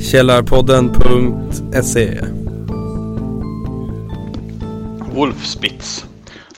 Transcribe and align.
Källarpodden.se 0.00 2.20
Wolfspitz. 5.14 6.06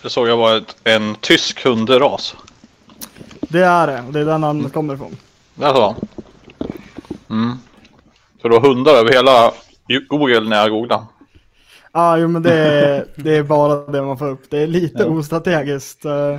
Det 0.02 0.10
såg 0.10 0.28
jag 0.28 0.36
var 0.36 0.56
ett, 0.56 0.76
en 0.84 1.14
tysk 1.14 1.64
hundras. 1.64 2.34
Det 3.40 3.64
är 3.64 3.86
det, 3.86 4.04
det 4.10 4.20
är 4.20 4.24
där 4.24 4.38
namnet 4.38 4.72
kommer 4.72 4.94
ifrån. 4.94 5.16
Alltså. 5.62 5.94
Mm. 7.30 7.52
Så 8.42 8.48
du 8.48 8.54
har 8.54 8.60
hundar 8.60 8.92
över 8.94 9.12
hela 9.12 9.52
Google 10.08 10.40
när 10.40 10.56
jag 10.56 10.70
googlar. 10.70 10.98
Ja, 10.98 11.06
ah, 11.92 12.16
jo 12.16 12.28
men 12.28 12.42
det 12.42 12.54
är, 12.54 13.06
det 13.22 13.36
är 13.36 13.42
bara 13.42 13.76
det 13.76 14.02
man 14.02 14.18
får 14.18 14.28
upp. 14.28 14.50
Det 14.50 14.58
är 14.58 14.66
lite 14.66 15.02
Ja. 15.02 15.06
ostrategiskt 15.08 16.04
eh, 16.04 16.38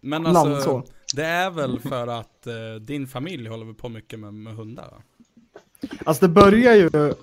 Men 0.00 0.22
namn 0.22 0.36
alltså, 0.36 0.70
så. 0.70 0.82
Det 1.16 1.24
är 1.24 1.50
väl 1.50 1.80
för 1.80 2.06
att 2.06 2.46
eh, 2.46 2.80
din 2.80 3.06
familj 3.06 3.48
håller 3.48 3.64
väl 3.64 3.74
på 3.74 3.88
mycket 3.88 4.18
med, 4.20 4.34
med 4.34 4.56
hundar? 4.56 4.88
Va? 4.90 5.02
Alltså 6.04 6.26
det 6.26 6.32
börjar 6.32 6.74
ju, 6.74 7.14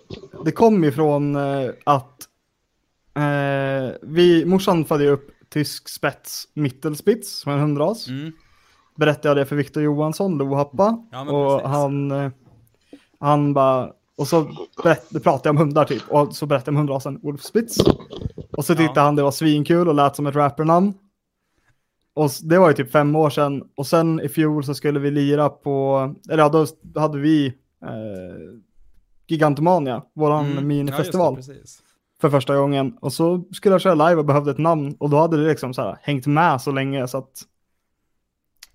det 0.46 0.52
kom 0.52 0.84
ju 0.84 0.92
från 0.92 1.36
eh, 1.36 1.70
att 1.84 2.28
eh, 3.16 3.96
vi, 4.02 4.46
morsan 4.46 4.86
födde 4.86 5.10
upp 5.10 5.32
tysk 5.50 5.90
spets 5.90 6.48
mittelspitz 6.54 7.40
som 7.40 7.52
är 7.52 7.56
en 7.56 7.62
hundras. 7.62 8.08
Mm. 8.08 8.32
Berättade 8.96 9.28
jag 9.28 9.38
det 9.38 9.46
för 9.46 9.56
Viktor 9.56 9.84
Johansson, 9.84 10.38
Lohappa. 10.38 11.08
Ja, 11.12 11.22
och 11.22 11.62
precis. 11.62 11.76
han, 11.76 12.12
eh, 12.12 12.32
han 13.20 13.54
bara, 13.54 13.92
och 14.18 14.28
så 14.28 14.52
berätt, 14.84 15.24
pratade 15.24 15.42
jag 15.44 15.50
om 15.50 15.58
hundar 15.58 15.86
typ. 15.86 16.04
Och 16.10 16.36
så 16.36 16.46
berättade 16.46 16.68
jag 16.72 16.74
om 16.74 16.78
hundrasen 16.78 17.20
Wolfspitz. 17.24 17.78
Och 18.52 18.66
så 18.66 18.76
tyckte 18.76 19.00
Ja. 19.00 19.02
han 19.02 19.16
det 19.16 19.24
var 19.24 19.32
svinkul 19.32 19.88
och 19.88 19.96
lät 19.96 20.16
som 20.16 20.28
ett 20.28 20.36
rappernamn. 20.36 20.94
Och 22.20 22.30
det 22.44 22.60
var 22.60 22.70
ju 22.70 22.76
typ 22.76 22.92
fem 22.92 23.16
år 23.16 23.30
sedan. 23.30 23.64
Och 23.76 23.88
sen 23.88 24.20
i 24.20 24.30
fjol 24.30 24.64
så 24.64 24.74
skulle 24.76 25.00
vi 25.00 25.12
lira 25.12 25.50
på, 25.50 26.16
eller 26.30 26.44
ja, 26.44 26.50
då 26.82 27.00
hade 27.00 27.18
vi 27.20 27.46
eh, 27.84 28.62
Gigantomania, 29.28 30.04
våran 30.16 30.52
Mm. 30.52 30.68
minifestival 30.68 31.38
Ja, 31.48 31.54
det, 31.54 31.60
för 32.22 32.30
första 32.30 32.56
gången. 32.58 32.98
Och 33.02 33.14
så 33.14 33.44
skulle 33.52 33.74
jag 33.74 33.82
köra 33.82 34.10
live 34.10 34.20
och 34.20 34.26
behövde 34.26 34.52
ett 34.52 34.58
namn. 34.58 34.96
Och 35.00 35.10
då 35.10 35.18
hade 35.18 35.38
det 35.44 35.50
liksom 35.50 35.74
så 35.74 35.82
här 35.82 35.98
hängt 36.02 36.28
med 36.28 36.62
så 36.62 36.72
länge 36.72 37.08
så 37.08 37.18
att 37.18 37.42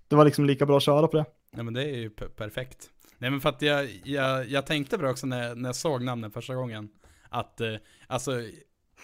det 0.09 0.17
var 0.17 0.25
liksom 0.25 0.45
lika 0.45 0.67
bra 0.67 0.77
att 0.77 0.83
köra 0.83 1.09
på 1.09 1.17
det. 1.17 1.25
Ja 1.57 1.63
men 1.63 1.75
det 1.75 1.83
är 1.83 1.97
ju 1.97 2.11
per- 2.11 2.29
perfekt. 2.29 2.91
Nej 3.19 3.31
men 3.31 3.41
för 3.41 3.49
att 3.49 3.63
jag, 3.63 3.89
jag, 4.05 4.49
jag 4.49 4.67
tänkte 4.67 4.97
på 4.99 5.03
det 5.05 5.11
också 5.11 5.27
när, 5.27 5.55
när 5.55 5.69
jag 5.69 5.77
såg 5.77 6.03
namnet 6.03 6.33
första 6.33 6.55
gången. 6.55 6.89
Att, 7.29 7.61
eh, 7.61 7.75
alltså, 8.07 8.33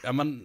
ja 0.05 0.13
men, 0.13 0.43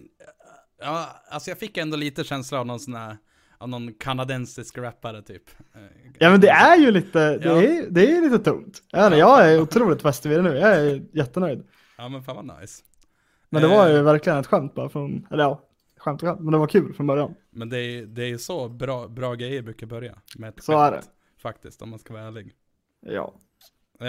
ja, 0.80 1.06
alltså 1.30 1.50
jag 1.50 1.58
fick 1.58 1.76
ändå 1.76 1.96
lite 1.96 2.24
känsla 2.24 2.60
av 2.60 2.66
någon 2.66 2.80
sån 2.80 2.94
här, 2.94 3.16
av 3.58 3.68
någon 3.68 3.94
kanadensisk 3.94 4.78
rappare 4.78 5.22
typ. 5.22 5.42
Eh, 5.74 5.80
Ja 6.18 6.30
men 6.30 6.40
det 6.40 6.48
är 6.48 6.76
ju 6.76 6.90
lite, 6.90 7.38
det, 7.38 7.48
Ja. 7.48 7.62
är, 7.62 7.86
det 7.90 8.12
är 8.16 8.22
lite 8.22 8.38
tungt. 8.38 8.82
Jag, 8.90 9.18
jag 9.18 9.52
är 9.52 9.60
otroligt 9.60 10.02
fäst 10.02 10.26
vid 10.26 10.38
det 10.38 10.42
nu, 10.42 10.56
jag 10.56 10.76
är 10.76 11.02
jättenöjd. 11.12 11.66
Ja 11.98 12.08
men 12.08 12.22
fan 12.22 12.46
vad 12.46 12.60
nice. 12.60 12.82
Men 13.50 13.62
det 13.62 13.68
var 13.68 13.88
ju 13.88 13.96
Eh, 13.96 14.02
verkligen 14.02 14.38
ett 14.38 14.46
skämt 14.46 14.74
bara 14.74 14.88
från, 14.88 15.26
eller 15.30 15.42
ja, 15.44 15.62
skämt 15.96 16.22
och 16.22 16.28
skämt, 16.28 16.40
men 16.40 16.52
det 16.52 16.58
var 16.58 16.66
kul 16.66 16.94
från 16.94 17.06
början. 17.06 17.34
Men 17.50 17.68
det 17.68 17.78
är, 17.78 18.06
det 18.06 18.22
är 18.22 18.28
ju 18.28 18.38
så 18.38 18.68
bra, 18.68 19.08
bra 19.08 19.34
grejer 19.34 19.62
brukar 19.62 19.86
börja. 19.86 20.18
Med 20.36 20.48
ett 20.48 20.64
Så 20.64 20.72
skämt, 20.72 20.80
är 20.82 20.92
det. 20.92 21.02
Faktiskt, 21.38 21.82
om 21.82 21.90
man 21.90 21.98
ska 21.98 22.12
vara 22.14 22.22
ärlig. 22.24 22.54
Ja. 23.00 23.34
Eh, 24.00 24.08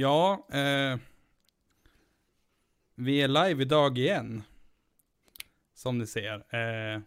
ja, 0.00 0.46
eh, 0.52 0.98
vi 2.94 3.22
är 3.22 3.28
live 3.28 3.62
idag 3.62 3.98
igen. 3.98 4.42
Som 5.74 5.98
ni 5.98 6.06
ser. 6.06 6.34
Eh, 6.34 7.00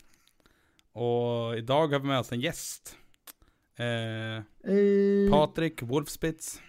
och 0.96 1.58
idag 1.58 1.88
har 1.88 2.00
vi 2.00 2.08
med 2.08 2.20
oss 2.20 2.32
en 2.32 2.42
gäst. 2.42 2.96
Eh, 3.80 4.44
Eh, 4.72 5.32
Patrik 5.32 5.82
Wolfspitz. 5.82 6.60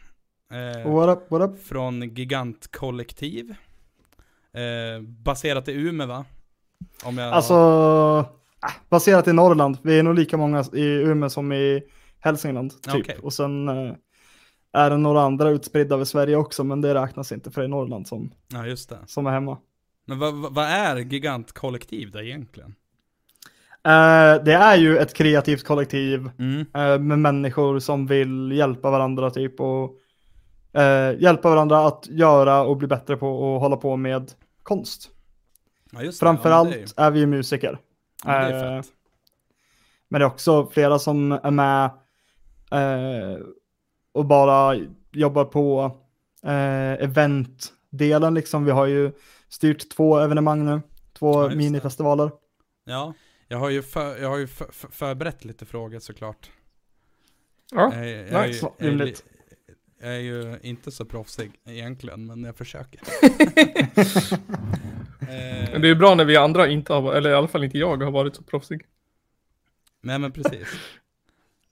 Eh, 0.52 0.92
what 0.92 1.18
up, 1.18 1.30
what 1.30 1.50
up? 1.50 1.62
från 1.66 2.02
Gigantkollektiv. 2.14 3.54
Eh, 4.52 5.02
baserat 5.02 5.68
i 5.68 5.72
Umeå 5.72 6.06
va? 6.06 6.24
Om 7.04 7.18
jag... 7.18 7.32
Alltså, 7.32 7.54
äh, 8.64 8.70
baserat 8.88 9.28
i 9.28 9.32
Norrland, 9.32 9.78
vi 9.82 9.98
är 9.98 10.02
nog 10.02 10.14
lika 10.14 10.36
många 10.36 10.64
i 10.72 10.84
Umeå 10.84 11.30
som 11.30 11.52
i 11.52 11.82
Hälsingland 12.20 12.82
typ. 12.82 12.94
Okej. 12.94 13.18
Och 13.22 13.32
sen 13.32 13.68
eh, 13.68 13.94
är 14.72 14.90
det 14.90 14.96
några 14.96 15.22
andra 15.22 15.48
utspridda 15.50 15.94
över 15.94 16.04
Sverige 16.04 16.36
också, 16.36 16.64
men 16.64 16.80
det 16.80 16.94
räknas 16.94 17.32
inte 17.32 17.50
för 17.50 17.60
det 17.60 17.66
är 17.66 17.68
Norrland 17.68 18.08
som, 18.08 18.32
Ja 18.48 18.66
just 18.66 18.88
det. 18.88 18.98
som 19.06 19.26
är 19.26 19.30
hemma. 19.30 19.58
Men 20.06 20.18
vad, 20.18 20.34
vad, 20.34 20.54
vad 20.54 20.64
är 20.64 20.96
Gigantkollektiv 20.96 22.10
då 22.10 22.20
egentligen? 22.22 22.74
Eh, 23.86 24.42
det 24.44 24.52
är 24.52 24.76
ju 24.76 24.98
ett 24.98 25.14
kreativt 25.14 25.64
kollektiv 25.64 26.30
Mm. 26.38 26.60
eh, 26.60 26.98
med 26.98 27.18
människor 27.18 27.78
som 27.78 28.06
vill 28.06 28.52
hjälpa 28.52 28.90
varandra 28.90 29.30
typ 29.30 29.60
och 29.60 29.94
eh, 30.80 31.20
hjälpa 31.20 31.50
varandra 31.50 31.86
att 31.86 32.06
göra 32.10 32.62
och 32.64 32.76
bli 32.76 32.88
bättre 32.88 33.16
på 33.16 33.28
och 33.28 33.60
hålla 33.60 33.76
på 33.76 33.96
med 33.96 34.32
konst. 34.62 35.10
Ja. 35.92 36.02
Ja, 36.02 36.12
Framförallt 36.12 36.70
det 36.70 37.00
är- 37.00 37.06
är 37.06 37.10
vi 37.10 37.20
ju 37.20 37.26
musiker. 37.26 37.78
Ja, 38.24 38.30
men 38.32 38.52
det. 38.52 38.82
Men 40.08 40.20
det 40.20 40.24
är 40.24 40.28
också 40.28 40.66
flera 40.66 40.98
som 40.98 41.32
är 41.32 41.50
med 41.50 41.90
och 44.12 44.24
bara 44.24 44.76
jobbar 45.12 45.44
på 45.44 45.90
eventdelen 46.98 48.34
liksom. 48.34 48.64
Vi 48.64 48.70
har 48.70 48.86
ju 48.86 49.12
styrt 49.48 49.90
två 49.96 50.18
evenemang 50.18 50.64
nu, 50.64 50.80
två 51.18 51.42
Ja, 51.42 51.56
minifestivaler. 51.56 52.30
Ja, 52.84 53.14
jag 53.48 53.58
har 53.58 53.70
ju, 53.70 53.82
för, 53.82 54.16
jag 54.18 54.28
har 54.28 54.38
ju 54.38 54.46
för, 54.46 54.72
för, 54.72 54.88
förberett 54.88 55.44
lite 55.44 55.66
frågor 55.66 55.98
såklart. 55.98 56.50
Ja, 57.72 57.94
jag, 57.94 58.06
jag, 58.06 58.44
är 58.44 58.46
ju- 58.46 58.54
jag, 58.78 58.88
är 58.88 58.96
jag 59.98 60.14
är 60.14 60.18
ju 60.18 60.58
inte 60.62 60.90
så 60.90 61.04
proffsig 61.04 61.52
egentligen, 61.66 62.26
men 62.26 62.44
jag 62.44 62.56
försöker. 62.56 63.00
eh, 65.20 65.70
men 65.72 65.80
det 65.80 65.86
är 65.86 65.92
ju 65.92 65.94
bra 65.94 66.14
när 66.14 66.24
vi 66.24 66.36
andra 66.36 66.68
inte 66.68 66.92
har, 66.92 67.12
eller 67.14 67.30
i 67.30 67.34
alla 67.34 67.48
fall 67.48 67.64
inte 67.64 67.78
jag, 67.78 68.02
har 68.02 68.10
varit 68.10 68.36
så 68.36 68.42
proffsig. 68.42 68.80
Nej 70.00 70.18
men 70.18 70.32
precis. 70.32 70.68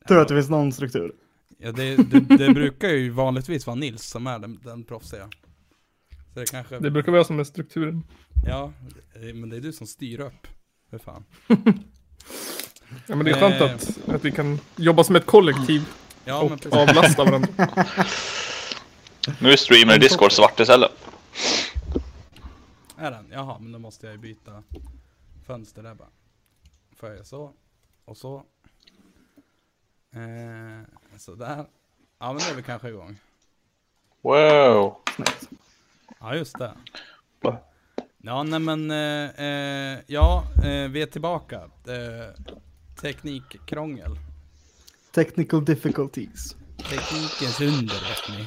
Tur 0.08 0.18
att 0.18 0.28
det 0.28 0.34
finns 0.34 0.50
någon 0.50 0.72
struktur. 0.72 1.12
Ja, 1.58 1.72
det, 1.72 1.96
det, 1.96 2.20
det 2.36 2.54
brukar 2.54 2.88
ju 2.88 3.10
vanligtvis 3.10 3.66
vara 3.66 3.74
Nils 3.76 4.02
som 4.02 4.26
är 4.26 4.38
den, 4.38 4.60
den 4.64 4.84
proffsiga. 4.84 5.28
Så 6.34 6.40
det 6.40 6.50
kanske, 6.50 6.78
Det 6.78 6.90
brukar 6.90 7.12
vara 7.12 7.24
som 7.24 7.40
är 7.40 7.44
strukturen. 7.44 8.02
ja, 8.46 8.72
eh, 9.14 9.34
men 9.34 9.48
det 9.50 9.56
är 9.56 9.60
du 9.60 9.72
som 9.72 9.86
styr 9.86 10.20
upp. 10.20 10.46
För 10.98 11.04
fan. 11.04 11.24
Ja 13.06 13.16
men 13.16 13.24
det 13.24 13.30
är 13.30 13.40
skönt 13.40 13.60
Eh. 13.60 13.74
att, 13.74 14.14
att 14.14 14.24
vi 14.24 14.32
kan 14.32 14.60
jobba 14.76 15.04
som 15.04 15.16
ett 15.16 15.26
kollektiv 15.26 15.88
Ja 16.24 16.42
men 16.42 16.52
och 16.52 16.60
precis. 16.60 16.72
avlasta 16.72 17.24
varandra. 17.24 17.48
Nu 19.40 19.56
streamar 19.56 19.94
i 19.94 19.98
Discord 19.98 20.32
svart 20.32 20.60
istället. 20.60 20.90
Är 22.98 23.10
den? 23.10 23.28
Jaha, 23.32 23.58
men 23.58 23.72
då 23.72 23.78
måste 23.78 24.06
jag 24.06 24.12
ju 24.12 24.18
byta 24.18 24.62
fönster 25.46 25.82
där 25.82 25.94
bara. 25.94 26.08
Får 26.96 27.08
jag 27.08 27.26
så, 27.26 27.52
och 28.04 28.16
så. 28.16 28.36
Eh, 30.14 31.18
sådär. 31.18 31.64
Ja 32.18 32.32
men 32.32 32.36
nu 32.36 32.50
är 32.50 32.54
vi 32.54 32.62
kanske 32.62 32.88
igång. 32.88 33.16
Wow. 34.22 34.96
Ja 36.20 36.34
just 36.34 36.58
det. 36.58 36.72
Ja 38.26 38.42
nej 38.42 38.60
men, 38.60 38.90
eh, 38.90 39.46
eh, 39.46 39.98
ja 40.06 40.44
eh, 40.56 40.90
vi 40.90 41.02
är 41.02 41.06
tillbaka. 41.06 41.56
Eh, 41.56 42.44
teknikkrångel. 43.00 44.10
Technical 45.14 45.64
difficulties. 45.64 46.56
Teknikens 46.76 47.60
under 47.60 47.94
vet 47.94 48.38
ni. 48.38 48.46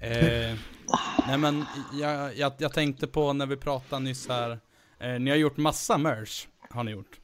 eh, 0.00 0.56
nej 1.28 1.38
men 1.38 1.64
jag, 1.92 2.36
jag, 2.36 2.52
jag 2.58 2.72
tänkte 2.72 3.06
på 3.06 3.32
när 3.32 3.46
vi 3.46 3.56
pratade 3.56 4.02
nyss 4.02 4.28
här. 4.28 4.58
Eh, 4.98 5.20
ni 5.20 5.30
har 5.30 5.36
gjort 5.36 5.56
massa 5.56 5.98
merch. 5.98 6.46
Har 6.70 6.84
ni 6.84 6.90
gjort. 6.90 7.20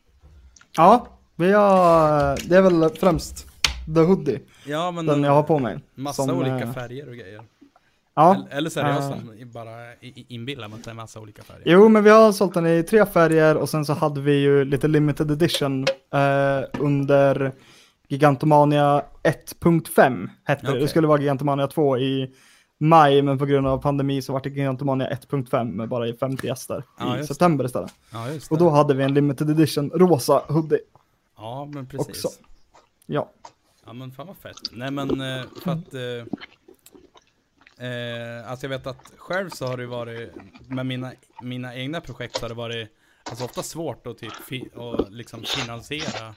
Ja, 0.76 1.06
vi 1.36 1.52
har, 1.52 2.48
det 2.48 2.56
är 2.56 2.62
väl 2.62 2.90
främst 2.90 3.46
The 3.94 4.00
Hoodie, 4.00 4.40
Ja 4.66 4.90
men 4.90 5.06
den 5.06 5.22
jag 5.22 5.32
har 5.32 5.42
på 5.42 5.58
mig. 5.58 5.78
massa 5.94 6.22
som, 6.24 6.36
olika 6.36 6.58
eh, 6.58 6.72
färger 6.72 7.08
och 7.08 7.14
grejer. 7.16 7.42
Ja, 8.14 8.46
Eller, 8.50 8.70
så 8.70 8.80
är 8.80 8.84
det 8.84 8.90
jag 8.90 9.02
som 9.04 9.50
bara 9.52 9.94
inbillar 10.28 10.68
mig 10.68 10.78
att 10.78 10.84
det 10.84 10.90
är 10.90 10.94
massa 10.94 11.20
olika 11.20 11.42
färger. 11.42 11.62
Jo, 11.66 11.88
men 11.88 12.04
vi 12.04 12.10
har 12.10 12.32
sålt 12.32 12.54
den 12.54 12.66
i 12.66 12.82
tre 12.82 13.06
färger 13.06 13.56
och 13.56 13.68
sen 13.68 13.84
så 13.84 13.92
hade 13.92 14.20
vi 14.20 14.32
ju 14.40 14.64
lite 14.64 14.88
limited 14.88 15.30
edition 15.30 15.86
eh, 16.14 16.80
under 16.80 17.52
Gigantomania 18.08 19.02
1.5 19.22 20.28
hette 20.44 20.62
det. 20.62 20.68
Okej. 20.68 20.80
Det 20.80 20.88
skulle 20.88 21.06
vara 21.06 21.20
Gigantomania 21.20 21.66
2 21.66 21.98
i 21.98 22.34
maj, 22.80 23.22
men 23.22 23.38
på 23.38 23.46
grund 23.46 23.66
av 23.66 23.78
pandemi 23.78 24.22
så 24.22 24.32
var 24.32 24.40
det 24.40 24.48
Gigantomania 24.50 25.08
1.5 25.30 25.72
med 25.72 25.88
bara 25.88 26.08
i 26.08 26.12
50 26.14 26.46
gäster 26.46 26.84
Ja, 26.98 27.14
i 27.16 27.18
det. 27.18 27.26
september 27.26 27.64
istället. 27.64 27.94
Ja 28.12 28.28
just 28.30 28.48
det. 28.48 28.54
Och 28.54 28.58
då 28.58 28.70
hade 28.70 28.94
vi 28.94 29.04
en 29.04 29.14
limited 29.14 29.50
edition 29.50 29.90
rosa 29.90 30.42
hoodie. 30.48 30.78
Ja 31.36 31.64
men 31.74 31.86
precis. 31.86 32.08
också. 32.08 32.28
Ja, 33.06 33.30
Ja 33.86 33.92
men 33.92 34.12
fan 34.12 34.26
vad 34.26 34.36
fett. 34.36 34.56
Nej 34.72 34.90
men 34.90 35.10
eh, 35.20 35.42
för 35.64 35.70
att 35.70 35.94
eh, 35.94 36.34
eh, 37.82 38.50
Alltså 38.50 38.66
jag 38.66 38.70
vet 38.70 38.86
att 38.86 39.12
själv 39.16 39.50
så 39.50 39.66
har 39.66 39.76
det 39.76 39.86
varit 39.86 40.32
Med 40.68 40.86
mina, 40.86 41.12
mina 41.42 41.74
egna 41.76 42.00
projekt 42.00 42.36
så 42.36 42.44
har 42.44 42.48
det 42.48 42.54
varit 42.54 42.88
Alltså 43.30 43.44
ofta 43.44 43.62
svårt 43.62 44.06
att 44.06 44.18
typ 44.18 44.32
fi, 44.32 44.68
och 44.74 45.10
liksom 45.10 45.42
finansiera 45.46 46.34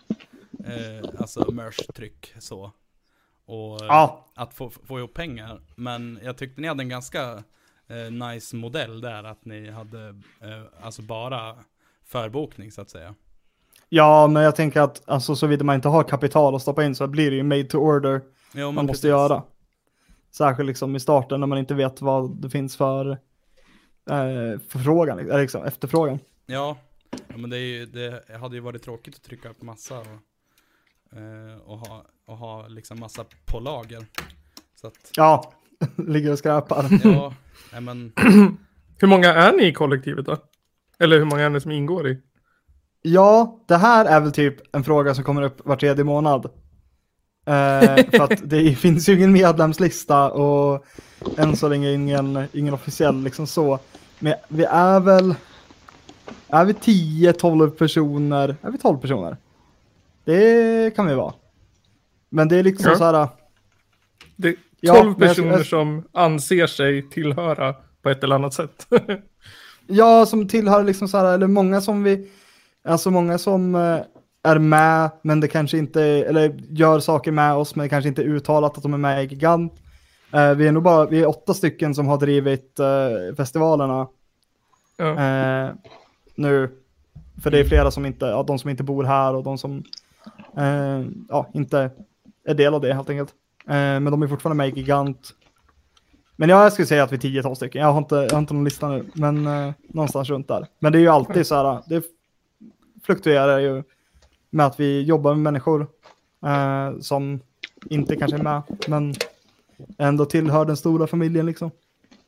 eh, 0.65 1.09
alltså 1.19 1.51
merch-tryck 1.51 2.33
så. 2.39 2.71
Och 3.45 3.79
Ja, 3.81 4.25
att 4.35 4.53
få, 4.53 4.69
få 4.69 4.99
ihop 4.99 5.13
pengar. 5.13 5.61
Men 5.75 6.19
jag 6.23 6.37
tyckte 6.37 6.61
ni 6.61 6.67
hade 6.67 6.83
en 6.83 6.89
ganska 6.89 7.43
eh, 7.87 8.11
nice 8.27 8.55
modell 8.55 9.01
där, 9.01 9.23
att 9.23 9.45
ni 9.45 9.71
hade 9.71 10.07
eh, 10.41 10.63
alltså 10.81 11.01
bara 11.01 11.55
förbokning 12.05 12.71
så 12.71 12.81
att 12.81 12.89
säga. 12.89 13.15
ja, 13.89 14.27
men 14.27 14.43
jag 14.43 14.55
tänker 14.55 14.81
att 14.81 15.09
alltså, 15.09 15.35
såvida 15.35 15.63
man 15.63 15.75
inte 15.75 15.87
har 15.89 16.03
kapital 16.03 16.55
att 16.55 16.61
stoppa 16.61 16.83
in 16.85 16.95
så 16.95 17.07
blir 17.07 17.31
det 17.31 17.37
ju 17.37 17.43
made 17.43 17.63
to 17.63 17.77
order 17.77 18.21
Jo, 18.53 18.71
man 18.71 18.85
måste 18.85 18.91
precis. 18.91 19.09
göra. 19.09 19.43
Särskilt 20.37 20.67
liksom 20.67 20.95
i 20.95 20.99
starten 20.99 21.39
när 21.39 21.47
man 21.47 21.57
inte 21.57 21.73
vet 21.73 22.01
vad 22.01 22.41
det 22.41 22.49
finns 22.49 22.77
för 22.77 23.09
eh, 24.09 24.59
förfrågan, 24.67 25.19
eller 25.19 25.41
liksom 25.41 25.63
efterfrågan. 25.63 26.19
Ja, 26.45 26.77
ja 27.27 27.37
men 27.37 27.49
det, 27.49 27.57
är 27.57 27.59
ju, 27.59 27.85
det 27.85 28.37
hade 28.39 28.55
ju 28.55 28.61
varit 28.61 28.83
tråkigt 28.83 29.15
att 29.15 29.23
trycka 29.23 29.49
upp 29.49 29.61
massa 29.61 29.99
och, 29.99 31.17
eh, 31.17 31.57
och, 31.65 31.77
ha, 31.77 32.05
och 32.25 32.37
ha 32.37 32.67
liksom 32.67 32.99
massa 32.99 33.25
på 33.45 33.59
lager. 33.59 34.05
Så 34.81 34.87
att, 34.87 35.11
Ja, 35.15 35.53
ligger 35.95 36.31
och 36.31 36.37
skräpar. 36.37 36.85
ja, 37.03 37.33
nej 37.71 37.81
men, 37.81 38.11
Hur 38.97 39.07
många 39.07 39.33
är 39.33 39.53
ni 39.53 39.63
i 39.63 39.73
kollektivet 39.73 40.25
då? 40.25 40.37
Eller 40.99 41.17
hur 41.17 41.25
många 41.25 41.43
är 41.43 41.49
ni 41.49 41.61
som 41.61 41.71
ingår 41.71 42.07
i? 42.07 42.21
Ja, 43.01 43.59
det 43.67 43.77
här 43.77 44.05
är 44.05 44.21
väl 44.21 44.31
typ 44.31 44.75
en 44.75 44.83
fråga 44.83 45.15
som 45.15 45.23
kommer 45.23 45.41
upp 45.41 45.65
var 45.65 45.75
tredje 45.75 46.03
månad. 46.03 46.49
Eh, 47.45 48.05
för 48.11 48.23
att 48.23 48.39
det 48.49 48.75
finns 48.75 49.09
ju 49.09 49.13
ingen 49.15 49.31
medlemslista 49.31 50.31
och 50.31 50.85
än 51.37 51.55
så 51.55 51.67
länge 51.67 51.91
ingen, 51.91 52.47
ingen 52.53 52.73
officiell 52.73 53.23
liksom 53.23 53.47
så. 53.47 53.79
Men 54.19 54.33
vi 54.47 54.63
är 54.63 54.99
väl, 54.99 55.35
är 56.47 56.65
vi 56.65 56.73
10-12 56.73 57.69
personer? 57.69 58.55
Är 58.61 58.71
vi 58.71 58.77
12 58.77 58.97
personer? 58.97 59.37
Det 60.23 60.95
kan 60.95 61.07
vi 61.07 61.13
vara. 61.15 61.33
Men 62.29 62.47
det 62.47 62.57
är 62.57 62.63
liksom 62.63 62.91
Ja. 62.91 62.97
så 62.97 63.03
här, 63.03 63.27
Det 64.35 64.47
är 64.47 64.55
Ja, 64.79 64.93
12 64.95 65.15
men 65.17 65.27
jag- 65.27 65.35
personer 65.35 65.57
jag- 65.57 65.65
som 65.65 66.03
anser 66.11 66.67
sig 66.67 67.09
tillhöra 67.09 67.75
på 68.01 68.09
ett 68.09 68.23
eller 68.23 68.35
annat 68.35 68.53
sätt. 68.53 68.87
Ja, 69.87 70.25
som 70.25 70.47
tillhör 70.47 70.83
liksom 70.83 71.07
så 71.07 71.17
här, 71.17 71.33
eller 71.33 71.47
många 71.47 71.81
som 71.81 72.03
vi, 72.03 72.29
alltså 72.87 73.11
många 73.11 73.37
som 73.37 73.75
eh, 73.75 73.97
är 74.45 74.59
med, 74.59 75.09
men 75.21 75.39
det 75.39 75.47
kanske 75.47 75.77
inte, 75.77 76.01
eller 76.03 76.55
gör 76.69 76.99
saker 76.99 77.31
med 77.31 77.53
oss, 77.53 77.75
men 77.75 77.83
det 77.83 77.89
kanske 77.89 78.07
inte 78.07 78.21
är 78.21 78.25
uttalat 78.25 78.77
att 78.77 78.83
de 78.83 78.93
är 78.93 78.97
med 78.97 79.23
i 79.23 79.27
Gigant. 79.27 79.73
Eh, 80.35 80.53
vi 80.53 80.67
är 80.67 80.71
nog 80.71 80.83
bara, 80.83 81.05
vi 81.05 81.21
är 81.21 81.27
åtta 81.27 81.53
stycken 81.53 81.95
som 81.95 82.07
har 82.07 82.17
drivit 82.17 82.79
eh, 82.79 83.35
festivalerna 83.37 84.07
ja. 84.97 85.09
eh, 85.09 85.73
nu. 86.35 86.71
För 87.43 87.51
det 87.51 87.59
är 87.59 87.63
flera 87.63 87.91
som 87.91 88.05
inte, 88.05 88.25
ja, 88.25 88.43
de 88.43 88.59
som 88.59 88.69
inte 88.69 88.83
bor 88.83 89.03
här 89.03 89.35
och 89.35 89.43
de 89.43 89.57
som 89.57 89.83
ja, 91.29 91.49
inte 91.53 91.89
är 92.45 92.53
del 92.53 92.73
av 92.73 92.81
det 92.81 92.93
helt 92.93 93.09
enkelt. 93.09 93.33
Men 93.65 94.05
de 94.05 94.23
är 94.23 94.27
fortfarande 94.27 94.57
med 94.63 94.69
i 94.69 94.79
Gigant. 94.79 95.33
Men 96.35 96.49
jag 96.49 96.73
skulle 96.73 96.85
säga 96.85 97.03
att 97.03 97.11
vi 97.11 97.37
är 97.37 97.41
10-12 97.41 97.55
stycken. 97.55 97.81
Jag 97.81 97.91
har 97.91 97.97
inte, 97.97 98.15
jag 98.15 98.31
har 98.31 98.39
inte 98.39 98.53
någon 98.53 98.63
lista 98.63 98.89
nu, 98.89 99.05
men 99.13 99.43
någonstans 99.87 100.29
runt 100.29 100.47
där. 100.47 100.67
Men 100.79 100.91
det 100.91 100.97
är 100.97 101.01
ju 101.01 101.07
alltid 101.07 101.47
så 101.47 101.55
här, 101.55 101.81
det 101.87 102.03
fluktuerar 103.05 103.59
ju 103.59 103.83
med 104.55 104.65
att 104.65 104.79
vi 104.79 105.01
jobbar 105.01 105.33
med 105.33 105.43
människor 105.43 105.87
eh, 106.45 106.99
som 106.99 107.39
inte 107.89 108.15
kanske 108.15 108.37
är 108.37 108.43
med, 108.43 108.61
men 108.87 109.13
ändå 109.97 110.25
tillhör 110.25 110.65
den 110.65 110.77
stora 110.77 111.07
familjen 111.07 111.45
liksom. 111.45 111.71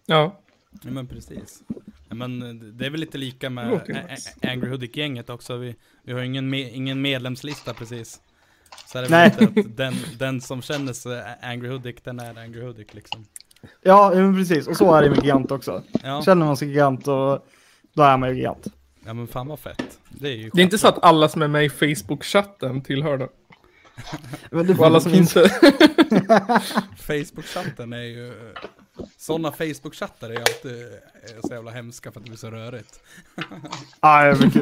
ja. 0.06 0.36
ja, 0.82 0.92
men 0.92 1.08
precis. 1.08 1.64
Ja, 2.10 2.16
men 2.16 2.42
eh, 2.42 2.54
det 2.54 2.86
är 2.86 2.90
väl 2.90 3.00
lite 3.00 3.18
lika 3.18 3.50
med 3.50 3.82
nice. 3.88 4.30
A- 4.42 4.48
Angry 4.52 4.70
Hoodic-gänget 4.70 5.30
också. 5.30 5.58
Vi, 5.58 5.76
vi 6.04 6.14
har 6.14 6.20
ingen, 6.22 6.50
me, 6.50 6.70
ingen 6.70 7.02
medlemslista 7.02 7.74
precis. 7.74 8.20
Så 8.88 8.98
är 8.98 9.02
det 9.02 9.10
Nej. 9.10 9.28
att 9.40 9.78
den, 9.78 9.94
den 10.20 10.42
som 10.42 10.62
känner 10.62 10.94
sig 10.94 11.24
Angry 11.42 11.70
Hoodic, 11.70 11.96
den 12.04 12.20
är 12.20 12.38
Angry 12.44 12.62
Hoodic 12.62 12.94
liksom. 12.94 13.26
Ja, 13.82 14.12
men 14.16 14.36
precis. 14.36 14.68
Och 14.68 14.78
så 14.78 14.96
är 14.96 15.02
det 15.04 15.10
med 15.10 15.20
Gigant 15.24 15.52
också. 15.52 15.84
Ja, 16.04 16.22
Känner 16.22 16.46
man 16.46 16.58
sig 16.58 16.68
gigant 16.68 17.08
och 17.08 17.48
då 17.94 18.04
är 18.04 18.18
man 18.18 18.30
ju 18.30 18.36
gigant. 18.36 18.68
Ja 19.08 19.14
men 19.14 19.28
fan 19.28 19.48
vad 19.48 19.60
fett. 19.60 20.00
Det 20.10 20.28
är 20.28 20.36
ju 20.36 20.50
Det 20.54 20.62
är 20.62 20.64
inte 20.64 20.78
så 20.78 20.88
att 20.88 21.04
alla 21.04 21.30
som 21.30 21.42
är 21.42 21.48
med 21.48 21.66
i 21.66 21.70
Facebook-chatten 21.70 22.82
tillhör 22.82 23.18
det. 23.18 23.30
Men 24.52 24.68
det 24.68 24.74
Och 24.74 24.86
alla 24.86 25.00
som 25.00 25.14
inte... 25.14 25.44
Facebook-chatten 26.98 27.94
är 27.94 28.04
ju... 28.04 28.34
Sådana 29.18 29.52
Facebook-chattar 29.52 30.30
är 30.30 30.34
ju 30.34 30.40
alltid 30.40 30.86
så 31.48 31.54
jävla 31.54 31.72
hemska 31.72 32.12
för 32.12 32.20
att 32.20 32.26
det 32.26 32.30
blir 32.30 32.40
så 32.40 32.52
rörigt. 32.52 33.00
Ja, 34.02 34.36
vet 34.40 34.54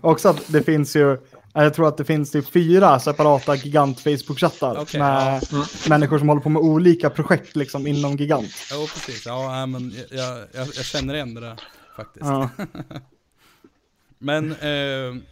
Också 0.00 0.28
att 0.28 0.52
det 0.52 0.62
finns 0.62 0.96
ju, 0.96 1.18
jag 1.52 1.74
tror 1.74 1.88
att 1.88 1.96
det 1.96 2.04
finns 2.04 2.30
typ 2.30 2.48
fyra 2.52 3.00
separata 3.00 3.54
gigant 3.54 4.00
Facebook-chattar 4.00 4.76
Okej, 4.76 5.00
med 5.00 5.42
människor 5.88 6.18
som 6.18 6.28
håller 6.28 6.42
på 6.42 6.48
med 6.48 6.62
olika 6.62 7.10
projekt 7.10 7.56
liksom 7.56 7.86
inom 7.86 8.16
gigant. 8.16 8.54
Ja, 8.70 8.76
precis. 8.94 9.26
Ja, 9.26 9.66
men 9.66 9.94
jag, 10.10 10.38
jag, 10.52 10.66
jag 10.76 10.84
känner 10.84 11.14
igen 11.14 11.34
det 11.34 11.40
där 11.40 11.56
faktiskt. 11.96 12.26
Ja. 12.26 12.50
Men 14.18 14.52
eh, 14.52 15.22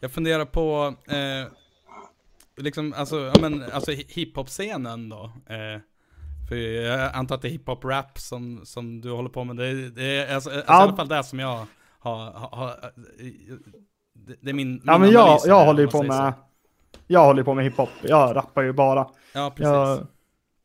jag 0.00 0.10
funderar 0.12 0.44
på, 0.44 0.94
eh, 1.06 1.52
liksom, 2.56 2.94
alltså, 2.96 3.20
ja, 3.20 3.40
men, 3.40 3.62
alltså 3.72 3.90
hi- 3.90 4.06
hiphop-scenen 4.08 5.08
då. 5.08 5.24
Eh, 5.46 5.80
för 6.48 6.56
jag 6.56 7.14
antar 7.14 7.34
att 7.34 7.42
det 7.42 7.48
är 7.48 7.52
hiphop-rap 7.58 8.18
som, 8.18 8.60
som 8.64 9.00
du 9.00 9.10
håller 9.10 9.28
på 9.28 9.44
med. 9.44 9.56
Det, 9.56 9.90
det 9.90 10.16
är 10.16 10.34
alltså, 10.34 10.50
alltså, 10.50 10.72
i 10.72 10.74
alla 10.74 10.96
fall 10.96 11.08
det 11.08 11.24
som 11.24 11.38
jag 11.38 11.66
har, 11.98 12.16
har, 12.32 12.48
har 12.56 12.74
det, 14.14 14.34
det 14.40 14.50
är 14.50 14.54
min, 14.54 14.68
min 14.70 14.82
Ja, 14.84 14.98
men 14.98 15.10
jag, 15.10 15.40
jag 15.44 15.60
det, 15.60 15.66
håller 15.66 15.82
ju 15.82 15.88
på 15.88 16.02
med, 16.02 16.32
så. 16.34 16.98
jag 17.06 17.24
håller 17.24 17.42
på 17.42 17.54
med 17.54 17.64
hiphop. 17.64 17.90
Jag 18.02 18.36
rappar 18.36 18.62
ju 18.62 18.72
bara. 18.72 19.08
Ja, 19.32 19.50
precis. 19.50 19.64
Jag, 19.72 20.06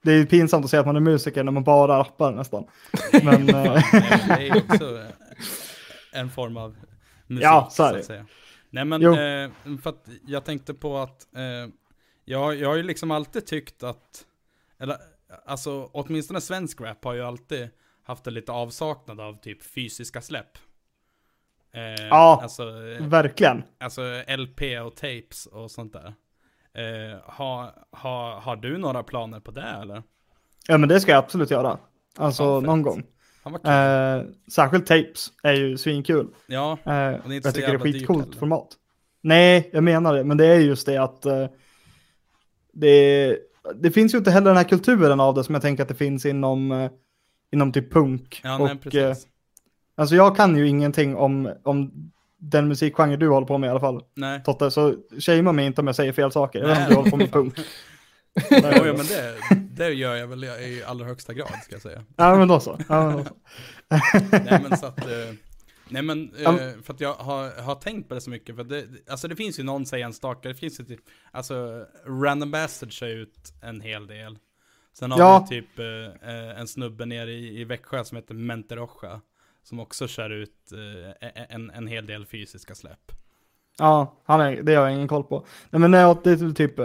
det 0.02 0.12
är 0.12 0.16
ju 0.18 0.26
pinsamt 0.26 0.66
att 0.66 0.72
säga 0.72 0.80
att 0.80 0.86
man 0.86 0.96
är 0.96 1.00
musiker 1.00 1.44
när 1.44 1.52
man 1.52 1.64
bara 1.64 2.00
rappar 2.00 2.32
nästan. 2.32 2.64
Men, 3.24 3.50
eh, 3.50 3.84
men 3.92 4.28
det 4.28 4.48
är 4.48 4.58
också 4.58 4.98
eh, 4.98 5.06
en 6.12 6.30
form 6.30 6.58
av 6.58 6.76
musik, 7.28 7.44
Ja, 7.46 7.68
så 7.72 7.84
är 7.84 7.94
det. 7.94 8.00
att 8.00 8.06
säga. 8.06 8.26
Nej 8.70 8.86
men, 8.86 9.04
eh, 9.06 9.52
för 9.82 9.90
att 9.90 10.08
jag 10.28 10.46
tänkte 10.46 10.74
på 10.74 10.98
att 10.98 11.28
eh, 11.36 11.74
jag, 12.26 12.56
jag 12.56 12.70
har 12.70 12.76
ju 12.76 12.84
liksom 12.84 13.12
alltid 13.12 13.46
tyckt 13.46 13.84
att, 13.84 14.26
eller 14.80 14.98
alltså 15.46 15.90
åtminstone 15.94 16.42
svensk 16.42 16.82
rap 16.82 17.04
har 17.06 17.14
ju 17.14 17.22
alltid 17.24 17.70
haft 18.04 18.28
en 18.28 18.34
lite 18.34 18.52
avsaknad 18.52 19.20
av 19.20 19.42
typ 19.42 19.64
fysiska 19.64 20.22
släpp. 20.22 20.58
Eh, 21.72 21.82
Ja. 22.10 22.40
Alltså, 22.44 22.64
eh, 22.64 23.08
verkligen. 23.08 23.64
alltså 23.80 24.02
LP 24.38 24.62
och 24.86 24.96
tapes 24.96 25.46
och 25.46 25.72
sånt 25.72 25.94
där. 25.94 26.14
Eh, 26.74 27.20
har, 27.24 27.74
har, 27.92 28.40
har 28.40 28.56
du 28.56 28.78
några 28.78 29.04
planer 29.04 29.40
på 29.40 29.52
det 29.52 29.62
eller? 29.82 30.04
Ja, 30.68 30.78
men 30.78 30.90
det 30.90 31.00
ska 31.02 31.12
jag 31.12 31.24
absolut 31.24 31.52
göra. 31.52 31.78
Alltså 32.18 32.60
fett. 32.62 32.68
någon 32.68 32.82
gång. 32.82 33.04
Eh, 33.56 34.24
särskilt 34.52 34.86
tapes 34.86 35.28
är 35.44 35.54
ju 35.54 35.78
svinkul. 35.78 36.28
ja, 36.48 36.78
Eh, 36.86 36.92
är 36.94 37.34
inte 37.34 37.48
jag 37.48 37.56
tycker 37.56 37.68
det 37.68 37.74
är 37.74 37.80
skitcoolt 37.80 38.36
format. 38.36 38.68
Nej, 39.22 39.70
jag 39.74 39.84
menar 39.84 40.14
det, 40.14 40.24
men 40.24 40.38
det 40.38 40.46
är 40.46 40.60
just 40.60 40.86
det 40.86 40.98
att 40.98 41.26
eh, 41.26 41.48
det, 42.74 43.38
det 43.76 43.92
finns 43.92 44.14
ju 44.14 44.18
inte 44.18 44.32
heller 44.32 44.48
den 44.50 44.58
här 44.58 44.64
kulturen 44.64 45.20
av 45.20 45.34
det 45.36 45.44
som 45.44 45.56
jag 45.56 45.62
tänker 45.62 45.84
att 45.84 45.90
det 45.90 45.96
finns 45.96 46.26
inom, 46.26 46.72
eh, 46.72 46.92
inom 47.52 47.72
typ 47.72 47.94
punk. 47.94 48.42
ja 48.44 48.58
nej 48.58 48.64
och, 48.66 48.96
eh, 48.96 49.10
precis. 49.10 49.28
alltså 49.96 50.16
jag 50.16 50.36
kan 50.36 50.58
ju 50.58 50.68
ingenting 50.68 51.16
om, 51.16 51.54
om 51.64 51.92
den 52.38 52.68
musikgenre 52.68 53.18
du 53.18 53.30
håller 53.30 53.48
på 53.48 53.58
med 53.58 53.68
i 53.68 53.72
alla 53.72 53.80
fall. 53.80 54.04
Nej. 54.16 54.44
Totte, 54.44 54.72
så 54.72 54.96
shamea 55.20 55.52
mig 55.52 55.66
inte 55.66 55.82
om 55.82 55.88
jag 55.88 55.96
säger 55.96 56.12
fel 56.12 56.32
saker. 56.32 56.60
Jag 56.60 56.68
vet 56.68 56.80
inte 56.80 56.96
om 56.96 57.04
du 57.04 57.10
håller 57.10 57.12
på 57.12 57.18
med 57.18 57.32
punk. 57.32 57.54
Ja, 58.50 58.84
men 58.98 59.06
det, 59.06 59.36
det 59.72 59.94
gör 59.94 60.16
jag 60.16 60.28
väl 60.28 60.44
i 60.44 60.84
allra 60.88 61.06
högsta 61.06 61.34
grad, 61.34 61.48
ska 61.64 61.76
jag 61.76 61.82
säga. 61.82 62.04
Ja, 62.16 62.36
men 62.36 62.48
då 62.48 62.60
så. 62.60 62.80
Ja, 62.90 63.08
men 63.08 63.18
då 63.18 63.24
så. 63.24 63.36
Nej 64.44 64.66
men 64.70 64.78
så 64.78 64.86
att, 64.86 65.06
eh, 65.06 65.34
nej 65.90 66.02
men, 66.02 66.32
eh, 66.36 66.42
Ja. 66.44 66.58
för 66.84 66.94
att 66.94 67.02
jag 67.02 67.14
har, 67.14 67.62
har 67.62 67.76
tänkt 67.76 68.10
på 68.10 68.16
det 68.16 68.22
så 68.22 68.30
mycket, 68.30 68.56
för 68.56 68.64
det, 68.64 68.86
alltså 69.10 69.28
det 69.28 69.36
finns 69.36 69.60
ju 69.60 69.64
någon 69.64 69.86
säger 69.86 70.06
enstaka, 70.06 70.48
det 70.50 70.56
finns 70.56 70.80
ju 70.80 70.84
typ, 70.86 71.00
alltså 71.32 71.86
Random 72.06 72.52
Bastard 72.52 72.92
kör 72.92 73.08
ut 73.08 73.54
en 73.62 73.82
hel 73.82 74.08
del. 74.08 74.38
Sen 74.94 75.12
har 75.12 75.20
Ja. 75.20 75.48
vi 75.50 75.62
typ 75.62 75.80
eh, 75.80 76.60
en 76.60 76.68
snubbe 76.68 77.06
nere 77.06 77.32
i, 77.32 77.62
i 77.62 77.64
Växjö 77.64 78.04
som 78.04 78.16
heter 78.16 78.34
Mente 78.34 78.76
Rocha, 78.76 79.22
som 79.64 79.80
också 79.80 80.08
kör 80.08 80.30
ut 80.30 80.72
eh, 81.22 81.28
en, 81.50 81.70
en 81.72 81.88
hel 81.88 82.06
del 82.06 82.26
fysiska 82.26 82.76
släpp. 82.76 83.12
Ja, 83.78 84.22
han 84.26 84.42
är, 84.42 84.62
det 84.64 84.76
har 84.76 84.84
jag 84.84 84.94
ingen 84.96 85.08
koll 85.08 85.24
på. 85.24 85.46
Nej, 85.70 85.80
men 85.80 85.92
nej, 85.92 86.16
det 86.24 86.32
är 86.32 86.54
typ 86.54 86.80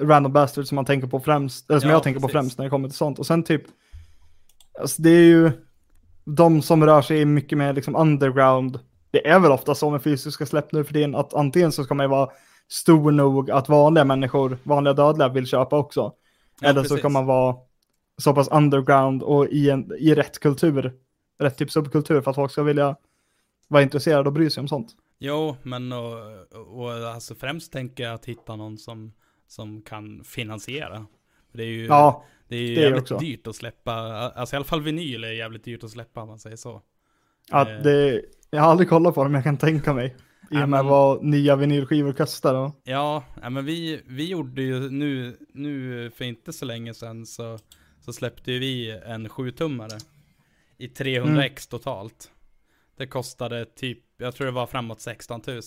Random 0.00 0.32
Bastard 0.32 0.66
som 0.66 0.76
man 0.76 0.84
tänker 0.84 1.08
på 1.08 1.20
främst, 1.20 1.70
eller 1.70 1.80
som 1.80 1.90
Ja, 1.90 1.96
jag 1.96 2.02
tänker 2.02 2.20
på 2.20 2.26
precis. 2.26 2.40
främst 2.40 2.58
när 2.58 2.64
det 2.64 2.70
kommer 2.70 2.88
till 2.88 2.96
sånt. 2.96 3.18
Och 3.18 3.26
sen 3.26 3.42
typ, 3.42 3.62
alltså 4.80 5.02
det 5.02 5.10
är 5.10 5.24
ju 5.24 5.50
de 6.24 6.62
som 6.62 6.86
rör 6.86 7.02
sig 7.02 7.24
mycket 7.24 7.58
mer 7.58 7.72
liksom 7.72 7.96
underground. 7.96 8.78
Det 9.10 9.28
är 9.28 9.40
väl 9.40 9.52
ofta 9.52 9.74
så 9.74 9.90
med 9.90 10.02
fysiska 10.02 10.46
släpp 10.46 10.72
nu 10.72 10.84
för 10.84 10.92
tiden 10.92 11.14
att 11.14 11.34
antingen 11.34 11.72
så 11.72 11.84
ska 11.84 11.94
man 11.94 12.04
ju 12.04 12.10
vara 12.10 12.30
stor 12.68 13.10
nog 13.12 13.50
att 13.50 13.68
vanliga 13.68 14.04
människor, 14.04 14.58
vanliga 14.62 14.94
dödliga 14.94 15.28
vill 15.28 15.46
köpa 15.46 15.76
också. 15.78 16.12
Ja, 16.60 16.68
eller 16.68 16.82
så 16.82 16.88
precis. 16.88 16.98
ska 16.98 17.08
man 17.08 17.26
vara 17.26 17.56
så 18.18 18.34
pass 18.34 18.48
underground 18.48 19.22
och 19.22 19.46
i, 19.46 19.70
en, 19.70 19.92
i 19.98 20.14
rätt 20.14 20.38
kultur, 20.38 20.92
rätt 21.38 21.58
typ 21.58 21.70
subkultur 21.70 22.20
för 22.20 22.30
att 22.30 22.36
folk 22.36 22.52
ska 22.52 22.62
vilja 22.62 22.96
vara 23.68 23.82
intresserade 23.82 24.28
och 24.28 24.32
bry 24.32 24.50
sig 24.50 24.60
om 24.60 24.68
sånt. 24.68 24.88
Jo, 25.18 25.56
men 25.62 25.92
och, 25.92 26.14
och 26.52 26.92
alltså 26.92 27.34
främst 27.34 27.72
tänker 27.72 28.04
jag 28.04 28.14
att 28.14 28.24
hitta 28.24 28.56
någon 28.56 28.78
som, 28.78 29.12
som 29.50 29.82
kan 29.82 30.24
finansiera. 30.24 31.06
Det 31.52 31.62
är 31.62 31.66
ju, 31.66 31.86
Ja, 31.86 32.24
det 32.48 32.56
är 32.56 32.60
ju 32.60 32.74
det 32.74 32.80
är 32.80 32.84
jävligt 32.84 33.02
också. 33.02 33.18
dyrt 33.18 33.46
att 33.46 33.56
släppa, 33.56 33.92
alltså 33.92 34.54
i 34.54 34.56
alla 34.56 34.64
fall 34.64 34.82
vinyl 34.82 35.24
är 35.24 35.32
jävligt 35.32 35.64
dyrt 35.64 35.84
att 35.84 35.90
släppa 35.90 36.22
om 36.22 36.28
man 36.28 36.38
säger 36.38 36.56
så. 36.56 36.82
att 37.50 37.68
Eh. 37.68 37.74
det, 37.82 38.22
jag 38.50 38.60
har 38.62 38.70
aldrig 38.70 38.88
kollat 38.88 39.14
på 39.14 39.22
det 39.24 39.28
men 39.30 39.34
jag 39.38 39.44
kan 39.44 39.58
tänka 39.58 39.92
mig. 39.94 40.06
I 40.06 40.54
Ja, 40.54 40.62
och 40.62 40.68
med 40.68 40.84
vad 40.84 41.24
nya 41.24 41.56
vinylskivor 41.56 42.12
kostar. 42.12 42.54
Och, 42.54 42.80
Ja, 42.84 43.24
ja 43.42 43.50
men 43.50 43.64
vi, 43.64 44.02
vi 44.06 44.28
gjorde 44.28 44.62
ju 44.62 44.90
nu, 44.90 45.36
nu 45.54 46.10
för 46.10 46.24
inte 46.24 46.52
så 46.52 46.64
länge 46.64 46.94
sedan 46.94 47.26
så, 47.26 47.58
så 48.00 48.12
släppte 48.12 48.52
ju 48.52 48.58
vi 48.58 48.90
en 49.06 49.28
7-tummare 49.28 49.98
i 50.78 50.86
300x 50.88 51.70
totalt. 51.70 52.30
Det 52.96 53.06
kostade 53.06 53.64
typ, 53.64 53.98
jag 54.16 54.34
tror 54.34 54.46
det 54.46 54.52
var 54.52 54.66
framåt 54.66 55.00
16 55.00 55.42
000. 55.46 55.60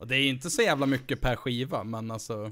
Och 0.00 0.06
det 0.06 0.16
är 0.16 0.28
inte 0.28 0.50
så 0.50 0.62
jävla 0.62 0.86
mycket 0.86 1.20
per 1.20 1.36
skiva, 1.36 1.84
men 1.84 2.10
alltså... 2.10 2.50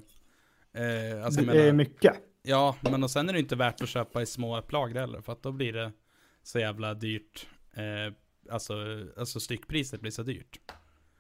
Eh, 0.72 1.24
alltså 1.24 1.40
det 1.40 1.52
är 1.52 1.56
menar, 1.56 1.72
mycket. 1.72 2.14
ja, 2.42 2.76
men 2.80 3.02
och 3.04 3.10
sen 3.10 3.28
är 3.28 3.32
det 3.32 3.38
inte 3.38 3.56
värt 3.56 3.82
att 3.82 3.88
köpa 3.88 4.22
i 4.22 4.26
små 4.26 4.58
upplagor 4.58 4.94
heller, 4.94 5.20
för 5.20 5.32
att 5.32 5.42
då 5.42 5.52
blir 5.52 5.72
det 5.72 5.92
så 6.42 6.58
jävla 6.58 6.94
dyrt. 6.94 7.46
Eh, 7.74 8.14
alltså, 8.52 8.74
alltså 9.16 9.40
styckpriset 9.40 10.00
blir 10.00 10.10
så 10.10 10.22
dyrt. 10.22 10.58
Så 10.66 10.72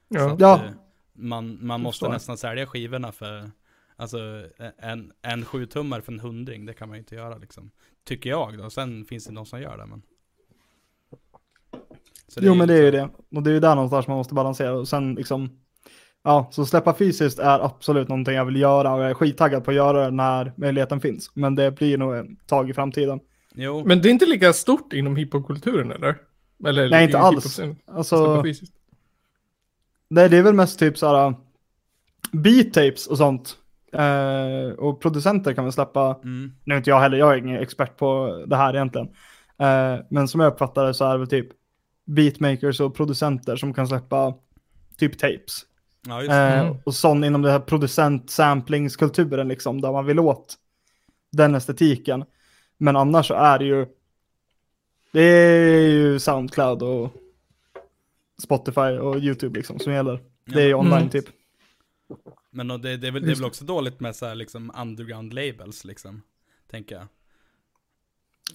Ja. 0.08 0.32
att, 0.32 0.40
Ja. 0.40 0.64
eh, 0.64 0.70
man, 1.12 1.58
man 1.66 1.80
måste 1.80 1.98
förstår. 1.98 2.12
nästan 2.12 2.38
sälja 2.38 2.66
skivorna 2.66 3.12
för, 3.12 3.50
alltså 3.96 4.18
en, 4.78 5.12
en 5.22 5.44
7-tummare 5.44 6.00
för 6.02 6.12
en 6.12 6.20
hundring, 6.20 6.66
det 6.66 6.72
kan 6.74 6.88
man 6.88 6.96
ju 6.96 7.00
inte 7.00 7.14
göra 7.14 7.38
liksom. 7.38 7.70
Tycker 8.04 8.30
jag 8.30 8.58
då, 8.58 8.70
sen 8.70 9.04
finns 9.04 9.24
det 9.26 9.32
någon 9.32 9.46
som 9.46 9.60
gör 9.60 9.78
det 9.78 9.86
men. 9.86 10.02
Så 12.28 12.40
Jo 12.42 12.54
men 12.54 12.68
det 12.68 12.74
är 12.74 12.82
ju 12.82 12.90
liksom- 12.90 13.10
det. 13.30 13.36
Och 13.36 13.42
det 13.42 13.50
är 13.50 13.54
ju 13.54 13.60
där 13.60 13.74
någonstans 13.74 14.06
man 14.06 14.16
måste 14.16 14.34
balansera. 14.34 14.72
Och 14.72 14.88
sen 14.88 15.14
liksom, 15.14 15.60
ja, 16.24 16.48
så 16.52 16.66
släppa 16.66 16.94
fysiskt 16.94 17.38
är 17.38 17.64
absolut 17.64 18.08
någonting 18.08 18.34
jag 18.34 18.44
vill 18.44 18.56
göra. 18.56 18.94
Och 18.94 19.02
jag 19.02 19.10
är 19.10 19.14
skittaggad 19.14 19.64
på 19.64 19.70
att 19.70 19.76
göra 19.76 20.04
det 20.04 20.10
när 20.10 20.52
möjligheten 20.56 21.00
finns. 21.00 21.30
Men 21.34 21.54
det 21.54 21.70
blir 21.70 21.98
nog 21.98 22.16
ett 22.16 22.26
tag 22.46 22.70
i 22.70 22.74
framtiden. 22.74 23.20
Jo, 23.54 23.82
Men 23.86 24.02
det 24.02 24.08
är 24.08 24.10
inte 24.10 24.26
lika 24.26 24.52
stort 24.52 24.92
inom 24.92 25.16
hiphopkulturen 25.16 25.92
eller? 25.92 26.16
eller 26.66 26.90
Nej, 26.90 27.04
inte 27.04 27.18
alls. 27.18 27.60
Alltså, 27.86 28.24
Släppa 28.24 28.42
fysiskt. 28.42 28.74
det, 30.10 30.28
det 30.28 30.36
är 30.36 30.42
väl 30.42 30.54
mest 30.54 30.78
typ 30.78 30.98
såhär 30.98 31.34
beat-tapes 32.32 33.08
och 33.08 33.18
sånt. 33.18 33.56
Eh, 33.92 34.78
och 34.78 35.00
producenter 35.00 35.52
kan 35.52 35.64
väl 35.64 35.72
släppa, 35.72 36.20
mm, 36.24 36.52
nu 36.64 36.74
är 36.74 36.78
inte 36.78 36.90
jag 36.90 37.00
heller, 37.00 37.18
jag 37.18 37.32
är 37.32 37.36
ingen 37.36 37.62
expert 37.62 37.96
på 37.96 38.42
det 38.46 38.56
här 38.56 38.74
egentligen. 38.74 39.08
Eh, 39.58 39.96
men 40.10 40.28
som 40.28 40.40
jag 40.40 40.52
uppfattar 40.52 40.86
det 40.86 40.94
så 40.94 41.04
är 41.04 41.12
det 41.12 41.18
väl 41.18 41.28
typ 41.28 41.48
beatmakers 42.06 42.80
och 42.80 42.94
producenter 42.94 43.56
som 43.56 43.74
kan 43.74 43.88
släppa 43.88 44.34
typ 44.96 45.18
tapes. 45.18 45.64
Ja 46.06 46.18
just 46.18 46.30
det. 46.30 46.36
Eh. 46.36 46.76
Och 46.84 46.94
sån 46.94 47.24
inom 47.24 47.42
det 47.42 47.50
här 47.50 47.60
producent-samplingskulturen 47.60 49.48
liksom, 49.48 49.80
där 49.80 49.92
man 49.92 50.06
vill 50.06 50.18
åt 50.18 50.54
den 51.32 51.54
estetiken. 51.54 52.24
Men 52.76 52.96
annars 52.96 53.26
så 53.26 53.34
är 53.34 53.58
det 53.58 53.64
ju, 53.64 53.86
det 55.12 55.22
är 55.22 55.88
ju 55.88 56.18
Soundcloud 56.18 56.82
och 56.82 57.10
Spotify 58.42 58.80
och 58.80 59.16
YouTube 59.16 59.58
liksom 59.58 59.78
som 59.78 59.92
gäller. 59.92 60.20
Det 60.44 60.60
är 60.62 60.64
ju 60.64 60.70
Ja, 60.70 60.76
online 60.76 60.92
Mm. 60.98 61.08
typ. 61.08 61.24
Men 62.50 62.70
och 62.70 62.80
det, 62.80 62.96
det, 62.96 63.06
är 63.08 63.12
väl, 63.12 63.22
det 63.22 63.32
är 63.32 63.34
väl 63.36 63.44
också 63.44 63.64
dåligt 63.64 64.00
med 64.00 64.16
så 64.16 64.26
här 64.26 64.34
liksom 64.34 64.72
underground 64.78 65.34
labels 65.34 65.84
liksom, 65.84 66.22
tänker 66.70 66.94
jag. 66.94 67.06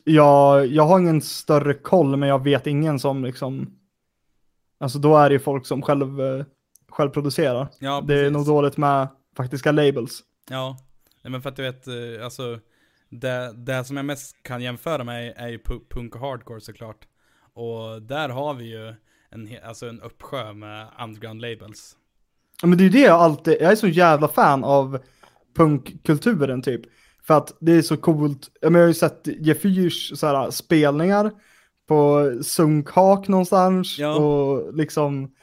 Jag, 0.03 0.67
jag 0.67 0.83
har 0.83 0.99
ingen 0.99 1.21
större 1.21 1.73
koll, 1.73 2.17
men 2.17 2.29
jag 2.29 2.43
vet 2.43 2.67
ingen 2.67 2.99
som 2.99 3.25
liksom, 3.25 3.79
alltså 4.77 4.99
då 4.99 5.17
är 5.17 5.29
det 5.29 5.33
ju 5.33 5.39
folk 5.39 5.65
som 5.65 5.81
själv, 5.81 6.19
eh, 6.93 6.95
själv 6.95 7.09
producerar. 7.09 7.67
Ja, 7.79 8.03
det 8.07 8.19
är 8.19 8.31
nog 8.31 8.45
dåligt 8.45 8.77
med 8.77 9.07
faktiska 9.37 9.71
labels. 9.71 10.23
Ja, 10.49 10.77
nej, 11.23 11.31
men 11.31 11.41
för 11.41 11.49
att 11.49 11.55
du 11.55 11.63
vet, 11.63 11.87
eh, 11.87 12.25
alltså 12.25 12.59
det, 13.09 13.53
det 13.55 13.85
som 13.85 13.97
jag 13.97 14.05
mest 14.05 14.43
kan 14.43 14.61
jämföra 14.61 15.03
med 15.03 15.33
är 15.37 15.47
ju 15.47 15.57
pu- 15.57 15.81
punk 15.89 16.15
och 16.15 16.21
hardcore 16.21 16.61
såklart. 16.61 17.07
Och 17.53 18.01
där 18.01 18.29
har 18.29 18.53
vi 18.53 18.65
ju 18.65 18.93
en, 19.29 19.49
alltså 19.65 19.87
en 19.87 20.01
uppsjö 20.01 20.53
med 20.53 20.87
underground 21.03 21.41
labels. 21.41 21.97
Ja, 22.61 22.67
men 22.67 22.77
det 22.77 22.81
är 22.81 22.85
ju 22.85 22.89
det 22.89 22.99
jag 22.99 23.19
alltid, 23.19 23.57
jag 23.61 23.71
är 23.71 23.75
så 23.75 23.87
jävla 23.87 24.27
fan 24.27 24.63
av 24.63 24.99
punkkulturen 25.55 26.61
typ. 26.61 26.81
För 27.27 27.37
att 27.37 27.57
det 27.59 27.71
är 27.71 27.81
så 27.81 27.97
coolt, 27.97 28.49
ja, 28.61 28.69
men 28.69 28.81
jag 28.81 28.85
har 28.85 28.87
ju 28.87 28.93
sett 28.93 29.27
Gefyrs 29.27 30.19
så 30.19 30.27
här, 30.27 30.51
spelningar 30.51 31.31
på 31.87 32.31
Sunkhak 32.43 33.27
någonstans. 33.27 33.99
Ja. 33.99 34.15
Och 34.15 34.75
liksom 34.75 35.35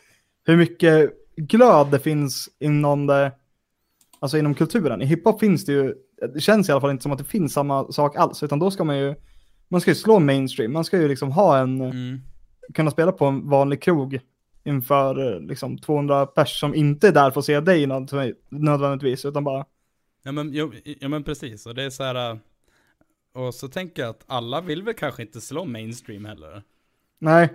hur 0.47 0.57
mycket 0.57 1.11
glöd 1.41 1.91
det 1.91 1.99
finns 1.99 2.49
inom 2.59 3.07
det, 3.07 3.33
alltså 4.19 4.39
inom 4.39 4.55
kulturen. 4.55 5.03
I 5.03 5.07
hiphop 5.07 5.41
finns 5.41 5.65
det 5.65 5.73
ju, 5.73 5.95
det 6.35 6.41
känns 6.41 6.69
i 6.69 6.73
alla 6.73 6.81
fall 6.81 6.91
inte 6.91 7.03
som 7.03 7.13
att 7.13 7.19
det 7.19 7.25
finns 7.25 7.53
samma 7.53 7.93
sak 7.93 8.17
alls, 8.17 8.43
utan 8.43 8.59
då 8.59 8.71
ska 8.71 8.85
man 8.85 8.99
ju, 8.99 9.15
man 9.69 9.81
ska 9.81 9.91
ju 9.91 9.95
slå 9.95 10.19
mainstream, 10.19 10.73
man 10.73 10.85
ska 10.85 10.99
ju 11.01 11.09
liksom 11.09 11.33
ha 11.33 11.59
en, 11.59 11.81
Mm. 11.81 12.21
kunna 12.75 12.91
spela 12.91 13.13
på 13.13 13.25
en 13.27 13.49
vanlig 13.49 13.83
krog 13.83 14.21
inför 14.65 15.41
liksom 15.41 15.79
200 15.79 16.27
pers 16.27 16.61
som 16.61 16.75
inte 16.75 17.09
är 17.09 17.13
där 17.13 17.31
för 17.31 17.41
att 17.41 17.47
se 17.47 17.61
dig 17.61 17.87
nöd- 17.87 18.35
nödvändigtvis, 18.49 19.25
utan 19.25 19.45
bara, 19.45 19.65
Ja 20.23 20.33
men, 20.33 20.51
jo, 20.53 20.73
ja 21.01 21.09
men 21.09 21.25
precis, 21.25 21.67
och 21.67 21.75
det 21.75 21.83
är 21.83 21.91
så 21.91 22.03
här. 22.03 22.31
äh, 22.31 22.37
Och 23.35 23.55
så 23.55 23.69
tänker 23.69 24.03
jag 24.03 24.11
att 24.11 24.25
alla 24.27 24.61
vill 24.61 24.83
väl 24.83 24.95
kanske 24.95 25.23
inte 25.23 25.41
slå 25.41 25.65
mainstream 25.65 26.25
heller. 26.25 26.63
nej, 27.19 27.49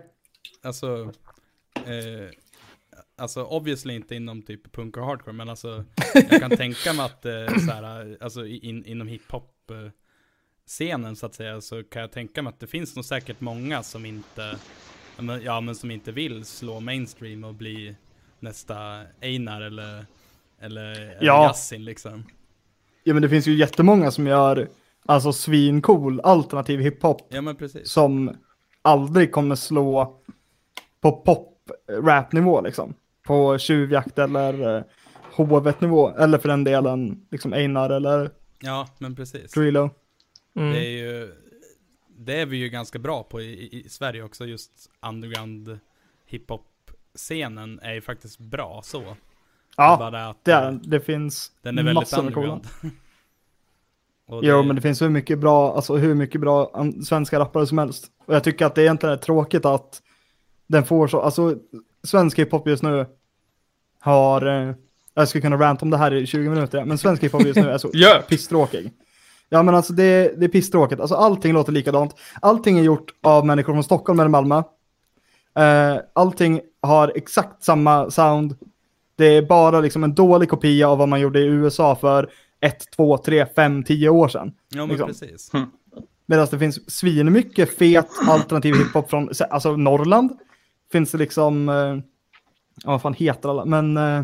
Alltså, 0.64 1.12
eh, 1.76 2.30
alltså 3.18 3.44
obviously 3.44 3.94
inte 3.96 4.16
inom 4.16 4.42
typ 4.42 4.72
punk 4.72 4.98
och 4.98 5.06
hardcore, 5.06 5.34
men 5.34 5.50
alltså 5.50 5.84
jag 6.14 6.42
kan 6.42 6.58
tänka 6.58 6.94
mig 6.94 7.06
att 7.06 7.26
eh, 7.26 7.58
så 7.68 7.72
här, 7.72 8.18
alltså 8.22 8.46
in, 8.46 8.86
inom 8.86 9.08
hiphop 9.08 9.72
eh, 9.72 9.92
scenen 10.68 11.16
så 11.16 11.26
att 11.26 11.36
säga, 11.36 11.62
så 11.62 11.84
kan 11.84 12.02
jag 12.02 12.12
tänka 12.12 12.42
mig 12.42 12.50
att 12.50 12.60
det 12.60 12.68
finns 12.68 12.96
nog 12.96 13.06
säkert 13.06 13.42
många 13.42 13.84
som 13.84 14.06
inte, 14.06 14.58
ja, 15.44 15.62
men- 15.62 15.76
som 15.76 15.92
inte 15.92 16.12
vill 16.12 16.46
slå 16.46 16.80
mainstream 16.80 17.44
och 17.44 17.54
bli 17.54 17.96
nästa 18.40 19.02
Einar 19.22 19.62
eller, 19.62 20.06
eller, 20.60 21.18
Ja. 21.22 21.54
Liksom. 21.72 22.24
ja 23.04 23.14
men 23.14 23.22
det 23.22 23.30
finns 23.30 23.48
ju 23.48 23.56
jättemånga 23.56 24.12
som 24.12 24.28
gör, 24.28 24.70
alltså 25.06 25.34
svincool 25.34 26.20
alternativ 26.22 26.80
hiphop 26.80 27.28
Ja 27.30 27.42
men 27.42 27.56
precis. 27.56 27.90
som 27.92 28.38
aldrig 28.82 29.32
kommer 29.32 29.56
slå 29.56 30.20
på 31.02 31.12
pop-rap-nivå 31.12 32.62
liksom. 32.62 32.94
På 33.26 33.58
tjuvjakt 33.58 34.20
eller 34.20 34.78
eh, 34.78 34.84
hovet-nivå, 35.36 36.10
eller 36.10 36.38
för 36.38 36.50
den 36.50 36.64
delen 36.64 37.28
liksom 37.32 37.54
Einar 37.54 37.90
eller 37.90 38.32
Ja 38.60 38.88
men 38.98 39.16
precis. 39.16 39.52
Drillo. 39.52 39.90
Mm. 40.56 40.74
Det 40.74 40.80
är 40.80 40.90
ju, 40.90 41.34
det 42.18 42.42
är 42.42 42.46
vi 42.46 42.58
ju 42.58 42.70
ganska 42.70 43.00
bra 43.00 43.24
på 43.24 43.42
i, 43.42 43.70
i, 43.86 43.90
Sverige 43.90 44.24
också, 44.24 44.46
just 44.46 44.72
underground 45.02 45.80
hiphop-scenen 46.26 47.80
är 47.80 47.94
ju 47.94 48.02
faktiskt 48.02 48.40
bra 48.40 48.82
så. 48.84 49.00
Det 49.00 49.08
är 49.08 49.16
Ja, 49.78 49.98
bara 50.00 50.28
att 50.28 50.46
det 50.46 50.52
är 50.52 50.66
den. 50.66 50.82
Det 50.86 51.00
finns 51.00 51.52
den 51.62 51.78
är 51.78 51.84
väldigt 51.84 52.18
underground. 52.18 52.68
Och 54.28 54.46
Jo, 54.46 54.64
men 54.64 54.76
det 54.76 54.82
finns 54.82 55.02
hur 55.02 55.10
mycket 55.10 55.40
bra, 55.40 55.76
alltså 55.76 55.96
hur 55.96 56.16
mycket 56.16 56.42
bra 56.42 56.86
svenska 57.06 57.40
rappare 57.40 57.68
som 57.68 57.78
helst. 57.78 58.12
Och 58.26 58.36
jag 58.36 58.44
tycker 58.44 58.66
att 58.66 58.76
det 58.76 58.82
egentligen 58.82 59.14
är 59.14 59.18
tråkigt 59.18 59.66
att 59.66 60.02
den 60.68 60.86
får 60.86 61.08
så, 61.08 61.22
alltså 61.22 61.56
svensk 62.06 62.40
hiphop 62.40 62.68
just 62.68 62.84
nu 62.84 63.06
har, 64.00 64.46
eh, 64.46 64.76
jag 65.14 65.28
skulle 65.28 65.42
kunna 65.42 65.58
ranta 65.58 65.86
om 65.86 65.90
det 65.90 65.98
här 65.98 66.14
i 66.14 66.26
20 66.26 66.50
minuter, 66.50 66.86
men 66.86 66.98
svensk 66.98 67.24
hiphop 67.24 67.46
just 67.46 67.60
nu 67.60 67.70
är 67.70 67.78
så 67.78 67.90
Gör. 67.94 68.22
pisstråkig. 68.22 68.92
Ja 69.50 69.64
men 69.64 69.76
alltså 69.76 69.94
det, 69.94 70.40
det 70.40 70.46
är 70.46 70.50
pisstråkigt, 70.50 71.02
alltså 71.02 71.16
allting 71.16 71.54
låter 71.54 71.72
likadant. 71.72 72.16
Allting 72.42 72.80
är 72.80 72.84
gjort 72.84 73.14
av 73.24 73.46
människor 73.46 73.74
från 73.74 73.84
Stockholm 73.84 74.20
eller 74.20 74.30
Malmö. 74.30 74.64
Eh, 75.58 75.98
allting 76.14 76.62
har 76.82 77.12
exakt 77.16 77.64
samma 77.64 78.12
sound. 78.12 78.56
Det 79.18 79.26
är 79.26 79.42
bara 79.42 79.80
liksom 79.80 80.04
en 80.04 80.16
dålig 80.16 80.50
kopia 80.50 80.90
av 80.90 80.98
vad 80.98 81.10
man 81.10 81.22
gjorde 81.22 81.40
i 81.40 81.46
USA 81.46 81.96
för 81.96 82.30
ett, 82.62 82.92
två, 82.96 83.18
tre, 83.18 83.46
fem, 83.56 83.84
tio 83.84 84.10
år 84.10 84.28
sedan. 84.28 84.52
Ja 84.70 84.82
men 84.86 84.90
liksom. 84.90 85.08
precis. 85.08 85.52
Medan 86.26 86.48
det 86.52 86.60
finns 86.60 86.92
svinmycket 86.92 87.78
fet 87.78 88.10
alternativ 88.28 88.76
hiphop 88.76 89.10
från 89.10 89.30
alltså 89.50 89.76
Norrland. 89.78 90.32
Finns 90.96 91.12
det 91.12 91.18
liksom, 91.18 91.70
eh, 91.70 91.76
ja 92.84 92.92
vad 92.92 93.02
fan 93.02 93.14
heter 93.14 93.50
alla, 93.50 93.66
men 93.66 93.98
eh, 93.98 94.24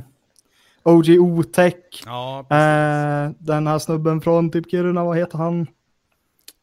OG 0.83 1.09
Otech, 1.19 1.73
Ja, 2.05 2.39
eh, 2.39 3.31
den 3.39 3.67
här 3.67 3.79
snubben 3.79 4.21
från 4.21 4.51
typ 4.51 4.71
Kiruna, 4.71 5.03
vad 5.03 5.17
heter 5.17 5.37
han? 5.37 5.67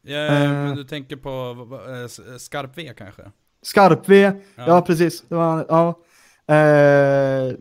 ja, 0.01 0.17
eh, 0.17 0.73
du 0.75 0.83
tänker 0.83 1.15
på 1.15 1.67
eh, 1.89 2.03
s- 2.05 2.43
Skarp 2.45 2.77
V 2.77 2.93
kanske? 2.97 3.21
Skarp-V, 3.61 4.31
ja. 4.55 4.81
precis, 4.81 5.23
det 5.27 5.35
var 5.35 5.65
ja. 5.69 5.99
Eh, 6.55 7.53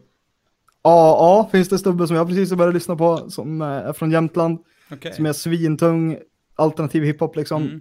AA 0.82 1.48
finns 1.52 1.68
det 1.68 1.78
snubbe 1.78 2.06
som 2.06 2.16
jag 2.16 2.28
precis 2.28 2.52
börjat 2.54 2.74
lyssna 2.74 2.96
på, 2.96 3.30
som 3.30 3.62
eh, 3.62 3.68
är 3.68 3.92
från 3.92 4.10
Jämtland, 4.10 4.58
Okej. 4.92 5.12
som 5.12 5.26
är 5.26 5.32
svintung 5.32 6.18
alternativ 6.56 7.02
hiphop 7.02 7.36
liksom. 7.36 7.62
Mm. 7.62 7.80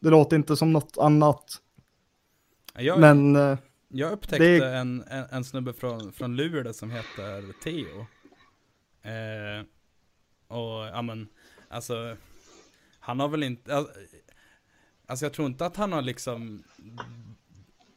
Det 0.00 0.10
låter 0.10 0.36
inte 0.36 0.56
som 0.56 0.72
något 0.72 0.98
annat. 0.98 1.44
Jag, 2.78 3.00
Men 3.00 3.36
eh, 3.36 3.58
Jag 3.88 4.12
upptäckte 4.12 4.44
Det- 4.58 4.76
en, 4.76 5.04
en, 5.08 5.24
en 5.30 5.44
snubbe 5.44 5.72
från, 5.72 6.12
från 6.12 6.36
Luleå 6.36 6.72
som 6.72 6.90
heter 6.90 7.52
Theo. 7.62 8.06
Eh, 9.02 9.64
och 10.48 10.86
ja 10.86 11.02
men, 11.02 11.28
alltså, 11.68 12.16
han 13.00 13.20
har 13.20 13.28
väl 13.28 13.42
inte, 13.42 13.76
al- 13.76 13.90
alltså 15.06 15.24
jag 15.24 15.32
tror 15.32 15.46
inte 15.46 15.66
att 15.66 15.76
han 15.76 15.92
har 15.92 16.02
liksom, 16.02 16.62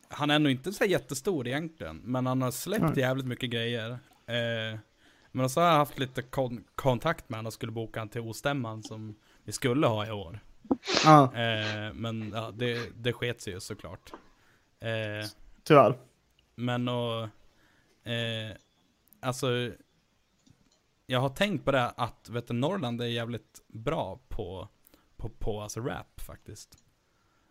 han 0.07 0.29
är 0.31 0.39
nog 0.39 0.51
inte 0.51 0.71
så 0.73 0.85
jättestor 0.85 1.47
egentligen, 1.47 1.97
men 2.03 2.25
han 2.25 2.41
har 2.41 2.51
släppt 2.51 2.83
Nej. 2.83 2.99
jävligt 2.99 3.25
mycket 3.25 3.49
grejer. 3.49 3.89
Eh, 4.25 4.79
men 5.31 5.49
så 5.49 5.61
har 5.61 5.67
jag 5.67 5.75
haft 5.77 5.99
lite 5.99 6.21
kon- 6.21 6.63
kontakt 6.75 7.29
med 7.29 7.37
honom 7.37 7.47
och 7.47 7.53
skulle 7.53 7.71
boka 7.71 7.99
han 7.99 8.09
till 8.09 8.21
ostämman 8.21 8.83
som 8.83 9.15
vi 9.43 9.51
skulle 9.51 9.87
ha 9.87 10.07
i 10.07 10.11
år. 10.11 10.39
Ja, 11.05 11.23
Eh, 11.35 11.93
men 11.93 12.31
ja, 12.35 12.51
det, 12.53 12.89
det 12.95 13.13
sket 13.13 13.41
sig 13.41 13.53
ju 13.53 13.59
såklart. 13.59 14.13
Eh, 14.79 15.29
tyvärr. 15.63 15.97
men 16.55 16.87
och, 16.87 17.23
eh, 18.11 18.51
alltså, 19.21 19.71
jag 21.05 21.19
har 21.19 21.29
tänkt 21.29 21.65
på 21.65 21.71
det 21.71 21.89
att, 21.89 22.29
vet 22.29 22.47
du, 22.47 22.53
Norrland 22.53 23.01
är 23.01 23.05
jävligt 23.05 23.61
bra 23.67 24.19
på, 24.27 24.67
på, 25.17 25.29
på 25.29 25.61
alltså 25.61 25.79
rap 25.79 26.21
faktiskt. 26.21 26.73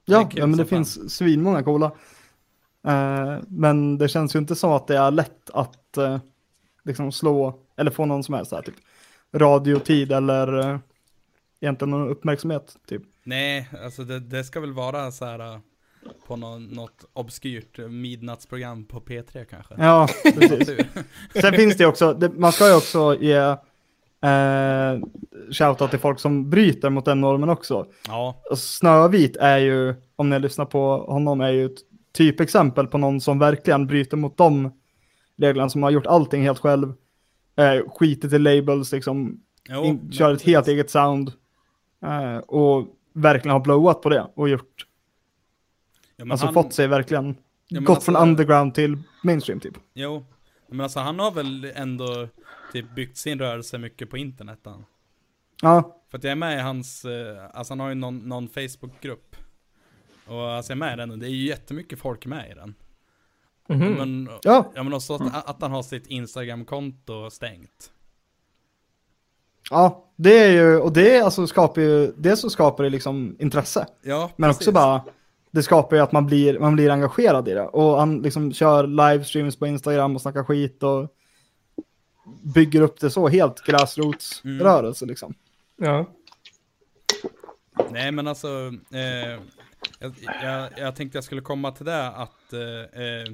Är 0.06 0.12
Ja, 0.12 0.30
ja 0.34 0.46
men 0.46 0.58
det 0.58 0.64
fan. 0.64 0.68
finns 0.68 1.14
svinmånga 1.16 1.62
coola. 1.62 1.86
Eh, 2.86 3.38
men 3.48 3.98
det 3.98 4.08
känns 4.08 4.34
ju 4.34 4.38
inte 4.38 4.56
som 4.56 4.72
att 4.72 4.86
det 4.86 4.96
är 4.96 5.10
lätt 5.10 5.50
att 5.50 5.96
eh, 5.96 6.18
liksom 6.84 7.12
slå, 7.12 7.60
eller 7.76 7.90
få 7.90 8.06
någon 8.06 8.24
som 8.24 8.34
helst 8.34 8.50
så 8.50 8.56
här, 8.56 8.62
typ 8.62 8.74
radiotid 9.32 10.12
eller 10.12 10.58
eh, 10.58 10.78
egentligen 11.60 11.90
någon 11.90 12.08
uppmärksamhet. 12.08 12.76
Typ. 12.86 13.02
Nej, 13.24 13.68
alltså 13.84 14.04
det, 14.04 14.20
det 14.20 14.44
ska 14.44 14.60
väl 14.60 14.72
vara 14.72 15.12
så 15.12 15.24
här 15.24 15.54
äh, 15.54 15.58
på 16.26 16.36
någon, 16.36 16.64
något 16.64 17.04
obskyrt 17.12 17.78
midnattsprogram 17.90 18.84
på 18.84 19.00
P3 19.00 19.44
kanske. 19.44 19.74
Ja, 19.78 20.08
precis. 20.22 20.86
Sen 21.40 21.52
finns 21.54 21.76
det 21.76 21.86
också, 21.86 22.12
det, 22.12 22.28
man 22.28 22.52
ska 22.52 22.68
ju 22.68 22.76
också 22.76 23.16
ge 23.20 23.56
eh, 24.28 25.00
shoutout 25.52 25.90
till 25.90 25.98
folk 25.98 26.20
som 26.20 26.50
bryter 26.50 26.90
mot 26.90 27.04
den 27.04 27.20
normen 27.20 27.48
också. 27.48 27.86
ja, 28.06 28.42
Och 28.50 28.58
Snövit 28.58 29.36
är 29.36 29.58
ju, 29.58 29.94
om 30.16 30.30
ni 30.30 30.38
lyssnar 30.38 30.64
på 30.64 30.96
honom, 31.08 31.40
är 31.40 31.50
ju 31.50 31.66
ett 31.66 31.78
typexempel 32.12 32.86
på 32.86 32.98
någon 32.98 33.20
som 33.20 33.38
verkligen 33.38 33.86
bryter 33.86 34.16
mot 34.16 34.36
de 34.36 34.72
reglerna, 35.36 35.68
som 35.68 35.82
har 35.82 35.90
gjort 35.90 36.06
allting 36.06 36.42
helt 36.42 36.58
själv, 36.58 36.92
eh, 37.56 37.90
skitit 37.90 38.32
i 38.32 38.38
labels, 38.38 38.92
liksom, 38.92 39.40
jo, 39.68 39.84
in, 39.84 40.12
kör 40.12 40.32
ett 40.34 40.42
helt 40.42 40.68
eget 40.68 40.90
sound 40.90 41.32
eh, 42.04 42.38
och 42.38 42.86
verkligen 43.12 43.52
har 43.52 43.60
blowat 43.60 44.02
på 44.02 44.08
det 44.08 44.26
och 44.34 44.48
gjort, 44.48 44.86
Ja, 46.20 46.24
men 46.24 46.30
alltså 46.32 46.46
han- 46.46 46.54
fått 46.54 46.72
sig 46.72 46.86
verkligen, 46.88 47.36
men 47.70 47.84
gått 47.84 47.96
alltså- 47.96 48.12
från 48.12 48.22
underground 48.28 48.74
till 48.74 48.98
mainstream 49.22 49.60
typ. 49.60 49.74
Jo, 49.94 50.24
men 50.68 50.80
alltså 50.80 51.00
han 51.00 51.18
har 51.18 51.30
väl 51.30 51.72
ändå 51.74 52.28
typ 52.72 52.94
byggt 52.94 53.16
sin 53.16 53.38
rörelse 53.38 53.78
mycket 53.78 54.10
på 54.10 54.16
internet 54.16 54.58
han. 54.64 54.84
Ja, 55.62 55.94
För 56.10 56.18
att 56.18 56.24
jag 56.24 56.30
är 56.30 56.36
med 56.36 56.58
i 56.58 56.60
hans, 56.60 57.04
eh, 57.04 57.44
alltså 57.52 57.72
han 57.72 57.80
har 57.80 57.88
ju 57.88 57.94
någon, 57.94 58.18
någon 58.18 58.48
Facebookgrupp. 58.48 59.36
Och 60.26 60.50
alltså 60.52 60.72
jag 60.72 60.76
är 60.76 60.78
med 60.78 60.92
i 60.92 60.96
den 60.96 61.10
och 61.10 61.18
det 61.18 61.26
är 61.26 61.30
ju 61.30 61.46
jättemycket 61.46 61.98
folk 61.98 62.26
med 62.26 62.50
i 62.50 62.54
den. 62.54 62.74
Mhm. 63.68 63.92
Men, 63.92 64.28
ja, 64.42 64.72
ja 64.74 64.82
men 64.82 64.92
också 64.94 65.14
att, 65.14 65.48
att 65.48 65.62
han 65.62 65.70
har 65.70 65.82
sitt 65.82 66.06
Instagram-konto 66.06 67.30
stängt. 67.30 67.92
ja, 69.70 70.04
det 70.16 70.38
är 70.38 70.50
ju, 70.52 70.76
och 70.80 70.92
det 70.92 71.20
alltså 71.20 71.46
skapar 71.46 71.80
ju, 71.82 72.12
det 72.16 72.36
så 72.36 72.50
skapar 72.50 72.84
det 72.84 72.90
liksom 72.90 73.36
intresse. 73.38 73.86
Ja, 74.02 74.30
Men 74.36 74.48
precis. 74.50 74.60
också 74.68 74.72
bara, 74.72 75.02
det 75.50 75.62
skapar 75.62 75.96
ju 75.96 76.02
att 76.02 76.12
man 76.12 76.26
blir, 76.26 76.58
man 76.58 76.74
blir 76.74 76.90
engagerad 76.90 77.48
i 77.48 77.54
det. 77.54 77.66
Och 77.66 77.98
han 77.98 78.22
liksom 78.22 78.52
kör 78.52 78.86
livestreams 78.86 79.56
på 79.56 79.66
Instagram 79.66 80.14
och 80.14 80.22
snackar 80.22 80.44
skit 80.44 80.82
och 80.82 81.14
bygger 82.54 82.82
upp 82.82 83.00
det 83.00 83.10
så, 83.10 83.28
helt 83.28 83.64
gräsrotsrörelse 83.64 85.06
liksom. 85.06 85.34
Ja. 85.76 86.06
Nej 87.90 88.12
men 88.12 88.28
alltså, 88.28 88.48
eh, 88.92 89.40
jag, 89.98 90.12
jag, 90.42 90.68
jag 90.76 90.96
tänkte 90.96 91.16
jag 91.16 91.24
skulle 91.24 91.40
komma 91.40 91.72
till 91.72 91.86
det 91.86 92.08
att 92.08 92.52
eh, 92.52 93.02
eh, 93.02 93.32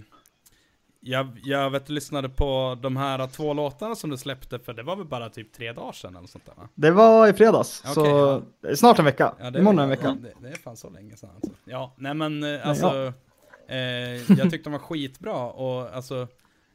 jag, 1.07 1.41
jag 1.45 1.71
vet, 1.71 1.89
lyssnade 1.89 2.29
på 2.29 2.79
de 2.83 2.97
här 2.97 3.27
två 3.27 3.55
låtarna 3.55 3.95
som 3.95 4.11
du 4.11 4.17
släppte 4.17 4.59
för 4.59 4.75
det 4.75 4.83
var 4.83 4.97
väl 4.97 5.07
bara 5.07 5.29
typ 5.29 5.53
tre 5.53 5.73
dagar 5.73 5.93
sedan 5.93 6.17
eller 6.17 6.29
sånt 6.29 6.47
där 6.47 6.55
va? 6.57 6.69
Det 6.75 6.91
var 6.91 7.29
i 7.29 7.33
fredags, 7.33 7.83
Okej, 7.85 7.95
så 7.95 8.43
ja. 8.61 8.77
snart 8.77 8.99
en 8.99 9.05
vecka. 9.05 9.35
Ja, 9.41 9.47
Imorgon 9.47 9.79
en 9.79 9.85
ja, 9.85 9.87
vecka. 9.87 10.17
Det, 10.23 10.33
det 10.41 10.49
är 10.49 10.57
fan 10.57 10.77
så 10.77 10.91
länge 10.91 11.17
sedan 11.17 11.31
alltså. 11.35 11.53
Ja, 11.65 11.95
nej 11.97 12.15
men 12.15 12.43
eh, 12.43 12.69
alltså, 12.69 13.13
eh, 13.69 13.77
jag 14.39 14.51
tyckte 14.51 14.71
de 14.71 14.73
var 14.73 14.79
skitbra 14.79 15.37
och 15.37 15.97
alltså, 15.97 16.29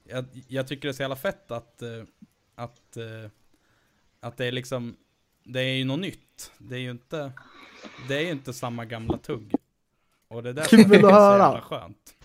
jag, 0.04 0.26
jag 0.48 0.68
tycker 0.68 0.88
det 0.88 0.92
är 0.92 0.94
så 0.94 1.02
jävla 1.02 1.16
fett 1.16 1.52
att, 1.52 1.82
eh, 1.82 1.90
att, 2.56 2.98
eh, 2.98 3.32
att 4.20 4.38
det 4.38 4.46
är 4.46 4.52
liksom, 4.52 4.96
det 5.44 5.60
är 5.60 5.76
ju 5.76 5.86
något 5.86 6.00
nytt. 6.00 6.52
Det 6.58 6.76
är 6.76 6.80
ju 6.80 6.92
inte, 6.92 7.32
det 8.08 8.18
är 8.18 8.22
ju 8.22 8.32
inte 8.32 8.54
samma 8.54 8.86
gamla 8.86 9.18
tugg. 9.18 9.56
Och 10.28 10.44
det 10.44 10.50
är 10.50 10.54
där 10.54 10.62
är 10.62 10.68
så 10.68 10.78
jävla 10.78 11.62
skönt. 11.62 12.16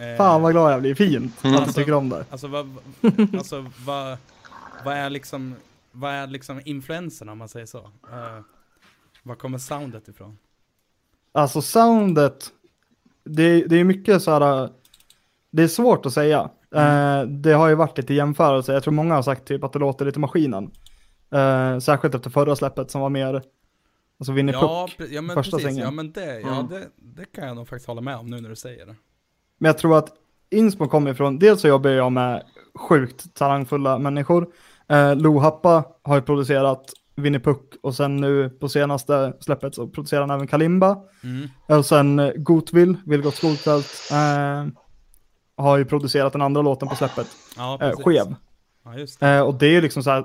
Eh, 0.00 0.16
Fan 0.16 0.42
vad 0.42 0.52
glad 0.52 0.72
jag 0.72 0.80
blir, 0.80 0.94
fint 0.94 1.36
att 1.36 1.42
du 1.42 1.56
Alltså- 1.56 1.72
tycker 1.80 1.92
om 1.92 2.08
det. 2.08 2.24
Alltså 2.30 2.46
vad, 2.48 2.76
alltså 3.36 3.66
vad, 3.86 4.18
vad 4.84 4.94
är 4.96 5.10
liksom, 5.10 5.54
vad 5.92 6.12
är 6.12 6.26
liksom 6.26 6.60
influenserna 6.64 7.32
om 7.32 7.38
man 7.38 7.48
säger 7.48 7.66
så? 7.66 7.78
Eh, 7.78 8.40
var 9.22 9.34
kommer 9.34 9.58
soundet 9.58 10.08
ifrån? 10.08 10.38
Alltså 11.32 11.62
soundet, 11.62 12.50
det, 13.24 13.64
det 13.64 13.76
är 13.76 13.84
mycket 13.84 14.22
så 14.22 14.30
här, 14.30 14.70
det 15.50 15.62
är 15.62 15.68
svårt 15.68 16.06
att 16.06 16.12
säga. 16.12 16.50
Mm. 16.74 17.18
Eh, 17.20 17.26
det 17.26 17.52
har 17.52 17.68
ju 17.68 17.74
varit 17.74 17.98
lite 17.98 18.14
jämförelse, 18.14 18.72
jag 18.72 18.82
tror 18.82 18.94
många 18.94 19.14
har 19.14 19.22
sagt 19.22 19.44
typ 19.44 19.64
att 19.64 19.72
det 19.72 19.78
låter 19.78 20.04
lite 20.04 20.18
maskinen. 20.18 20.70
Eh, 21.32 21.78
särskilt 21.78 22.14
efter 22.14 22.30
förra 22.30 22.56
släppet 22.56 22.90
som 22.90 23.00
var 23.00 23.08
mer, 23.10 23.42
alltså 24.18 24.32
Winnie 24.32 24.52
Ja, 24.52 24.88
Puck. 24.98 25.10
ja 25.10 25.22
men 25.22 25.36
första 25.36 25.56
precis, 25.56 25.68
sängen. 25.72 25.84
ja 25.84 25.90
men 25.90 26.12
det, 26.12 26.40
ja, 26.40 26.54
Mm. 26.54 26.68
det, 26.68 26.88
det 26.96 27.24
kan 27.32 27.46
jag 27.46 27.56
nog 27.56 27.68
faktiskt 27.68 27.86
hålla 27.88 28.00
med 28.00 28.16
om 28.16 28.26
nu 28.26 28.40
när 28.40 28.48
du 28.48 28.56
säger 28.56 28.86
det. 28.86 28.94
Men 29.60 29.68
jag 29.68 29.78
tror 29.78 29.98
att 29.98 30.08
inspo 30.50 30.88
kommer 30.88 31.10
ifrån, 31.10 31.38
dels 31.38 31.60
så 31.60 31.68
jobbar 31.68 31.90
jag 31.90 32.12
med 32.12 32.42
sjukt 32.74 33.34
talangfulla 33.34 33.98
människor. 33.98 34.46
Eh, 34.88 35.16
Lo 35.16 35.38
Happa 35.38 35.84
har 36.02 36.16
ju 36.16 36.22
producerat 36.22 36.92
Winnie 37.16 37.40
Puck 37.40 37.74
och 37.82 37.94
sen 37.94 38.16
nu 38.16 38.50
på 38.50 38.68
senaste 38.68 39.32
släppet 39.40 39.74
så 39.74 39.88
producerar 39.88 40.20
han 40.20 40.30
även 40.30 40.46
Kalimba. 40.46 40.98
Mm. 41.24 41.48
Och 41.66 41.86
sen 41.86 42.18
eh, 42.18 42.32
Gotvill, 42.36 42.96
Vilgot 43.06 43.34
Skolfält, 43.34 44.10
eh, 44.12 44.66
har 45.56 45.76
ju 45.76 45.84
producerat 45.84 46.32
den 46.32 46.42
andra 46.42 46.62
låten 46.62 46.88
på 46.88 46.94
släppet, 46.94 47.26
Ja, 47.56 47.78
eh. 47.82 47.90
Skev. 47.90 48.34
Ja, 48.84 48.90
det. 49.20 49.26
Eh, 49.26 49.40
och 49.40 49.54
det 49.54 49.66
är 49.66 49.70
ju 49.70 49.80
liksom 49.80 50.02
så 50.02 50.10
här, 50.10 50.24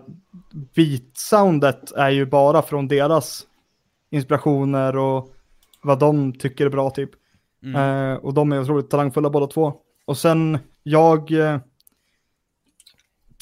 beat-soundet 0.76 1.93
är 1.95 2.10
ju 2.10 2.26
bara 2.26 2.62
från 2.62 2.88
deras 2.88 3.45
inspirationer 4.12 4.98
och 4.98 5.34
vad 5.82 6.00
de 6.00 6.34
tycker 6.34 6.65
är 6.65 6.69
bra 6.69 6.89
typ. 6.89 7.10
Mm. 7.65 8.12
Eh, 8.12 8.17
och 8.17 8.34
de 8.34 8.51
är 8.51 8.62
otroligt 8.62 8.89
talangfulla 8.89 9.30
båda 9.30 9.47
två. 9.47 9.73
Och 10.06 10.17
sen, 10.17 10.58
jag 10.84 11.32
eh, 11.32 11.60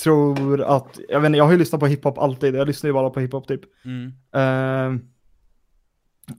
tror 0.04 0.62
att, 0.62 1.00
jag 1.10 1.20
vet 1.20 1.28
inte, 1.28 1.38
jag 1.38 1.46
har 1.46 1.52
ju 1.52 1.58
lyssnat 1.58 1.80
på 1.80 1.88
hiphop 1.88 2.18
alltid, 2.18 2.56
jag 2.56 2.68
lyssnar 2.68 2.88
ju 2.88 2.94
bara 2.94 3.10
på 3.10 3.20
hiphop 3.20 3.48
typ. 3.48 3.62
Mm. 3.86 4.14
Eh, 4.34 5.02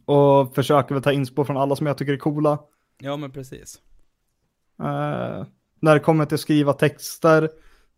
och 0.05 0.55
försöker 0.55 0.95
väl 0.95 1.03
ta 1.03 1.13
inspo 1.13 1.45
från 1.45 1.57
alla 1.57 1.77
som 1.77 1.87
jag 1.87 1.99
tycker 1.99 2.13
är 2.13 2.17
coola. 2.17 2.59
Ja, 2.99 3.17
men 3.17 3.31
precis. 3.31 3.81
Eh, 4.83 5.47
när 5.81 5.95
det 5.95 6.01
kommer 6.01 6.27
till 6.27 6.35
att 6.35 6.41
skriva 6.41 6.73
texter 6.73 7.51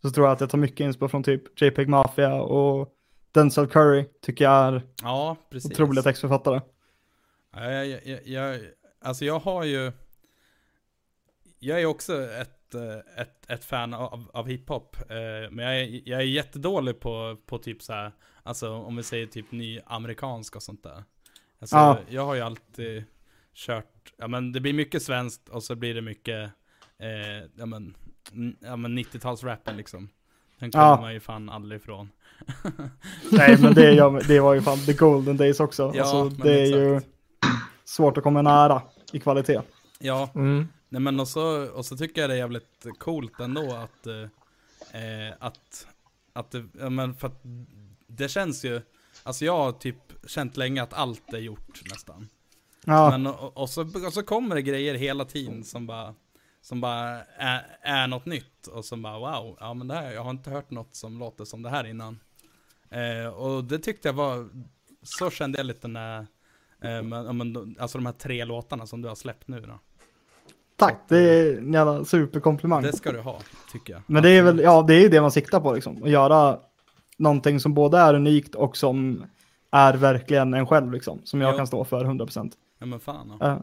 så 0.03 0.11
tror 0.11 0.27
jag 0.27 0.33
att 0.33 0.41
jag 0.41 0.51
tar 0.51 0.59
mycket 0.59 0.81
inspo 0.81 1.09
från 1.09 1.23
typ 1.23 1.63
JPEG 1.63 1.89
Mafia 1.89 2.35
och 2.35 2.89
Denzel 3.33 3.67
Curry 3.67 4.05
tycker 4.23 4.45
jag 4.45 4.75
är 4.75 4.83
Ja, 5.03 5.37
precis. 5.51 5.71
otroliga 5.71 6.03
textförfattare. 6.03 6.61
Ja, 7.57 7.73
jag, 7.73 7.87
jag, 7.87 8.01
jag, 8.05 8.21
jag, 8.27 8.61
alltså 9.07 9.25
jag 9.25 9.39
har 9.39 9.65
ju, 9.65 9.93
jag 11.59 11.81
är 11.81 11.87
också 11.87 12.23
ett, 12.31 12.75
eh, 12.75 13.21
ett, 13.23 13.51
ett 13.51 13.65
fan 13.65 13.95
av, 13.95 14.31
av 14.33 14.47
hiphop. 14.49 14.97
eh, 15.11 15.51
Men 15.51 15.59
jag 15.65 15.81
är, 15.81 16.09
jag 16.09 16.21
är 16.21 16.25
jättedålig 16.25 17.01
på, 17.01 17.37
på 17.47 17.59
typ 17.59 17.83
så 17.83 17.93
här, 17.93 18.13
alltså 18.43 18.71
om 18.73 18.97
vi 18.97 19.03
säger 19.03 19.27
typ 19.27 19.53
ny 19.53 19.81
amerikansk 19.87 20.57
och 20.57 20.63
sånt 20.63 20.83
där. 20.83 21.05
Alltså, 21.61 21.77
Ja. 21.77 21.99
jag 22.09 22.25
har 22.27 22.35
ju 22.35 22.41
alltid 22.41 23.05
kört, 23.55 24.13
ja 24.17 24.29
men 24.29 24.53
det 24.53 24.61
blir 24.61 24.73
mycket 24.73 25.03
svenskt 25.03 25.49
och 25.49 25.63
så 25.63 25.75
blir 25.75 25.95
det 25.95 26.03
mycket, 26.03 26.51
eh, 26.99 27.49
ja 27.57 27.67
men, 27.67 27.97
ja 28.61 28.77
men 28.77 28.99
90-talsrappen 28.99 29.77
liksom. 29.77 30.09
Den 30.59 30.71
kommer 30.71 30.85
Ja. 30.87 31.01
man 31.01 31.13
ju 31.15 31.21
fan 31.21 31.49
aldrig 31.51 31.81
ifrån. 31.81 32.11
Nej 33.33 33.57
men 33.61 33.75
det, 33.75 34.21
det 34.29 34.41
var 34.41 34.55
ju 34.55 34.61
fan 34.63 34.79
the 34.79 34.93
golden 34.93 35.37
days 35.37 35.61
också. 35.61 35.93
Ja, 35.95 36.03
alltså, 36.03 36.43
det 36.43 36.61
är 36.63 36.67
ju 36.67 36.97
exakt. 36.97 37.13
svårt 37.85 38.17
att 38.17 38.25
komma 38.25 38.43
nära 38.43 38.83
i 39.17 39.21
kvalitet. 39.21 39.61
Ja, 39.99 40.31
Mm. 40.35 40.69
Nej 40.89 41.01
men 41.01 41.21
och 41.21 41.29
så, 41.29 41.71
och 41.71 41.87
så 41.87 41.97
tycker 41.97 42.21
jag 42.21 42.31
det 42.31 42.35
är 42.35 42.39
jävligt 42.39 42.87
coolt 42.99 43.41
ändå 43.41 43.73
att, 43.75 44.07
eh, 44.07 44.23
eh, 45.03 45.35
att, 45.39 45.87
att 46.33 46.51
det, 46.51 46.65
ja 46.79 46.91
men 46.91 47.15
för 47.15 47.27
att 47.27 47.41
det 48.07 48.29
känns 48.29 48.65
ju, 48.65 48.81
alltså 49.23 49.45
jag 49.45 49.57
har 49.57 49.73
typ 49.73 49.97
känt 50.27 50.57
länge 50.57 50.83
att 50.83 50.93
allt 50.93 51.33
är 51.33 51.39
gjort 51.39 51.81
nästan. 51.91 52.29
Ja, 52.85 53.11
Men 53.11 53.27
och, 53.27 53.57
och, 53.57 53.71
så, 53.71 53.83
och 54.07 54.13
så 54.13 54.23
kommer 54.23 54.55
det 54.55 54.63
grejer 54.63 54.95
hela 54.95 55.25
tiden 55.25 55.65
som 55.65 55.87
bara, 55.87 56.15
som 56.63 56.81
bara 56.81 57.25
är, 57.25 57.67
är 57.83 58.07
något 58.07 58.27
nytt 58.27 58.67
och 58.67 58.85
som 58.85 59.03
bara 59.03 59.19
wow, 59.19 59.57
ja 59.61 59.75
men 59.75 59.89
det 59.89 59.95
här, 59.95 60.13
jag 60.13 60.23
har 60.23 60.31
inte 60.31 60.51
hört 60.51 60.71
något 60.71 60.95
som 60.95 61.19
låter 61.19 61.45
som 61.45 61.63
det 61.63 61.71
här 61.71 61.87
innan. 61.87 62.19
Eh, 62.91 63.29
och 63.29 63.65
det 63.65 63.79
tyckte 63.79 64.09
jag 64.09 64.13
var, 64.13 64.49
så 65.03 65.31
kände 65.31 65.59
jag 65.59 65.67
lite 65.67 65.89
när, 65.89 66.27
men, 66.81 67.13
ja, 67.13 67.33
men, 67.33 67.77
alltså 67.79 67.99
de 67.99 68.07
här 68.07 68.13
tre 68.13 68.45
låtarna 68.45 68.87
som 68.87 69.03
du 69.03 69.09
har 69.09 69.15
släppt 69.15 69.49
nu 69.49 69.61
då. 69.61 69.79
Tack, 70.77 70.97
det 71.09 71.19
är 71.19 71.59
en 71.59 71.73
jävla 71.73 72.05
superkomplimang. 72.05 72.83
Det 72.83 72.93
ska 72.97 73.13
du 73.13 73.21
ha, 73.21 73.39
tycker 73.73 73.93
jag. 73.93 74.03
Men 74.07 74.23
det 74.23 74.31
är 74.31 74.43
väl, 74.43 74.59
ja 74.61 74.83
det 74.83 74.95
är 74.95 75.01
ju 75.01 75.09
det 75.09 75.21
man 75.21 75.31
siktar 75.31 75.61
på 75.61 75.73
liksom. 75.73 76.03
Att 76.03 76.11
göra 76.11 76.59
någonting 77.17 77.61
som 77.61 77.75
både 77.75 77.99
är 77.99 78.15
unikt 78.15 78.55
och 78.55 78.77
som 78.77 79.25
är 79.71 79.95
verkligen 79.95 80.55
en 80.55 80.67
själv 80.67 80.93
liksom. 80.93 81.21
Som 81.25 81.41
jag 81.41 81.53
Ja. 81.53 81.57
kan 81.57 81.67
stå 81.67 81.85
för 81.85 82.05
100%. 82.05 82.53
Ja 82.79 82.87
men 82.87 83.01
fan. 83.01 83.33
Ja. 83.41 83.47
Eh, 83.47 83.59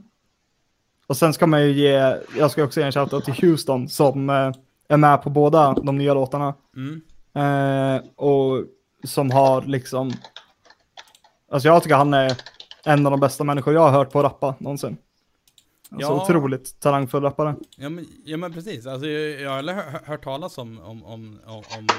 och 1.08 1.18
sen 1.18 1.34
ska 1.34 1.48
man 1.48 1.62
ju 1.62 1.72
ge, 1.72 2.18
jag 2.38 2.52
ska 2.52 2.64
också 2.64 2.80
ge 2.80 2.86
en 2.86 2.92
shoutout 2.92 3.26
till 3.26 3.34
Houston 3.34 3.90
som 3.90 4.30
eh, 4.30 4.52
är 4.88 4.98
med 4.98 5.22
på 5.24 5.30
båda 5.30 5.74
de 5.74 5.98
nya 5.98 6.14
låtarna. 6.14 6.54
Mm. 6.76 7.02
Eh, 7.36 8.02
och 8.16 8.64
som 9.04 9.32
har 9.32 9.62
liksom, 9.62 10.12
alltså 11.52 11.68
jag 11.68 11.84
tycker 11.84 11.96
han 11.96 12.14
är 12.14 12.38
en 12.86 13.06
av 13.06 13.12
de 13.12 13.20
bästa 13.20 13.44
människor 13.44 13.74
jag 13.74 13.82
har 13.82 13.92
hört 13.92 14.12
på 14.12 14.24
rappa 14.24 14.56
någonsin. 14.60 14.98
Alltså 15.92 16.12
Ja. 16.12 16.24
otroligt 16.24 16.80
talangfull 16.80 17.24
rappare. 17.24 17.56
Ja 17.78 17.90
men, 17.90 18.06
ja 18.26 18.38
men 18.38 18.54
precis, 18.54 18.86
alltså, 18.86 19.08
jag, 19.08 19.42
jag 19.42 19.50
har 19.50 19.58
aldrig 19.58 19.78
hör, 19.78 20.00
hört 20.06 20.24
talas 20.24 20.58
om, 20.58 20.80
om, 20.80 21.04
om, 21.06 21.40
om, 21.46 21.64
om 21.78 21.90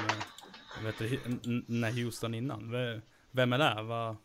eh, 0.79 0.83
vet 0.85 0.97
du, 0.99 1.07
Hu- 1.07 1.19
n- 1.45 1.65
n- 1.83 1.93
Houston 1.93 2.33
innan. 2.33 2.71
Vem 3.31 3.53
är 3.53 3.57
det? 3.57 3.83
Vad, 3.83 4.15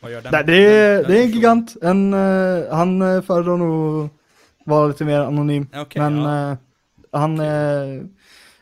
vad 0.00 0.12
gör 0.12 0.22
den? 0.22 0.32
Nej, 0.32 0.44
det, 0.44 0.56
är, 0.56 0.94
den- 0.94 1.02
den 1.02 1.12
det 1.12 1.18
är 1.18 1.24
en 1.24 1.30
gigant. 1.30 1.76
En, 1.82 2.14
eh, 2.14 2.70
han 2.76 3.02
uh, 3.02 3.22
föredrar 3.22 3.56
nog 3.56 4.08
vara 4.64 4.86
lite 4.86 5.04
mer 5.04 5.20
anonym. 5.20 5.66
Okej, 5.76 6.02
men 6.02 6.16
ja. 6.18 6.50
eh, 6.52 6.56
han 7.12 7.40
är 7.40 8.08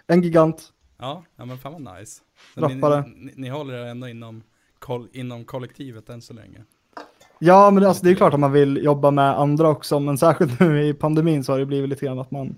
en 0.07 0.23
gigant. 0.23 0.73
ja. 0.99 1.25
Ja 1.37 1.45
men 1.45 1.59
fan 1.59 1.85
vad 1.85 1.99
nice. 1.99 2.23
Rappare. 2.55 3.05
Ni, 3.07 3.15
ni, 3.25 3.33
ni 3.37 3.49
håller 3.49 3.75
er 3.75 3.87
ändå 3.87 4.09
inom, 4.09 4.43
inom 5.13 5.45
kollektivet 5.45 6.09
än 6.09 6.23
så 6.23 6.33
länge. 6.35 6.65
Ja, 7.39 7.71
men 7.71 7.83
det, 7.83 7.89
alltså, 7.89 8.05
det 8.05 8.11
är 8.11 8.15
klart 8.15 8.35
att 8.35 8.41
man 8.41 8.53
vill 8.53 8.85
jobba 8.85 9.11
med 9.11 9.39
andra 9.39 9.69
också, 9.69 10.01
men 10.01 10.19
särskilt 10.19 10.61
nu 10.61 10.87
i 10.87 10.95
pandemin 10.95 11.45
så 11.45 11.53
har 11.53 11.59
det 11.59 11.67
blivit 11.67 11.91
lite 11.91 12.07
grann 12.07 12.19
att 12.19 12.31
man, 12.31 12.57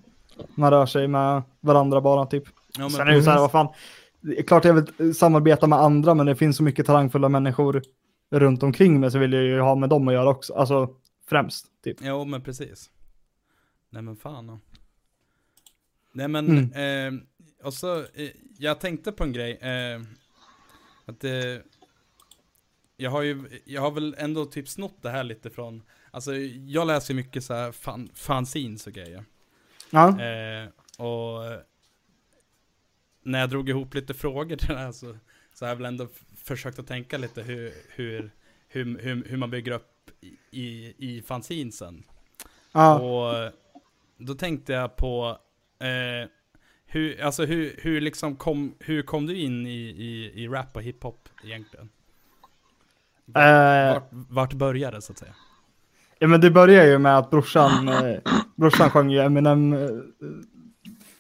man 0.55 0.71
rör 0.71 0.87
sig 0.87 1.09
med 1.09 1.43
varandra 1.61 2.01
bara 2.01 2.27
typ. 2.27 2.45
Ja, 2.77 2.83
men, 2.83 2.91
Sen 2.91 3.09
är 3.09 3.13
det 3.13 3.23
så 3.23 3.31
här, 3.31 3.39
vad 3.39 3.51
fan, 3.51 3.69
det 4.21 4.39
är 4.39 4.43
klart 4.43 4.65
jag 4.65 4.75
vill 4.99 5.15
samarbeta 5.15 5.67
med 5.67 5.79
andra, 5.79 6.15
men 6.15 6.27
det 6.27 6.37
finns 6.37 6.57
så 6.57 6.63
mycket 6.63 6.87
talangfulla 6.87 7.29
människor 7.29 7.83
runt 8.31 8.63
omkring 8.63 9.01
mig 9.01 9.11
så 9.11 9.19
vill 9.19 9.33
jag 9.33 9.43
ju 9.43 9.61
ha 9.61 9.75
med 9.75 9.89
dem 9.89 10.09
att 10.09 10.15
göra 10.15 10.29
också, 10.31 10.55
alltså 10.55 10.89
främst. 11.29 11.67
Typ. 11.85 11.97
Jo 12.01 12.25
men 12.25 12.43
precis. 12.43 12.91
Nej 13.91 14.03
men 14.03 14.17
fan. 14.17 14.61
Nej 16.13 16.29
men, 16.29 16.49
Mm. 16.73 17.15
eh, 17.17 17.21
och 17.67 17.75
så, 17.75 17.97
eh, 17.99 18.05
jag 18.59 18.81
tänkte 18.81 19.13
på 19.13 19.25
en 19.25 19.33
grej. 19.33 19.53
Eh, 19.61 20.01
att 21.07 21.21
det, 21.21 21.63
jag 23.01 23.11
har 23.11 23.23
ju, 23.23 23.61
jag 23.65 23.81
har 23.81 23.91
väl 23.91 24.15
ändå 24.19 24.45
typ 24.45 24.69
snott 24.69 25.03
det 25.03 25.11
här 25.11 25.25
lite 25.25 25.51
från, 25.51 25.83
alltså 26.11 26.35
jag 26.67 26.87
läser 26.87 27.15
mycket 27.15 27.45
så 27.45 27.55
här 27.55 27.73
fan, 27.73 28.11
fanzines 28.15 28.87
och 28.87 28.93
grejer. 28.93 29.25
Ja, 29.91 30.21
Eh, 30.21 30.69
och 30.99 31.43
när 33.23 33.41
jag 33.41 33.51
drog 33.51 33.69
ihop 33.69 33.95
lite 33.95 34.15
frågor 34.15 34.57
till 34.57 34.69
det 34.69 34.79
här 34.79 34.93
så, 34.93 35.17
så 35.55 35.65
har 35.65 35.69
jag 35.69 35.77
väl 35.77 35.87
ändå 35.87 36.09
försökt 36.45 36.79
att 36.79 36.87
tänka 36.87 37.19
lite 37.19 37.43
hur, 37.43 37.73
hur, 37.89 38.31
hur, 38.69 38.99
hur, 38.99 39.25
hur 39.25 39.37
man 39.37 39.51
bygger 39.51 39.73
upp 39.73 40.11
i, 40.51 40.95
i, 40.99 41.23
fanzinesen. 41.23 42.05
ja. 42.73 43.01
Och 43.01 43.53
då 44.17 44.35
tänkte 44.35 44.73
jag 44.73 44.97
på 44.97 45.39
eh, 45.79 46.31
hur, 46.87 47.21
alltså 47.21 47.45
hur, 47.45 47.75
hur 47.79 48.01
liksom 48.01 48.37
kom, 48.37 48.75
hur 48.81 49.03
kom 49.03 49.27
du 49.27 49.37
in 49.37 49.67
i, 49.67 49.81
i, 49.81 50.43
i 50.43 50.49
rap 50.49 50.77
och 50.77 50.83
hiphop 50.83 51.29
egentligen? 51.45 51.89
Eh, 53.35 53.93
Vart, 53.95 54.09
vart 54.11 54.53
började 54.53 54.97
det 54.97 55.03
så 55.03 55.13
att 55.13 55.19
säga? 55.19 55.33
ja, 56.19 56.29
men 56.29 56.41
det 56.41 56.51
börjar 56.51 56.85
ju 56.87 56.99
med 56.99 57.19
att 57.19 57.31
brorsan, 57.31 57.89
eh, 57.89 58.19
brorsan 58.57 58.91
sjöng 58.91 59.11
ju 59.11 59.19
Eminem 59.21 59.73
eh, 59.73 59.89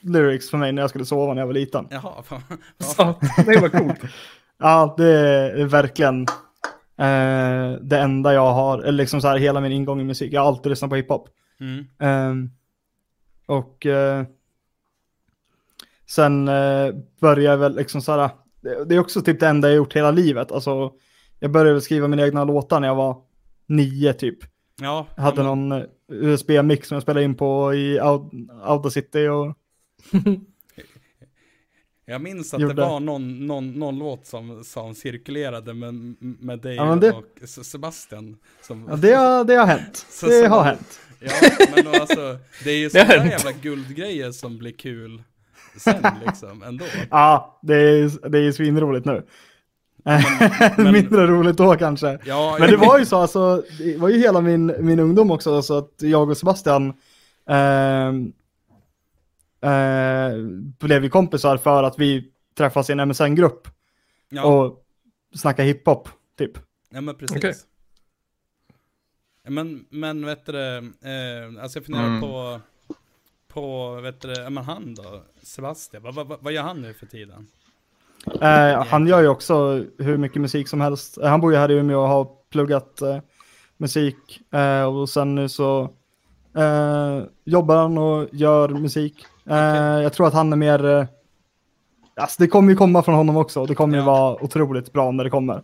lyrics 0.00 0.50
för 0.50 0.58
mig 0.58 0.72
när 0.72 0.82
jag 0.82 0.90
skulle 0.90 1.04
sova 1.04 1.34
när 1.34 1.42
jag 1.42 1.46
var 1.46 1.54
liten. 1.54 1.86
Jaha, 1.90 2.22
fan, 2.24 2.42
Så, 2.78 3.14
det 3.46 3.60
var 3.60 3.68
coolt. 3.68 4.00
Ja, 4.60 4.94
det 4.96 5.08
är 5.60 5.64
verkligen 5.64 6.22
eh, 6.96 7.72
det 7.80 7.98
enda 7.98 8.34
jag 8.34 8.52
har, 8.52 8.78
eller 8.78 8.92
liksom 8.92 9.20
så 9.20 9.28
här 9.28 9.36
hela 9.36 9.60
min 9.60 9.72
ingång 9.72 10.00
i 10.00 10.04
musik. 10.04 10.32
Jag 10.32 10.40
har 10.40 10.48
alltid 10.48 10.70
lyssnat 10.70 10.90
på 10.90 10.96
hiphop. 10.96 11.28
mm, 11.60 11.84
Ehm, 11.98 12.50
och 13.46 13.86
eh, 13.86 14.24
sen 16.06 16.48
eh, 16.48 16.94
började 17.20 17.42
jag 17.42 17.58
väl 17.58 17.76
liksom 17.76 18.02
så 18.02 18.12
här, 18.12 18.30
det, 18.60 18.84
det 18.84 18.94
är 18.94 18.98
också 18.98 19.22
typ 19.22 19.40
det 19.40 19.48
enda 19.48 19.68
jag 19.68 19.76
gjort 19.76 19.96
hela 19.96 20.10
livet. 20.10 20.52
Alltså, 20.52 20.92
jag 21.38 21.50
började 21.50 21.80
skriva 21.80 22.08
mina 22.08 22.26
egna 22.26 22.44
låtar 22.44 22.80
när 22.80 22.88
jag 22.88 22.94
var 22.94 23.16
nio 23.66 24.12
typ. 24.12 24.38
ja, 24.80 25.06
Jag 25.16 25.22
hade 25.22 25.36
men- 25.36 25.46
någon 25.46 25.72
eh, 25.72 25.86
USB-mix 26.08 26.88
som 26.88 26.94
jag 26.94 27.02
spelade 27.02 27.24
in 27.24 27.34
på 27.34 27.74
i 27.74 27.98
Aud- 28.00 28.50
Audacity 28.62 29.28
och 29.28 29.54
Jag 32.06 32.20
minns 32.20 32.54
att 32.54 32.60
Gjorde. 32.60 32.74
det 32.74 32.82
var 32.82 33.00
någon, 33.00 33.46
någon, 33.46 33.72
någon 33.72 33.98
låt 33.98 34.26
som, 34.26 34.64
som 34.64 34.94
cirkulerade 34.94 35.74
med, 35.74 35.94
med 36.20 36.58
dig 36.60 36.76
Ja, 36.76 36.96
det- 36.96 37.12
och 37.12 37.48
Sebastian. 37.48 38.36
Som, 38.62 38.86
ja, 38.90 38.96
det, 38.96 39.12
har, 39.12 39.44
det 39.44 39.54
har 39.54 39.66
hänt. 39.66 39.96
Så- 40.10 40.26
det 40.26 40.42
som- 40.42 40.52
har 40.52 40.62
hänt. 40.64 41.00
Ja, 41.20 41.30
men 41.76 41.84
då 41.84 41.90
alltså, 41.90 42.36
det 42.64 42.70
är 42.70 42.78
ju 42.78 42.90
sådana 42.90 43.26
jävla 43.26 43.52
guldgrejer 43.52 44.32
som 44.32 44.58
blir 44.58 44.72
kul 44.72 45.22
sen 45.76 46.04
liksom, 46.26 46.62
ändå. 46.62 46.84
Ja, 47.10 47.58
det 47.62 47.74
är, 47.74 48.28
det 48.28 48.38
är 48.38 48.52
svinroligt 48.52 49.06
nu. 49.06 49.26
men- 50.76 50.92
Mindre 50.92 51.26
roligt 51.26 51.56
då 51.56 51.76
kanske. 51.76 52.18
Ja, 52.24 52.56
Men 52.60 52.70
det 52.70 52.76
var 52.76 52.98
ju 52.98 53.06
så, 53.06 53.16
alltså, 53.16 53.62
det 53.78 53.96
var 53.96 54.08
ju 54.08 54.18
hela 54.18 54.40
min, 54.40 54.74
min 54.86 54.98
ungdom 55.00 55.30
också, 55.30 55.62
så 55.62 55.78
att 55.78 55.94
jag 55.98 56.30
och 56.30 56.36
Sebastian 56.36 56.92
ehm, 57.46 58.32
eh, 59.60 60.32
blev 60.78 61.04
ju 61.04 61.10
kompisar 61.10 61.56
för 61.56 61.82
att 61.82 61.98
vi 61.98 62.32
träffas 62.56 62.90
i 62.90 62.92
en 62.92 63.08
MSN-grupp 63.08 63.68
ja, 64.28 64.42
och 64.44 64.84
snackade 65.34 65.68
hiphop, 65.68 66.08
typ. 66.38 66.52
ja, 66.90 67.00
men 67.00 67.14
precis. 67.14 67.36
Okej. 67.36 67.54
Men, 69.50 69.86
men 69.90 70.26
vet 70.26 70.46
du 70.46 70.76
eh, 70.78 71.62
alltså 71.62 71.78
jag 71.78 71.84
funderar 71.86 72.06
Mm. 72.06 72.20
på, 72.20 72.60
på, 73.48 73.94
vet 74.00 74.20
du 74.20 74.50
men 74.50 74.64
han 74.64 74.94
då, 74.94 75.22
Sebastian, 75.42 76.02
vad, 76.02 76.14
vad, 76.14 76.38
vad 76.40 76.52
gör 76.52 76.62
han 76.62 76.82
nu 76.82 76.94
för 76.94 77.06
tiden? 77.06 77.46
Eh, 78.42 78.84
han 78.86 79.06
gör 79.06 79.20
ju 79.20 79.28
också 79.28 79.84
hur 79.98 80.16
mycket 80.16 80.42
musik 80.42 80.68
som 80.68 80.80
helst. 80.80 81.18
Eh, 81.18 81.28
han 81.28 81.40
bor 81.40 81.52
ju 81.52 81.58
här 81.58 81.70
i 81.70 81.74
Umeå 81.74 82.00
och 82.00 82.08
har 82.08 82.26
pluggat 82.52 83.02
eh, 83.02 83.16
musik. 83.76 84.40
Eh, 84.54 84.84
och 84.84 85.08
sen 85.08 85.34
nu 85.34 85.48
så 85.48 85.80
eh, 86.56 87.22
jobbar 87.44 87.76
han 87.76 87.98
och 87.98 88.28
gör 88.32 88.68
musik. 88.68 89.26
Okej. 89.46 90.02
Jag 90.02 90.12
tror 90.12 90.26
att 90.26 90.34
han 90.34 90.52
är 90.52 90.56
mer... 90.56 91.06
Alltså 92.20 92.42
det 92.42 92.48
kommer 92.48 92.70
ju 92.70 92.76
komma 92.76 93.02
från 93.02 93.14
honom 93.14 93.36
också. 93.36 93.66
Det 93.66 93.74
kommer 93.74 93.94
ju 93.98 94.00
Ja. 94.04 94.06
vara 94.06 94.44
otroligt 94.44 94.92
bra 94.92 95.10
när 95.10 95.24
det 95.24 95.30
kommer. 95.30 95.62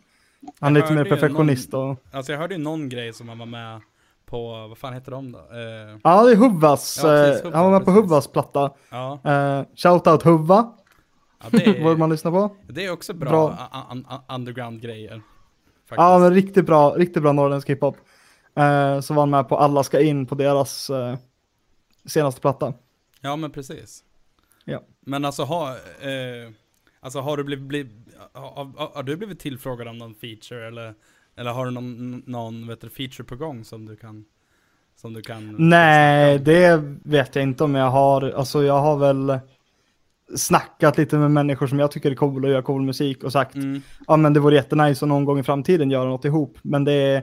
Han 0.61 0.77
är 0.77 0.81
lite 0.81 0.93
mer 0.93 1.05
ju 1.05 1.11
perfektionist. 1.11 1.75
Och, 1.75 1.97
Alltså 2.13 2.33
jag 2.33 2.39
hörde 2.39 2.55
ju 2.55 2.61
någon 2.61 2.89
grej 2.89 3.13
som 3.13 3.29
han 3.29 3.39
var 3.39 3.47
med 3.47 3.81
på, 4.27 4.67
vad 4.69 4.79
fan 4.79 4.93
heter 4.95 5.11
de 5.13 5.33
då? 5.33 5.39
Eh, 5.39 5.99
ja, 6.05 6.23
det 6.25 6.33
är 6.33 6.37
Huvvas. 6.37 7.01
Ja, 7.03 7.09
precis, 7.09 7.45
Huvva, 7.45 7.57
han 7.57 7.65
var 7.65 7.73
med 7.73 7.81
på 7.81 7.85
precis. 7.93 8.03
Huvvas 8.05 8.29
platta. 8.29 8.71
ja, 8.91 9.19
Eh, 9.25 9.65
Shoutout 9.77 10.27
Huvva, 10.27 10.73
ja 11.53 11.59
det, 11.59 11.79
vad 11.83 11.93
är, 11.93 11.97
man 11.97 12.11
lyssnar 12.11 12.31
på. 12.31 12.57
det 12.69 12.85
är 12.85 12.93
också 12.93 13.15
bra, 13.15 13.31
Bra. 13.31 14.25
underground-grejer. 14.29 15.23
Ja, 15.91 16.19
men 16.19 16.35
riktigt 16.35 16.67
bra, 16.67 16.91
riktigt 16.91 17.23
bra 17.23 17.33
norrländsk 17.33 17.71
hiphop. 17.71 17.97
Eh, 18.57 19.01
så 19.01 19.15
var 19.15 19.23
han 19.23 19.31
med 19.31 19.49
på 19.49 19.57
Alla 19.57 19.83
ska 19.83 20.01
in 20.01 20.27
på 20.27 20.35
deras 20.35 20.91
eh, 20.91 21.17
senaste 22.05 22.41
platta. 22.41 22.75
Ja 23.21 23.37
men 23.37 23.51
precis. 23.51 24.05
Ja. 24.65 24.83
Men 25.01 25.25
alltså 25.25 25.43
har, 25.43 25.71
eh, 25.71 26.51
alltså 27.01 27.21
har 27.21 27.37
du 27.37 27.45
blivit, 27.45 27.65
blivit 27.65 27.93
har, 28.33 28.65
har, 28.77 28.91
har 28.95 29.03
du 29.03 29.17
blivit 29.17 29.41
tillfrågad 29.41 29.89
om 29.89 29.99
någon 29.99 30.15
feature 30.15 30.69
eller, 30.69 30.95
eller 31.37 31.51
har 31.51 31.65
du 31.65 31.71
någon, 31.71 32.23
någon 32.27 32.69
vet 32.69 32.81
du, 32.81 32.91
feature 32.91 33.25
på 33.25 33.37
gång 33.37 33.65
som 33.65 33.87
du 33.87 33.97
kan, 33.97 34.25
som 34.97 35.13
du 35.13 35.23
kan? 35.23 35.57
Nej, 35.59 36.39
det 36.39 36.83
vet 37.03 37.35
jag 37.35 37.43
inte 37.43 37.65
om 37.65 37.75
jag 37.75 37.91
har. 37.91 38.31
Alltså 38.31 38.63
jag 38.63 38.81
har 38.81 38.97
väl 38.97 39.39
snackat 40.37 40.99
lite 40.99 41.17
med 41.17 41.31
människor 41.31 41.67
som 41.67 41.79
jag 41.79 41.91
tycker 41.91 42.11
är 42.11 42.15
coola 42.15 42.49
och 42.49 42.53
gör 42.55 42.63
cool 42.63 42.83
musik 42.83 43.25
och 43.25 43.33
sagt 43.33 43.55
Mm, 43.55 43.83
ja 44.07 44.17
men 44.17 44.33
det 44.33 44.41
vore 44.41 44.55
jättenice 44.57 45.05
att 45.05 45.09
någon 45.09 45.25
gång 45.25 45.39
i 45.39 45.43
framtiden 45.43 45.91
göra 45.91 46.09
något 46.09 46.25
ihop. 46.25 46.59
Men 46.63 46.85
det 46.85 46.93
är 46.93 47.23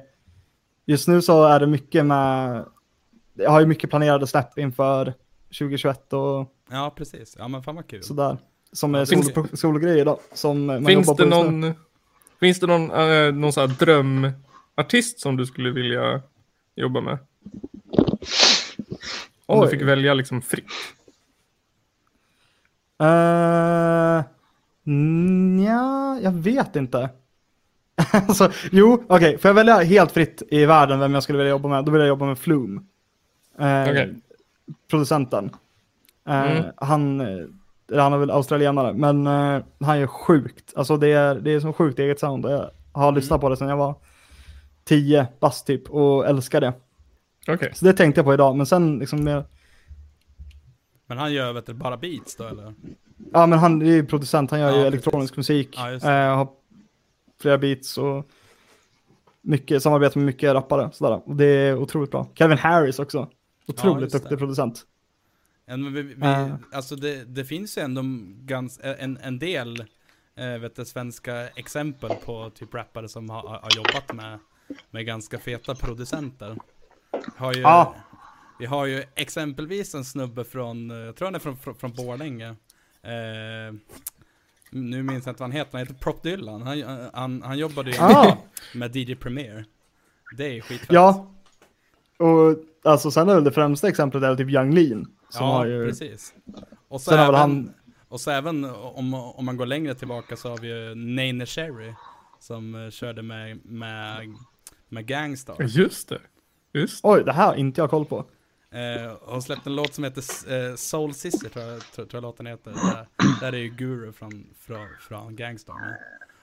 just 0.85 1.07
nu 1.07 1.21
så 1.21 1.43
är 1.45 1.59
det 1.59 1.67
mycket 1.67 2.05
med 2.05 2.65
jag 3.33 3.51
har 3.51 3.59
ju 3.59 3.65
mycket 3.65 3.89
planerade 3.89 4.27
släpp 4.27 4.57
inför 4.57 5.13
2021 5.59 6.13
och 6.13 6.53
ja 6.71 6.93
precis, 6.97 7.35
ja 7.39 7.47
men 7.47 7.63
fan 7.63 7.75
vad 7.75 7.87
kul. 7.87 8.03
sådär. 8.03 8.37
Som 8.73 8.95
är 8.95 9.05
Finns- 9.05 9.33
sol, 9.33 9.47
solgrejer 9.53 10.05
då. 10.05 10.19
Som 10.33 10.65
man 10.65 10.85
Finns 10.85 11.07
jobbar 11.07 11.25
det 11.25 11.31
på 11.31 11.43
nu. 11.43 11.59
någon, 11.67 11.73
finns 12.39 12.59
det 12.59 12.67
någon, 12.67 12.91
eh, 12.91 13.33
någon 13.33 13.53
sån 13.53 13.69
här 13.69 13.75
drömartist 13.79 15.19
som 15.19 15.37
du 15.37 15.45
skulle 15.45 15.71
vilja 15.71 16.21
jobba 16.75 17.01
med? 17.01 17.17
Om 19.45 19.59
Oj. 19.59 19.65
du 19.65 19.71
fick 19.77 19.81
välja 19.87 20.13
liksom 20.13 20.41
fritt. 20.41 20.65
Uh, 23.01 24.23
ja, 25.65 26.19
jag 26.21 26.31
vet 26.31 26.75
inte. 26.75 27.09
alltså, 28.13 28.51
jo, 28.71 29.03
okej, 29.07 29.37
får 29.37 29.49
jag 29.49 29.55
välja 29.55 29.77
helt 29.77 30.11
fritt 30.11 30.43
i 30.49 30.65
världen 30.65 30.99
vem 30.99 31.13
jag 31.13 31.23
skulle 31.23 31.37
vilja 31.37 31.51
jobba 31.51 31.69
med, 31.69 31.85
då 31.85 31.91
vill 31.91 32.01
jag 32.01 32.07
jobba 32.07 32.25
med 32.25 32.39
Flume. 32.39 32.81
Eh, 33.59 33.81
Okej. 33.89 34.15
Producenten. 34.89 35.45
Eh, 36.27 36.51
Mm. 36.51 36.63
Han, 36.77 37.21
eh, 37.21 37.45
han 37.99 38.13
är 38.13 38.17
väl 38.17 38.31
australienare, 38.31 38.93
men 38.93 39.27
eh, 39.27 39.63
han 39.79 39.97
är 39.97 40.07
sjukt. 40.07 40.73
Alltså 40.75 40.97
det 40.97 41.11
är, 41.11 41.35
det 41.35 41.51
är 41.51 41.59
så 41.59 41.73
sjukt 41.73 41.99
eget 41.99 42.19
sound. 42.19 42.45
Jag 42.45 42.69
har 42.91 43.11
lyssnat 43.11 43.41
på 43.41 43.49
det 43.49 43.57
sedan 43.57 43.69
jag 43.69 43.77
var 43.77 43.95
10 44.83 45.27
bast 45.39 45.67
typ 45.67 45.89
och 45.89 46.25
älskar 46.27 46.61
det. 46.61 46.73
Okej. 47.47 47.71
Så 47.73 47.85
det 47.85 47.93
tänkte 47.93 48.19
jag 48.19 48.25
på 48.25 48.33
idag, 48.33 48.55
men 48.55 48.65
sen 48.65 48.99
liksom 48.99 49.23
mer, 49.23 49.43
Men 51.11 51.17
han 51.17 51.33
gör 51.33 51.53
vet 51.53 51.65
du, 51.65 51.73
bara 51.73 51.97
beats 51.97 52.35
då 52.35 52.43
eller? 52.43 52.73
Ja 53.33 53.45
men 53.45 53.59
han 53.59 53.81
är 53.81 53.85
ju 53.85 54.05
producent, 54.05 54.51
han 54.51 54.59
gör 54.59 54.69
Ja, 54.69 54.77
ju 54.77 54.85
elektronisk 54.85 55.37
musik. 55.37 55.69
Ja, 55.77 55.91
eh, 55.93 56.35
har 56.37 56.47
flera 57.41 57.57
beats 57.57 57.97
och 57.97 58.25
mycket 59.41 59.83
samarbete 59.83 60.17
med 60.19 60.25
mycket 60.25 60.53
rappare. 60.53 60.91
Sådär. 60.93 61.21
Och 61.25 61.35
det 61.35 61.45
är 61.45 61.75
otroligt 61.75 62.11
bra. 62.11 62.27
Calvin 62.33 62.57
Harris 62.57 62.99
också. 62.99 63.29
Otroligt 63.67 64.01
just 64.01 64.13
duktig 64.13 64.37
producent. 64.37 64.85
En, 65.65 65.93
vi, 65.93 66.01
vi, 66.01 66.15
Eh. 66.21 66.55
Alltså 66.71 66.95
det, 66.95 67.23
det 67.23 67.45
finns 67.45 67.77
ju 67.77 67.81
ändå 67.81 68.01
gans, 68.41 68.79
en, 68.83 69.17
en 69.17 69.39
del 69.39 69.85
eh, 70.35 70.59
vet 70.61 70.75
du, 70.75 70.85
svenska 70.85 71.47
exempel 71.47 72.11
på 72.25 72.49
typ 72.55 72.73
rappare 72.73 73.07
som 73.09 73.29
har, 73.29 73.41
har 73.47 73.69
jobbat 73.75 74.13
med, 74.13 74.39
med 74.91 75.05
ganska 75.05 75.39
feta 75.39 75.75
producenter. 75.75 76.57
Har 77.37 77.53
ju, 77.53 77.61
Ja. 77.61 77.95
Vi 78.61 78.67
har 78.67 78.85
ju 78.85 79.03
exempelvis 79.15 79.95
en 79.95 80.05
snubbe 80.05 80.43
från, 80.43 80.91
eh, 80.91 80.97
jag 80.97 81.15
tror 81.15 81.25
han 81.25 81.35
är 81.35 81.39
från, 81.39 81.57
från, 81.57 81.75
från 81.75 81.93
Borlänge. 81.93 82.47
Eh, 83.03 83.73
nu 84.71 85.03
minns 85.03 85.25
jag 85.25 85.31
inte 85.31 85.39
vad 85.43 85.49
han 85.49 85.51
heter, 85.51 85.71
han 85.71 85.79
heter 85.87 85.93
Prop 85.93 86.23
Dylan. 86.23 86.61
Han, 86.61 86.83
han, 87.13 87.41
han 87.41 87.57
jobbade 87.57 87.91
ju 87.91 87.97
Ah. 87.99 88.37
med 88.75 88.95
DJ 88.95 89.15
Premier. 89.15 89.65
Det 90.37 90.57
är 90.57 90.61
skitfett. 90.61 90.91
Ja. 90.91 91.31
Och 92.17 92.57
alltså 92.91 93.11
sen 93.11 93.29
är 93.29 93.35
väl 93.35 93.43
det 93.43 93.51
främsta 93.51 93.87
exemplet 93.89 94.23
är 94.23 94.35
typ 94.35 94.49
Young 94.49 94.73
Lean. 94.73 95.05
Som 95.29 95.45
ja, 95.45 95.53
har 95.53 95.65
ju... 95.65 95.85
precis. 95.87 96.33
Och 96.87 97.01
så 97.01 97.09
Sen 97.09 97.19
har 97.19 97.25
även, 97.25 97.39
han- 97.39 97.73
och 98.07 98.21
så 98.21 98.31
även 98.31 98.65
om, 98.65 99.13
om 99.13 99.45
man 99.45 99.57
går 99.57 99.65
längre 99.65 99.95
tillbaka 99.95 100.35
så 100.35 100.49
har 100.49 100.57
vi 100.57 100.67
ju 100.67 100.95
Nene 100.95 101.45
Cherry 101.45 101.93
som 102.39 102.75
eh, 102.75 102.89
körde 102.89 103.21
med, 103.21 103.65
med, 103.65 104.35
med 104.89 105.05
Gangstar. 105.07 105.55
Just 105.63 106.09
det. 106.09 106.19
Just 106.73 107.05
Oj, 107.05 107.23
det 107.25 107.33
här 107.33 107.45
har 107.47 107.55
inte 107.55 107.81
jag 107.81 107.89
koll 107.89 108.05
på. 108.05 108.25
Eh, 108.73 109.13
hon 109.21 109.41
släppte 109.41 109.69
en 109.69 109.75
låt 109.75 109.93
som 109.93 110.03
heter 110.03 110.23
eh, 110.53 110.75
Soul 110.75 111.13
Sister 111.13 111.49
tror 111.49 111.65
jag, 111.65 111.79
tror, 111.79 112.05
tror 112.05 112.07
jag 112.11 112.21
låten 112.21 112.45
heter. 112.45 112.71
Där, 112.71 113.07
där 113.39 113.53
är 113.53 113.57
ju 113.57 113.69
Guru 113.69 114.11
från, 114.11 114.47
från, 114.59 114.87
från 114.99 115.35
Gangstar. 115.35 115.75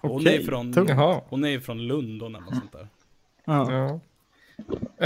Och 0.01 0.11
Hon 0.11 0.27
är 0.27 0.43
från, 0.43 0.75
hon 1.29 1.45
är 1.45 1.49
ju 1.49 1.61
från 1.61 1.87
London 1.87 2.35
eller 2.35 2.45
något 2.45 2.55
sånt 2.55 2.73
där. 2.73 2.89
Ja. 3.45 3.73
Ja. 3.73 4.01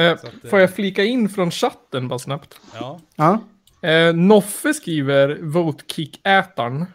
Eh, 0.00 0.12
att, 0.12 0.24
eh, 0.24 0.50
får 0.50 0.60
jag 0.60 0.74
flika 0.74 1.04
in 1.04 1.28
från 1.28 1.50
chatten 1.50 2.08
bara 2.08 2.18
snabbt? 2.18 2.60
Ja, 2.74 3.00
Ja. 3.16 3.40
Eh, 3.88 4.14
Noffe 4.14 4.74
skriver 4.74 5.38
Vote 5.42 5.84
Kick-ätaren. 5.86 6.86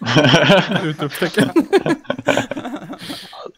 Utropstecken. 0.84 1.48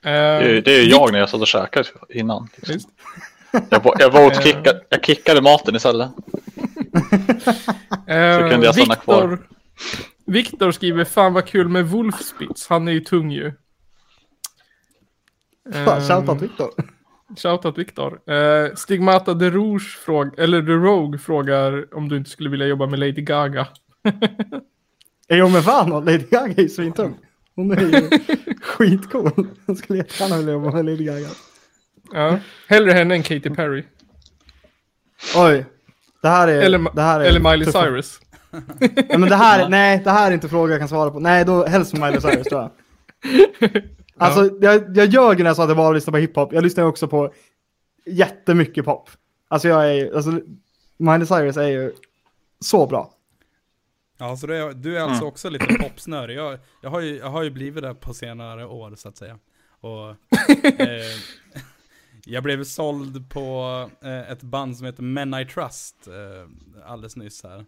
Det 0.03 0.11
är, 0.11 0.42
eh, 0.55 0.62
det 0.62 0.77
är 0.77 0.83
ju 0.83 0.90
jag 0.90 1.12
när 1.12 1.18
jag 1.18 1.29
satt 1.29 1.40
och 1.40 1.47
käkade 1.47 1.88
innan. 2.09 2.49
Liksom. 2.57 2.90
Jag, 3.71 3.85
var- 3.85 3.97
jag, 3.99 4.11
var 4.11 4.27
åt 4.27 4.43
kicka, 4.43 4.73
jag 4.88 5.05
kickade 5.05 5.43
maten 5.43 5.77
istället. 5.77 6.11
eh, 8.09 8.38
Så 8.38 8.51
kunde 8.51 8.67
jag 8.67 8.75
stanna 8.75 8.95
kvar. 8.95 9.38
Viktor, 10.27 10.71
skriver 10.73 11.05
Fan 11.05 11.33
vad 11.33 11.47
kul 11.47 11.69
med 11.69 11.88
Wolfspitz. 11.88 12.67
Han 12.69 12.88
är 12.88 12.93
ju 12.93 13.01
tung 13.01 13.31
ju. 13.33 13.53
Fan, 15.73 15.99
Eh, 15.99 16.09
Shoutout 16.09 16.43
Viktor. 16.43 16.71
Shoutout 17.37 17.79
Viktor. 17.79 18.33
Eh, 18.33 18.75
Stigmata 18.75 19.35
de 19.35 19.51
Rouge 19.51 19.99
fråg, 20.05 20.38
eller 20.38 20.62
The 20.62 20.73
Rogue 20.73 21.19
frågar 21.19 21.95
om 21.95 22.09
du 22.09 22.17
inte 22.17 22.31
skulle 22.31 22.51
vilja 22.51 22.67
jobba 22.67 22.87
med 22.87 22.99
Lady 22.99 23.23
Gaga. 23.23 23.67
Jo 25.29 25.49
men 25.49 25.62
fan, 25.62 25.90
Lady 25.90 26.19
Gaga 26.31 26.53
är 26.57 26.61
ju 26.62 26.69
svintung. 26.69 27.14
Hon 27.57 27.71
är 27.73 27.81
ju 27.81 28.09
skitcool. 28.62 29.47
Jag 29.67 29.77
skulle 29.79 29.99
jättegärna 29.99 30.37
vilja 30.37 30.53
jobba 30.53 30.71
med 30.71 30.85
Lady 30.85 31.05
Gaga. 31.05 31.29
Ja. 32.14 32.38
Hellre 32.68 32.92
henne 32.92 33.14
än 33.14 33.22
Katy 33.22 33.50
Perry. 33.50 33.85
Oj. 35.37 35.66
Det 36.22 36.29
här 36.29 36.48
är... 36.48 36.62
Eller, 36.62 36.94
det 36.94 37.03
här 37.03 37.20
är 37.20 37.24
eller 37.24 37.40
Miley 37.40 37.66
tuffa- 37.68 37.85
Cyrus. 37.85 38.20
Ja, 39.09 39.18
men 39.18 39.29
det 39.29 39.37
här, 39.37 39.68
nej, 39.68 40.00
det 40.05 40.11
här 40.11 40.31
är 40.31 40.35
inte 40.35 40.48
fråga 40.48 40.72
jag 40.72 40.81
kan 40.81 40.88
svara 40.88 41.11
på. 41.11 41.20
Nej, 41.20 41.44
då 41.44 41.66
helst 41.66 41.92
med 41.92 42.00
Miley 42.03 42.20
Cyrus 42.20 42.46
tror 42.46 42.61
jag. 42.61 42.70
Alltså, 44.16 44.59
jag, 44.61 44.96
jag 44.96 45.07
ljög 45.09 45.38
när 45.38 45.46
jag 45.46 45.57
sa 45.57 45.62
att 45.62 45.68
jag 45.70 45.77
bara 45.77 45.92
lyssnar 45.92 46.12
på 46.12 46.18
hiphop. 46.18 46.53
Jag 46.53 46.62
lyssnar 46.64 46.85
också 46.85 47.09
på 47.09 47.33
jättemycket 48.07 48.85
pop. 48.85 49.11
Alltså 49.48 49.68
jag 49.68 49.94
är, 49.96 50.14
alltså, 50.16 50.40
Miley 50.96 51.27
Cyrus 51.27 51.57
är 51.57 51.68
ju 51.68 51.92
så 52.61 52.87
bra. 52.87 53.11
ja 54.18 54.37
så 54.37 54.46
du 54.46 54.57
är, 54.57 54.72
du 54.72 54.96
är 54.98 55.00
alltså 55.00 55.24
också 55.24 55.50
lite 55.50 55.74
popsnörig. 55.74 56.37
Jag, 56.38 56.59
jag, 56.83 56.90
har 56.90 57.00
ju, 57.00 57.16
jag 57.18 57.29
har 57.31 57.42
ju 57.42 57.50
blivit 57.50 57.83
det 57.83 57.94
på 57.94 58.14
senare 58.14 58.66
år 58.66 58.94
så 58.96 59.09
att 59.09 59.16
säga. 59.16 59.38
Och 59.81 60.09
eh, 60.81 61.14
jag 62.27 62.43
blev 62.43 62.65
såld 62.65 63.31
på 63.31 63.91
eh, 64.03 64.31
ett 64.31 64.43
band 64.43 64.77
som 64.77 64.87
heter 64.87 65.03
Men 65.03 65.35
I 65.35 65.47
Trust 65.47 66.09
eh, 66.09 66.49
alldeles 66.87 67.17
nyss 67.17 67.43
här. 67.43 67.65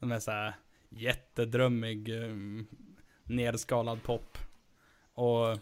De 0.00 0.12
är 0.12 0.18
så 0.18 0.30
här 0.30 0.54
jättedrömmig, 0.88 2.24
eh, 2.24 2.34
nedskalad 3.24 4.02
pop. 4.02 4.38
Och 5.14 5.58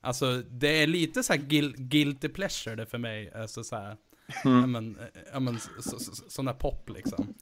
alltså 0.00 0.42
det 0.50 0.82
är 0.82 0.86
lite 0.86 1.22
så 1.22 1.32
här 1.32 1.40
guil, 1.40 1.74
guilty 1.76 2.28
pleasure 2.28 2.76
det 2.76 2.86
för 2.86 2.98
mig. 2.98 3.32
Alltså 3.34 3.64
så 3.64 3.76
här, 3.76 3.96
ja 4.44 4.66
men, 4.66 4.96
eh, 4.98 5.22
ja 5.32 5.40
men 5.40 5.58
så, 5.60 5.70
så, 5.82 5.98
så, 5.98 6.12
sån 6.28 6.44
där 6.44 6.52
pop 6.52 6.90
liksom. 6.90 7.34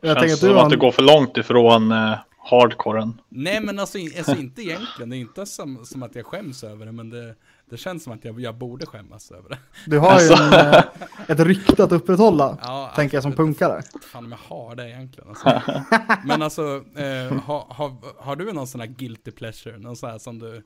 Jag 0.00 0.18
tänker 0.18 0.34
att 0.34 0.40
du 0.40 0.46
som 0.46 0.58
att 0.58 0.68
det 0.68 0.76
en, 0.76 0.80
går 0.80 0.92
för 0.92 1.02
långt 1.02 1.36
ifrån 1.36 1.92
eh, 1.92 2.18
hardcoren. 2.50 3.20
Nej 3.28 3.60
men 3.60 3.78
alltså, 3.78 3.98
alltså 3.98 4.36
inte 4.36 4.62
egentligen, 4.62 5.10
det 5.10 5.16
är 5.16 5.20
inte 5.20 5.46
som, 5.46 5.86
som 5.86 6.02
att 6.02 6.14
jag 6.14 6.26
skäms 6.26 6.64
över 6.64 6.86
det, 6.86 6.92
men 6.92 7.10
det, 7.10 7.34
det 7.70 7.76
känns 7.76 8.04
som 8.04 8.12
att 8.12 8.24
jag, 8.24 8.40
jag 8.40 8.54
borde 8.54 8.86
skämmas 8.86 9.30
över 9.30 9.48
det. 9.48 9.58
du 9.86 9.98
har 9.98 10.20
ju 10.20 10.28
en, 10.28 10.52
eh, 10.74 10.82
ett 11.28 11.40
rykte 11.40 11.84
att 11.84 11.92
upprätthålla. 11.92 12.58
Ja, 12.62 12.92
tänker 12.96 13.16
jag 13.16 13.22
som 13.22 13.30
alltså, 13.32 13.42
punkare. 13.44 13.82
Fan 14.12 14.24
om 14.24 14.30
jag 14.32 14.56
har 14.56 14.74
det 14.74 14.88
egentligen 14.90 15.28
alltså. 15.28 15.62
Men 16.24 16.42
alltså, 16.42 16.62
eh, 16.96 17.40
har, 17.42 17.66
har, 17.74 17.96
har 18.24 18.36
du 18.36 18.52
någon 18.52 18.66
sån 18.66 18.80
här 18.80 18.88
guilty 18.88 19.30
pleasure? 19.30 19.78
Någon 19.78 19.96
sån 19.96 20.10
här 20.10 20.18
som 20.18 20.38
du, 20.38 20.62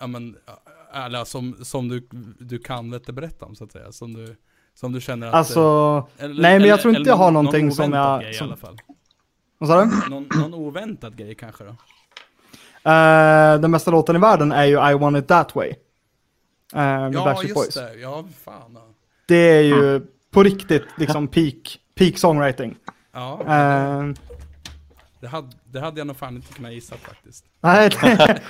ja 0.00 0.06
men, 0.06 0.36
eller 0.94 1.24
som, 1.24 1.56
som 1.64 1.88
du, 1.88 2.08
du 2.40 2.58
kan 2.58 2.90
vet 2.90 3.06
du, 3.06 3.12
berätta 3.12 3.46
om 3.46 3.54
så 3.56 3.64
att 3.64 3.72
säga? 3.72 3.92
Som 3.92 4.14
du, 4.14 4.36
som 4.74 4.92
du 4.92 5.00
känner 5.00 5.26
att... 5.26 5.34
Alltså, 5.34 5.60
eh, 6.18 6.24
eller- 6.24 6.42
nej, 6.42 6.58
men 6.58 6.68
jag 6.68 6.72
eller- 6.72 6.76
tror 6.82 6.96
inte 6.96 7.10
jag 7.10 7.16
har 7.16 7.30
någon- 7.30 7.44
någonting 7.44 7.64
någon 7.66 7.74
som 7.74 7.84
oväntad 7.84 8.14
jag- 8.14 8.20
Grej, 8.22 8.34
som- 8.34 8.46
I 8.46 8.50
alla 8.50 8.56
fall. 8.56 8.78
vad 9.58 9.68
sa 9.68 9.84
du? 9.84 10.10
Någon, 10.10 10.28
någon 10.40 10.54
oväntad 10.54 11.16
grej 11.16 11.34
kanske 11.34 11.64
då? 11.64 11.76
Uh, 12.88 13.60
den 13.60 13.72
bästa 13.72 13.90
låten 13.90 14.16
i 14.16 14.18
världen 14.18 14.52
är 14.52 14.64
ju 14.64 14.90
I 14.90 14.94
want 14.94 15.16
it 15.18 15.28
that 15.28 15.54
way. 15.54 15.68
Uh, 15.68 15.74
Ja, 16.74 17.10
Backstreet 17.24 17.42
just 17.42 17.54
Boys. 17.54 17.74
det. 17.74 17.94
Ja, 18.00 18.24
fan. 18.44 18.72
ja. 18.74 18.80
Det 19.28 19.34
är 19.58 19.62
ju 19.62 20.00
på 20.30 20.42
riktigt 20.42 20.84
liksom 20.96 21.28
peak, 21.28 21.78
peak 21.98 22.18
songwriting. 22.18 22.76
Ja, 23.12 23.40
Eh, 23.40 24.04
det, 25.20 25.26
hade, 25.28 25.48
det 25.64 25.80
hade 25.80 26.00
jag 26.00 26.06
nog 26.06 26.16
fan 26.16 26.36
inte 26.36 26.52
kunnat 26.54 26.72
gissa 26.72 26.96
faktiskt. 26.96 27.44
nej, 27.60 27.90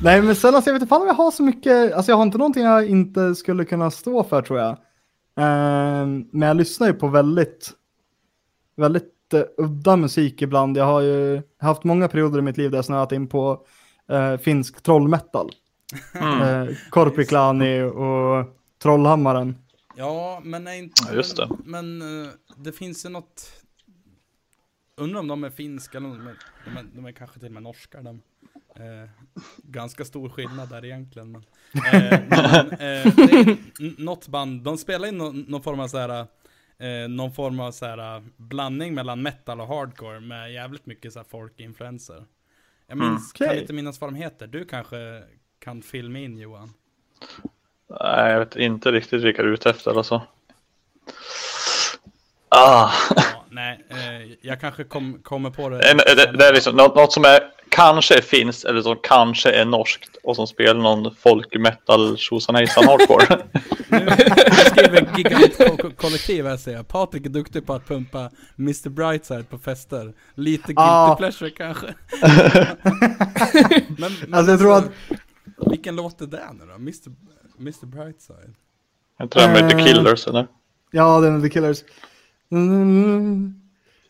nej, 0.00 0.22
men 0.22 0.34
sen 0.36 0.54
alltså, 0.54 0.70
jag 0.70 0.74
vet 0.74 0.82
inte 0.82 0.86
fan 0.90 1.00
om 1.02 1.06
jag 1.06 1.14
har 1.14 1.30
så 1.30 1.42
mycket, 1.42 1.92
alltså 1.92 2.12
jag 2.12 2.16
har 2.16 2.22
inte 2.22 2.38
någonting 2.38 2.64
jag 2.64 2.86
inte 2.86 3.34
skulle 3.34 3.64
kunna 3.64 3.90
stå 3.90 4.24
för 4.24 4.42
tror 4.42 4.58
jag. 4.58 4.70
Eh, 5.38 6.06
men 6.06 6.42
jag 6.48 6.56
lyssnar 6.56 6.86
ju 6.86 6.92
på 6.94 7.08
väldigt, 7.08 7.70
väldigt 8.76 9.11
eh, 9.34 9.42
udda 9.56 9.96
musik 9.96 10.42
ibland. 10.42 10.76
Jag 10.76 10.84
har 10.84 11.00
ju 11.00 11.42
haft 11.58 11.84
många 11.84 12.08
perioder 12.08 12.38
i 12.38 12.42
mitt 12.42 12.56
liv 12.56 12.70
där 12.70 12.78
jag 12.78 12.84
snöat 12.84 13.12
in 13.12 13.28
på 13.28 13.66
eh, 14.08 14.36
finsk 14.36 14.82
trollmetal. 14.82 15.50
Mm. 16.14 16.42
Eh, 16.42 16.76
Korpiklani 16.90 17.82
och 17.82 18.56
Trollhammaren. 18.82 19.56
Ja, 19.96 20.40
men 20.44 20.66
är 20.66 20.72
inte... 20.74 21.02
Ja, 21.08 21.14
just 21.14 21.36
det. 21.36 21.48
Men 21.64 22.02
eh, 22.02 22.28
det 22.56 22.72
finns 22.72 23.06
ju 23.06 23.08
något... 23.08 23.52
Undrar 24.96 25.20
om 25.20 25.28
de 25.28 25.44
är 25.44 25.50
finska 25.50 25.98
eller 25.98 26.08
de 26.08 26.26
är, 26.26 26.36
de 26.64 26.76
är, 26.76 26.84
de 26.94 27.04
är 27.04 27.12
kanske 27.12 27.38
till 27.38 27.46
och 27.46 27.52
med 27.52 27.62
norska. 27.62 28.02
De. 28.02 28.22
Eh, 28.76 29.10
ganska 29.56 30.04
stor 30.04 30.28
skillnad 30.28 30.68
där 30.68 30.84
egentligen. 30.84 31.32
Men, 31.32 31.42
eh, 32.02 32.20
men 32.28 32.70
eh, 32.70 33.16
det 33.16 33.32
är 33.32 33.48
n- 33.80 33.94
något 33.98 34.28
band, 34.28 34.62
de 34.62 34.78
spelar 34.78 35.08
in 35.08 35.18
någon, 35.18 35.40
någon 35.40 35.62
form 35.62 35.80
av 35.80 35.88
så 35.88 35.98
här, 35.98 36.26
eh, 36.82 37.08
någon 37.08 37.32
form 37.32 37.60
av 37.60 37.72
så 37.72 37.86
här 37.86 38.22
blandning 38.36 38.94
mellan 38.94 39.22
metal 39.22 39.60
och 39.60 39.66
hardcore 39.66 40.20
med 40.20 40.52
jävligt 40.52 40.86
mycket 40.86 41.12
så 41.12 41.18
här 41.18 41.26
folk-influenser. 41.30 42.24
Jag 42.86 42.98
minns, 42.98 43.32
kan 43.32 43.46
Okej. 43.46 43.60
inte 43.60 43.72
minnas 43.72 44.00
vad 44.00 44.10
de 44.12 44.14
heter. 44.14 44.46
Du 44.46 44.64
kanske 44.64 45.22
kan 45.64 45.82
filma 45.82 46.18
in 46.18 46.38
Johan? 46.38 46.74
Nej, 48.00 48.32
jag 48.32 48.38
vet 48.38 48.56
inte 48.56 48.92
riktigt 48.92 49.22
vilka 49.22 49.42
du 49.42 49.48
är 49.48 49.52
ute 49.52 49.70
efter 49.70 49.96
alltså. 49.98 50.22
Ah. 52.48 52.90
Ja, 53.16 53.44
nej, 53.50 53.84
eh, 53.90 54.36
jag 54.40 54.60
kanske 54.60 54.84
kom, 54.84 55.18
kommer 55.22 55.50
på 55.50 55.68
det. 55.68 55.90
En- 55.90 55.96
Det, 55.96 56.32
det 56.38 56.44
är 56.46 56.52
liksom 56.54 56.76
något, 56.76 56.94
något 56.96 57.12
som 57.12 57.24
är 57.24 57.40
kanske 57.68 58.22
finskt 58.22 58.64
eller 58.64 58.82
som 58.82 58.96
kanske 59.02 59.50
är 59.52 59.64
norskt 59.64 60.16
och 60.22 60.36
som 60.36 60.46
spelar 60.46 60.80
någon 60.80 61.14
folk 61.14 61.54
metal 61.54 62.16
tjosan 62.18 62.54
hejsan 62.54 62.84
hardcore. 62.84 63.42
Jag 63.92 64.66
skriver 64.66 65.08
gigantkollektiv 65.16 66.46
här 66.46 66.56
ser 66.56 66.72
jag. 66.72 66.88
Patrik 66.88 67.26
är 67.26 67.30
duktig 67.30 67.66
på 67.66 67.72
att 67.74 67.88
pumpa 67.88 68.30
Mr 68.58 68.88
Brightside 68.88 69.48
på 69.50 69.58
fester. 69.58 70.12
Lite 70.34 70.62
guilty 70.62 70.74
Ja. 70.82 71.14
pleasure 71.18 71.50
kanske. 71.50 71.86
men, 73.98 74.12
men 74.26 74.34
Alltså 74.34 74.52
jag 74.52 74.60
tror 74.60 74.76
att, 74.76 74.90
Vilken 75.70 75.96
låt 75.96 76.20
är 76.20 76.26
det 76.26 76.40
nu 76.52 76.64
då? 76.66 76.74
Mr, 76.74 77.10
Mr 77.60 77.86
Brightside? 77.86 78.54
Jag 79.18 79.30
tror 79.30 79.42
det 79.42 79.48
är 79.48 79.62
med 79.62 79.70
The 79.70 79.76
Eh. 79.78 79.84
Killers 79.86 80.26
eller? 80.26 80.46
ja 80.90 81.20
den 81.20 81.36
är 81.36 81.40
The 81.40 81.48
Killers. 81.50 81.78
Mm, 82.52 83.54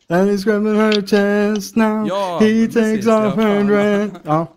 and 0.09 0.29
he's 0.31 0.43
grabbing 0.45 0.75
her 0.75 1.01
chest 1.01 1.75
now. 1.75 2.07
Ja, 2.07 2.33
He 2.41 2.45
precis, 2.67 2.73
takes 2.73 3.05
ja, 3.05 3.27
off 3.27 3.35
her 3.35 3.63
dress. 3.63 4.11
Ja. 4.23 4.53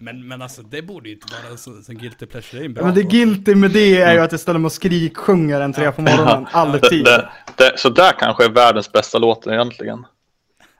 Men, 0.00 0.28
men 0.28 0.42
alltså 0.42 0.62
det 0.62 0.82
borde 0.82 1.08
ju 1.08 1.14
inte 1.14 1.26
vara 1.48 1.56
så, 1.56 1.82
så 1.82 1.92
guilty 1.92 2.26
pleasure. 2.26 2.68
Det 2.68 2.82
Men 2.82 2.94
det 2.94 3.02
låt. 3.02 3.10
guilty 3.12 3.54
med 3.54 3.70
det 3.70 4.00
är 4.02 4.12
ju 4.14 4.18
att 4.20 4.32
jag 4.32 4.40
ställer 4.40 4.58
mig 4.58 4.66
och 4.66 4.72
skriksjunger 4.72 5.60
en 5.60 5.72
tre 5.72 5.92
på 5.92 6.02
morgonen, 6.02 6.46
alltid. 6.52 7.04
Det, 7.04 7.28
det, 7.56 7.72
så 7.78 7.88
där 7.88 8.12
kanske 8.18 8.44
är 8.44 8.48
världens 8.48 8.92
bästa 8.92 9.18
låt 9.18 9.46
egentligen. 9.46 10.06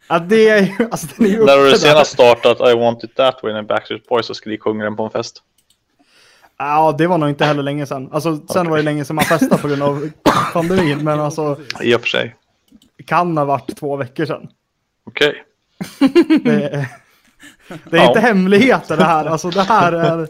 Ja, 0.08 0.18
det 0.18 0.48
är 0.48 0.62
ju, 0.62 0.88
alltså 0.90 1.06
den 1.16 1.26
är 1.26 1.30
ju 1.30 1.44
När 1.44 1.56
du 1.56 1.62
uppe 1.62 1.70
där. 1.70 1.76
senast 1.76 2.12
startat 2.12 2.60
I 2.60 2.74
want 2.74 3.04
it 3.04 3.14
that 3.16 3.42
way 3.42 3.52
med 3.52 3.66
Backstreet 3.66 4.06
Boys 4.08 4.30
och 4.30 4.36
skriksjunger 4.36 4.84
den 4.84 4.96
på 4.96 5.04
en 5.04 5.10
fest. 5.10 5.42
Ja, 6.58 6.94
det 6.98 7.06
var 7.06 7.18
nog 7.18 7.28
inte 7.28 7.44
heller 7.44 7.62
länge 7.62 7.86
sedan. 7.86 8.08
Alltså, 8.12 8.46
sen 8.52 8.70
var 8.70 8.76
det 8.76 8.82
länge 8.82 9.04
sedan 9.04 9.16
man 9.16 9.24
festade 9.24 9.62
på 9.62 9.68
grund 9.68 9.82
av 9.82 10.10
pandemin, 10.52 11.04
men 11.04 11.20
alltså, 11.20 11.56
I 11.82 11.94
och 11.94 12.00
för 12.00 12.08
sig. 12.08 12.36
kan 13.06 13.36
ha 13.36 13.44
varit 13.44 13.76
två 13.76 13.96
veckor 13.96 14.24
sedan. 14.26 14.48
Okej. 15.06 15.44
Är, 16.44 16.86
det 17.68 17.96
är 17.96 18.02
Ja. 18.02 18.08
inte 18.08 18.20
hemligheter 18.20 18.96
det 18.96 19.04
här, 19.04 19.24
alltså 19.26 19.50
det 19.50 19.62
här 19.62 19.92
är, 19.92 20.28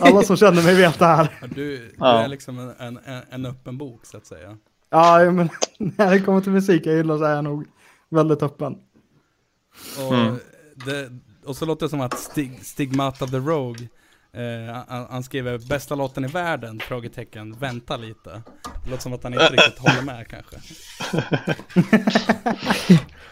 alla 0.00 0.22
som 0.22 0.36
känner 0.36 0.62
mig 0.62 0.74
vet 0.74 0.98
det 0.98 1.06
här. 1.06 1.28
Du, 1.40 1.48
du 1.54 1.94
Ja. 1.98 2.22
är 2.24 2.28
liksom 2.28 2.58
en, 2.58 2.70
en, 2.78 2.98
en, 3.04 3.22
en 3.30 3.46
öppen 3.46 3.78
bok 3.78 4.06
så 4.06 4.16
att 4.16 4.26
säga. 4.26 4.56
Ja, 4.90 5.30
men 5.30 5.48
när 5.78 6.10
det 6.10 6.20
kommer 6.20 6.40
till 6.40 6.52
musik 6.52 6.86
jag 6.86 6.96
gillar 6.96 7.18
så 7.18 7.24
är 7.24 7.34
jag 7.34 7.44
nog 7.44 7.64
väldigt 8.08 8.42
öppen. 8.42 8.74
Och, 10.06 10.14
Mm. 10.14 10.36
det, 10.86 11.08
och 11.44 11.56
så 11.56 11.66
låter 11.66 11.86
det 11.86 11.90
som 11.90 12.00
att 12.00 12.18
Stig, 12.18 12.64
Stigmata 12.64 13.26
the 13.26 13.36
Rogue 13.36 13.88
eh, 14.34 14.84
han, 14.88 15.06
han 15.10 15.22
skriver 15.22 15.58
bästa 15.58 15.94
låten 15.94 16.24
i 16.24 16.28
världen? 16.28 16.80
Frågetecken, 16.80 17.52
vänta 17.58 17.96
lite. 17.96 18.42
Det 18.84 18.90
låter 18.90 19.02
som 19.02 19.12
att 19.12 19.22
han 19.22 19.32
inte 19.32 19.48
riktigt 19.52 19.78
håller 19.78 20.02
med 20.02 20.26
kanske. 20.28 20.56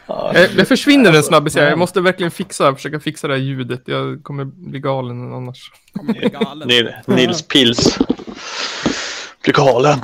Eh, 0.08 0.50
Det 0.56 0.68
försvinner 0.68 1.12
en 1.12 1.22
snabbis. 1.22 1.56
Jag 1.56 1.78
måste 1.78 2.00
verkligen 2.00 2.30
fixa, 2.30 2.74
försöka 2.74 3.00
fixa 3.00 3.28
det 3.28 3.34
här 3.34 3.40
ljudet. 3.40 3.82
Jag 3.84 4.22
kommer 4.22 4.44
bli 4.44 4.80
galen 4.80 5.32
annars. 5.32 5.70
Kommer 5.92 6.12
bli 6.12 6.28
galen. 6.28 6.68
Nil, 6.68 6.94
Nils 7.06 7.48
Pils. 7.48 7.98
Blir 9.44 9.54
galen. 9.54 9.98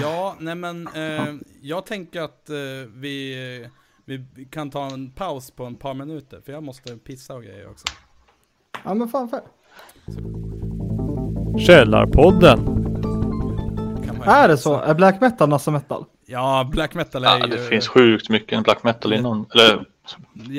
Ja, 0.00 0.36
nej 0.38 0.54
men 0.54 0.88
eh, 0.88 1.34
jag 1.62 1.86
tänker 1.86 2.20
att 2.20 2.50
eh, 2.50 2.56
vi, 2.94 3.68
vi 4.04 4.24
kan 4.50 4.70
ta 4.70 4.86
en 4.86 5.10
paus 5.10 5.50
på 5.50 5.66
ett 5.66 5.80
par 5.80 5.94
minuter. 5.94 6.40
För 6.44 6.52
jag 6.52 6.62
måste 6.62 6.96
pissa 6.96 7.34
och 7.34 7.42
grejer 7.42 7.70
också. 7.70 7.86
Ja, 8.84 8.94
men 8.94 9.08
fan 9.08 9.28
för. 9.28 9.40
Källarpodden. 11.66 12.78
Är 14.24 14.48
det 14.48 14.58
så? 14.58 14.80
Är 14.80 14.94
black 14.94 15.20
metal 15.20 15.48
nassa 15.48 15.70
metal? 15.70 16.04
Ja, 16.26 16.68
black 16.72 16.94
metal 16.94 17.24
är 17.24 17.28
Ja, 17.28 17.46
ju 17.46 17.52
det 17.52 17.68
finns 17.68 17.88
sjukt 17.88 18.28
mycket 18.28 18.64
black 18.64 18.82
metal 18.82 19.12
inom. 19.12 19.46
Eller 19.54 19.84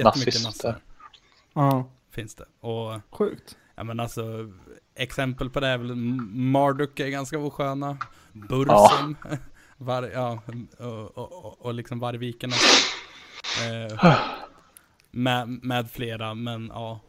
nazist. 0.04 0.66
Ja, 1.54 1.90
Finns 2.12 2.36
det. 2.36 2.46
Och 2.68 3.00
sjukt. 3.12 3.58
ja 3.76 3.84
men 3.84 4.00
alltså, 4.00 4.50
exempel 4.96 5.50
på 5.50 5.60
det 5.60 5.68
är 5.68 5.78
väl 5.78 5.96
Marduk 5.96 7.00
är 7.00 7.08
ganska 7.10 7.40
osköna. 7.40 7.98
Bursum. 8.32 9.16
Var, 9.78 10.04
ja, 10.14 10.42
och, 10.78 11.18
och, 11.18 11.46
och, 11.46 11.66
och 11.66 11.74
liksom 11.74 12.00
Vargviken. 12.00 12.52
Eh, 12.52 14.16
med, 15.12 15.50
med 15.50 15.92
flera, 15.92 16.34
men 16.34 16.72
ja. 16.74 17.00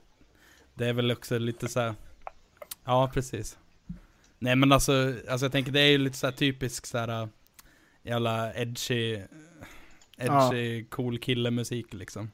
Det 0.75 0.87
är 0.89 0.93
väl 0.93 1.11
också 1.13 1.39
lite 1.39 1.69
så 1.69 1.81
här. 1.81 1.95
Ja, 2.91 3.11
precis. 3.15 3.59
Nej 4.39 4.57
men 4.57 4.73
alltså, 4.73 5.15
alltså 5.29 5.45
jag 5.45 5.53
tänker 5.53 5.73
det 5.73 5.81
är 5.81 5.91
ju 5.91 5.99
lite 5.99 6.17
så 6.17 6.27
här 6.27 6.33
typisk 6.33 6.87
så 6.87 6.99
här 6.99 7.29
jävla 8.03 8.55
edgy, 8.55 9.23
edgy 10.19 10.85
cool 10.85 11.19
kille 11.19 11.51
musik 11.51 11.93
liksom. 11.95 12.31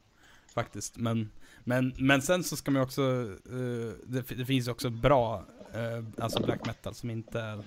Faktiskt. 0.53 0.97
Men, 0.97 1.31
men, 1.63 1.93
men 1.97 2.21
sen 2.21 2.43
så 2.43 2.55
ska 2.55 2.71
man 2.71 2.81
ju 2.81 2.85
också, 2.85 3.01
eh, 3.45 3.93
det, 4.07 4.21
det 4.37 4.45
finns 4.45 4.67
ju 4.67 4.71
också 4.71 4.89
bra, 4.89 5.45
eh, 5.73 6.23
alltså 6.23 6.43
black 6.45 6.65
metal 6.65 6.93
som 6.95 7.09
inte 7.09 7.39
är, 7.41 7.63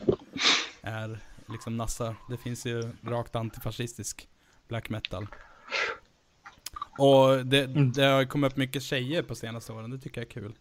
är 0.83 1.19
liksom 1.49 1.77
nassar. 1.77 2.15
Det 2.31 2.37
finns 2.37 2.67
ju 2.67 2.93
rakt 3.03 3.37
antifascistisk 3.37 4.29
black 4.69 4.89
metal. 4.89 5.27
Och 6.99 7.47
det, 7.47 7.65
Mm. 7.65 7.93
det 7.93 8.05
har 8.05 8.25
kommit 8.25 8.53
upp 8.53 8.57
mycket 8.57 8.83
tjejer 8.83 9.23
på 9.23 9.35
senaste 9.35 9.73
åren, 9.73 9.91
det 9.91 9.99
tycker 9.99 10.21
jag 10.21 10.27
är 10.29 10.33
kul. 10.33 10.53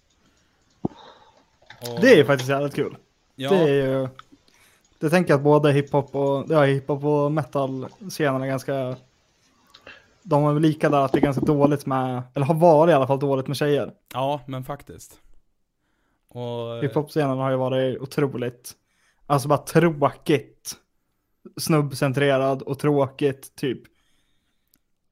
Och- 1.82 2.01
Det 2.01 2.19
är 2.19 2.23
faktiskt 2.23 2.49
jävligt 2.49 2.75
kul. 2.75 2.97
ja, 3.36 3.49
Det 3.49 3.58
är 3.58 3.67
ju... 3.88 4.08
Det 4.99 5.10
tänker 5.10 5.32
jag 5.34 5.38
att 5.38 5.43
både 5.43 5.71
hiphop 5.71 6.15
och, 6.15 6.45
ja, 6.49 6.63
hiphop 6.63 7.03
och 7.03 7.32
metal-scenen 7.32 8.41
är 8.41 8.47
ganska... 8.47 8.95
De 10.23 10.45
är 10.45 10.53
väl 10.53 10.62
lika 10.62 10.89
där 10.89 10.97
att 11.05 11.12
det 11.12 11.17
är 11.19 11.21
ganska 11.21 11.45
dåligt 11.45 11.86
med, 11.86 12.21
eller 12.34 12.45
har 12.45 12.55
varit 12.55 12.91
i 12.91 12.93
alla 12.93 13.08
fall 13.08 13.19
dåligt 13.19 13.47
med 13.47 13.58
tjejer. 13.58 13.91
ja, 14.13 14.41
men 14.47 14.63
faktiskt. 14.63 15.19
Och, 16.29 16.84
Hiphop-scenen 16.84 17.38
har 17.38 17.51
ju 17.51 17.58
varit 17.58 17.99
otroligt, 17.99 18.71
alltså 19.25 19.47
bara 19.47 19.58
tråkigt. 19.58 20.73
Snubbcentrerad 21.60 22.62
och 22.62 22.79
tråkigt, 22.79 23.55
typ. 23.55 23.82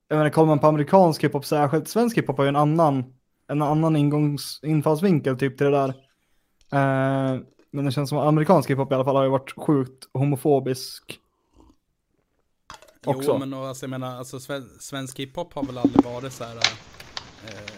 Jag 0.07 0.17
menar, 0.17 0.29
kollar 0.29 0.47
man 0.47 0.59
på 0.59 0.67
amerikansk 0.67 1.23
hiphop 1.23 1.45
särskilt, 1.45 1.87
svensk 1.87 2.17
hiphop 2.17 2.37
har 2.37 2.43
ju 2.43 2.49
en 2.49 2.55
annan, 2.55 3.13
en 3.47 3.61
annan 3.61 3.95
ingångs, 3.95 4.59
infallsvinkel 4.63 5.37
typ 5.37 5.57
till 5.57 5.65
det 5.65 5.71
där. 5.71 5.93
Eh, 6.71 7.39
men 7.71 7.85
det 7.85 7.91
känns 7.91 8.09
som 8.09 8.17
att 8.17 8.27
amerikansk 8.27 8.69
hiphop 8.69 8.91
i 8.91 8.95
alla 8.95 9.05
fall 9.05 9.15
har 9.15 9.23
ju 9.23 9.29
varit 9.29 9.53
sjukt 9.57 10.07
homofobisk. 10.13 11.19
också. 13.05 13.31
Jo, 13.31 13.37
men 13.37 13.53
alltså, 13.53 13.83
jag 13.83 13.89
menar, 13.89 14.17
alltså, 14.17 14.39
sven, 14.39 14.69
svensk 14.79 15.19
hiphop 15.19 15.53
har 15.53 15.63
väl 15.63 15.77
aldrig 15.77 16.05
varit 16.05 16.33
så 16.33 16.43
här, 16.43 16.55
eh, 16.55 16.61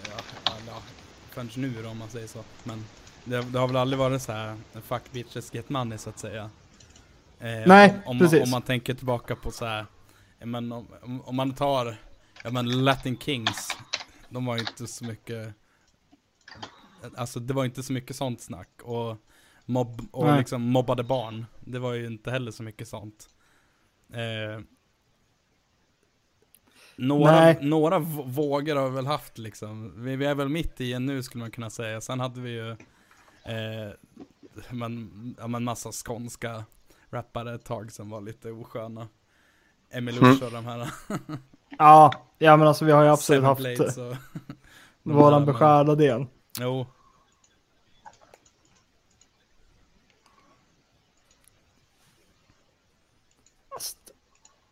ja, 0.06 0.54
ja, 0.67 0.82
förrän 1.30 1.49
nu 1.56 1.73
då, 1.84 1.89
om 1.89 1.97
man 1.97 2.10
säger 2.10 2.28
så. 2.28 2.39
Men 2.63 2.86
det, 3.23 3.41
det 3.41 3.60
har 3.60 3.67
väl 3.67 3.78
aldrig 3.78 3.99
varit 3.99 4.21
så 4.21 4.32
här, 4.32 4.58
fuck 4.82 5.12
bitches 5.12 5.54
get 5.54 5.69
money 5.69 5.97
så 5.97 6.10
att 6.10 6.19
säga. 6.19 6.49
Eh, 7.39 7.67
Nej, 7.67 7.89
om, 7.89 8.12
om, 8.12 8.17
man, 8.17 8.19
precis. 8.19 8.43
om 8.43 8.49
man 8.49 8.62
tänker 8.62 8.93
tillbaka 8.93 9.36
på 9.36 9.52
så 9.52 9.65
här, 9.65 9.86
men 10.39 10.71
om, 10.71 10.88
om, 11.02 11.21
om 11.21 11.36
man 11.36 11.54
tar, 11.54 11.95
ja 12.43 12.52
men 12.52 12.84
Latin 12.86 13.17
Kings, 13.17 13.78
de 14.30 14.45
var 14.45 14.56
ju 14.56 14.62
inte 14.62 14.88
så 14.88 15.06
mycket, 15.06 15.54
alltså 17.15 17.39
det 17.39 17.53
var 17.53 17.65
inte 17.65 17.83
så 17.83 17.93
mycket 17.93 18.15
sånt 18.15 18.41
snack. 18.41 18.81
Och, 18.83 19.17
mobb, 19.65 20.01
och 20.12 20.25
Nej. 20.25 20.38
liksom 20.39 20.62
mobbade 20.62 21.03
barn, 21.03 21.45
det 21.59 21.79
var 21.79 21.93
ju 21.93 22.07
inte 22.07 22.31
heller 22.31 22.51
så 22.51 22.63
mycket 22.63 22.88
sånt. 22.88 23.29
Eh, 24.13 24.63
några, 26.95 27.31
Nej. 27.31 27.57
några 27.62 27.99
vågor 28.25 28.75
har 28.75 28.89
vi 28.89 28.95
väl 28.95 29.07
haft 29.07 29.38
liksom. 29.38 30.03
Vi, 30.03 30.15
vi 30.15 30.25
är 30.25 30.35
väl 30.35 30.49
mitt 30.49 30.81
i 30.81 30.93
en 30.93 31.05
nu 31.05 31.23
skulle 31.23 31.43
man 31.43 31.51
kunna 31.51 31.69
säga. 31.69 32.01
Sen 32.01 32.19
hade 32.19 32.41
vi 32.41 32.49
ju 32.49 32.69
eh, 33.43 33.93
men, 34.69 35.35
ja, 35.39 35.47
men 35.47 35.63
massa 35.63 35.91
skånska 35.91 36.63
rappare 37.09 37.55
ett 37.55 37.65
tag 37.65 37.91
som 37.91 38.09
var 38.09 38.21
lite 38.21 38.51
osköna. 38.51 39.07
Emilush 39.91 40.43
och 40.43 40.52
de 40.52 40.65
här. 40.65 40.89
Ja, 41.77 42.13
ja 42.37 42.58
men 42.58 42.67
alltså 42.67 42.85
vi 42.85 42.91
har 42.91 43.04
ju 43.04 43.10
absolut 43.10 43.60
Seven 43.60 44.13
haft 44.13 44.19
våran 45.04 45.45
beskärda 45.45 45.95
del. 45.95 46.25
Jo. 46.60 46.85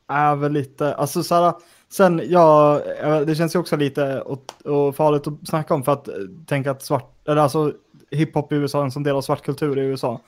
är 0.07 0.35
väl 0.35 0.51
lite, 0.51 0.95
alltså 0.95 1.23
så 1.23 1.35
här, 1.35 1.53
sen, 1.89 2.21
ja, 2.25 2.81
det 3.25 3.35
känns 3.35 3.55
ju 3.55 3.59
också 3.59 3.75
lite 3.75 4.21
och, 4.21 4.53
och 4.65 4.95
farligt 4.95 5.27
att 5.27 5.47
snacka 5.47 5.73
om 5.73 5.83
för 5.83 5.91
att 5.91 6.09
tänka 6.47 6.71
att 6.71 6.83
svart, 6.83 7.27
eller 7.27 7.41
alltså 7.41 7.73
hiphop 8.11 8.51
i 8.51 8.55
USA 8.55 8.79
är 8.79 8.83
en 8.83 8.91
sån 8.91 9.03
del 9.03 9.15
av 9.15 9.21
svartkultur 9.21 9.79
i 9.79 9.81
USA. 9.81 10.21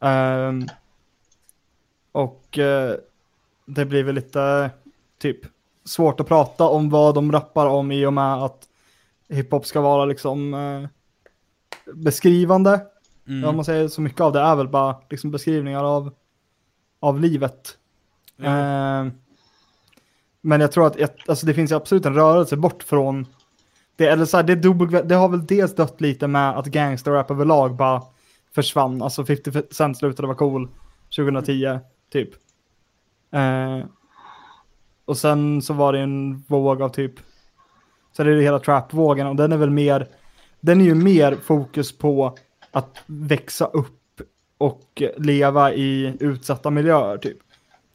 Um, 0.00 0.68
och 2.12 2.58
uh, 2.58 2.92
det 3.66 3.84
blir 3.84 4.04
väl 4.04 4.14
lite 4.14 4.70
typ 5.18 5.40
svårt 5.84 6.20
att 6.20 6.28
prata 6.28 6.64
om 6.64 6.90
vad 6.90 7.14
de 7.14 7.32
rappar 7.32 7.66
om 7.66 7.92
i 7.92 8.06
och 8.06 8.12
med 8.12 8.34
att 8.34 8.68
hiphop 9.32 9.66
ska 9.66 9.80
vara 9.80 10.04
liksom 10.04 10.54
eh, 10.54 10.88
beskrivande. 11.94 12.86
Mm. 13.28 13.48
Om 13.48 13.56
man 13.56 13.64
säger 13.64 13.88
så 13.88 14.00
mycket 14.00 14.20
av 14.20 14.32
det 14.32 14.40
är 14.40 14.56
väl 14.56 14.68
bara 14.68 14.96
liksom 15.10 15.30
beskrivningar 15.30 15.84
av, 15.84 16.14
av 17.00 17.20
livet. 17.20 17.78
Jo. 18.36 18.46
Eh, 18.46 19.06
Men 20.40 20.60
jag 20.60 20.72
tror 20.72 20.86
att 20.86 20.96
ett, 20.96 21.28
alltså 21.28 21.46
det 21.46 21.54
finns 21.54 21.72
absolut 21.72 22.06
en 22.06 22.14
rörelse 22.14 22.56
bort 22.56 22.82
från 22.82 23.26
det. 23.96 24.06
Eller 24.08 24.24
så 24.24 24.36
här, 24.36 24.44
det, 24.44 24.54
dubbel, 24.54 25.08
det 25.08 25.14
har 25.14 25.28
väl 25.28 25.46
dels 25.46 25.74
dött 25.74 26.00
lite 26.00 26.26
med 26.26 26.58
att 26.58 26.66
gangsterrap 26.66 27.30
överlag 27.30 27.76
bara 27.76 28.02
försvann. 28.54 29.02
Alltså 29.02 29.24
50 29.24 29.62
Cent 29.70 29.98
slutade 29.98 30.28
vara 30.28 30.38
cool 30.38 30.68
2010, 31.16 31.78
typ. 32.12 32.30
Eh, 33.32 33.78
och 35.04 35.16
sen 35.18 35.62
så 35.62 35.74
var 35.74 35.92
det 35.92 36.00
en 36.00 36.44
våg 36.48 36.82
av 36.82 36.88
typ, 36.88 37.14
så 38.12 38.22
är 38.22 38.26
det 38.26 38.42
hela 38.42 38.58
trap-vågen 38.58 39.26
och 39.26 39.36
den 39.36 39.52
är 39.52 39.56
väl 39.56 39.70
mer, 39.70 40.08
den 40.60 40.80
är 40.80 40.84
ju 40.84 40.94
mer 40.94 41.34
fokus 41.42 41.98
på 41.98 42.36
att 42.70 43.02
växa 43.06 43.66
upp 43.66 43.98
och 44.58 45.02
leva 45.16 45.72
i 45.72 46.16
utsatta 46.20 46.70
miljöer 46.70 47.18
typ. 47.18 47.38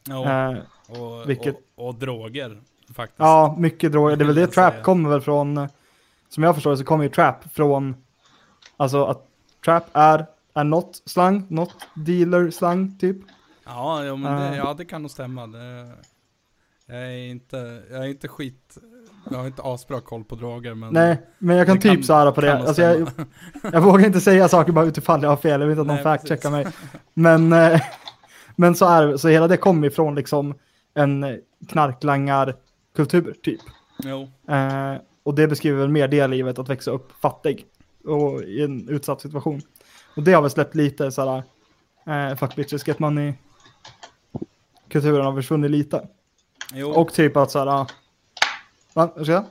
Ja, 0.08 0.50
Eh, 0.52 0.58
och, 1.00 1.30
vilket- 1.30 1.56
och, 1.76 1.88
och 1.88 1.94
droger 1.94 2.60
faktiskt. 2.94 3.18
Ja, 3.18 3.56
mycket 3.58 3.92
droger. 3.92 4.16
Det 4.16 4.24
är 4.24 4.26
väl 4.26 4.34
det 4.34 4.46
trap 4.46 4.82
kommer 4.82 5.08
väl 5.10 5.20
från, 5.20 5.68
som 6.28 6.42
jag 6.42 6.54
förstår 6.54 6.70
det 6.70 6.76
så 6.76 6.84
kommer 6.84 7.04
ju 7.04 7.10
trap 7.10 7.52
från, 7.52 7.96
alltså 8.76 9.04
att 9.04 9.26
trap 9.64 9.84
är, 9.92 10.26
är 10.54 10.64
något 10.64 11.02
slang, 11.04 11.46
något 11.48 11.74
dealer 11.94 12.50
slang 12.50 12.98
typ. 12.98 13.16
Ja, 13.64 14.04
ja, 14.04 14.16
men 14.16 14.40
det, 14.40 14.48
Eh. 14.48 14.56
ja, 14.56 14.74
det 14.74 14.84
kan 14.84 15.02
nog 15.02 15.10
stämma. 15.10 15.46
Det, 15.46 15.92
jag, 16.86 16.98
är 16.98 17.16
inte, 17.30 17.82
jag 17.90 18.04
är 18.04 18.08
inte 18.08 18.28
skit, 18.28 18.78
jag 19.30 19.38
har 19.38 19.46
inte 19.46 19.62
asbra 19.62 20.00
koll 20.00 20.24
på 20.24 20.34
droger 20.34 20.74
men... 20.74 20.92
Nej, 20.92 21.22
men 21.38 21.56
jag 21.56 21.66
kan 21.66 21.80
typ 21.80 22.04
svara 22.04 22.32
på 22.32 22.40
det. 22.40 22.58
Alltså 22.58 22.82
jag, 22.82 23.10
jag 23.72 23.80
vågar 23.80 24.06
inte 24.06 24.20
säga 24.20 24.48
saker 24.48 24.72
bara 24.72 24.84
utifall 24.84 25.22
jag 25.22 25.30
har 25.30 25.36
fel, 25.36 25.60
jag 25.60 25.68
vet 25.68 25.78
inte 25.78 25.80
att 25.80 25.86
någon 25.86 26.18
fact-checkar 26.18 26.50
mig. 26.50 26.66
Men, 27.14 27.52
eh, 27.52 27.80
men 28.56 28.74
så 28.74 28.86
är 28.86 29.06
det, 29.06 29.18
så 29.18 29.28
hela 29.28 29.48
det 29.48 29.56
kommer 29.56 29.86
ifrån 29.86 30.14
liksom 30.14 30.54
en 30.94 31.40
knarklangarkultur 31.68 33.34
typ. 33.42 33.60
Jo, 34.04 34.28
Eh, 34.48 34.94
och 35.22 35.34
det 35.34 35.48
beskriver 35.48 35.78
väl 35.78 35.88
mer 35.88 36.08
det 36.08 36.26
livet, 36.26 36.58
att 36.58 36.68
växa 36.68 36.90
upp 36.90 37.12
fattig 37.20 37.66
och 38.04 38.42
i 38.42 38.62
en 38.62 38.88
utsatt 38.88 39.20
situation. 39.20 39.60
Och 40.16 40.22
det 40.22 40.32
har 40.32 40.42
väl 40.42 40.50
släppt 40.50 40.74
lite 40.74 41.12
sådär, 41.12 41.42
eh, 42.06 42.36
fuck 42.36 42.56
bitches 42.56 42.88
get 42.88 42.98
money. 42.98 43.32
Kulturen 44.88 45.26
har 45.26 45.34
försvunnit 45.34 45.70
lite. 45.70 46.08
jo. 46.74 46.90
Och 46.90 47.12
typ 47.12 47.36
att 47.36 47.50
såhär, 47.50 47.86
va? 48.94 49.10
Vad 49.16 49.24
ska 49.24 49.32
jag? 49.32 49.44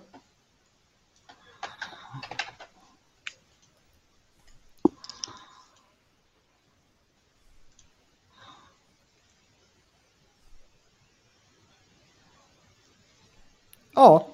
Ja. 13.95 14.27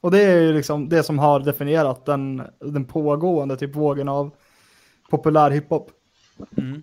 Och 0.00 0.10
det 0.10 0.22
är 0.22 0.40
ju 0.40 0.52
liksom 0.52 0.88
det 0.88 1.02
som 1.02 1.18
har 1.18 1.40
definierat 1.40 2.04
den, 2.06 2.42
den 2.58 2.84
pågående 2.84 3.56
typ 3.56 3.76
vågen 3.76 4.08
av 4.08 4.30
populär 5.10 5.50
hiphop. 5.50 5.90
Mm. 6.56 6.82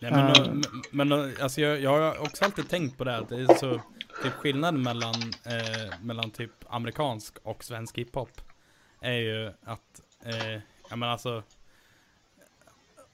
Nej, 0.00 0.10
men, 0.12 0.28
Eh. 0.28 0.54
men, 0.92 1.10
men 1.10 1.34
alltså 1.42 1.60
jag, 1.60 1.80
jag 1.80 1.90
har 2.00 2.22
också 2.22 2.44
alltid 2.44 2.68
tänkt 2.68 2.98
på 2.98 3.04
det 3.04 3.10
här, 3.10 3.20
att 3.22 3.28
det 3.28 3.36
är 3.36 3.54
så 3.54 3.80
typ 4.22 4.32
skillnaden 4.32 4.82
mellan, 4.82 5.14
eh, 5.46 5.94
mellan 6.02 6.30
typ 6.30 6.52
amerikansk 6.68 7.36
och 7.42 7.64
svensk 7.64 7.98
hiphop 7.98 8.40
är 9.00 9.12
ju 9.12 9.52
att, 9.62 10.00
eh, 10.24 10.60
ja 10.90 10.96
men 10.96 11.08
alltså, 11.08 11.42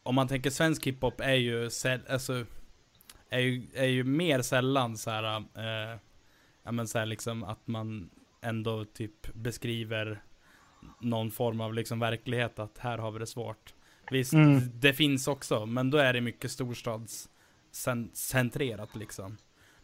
om 0.02 0.14
man 0.14 0.28
tänker 0.28 0.50
svensk 0.50 0.86
hiphop 0.86 1.20
är 1.20 1.34
ju, 1.34 1.64
alltså, 2.08 2.44
är 3.28 3.38
ju, 3.38 3.66
är 3.74 3.86
ju 3.86 4.04
mer 4.04 4.42
sällan 4.42 4.98
så 4.98 5.10
här, 5.10 5.24
eh, 5.54 5.98
ja 6.62 6.72
men 6.72 6.88
så 6.88 6.98
här 6.98 7.06
liksom 7.06 7.44
att 7.44 7.66
man 7.66 8.10
ändå 8.42 8.84
typ 8.84 9.34
beskriver 9.34 10.22
någon 11.00 11.30
form 11.30 11.60
av 11.60 11.74
liksom 11.74 11.98
verklighet 12.00 12.58
att 12.58 12.78
här 12.78 12.98
har 12.98 13.10
vi 13.10 13.18
det 13.18 13.26
svårt. 13.26 13.74
Visst, 14.10 14.32
Mm. 14.32 14.60
det 14.80 14.92
finns 14.94 15.28
också, 15.28 15.66
men 15.66 15.90
då 15.90 15.98
är 15.98 16.12
det 16.12 16.20
mycket 16.20 16.50
storstadscentrerat 16.50 18.96
liksom. 18.96 19.36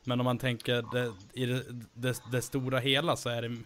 Men 0.05 0.20
om 0.20 0.24
man 0.24 0.38
tänker 0.38 0.84
det, 0.92 1.12
i 1.32 1.46
det, 1.46 1.64
det, 1.94 2.22
det 2.32 2.42
stora 2.42 2.78
hela 2.78 3.16
så 3.16 3.28
är 3.28 3.42
det, 3.42 3.57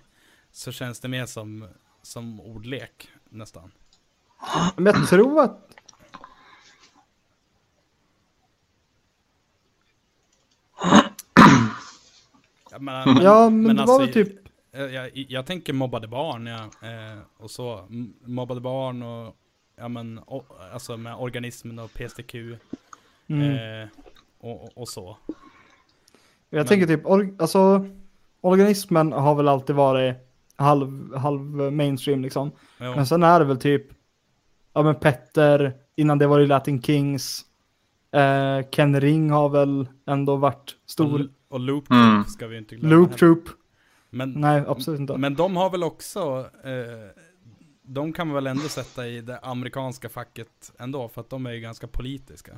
så 0.53 0.73
känns 0.73 1.01
det 1.01 1.09
mer 1.09 1.27
som, 1.27 1.69
som 2.03 2.41
ordlek 2.41 3.09
nästan. 3.29 3.73
Men 4.77 4.87
jag 4.87 5.09
tror 5.09 5.43
att 5.43 5.73
Ja, 12.71 12.79
men, 12.79 13.17
Ja, 13.23 13.51
men 13.51 13.77
det 13.77 13.85
var 13.85 13.99
väl 14.01 14.13
typ- 14.13 14.49
Jag, 14.73 14.93
jag, 14.93 15.11
jag 15.15 15.47
tänker 15.47 15.73
mobbade 15.73 16.09
barn, 16.09 16.47
ja, 16.47 16.63
eh, 16.89 17.19
och 17.37 17.51
så. 17.51 17.87
Mobbade 18.25 18.61
barn 18.61 19.03
och, 19.03 19.37
ja 19.77 19.89
men, 19.89 20.19
o, 20.19 20.45
alltså 20.73 20.97
med 20.97 21.15
organismen 21.17 21.79
och 21.79 21.93
PSTQ, 21.93 22.35
Mm. 23.29 23.83
eh, 23.83 23.89
och, 24.39 24.63
och, 24.65 24.71
och 24.79 24.89
så. 24.89 25.19
Jag 26.51 26.59
Men- 26.59 26.67
tänker 26.67 26.87
typ, 26.87 27.07
or, 27.07 27.35
alltså, 27.39 27.87
organismen 28.41 29.13
har 29.13 29.35
väl 29.35 29.49
alltid 29.49 29.77
varit 29.77 30.17
halv, 30.57 31.15
halv 31.17 31.41
mainstream 31.73 32.23
liksom. 32.23 32.51
Jo. 32.81 32.93
Men 32.97 33.07
sen 33.07 33.23
är 33.23 33.39
det 33.39 33.45
väl 33.45 33.57
typ, 33.59 33.87
ja 34.73 34.83
men 34.83 34.95
Petter, 34.95 35.73
innan 35.97 36.19
det 36.19 36.27
var 36.27 36.39
det 36.41 36.47
Latin 36.47 36.83
Kings. 36.83 37.43
Eh, 38.13 38.69
Ken 38.71 39.01
Ring 39.01 39.31
har 39.31 39.49
väl 39.49 39.89
ändå 40.07 40.37
varit 40.37 40.77
stor. 40.87 41.21
Och, 41.21 41.55
och 41.55 41.61
Loop 41.61 41.91
Mm. 41.91 42.15
Troop 42.23 42.29
ska 42.29 42.47
vi 42.47 42.59
inte 42.59 42.77
glömma. 42.77 42.95
Loop. 42.95 43.17
Troop, 43.17 43.45
Men, 44.11 44.33
nej 44.33 44.65
absolut 44.69 45.01
inte. 45.01 45.17
men 45.17 45.35
de 45.35 45.57
har 45.57 45.71
väl 45.71 45.83
också, 45.85 46.21
eh, 46.65 47.23
de 47.83 48.13
kan 48.13 48.27
man 48.27 48.35
väl 48.35 48.47
ändå 48.47 48.63
sätta 48.63 49.07
i 49.07 49.21
det 49.21 49.39
amerikanska 49.39 50.09
facket 50.09 50.73
ändå, 50.79 51.09
för 51.09 51.21
att 51.21 51.31
de 51.31 51.47
är 51.47 51.53
ju 51.53 51.61
ganska 51.61 51.87
politiska. 51.87 52.53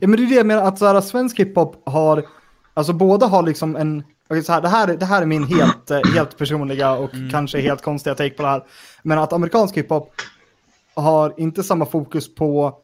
Ja, 0.00 0.08
men 0.08 0.16
det 0.18 0.24
är 0.24 0.28
det 0.28 0.34
jag 0.34 0.46
menar, 0.46 0.62
att 0.62 0.78
så 0.78 0.86
här, 0.86 1.00
svensk 1.00 1.40
hiphop 1.40 1.82
har, 1.88 2.24
alltså 2.76 2.92
båda 2.92 3.26
har 3.26 3.42
liksom 3.42 3.76
en, 3.76 4.02
okej, 4.30 4.42
så 4.42 4.52
här, 4.52 4.60
det, 4.60 4.68
här, 4.68 4.88
är- 4.88 4.96
det 4.96 5.06
här 5.06 5.22
är 5.22 5.26
min 5.26 5.44
helt, 5.44 5.90
eh, 5.90 6.00
helt 6.14 6.38
personliga 6.38 6.92
och 6.92 7.14
Mm. 7.14 7.30
kanske 7.30 7.60
helt 7.60 7.82
konstiga 7.82 8.14
take 8.14 8.30
på 8.34 8.42
det 8.42 8.48
här. 8.48 8.64
Men 9.02 9.18
att 9.18 9.32
amerikansk 9.32 9.76
hiphop 9.76 10.12
har 10.94 11.34
inte 11.36 11.62
samma 11.62 11.86
fokus 11.86 12.34
på 12.34 12.78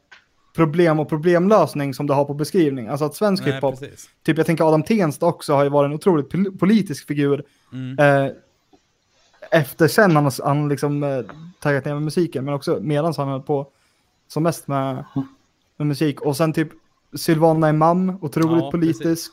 problem 0.56 0.98
och 1.00 1.08
problemlösning 1.08 1.94
som 1.94 2.06
det 2.06 2.14
har 2.14 2.24
på 2.24 2.34
beskrivning. 2.34 2.88
Alltså 2.88 3.04
att 3.04 3.14
svensk 3.14 3.44
Nej, 3.44 3.52
hiphop, 3.54 3.80
precis. 3.80 4.08
typ 4.24 4.36
jag 4.36 4.46
tänker 4.46 4.64
Adam 4.68 4.82
Tensta 4.82 5.26
också 5.26 5.54
har 5.54 5.64
ju 5.64 5.70
varit 5.70 5.88
en 5.88 5.94
otroligt 5.94 6.30
pol- 6.32 6.58
politisk 6.58 7.06
figur 7.06 7.44
Mm. 7.72 7.98
eh, 8.26 8.32
efter 9.50 9.88
sen 9.88 10.16
han, 10.16 10.30
han 10.44 10.68
liksom 10.68 11.02
eh, 11.02 11.20
taggat 11.60 11.84
ner 11.84 11.92
med 11.94 12.02
musiken, 12.02 12.44
men 12.44 12.54
också 12.54 12.78
medan 12.82 13.14
han 13.16 13.28
höll 13.28 13.42
på 13.42 13.66
som 14.28 14.42
mest 14.42 14.68
med, 14.68 15.04
med 15.76 15.86
musik. 15.86 16.20
Och 16.20 16.36
sen 16.36 16.52
typ 16.52 16.68
Sylvana 17.16 17.70
Imam, 17.70 18.18
otroligt 18.20 18.62
Ja, 18.64 18.70
politisk. 18.70 19.32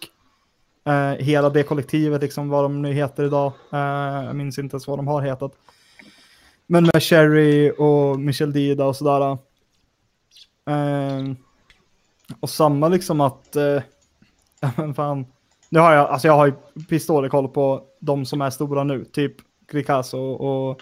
Eh, 0.89 1.25
hela 1.25 1.49
det 1.49 1.63
kollektivet, 1.63 2.21
liksom 2.21 2.49
vad 2.49 2.65
de 2.65 2.81
nu 2.81 2.93
heter 2.93 3.23
idag. 3.23 3.51
Eh, 3.71 3.79
jag 4.25 4.35
minns 4.35 4.59
inte 4.59 4.73
ens 4.73 4.87
vad 4.87 4.99
de 4.99 5.07
har 5.07 5.21
hetat. 5.21 5.51
Men 6.67 6.83
med 6.93 7.03
Sherry 7.03 7.71
och 7.77 8.19
Michel 8.19 8.53
Dida 8.53 8.85
och 8.85 8.95
sådär. 8.95 9.37
Eh, 10.69 11.33
och 12.39 12.49
samma 12.49 12.87
liksom 12.87 13.21
att, 13.21 13.55
eh, 13.55 13.63
ja 14.59 14.71
men 14.75 14.93
fan. 14.93 15.25
Nu 15.69 15.79
har 15.79 15.93
jag, 15.93 16.09
alltså 16.09 16.27
jag 16.27 16.35
har 16.35 16.45
ju 16.45 16.53
pistoler 16.89 17.29
koll 17.29 17.47
på 17.47 17.83
de 17.99 18.25
som 18.25 18.41
är 18.41 18.49
stora 18.49 18.83
nu, 18.83 19.05
typ 19.05 19.35
Krikazo 19.67 20.19
och 20.19 20.81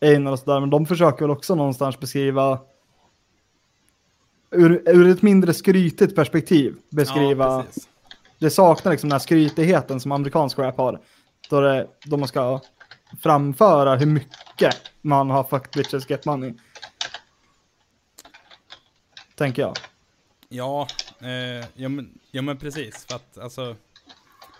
Einar 0.00 0.32
och 0.32 0.38
sådär, 0.38 0.60
men 0.60 0.70
de 0.70 0.86
försöker 0.86 1.20
väl 1.20 1.30
också 1.30 1.54
någonstans 1.54 2.00
beskriva 2.00 2.58
ur, 4.50 4.82
ur 4.86 5.08
ett 5.08 5.22
mindre 5.22 5.54
skrytigt 5.54 6.16
perspektiv 6.16 6.76
beskriva, 6.90 7.44
Ja 7.44 7.64
det 8.38 8.50
saknar 8.50 8.92
liksom 8.92 9.08
den 9.08 9.14
här 9.14 9.18
skrytigheten 9.20 10.00
som 10.00 10.12
amerikansk 10.12 10.58
rap 10.58 10.76
har. 10.76 11.00
Då, 11.50 11.60
det, 11.60 11.88
då 12.04 12.16
man 12.16 12.28
ska 12.28 12.60
framföra 13.22 13.96
hur 13.96 14.06
mycket 14.06 14.76
man 15.00 15.30
har 15.30 15.44
fucked 15.44 15.70
bitches 15.82 16.10
get 16.10 16.24
money. 16.24 16.54
Tänker 19.34 19.62
jag. 19.62 19.74
Ja, 20.48 20.86
eh, 21.20 21.66
ja, 21.74 21.88
men, 21.88 22.18
ja 22.30 22.42
men 22.42 22.58
precis. 22.58 23.06
För 23.06 23.16
att 23.16 23.38
alltså, 23.38 23.76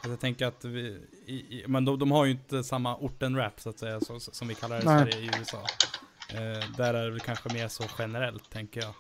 att 0.02 0.10
jag 0.10 0.20
tänker 0.20 0.46
att 0.46 0.64
vi, 0.64 1.00
i, 1.26 1.32
i, 1.34 1.64
men 1.66 1.84
de, 1.84 1.98
de 1.98 2.10
har 2.10 2.24
ju 2.24 2.30
inte 2.30 2.64
samma 2.64 2.96
orten-rap 2.96 3.60
så 3.60 3.70
att 3.70 3.78
säga, 3.78 4.00
så, 4.00 4.20
som 4.20 4.48
vi 4.48 4.54
kallar 4.54 4.76
det 4.76 4.82
i. 4.82 4.86
Sverige 4.86 5.18
i 5.18 5.30
USA. 5.38 5.58
Eh, 6.34 6.70
där 6.76 6.94
är 6.94 7.04
det 7.04 7.10
väl 7.10 7.20
kanske 7.20 7.52
mer 7.54 7.68
så 7.68 7.84
generellt, 7.98 8.50
tänker 8.50 8.80
jag. 8.80 8.94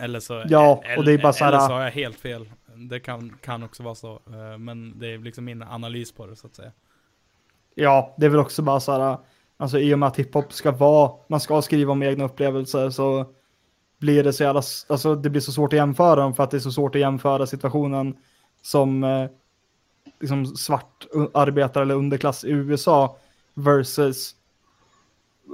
Eller 0.00 0.20
så, 0.20 0.44
Ja, 0.48 0.82
och 0.96 1.04
det 1.04 1.12
är 1.12 1.18
bara 1.18 1.32
så 1.32 1.44
här- 1.44 1.52
eller 1.52 1.66
så 1.66 1.72
har 1.72 1.82
jag 1.82 1.90
helt 1.90 2.20
fel. 2.20 2.50
Det 2.88 3.00
kan, 3.00 3.36
kan 3.40 3.62
också 3.62 3.82
vara 3.82 3.94
så. 3.94 4.12
Eh, 4.12 4.58
men 4.58 4.98
det 4.98 5.14
är 5.14 5.18
liksom 5.18 5.44
min 5.44 5.62
analys 5.62 6.12
på 6.12 6.26
det 6.26 6.36
så 6.36 6.46
att 6.46 6.54
säga. 6.54 6.72
Ja, 7.74 8.14
det 8.18 8.26
är 8.26 8.30
väl 8.30 8.40
också 8.40 8.62
bara 8.62 8.80
så 8.80 8.92
här, 8.92 9.18
alltså 9.56 9.78
i 9.78 9.94
och 9.94 9.98
med 9.98 10.06
att 10.06 10.16
hiphop 10.16 10.52
ska 10.52 10.70
vara, 10.70 11.12
man 11.28 11.40
ska 11.40 11.62
skriva 11.62 11.92
om 11.92 12.02
egna 12.02 12.24
upplevelser 12.24 12.90
så 12.90 13.26
blir 13.98 14.24
det 14.24 14.32
så 14.32 14.42
jävla, 14.42 14.62
alltså 14.86 15.14
det 15.14 15.30
blir 15.30 15.40
så 15.40 15.52
svårt 15.52 15.72
att 15.72 15.76
jämföra 15.76 16.20
dem 16.20 16.34
för 16.34 16.42
att 16.42 16.50
det 16.50 16.56
är 16.56 16.58
så 16.58 16.72
svårt 16.72 16.94
att 16.94 17.00
jämföra 17.00 17.46
situationen 17.46 18.16
som, 18.62 19.04
eh, 19.04 19.30
liksom 20.20 20.46
svart 20.46 21.06
arbetare 21.34 21.82
eller 21.82 21.94
underklass 21.94 22.44
i 22.44 22.50
USA 22.50 23.16
versus 23.54 24.36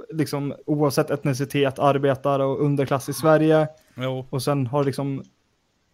liksom 0.09 0.53
oavsett 0.65 1.09
etnicitet, 1.09 1.79
arbetare 1.79 2.45
och 2.45 2.61
underklass 2.61 3.09
i 3.09 3.13
Sverige. 3.13 3.67
Jo, 3.95 4.25
Och 4.29 4.43
sen 4.43 4.67
har 4.67 4.83
liksom 4.83 5.23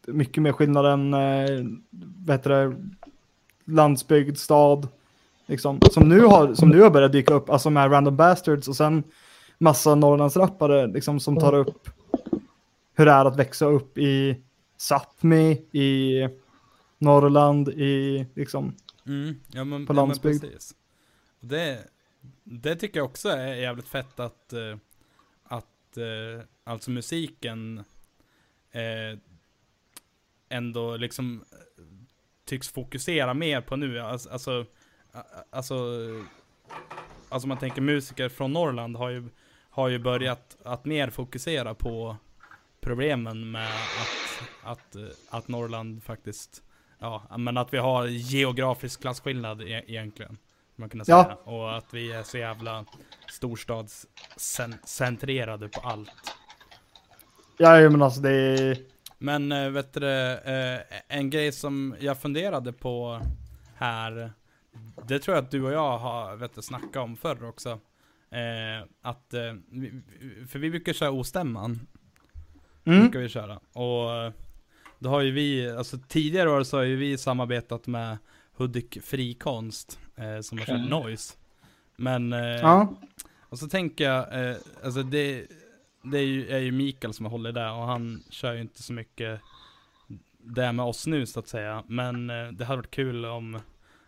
mycket 0.07 0.43
mer 0.43 0.51
skillnad 0.51 0.85
än 0.85 1.13
eh, 1.13 1.65
det, 1.89 2.75
landsbygd, 3.65 4.37
stad. 4.37 4.87
Liksom, 5.45 5.79
som, 5.91 6.09
nu 6.09 6.21
har, 6.21 6.53
som 6.53 6.69
nu 6.69 6.81
har 6.81 6.89
börjat 6.89 7.11
dyka 7.11 7.33
upp, 7.33 7.49
alltså 7.49 7.69
med 7.69 7.91
Random 7.91 8.15
Bastards 8.15 8.67
och 8.67 8.75
sen 8.75 9.03
massa 9.57 9.95
Norrlandsrappare 9.95 10.87
liksom, 10.87 11.19
som 11.19 11.39
tar 11.39 11.53
upp 11.53 11.89
hur 12.95 13.05
det 13.05 13.11
är 13.11 13.25
att 13.25 13.39
växa 13.39 13.65
upp 13.65 13.97
i 13.97 14.41
Sápmi, 14.77 15.51
i 15.71 16.29
Norrland, 16.97 17.69
i 17.69 18.25
liksom, 18.35 18.73
Mm, 19.05 19.35
ja 19.51 19.63
men, 19.63 19.85
På 19.85 19.93
ja, 19.93 19.95
landsbygd. 19.95 20.43
Och 20.43 20.49
Det, 21.39 21.87
det 22.43 22.75
tycker 22.75 22.99
jag 22.99 23.05
också 23.05 23.29
är 23.29 23.55
jävligt 23.55 23.87
fett 23.87 24.19
att, 24.19 24.53
eh, 24.53 24.77
att 25.43 25.97
eh, 25.97 26.45
alltså 26.63 26.91
musiken 26.91 27.83
eh, 28.71 29.19
ändå 30.53 30.97
liksom 30.97 31.43
eh, 31.51 31.83
tycks 32.45 32.69
fokusera 32.69 33.33
mer 33.33 33.61
på 33.61 33.75
nu. 33.75 33.99
Alltså, 33.99 34.29
alltså, 34.29 34.65
alltså, 35.49 35.75
alltså 37.29 37.47
man 37.47 37.57
tänker 37.57 37.81
musiker 37.81 38.29
från 38.29 38.53
Norrland 38.53 38.95
har 38.95 39.09
ju, 39.09 39.29
har 39.69 39.87
ju 39.87 39.99
börjat 39.99 40.57
att 40.63 40.85
mer 40.85 41.09
fokusera 41.09 41.73
på 41.73 42.17
problemen 42.81 43.51
med 43.51 43.67
att, 43.67 44.43
att, 44.63 44.95
eh, 44.95 45.07
att 45.29 45.47
Norrland 45.47 46.03
faktiskt 46.03 46.63
Ja, 47.03 47.23
men 47.37 47.57
att 47.57 47.73
vi 47.73 47.77
har 47.77 48.05
geografisk 48.05 49.01
klasskillnad 49.01 49.61
e- 49.61 49.83
egentligen. 49.87 50.37
Man 50.75 50.89
kunna 50.89 51.05
säga. 51.05 51.37
Ja. 51.45 51.51
Och 51.51 51.77
att 51.77 51.93
vi 51.93 52.11
är 52.11 52.23
så 52.23 52.37
jävla 52.37 52.85
storstadscentrerade 53.27 55.69
på 55.69 55.79
allt. 55.79 56.35
ja 57.57 57.89
men 57.89 58.01
alltså 58.01 58.21
det 58.21 58.31
är, 58.31 58.77
Men 59.23 59.51
äh, 59.51 59.69
vet 59.69 59.93
du, 59.93 60.07
eh, 60.31 60.79
en 61.07 61.29
grej 61.29 61.51
som 61.51 61.95
jag 61.99 62.17
funderade 62.17 62.73
på 62.73 63.21
här. 63.75 64.33
Det 65.07 65.19
tror 65.19 65.35
jag 65.35 65.43
att 65.43 65.51
du 65.51 65.63
och 65.63 65.71
jag 65.73 65.97
har 65.97 66.35
vet 66.35 66.55
du, 66.55 66.61
snackat 66.61 66.95
om 66.95 67.15
förr 67.15 67.49
också. 67.49 67.69
Eh, 68.29 68.87
att, 69.01 69.33
eh, 69.33 69.53
för 70.47 70.59
vi 70.59 70.69
brukar 70.69 70.93
köra 70.93 71.11
ostämman. 71.11 71.87
mm, 72.85 73.01
brukar 73.01 73.19
vi 73.19 73.29
köra. 73.29 73.59
Och 73.73 74.11
eh, 74.15 74.31
då 74.99 75.09
har 75.09 75.21
ju 75.21 75.31
vi, 75.31 75.69
alltså 75.69 75.97
tidigare 76.07 76.49
år 76.49 76.63
så 76.63 76.77
har 76.77 76.83
ju 76.83 76.95
vi 76.95 77.17
samarbetat 77.17 77.87
med 77.87 78.17
Hudik 78.57 78.97
Frikonst, 79.03 79.99
eh, 80.15 80.39
som 80.41 80.57
har 80.57 80.65
kört. 80.65 80.89
Noise. 80.89 81.33
Men, 81.95 82.33
eh, 82.33 82.39
ja, 82.39 82.93
och 83.39 83.59
så 83.59 83.67
tänker 83.67 84.03
jag, 84.03 84.49
eh, 84.49 84.55
alltså 84.83 85.03
det, 85.03 85.47
det 86.03 86.17
är 86.17 86.25
ju, 86.25 86.49
är 86.49 86.59
ju 86.59 86.71
Mikael 86.71 87.13
som 87.13 87.25
håller 87.25 87.51
där 87.51 87.73
och 87.73 87.83
han 87.83 88.23
kör 88.29 88.53
ju 88.53 88.61
inte 88.61 88.83
så 88.83 88.93
mycket 88.93 89.41
det 90.43 90.71
med 90.71 90.85
oss 90.85 91.07
nu 91.07 91.25
så 91.25 91.39
att 91.39 91.47
säga. 91.47 91.83
Men 91.87 92.29
eh, 92.29 92.47
det 92.47 92.65
hade 92.65 92.77
varit 92.77 92.91
kul 92.91 93.25
om, 93.25 93.59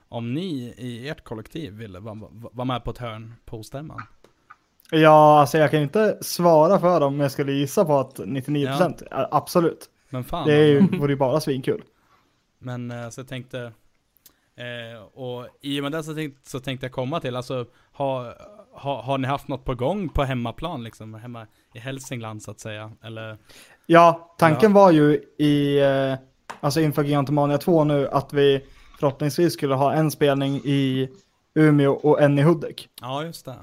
om 0.09 0.33
ni 0.33 0.73
i 0.77 1.09
ert 1.09 1.23
kollektiv 1.23 1.73
ville 1.73 1.99
vara 1.99 2.17
vara 2.31 2.65
med 2.65 2.83
på 2.83 2.91
ett 2.91 2.97
hörn 2.97 3.33
på 3.45 3.63
stämman. 3.63 4.01
ja, 4.91 5.39
alltså 5.39 5.57
jag 5.57 5.71
kan 5.71 5.81
inte 5.81 6.17
svara 6.21 6.79
för 6.79 6.99
dem, 6.99 7.13
men 7.13 7.23
jag 7.23 7.31
skulle 7.31 7.51
gissa 7.51 7.85
på 7.85 7.99
att 7.99 8.19
99% 8.19 9.03
är 9.11 9.27
absolut. 9.31 9.89
Men 10.09 10.23
fan. 10.23 10.47
Det 10.47 10.53
är 10.53 10.65
ju, 10.65 10.97
vore 10.99 11.11
ju 11.11 11.17
bara 11.17 11.39
svinkul. 11.39 11.83
Men 12.59 12.91
eh, 12.91 13.09
så 13.09 13.19
jag 13.19 13.27
tänkte, 13.27 13.59
eh, 14.55 15.03
och 15.13 15.47
i 15.61 15.79
och 15.79 15.83
med 15.83 15.91
det 15.91 16.03
så 16.03 16.15
tänkte, 16.15 16.49
så 16.49 16.59
tänkte 16.59 16.85
jag 16.85 16.93
komma 16.93 17.19
till, 17.19 17.35
alltså 17.35 17.65
har, 17.91 18.35
har, 18.75 19.01
har 19.01 19.17
ni 19.17 19.27
haft 19.27 19.47
något 19.47 19.65
på 19.65 19.75
gång 19.75 20.09
på 20.09 20.23
hemmaplan 20.23 20.83
liksom, 20.83 21.13
hemma 21.13 21.47
i 21.73 21.79
Hälsingland 21.79 22.43
så 22.43 22.51
att 22.51 22.59
säga? 22.59 22.91
Eller? 23.03 23.37
Ja, 23.85 24.35
tanken 24.37 24.71
Ja. 24.71 24.75
var 24.75 24.91
ju 24.91 25.23
i, 25.39 25.79
eh, 25.81 26.13
alltså 26.59 26.81
inför 26.81 27.03
Gigantomania 27.03 27.57
2 27.57 27.83
nu, 27.83 28.07
att 28.07 28.33
vi 28.33 28.65
förhoppningsvis 28.99 29.53
skulle 29.53 29.75
ha 29.75 29.93
en 29.93 30.11
spelning 30.11 30.55
i 30.63 31.09
Umeå 31.55 31.91
och 31.93 32.21
en 32.21 32.39
i 32.39 32.41
Hudik. 32.41 32.89
Ja, 33.01 33.23
just 33.23 33.45
det. 33.45 33.55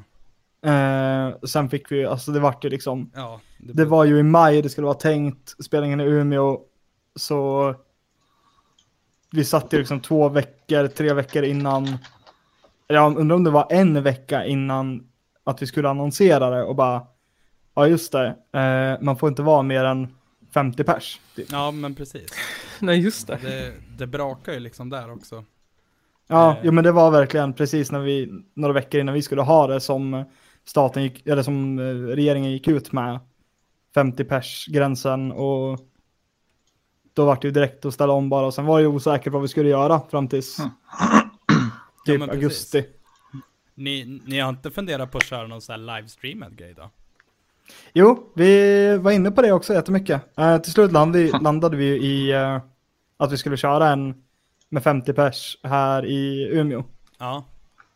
Eh, 0.71 1.35
sen 1.47 1.71
fick 1.71 1.93
vi, 1.93 2.07
alltså 2.07 2.33
det 2.33 2.41
vart 2.41 2.65
ju 2.65 2.69
liksom, 2.69 3.11
Ja, 3.15 3.41
det 3.59 3.85
var 3.85 4.05
ju 4.05 4.19
i 4.19 4.23
maj 4.23 4.63
det 4.63 4.69
skulle 4.69 4.85
vara 4.85 4.95
tänkt, 4.95 5.65
spelningen 5.65 6.01
i 6.01 6.05
Umeå, 6.05 6.59
så 7.17 7.75
vi 9.31 9.45
satt 9.45 9.73
ju 9.73 9.79
liksom 9.79 10.01
två 10.01 10.29
veckor, 10.29 10.87
tre 10.87 11.13
veckor 11.13 11.43
innan, 11.43 11.99
jag 12.95 13.17
undrar 13.19 13.37
om 13.37 13.45
det 13.45 13.51
var 13.51 13.67
en 13.71 14.03
vecka 14.03 14.45
innan 14.47 15.03
att 15.45 15.63
vi 15.63 15.67
skulle 15.67 15.89
annonsera 15.89 16.51
det 16.51 16.63
och 16.65 16.77
bara, 16.77 17.03
ja 17.75 17.87
just 17.87 18.13
det, 18.13 18.27
eh, 18.53 19.05
man 19.05 19.17
får 19.17 19.29
inte 19.29 19.43
vara 19.43 19.63
mer 19.63 19.85
än 19.85 20.09
50 20.55 20.85
pers. 20.85 21.21
typ. 21.37 21.53
Ja, 21.53 21.71
men 21.71 21.95
precis. 21.95 22.31
Nej, 22.81 23.01
just 23.01 23.27
det. 23.27 23.39
Det, 23.43 23.73
det 23.99 24.07
brakar 24.07 24.53
ju 24.53 24.61
liksom 24.61 24.91
där 24.91 25.13
också. 25.13 25.45
Ja, 26.29 26.51
Eh. 26.53 26.57
jo, 26.63 26.73
men 26.73 26.85
det 26.85 26.93
var 26.93 27.11
verkligen 27.11 27.53
precis 27.53 27.93
när 27.93 28.01
vi, 28.01 28.31
några 28.55 28.73
veckor 28.75 29.01
innan 29.01 29.15
vi 29.15 29.23
skulle 29.23 29.43
ha 29.43 29.67
det 29.67 29.81
som 29.81 30.25
staten 30.65 31.03
gick, 31.03 31.27
eller 31.27 31.43
som 31.43 31.79
eh, 31.79 31.83
regeringen 32.15 32.51
gick 32.53 32.69
ut 32.69 32.93
med 32.93 33.21
50 33.95 34.25
pers 34.25 34.67
gränsen 34.69 35.33
och 35.33 35.79
då 37.15 37.25
var 37.25 37.39
det 37.41 37.49
ju 37.49 37.53
direkt 37.53 37.85
att 37.85 37.95
ställa 37.95 38.13
om 38.13 38.29
bara 38.29 38.47
och 38.47 38.55
sen 38.55 38.67
var 38.67 38.79
det 38.79 38.83
ju 38.83 38.89
osäkert 38.89 39.33
vad 39.33 39.43
vi 39.43 39.49
skulle 39.49 39.69
göra 39.69 40.01
fram 40.11 40.29
tills 40.29 40.59
Mm. 40.59 40.71
Typ 42.07 42.21
precis. 42.21 42.35
augusti. 42.35 42.85
Ni, 43.75 44.21
ni 44.27 44.39
har 44.41 44.49
inte 44.51 44.71
funderat 44.71 45.11
på 45.11 45.19
att 45.19 45.25
köra 45.25 45.47
någon 45.47 45.61
sån 45.61 45.73
här 45.89 45.97
livestreamad 45.97 46.57
grej 46.57 46.75
då? 46.77 46.91
Jo, 47.93 48.33
vi 48.35 48.97
var 48.99 49.11
inne 49.13 49.31
på 49.31 49.43
det 49.43 49.53
också 49.53 49.75
jättemycket. 49.75 50.39
Eh, 50.39 50.59
till 50.59 50.73
slut 50.73 50.93
landade, 50.93 51.25
vi- 51.25 51.33
landade 51.41 51.77
vi 51.77 51.87
i 51.87 52.33
eh, 52.33 52.61
att 53.17 53.33
vi 53.33 53.37
skulle 53.37 53.57
köra 53.57 53.89
en 53.89 54.23
med 54.69 54.83
50 54.83 55.13
pers 55.13 55.59
här 55.63 56.07
i 56.07 56.49
Umeå. 56.53 56.85
Ja, 57.19 57.45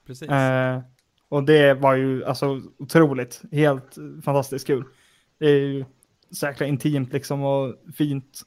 precis. 0.07 0.29
Eh, 0.31 0.81
och 1.29 1.43
det 1.45 1.75
var 1.75 1.95
ju 1.95 2.25
alltså 2.25 2.61
otroligt, 2.79 3.43
helt 3.53 3.97
fantastiskt 4.25 4.67
kul. 4.67 4.85
Det 5.39 5.47
är 5.47 5.59
ju 5.61 5.85
så 6.31 6.47
jäkla 6.47 6.67
intimt 6.67 7.13
liksom 7.13 7.43
och 7.45 7.75
fint. 7.97 8.41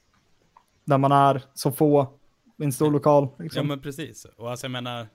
Där 0.84 0.98
man 0.98 1.12
är 1.12 1.42
så 1.54 1.72
få 1.72 2.18
i 2.58 2.64
en 2.64 2.72
stor 2.72 2.90
lokal. 2.90 3.28
Ja 3.36 3.42
Liksom. 3.42 3.66
men 3.68 3.80
precis. 3.80 4.24
Och 4.36 4.50
alltså 4.50 4.64
jag 4.64 4.70
menar, 4.70 5.06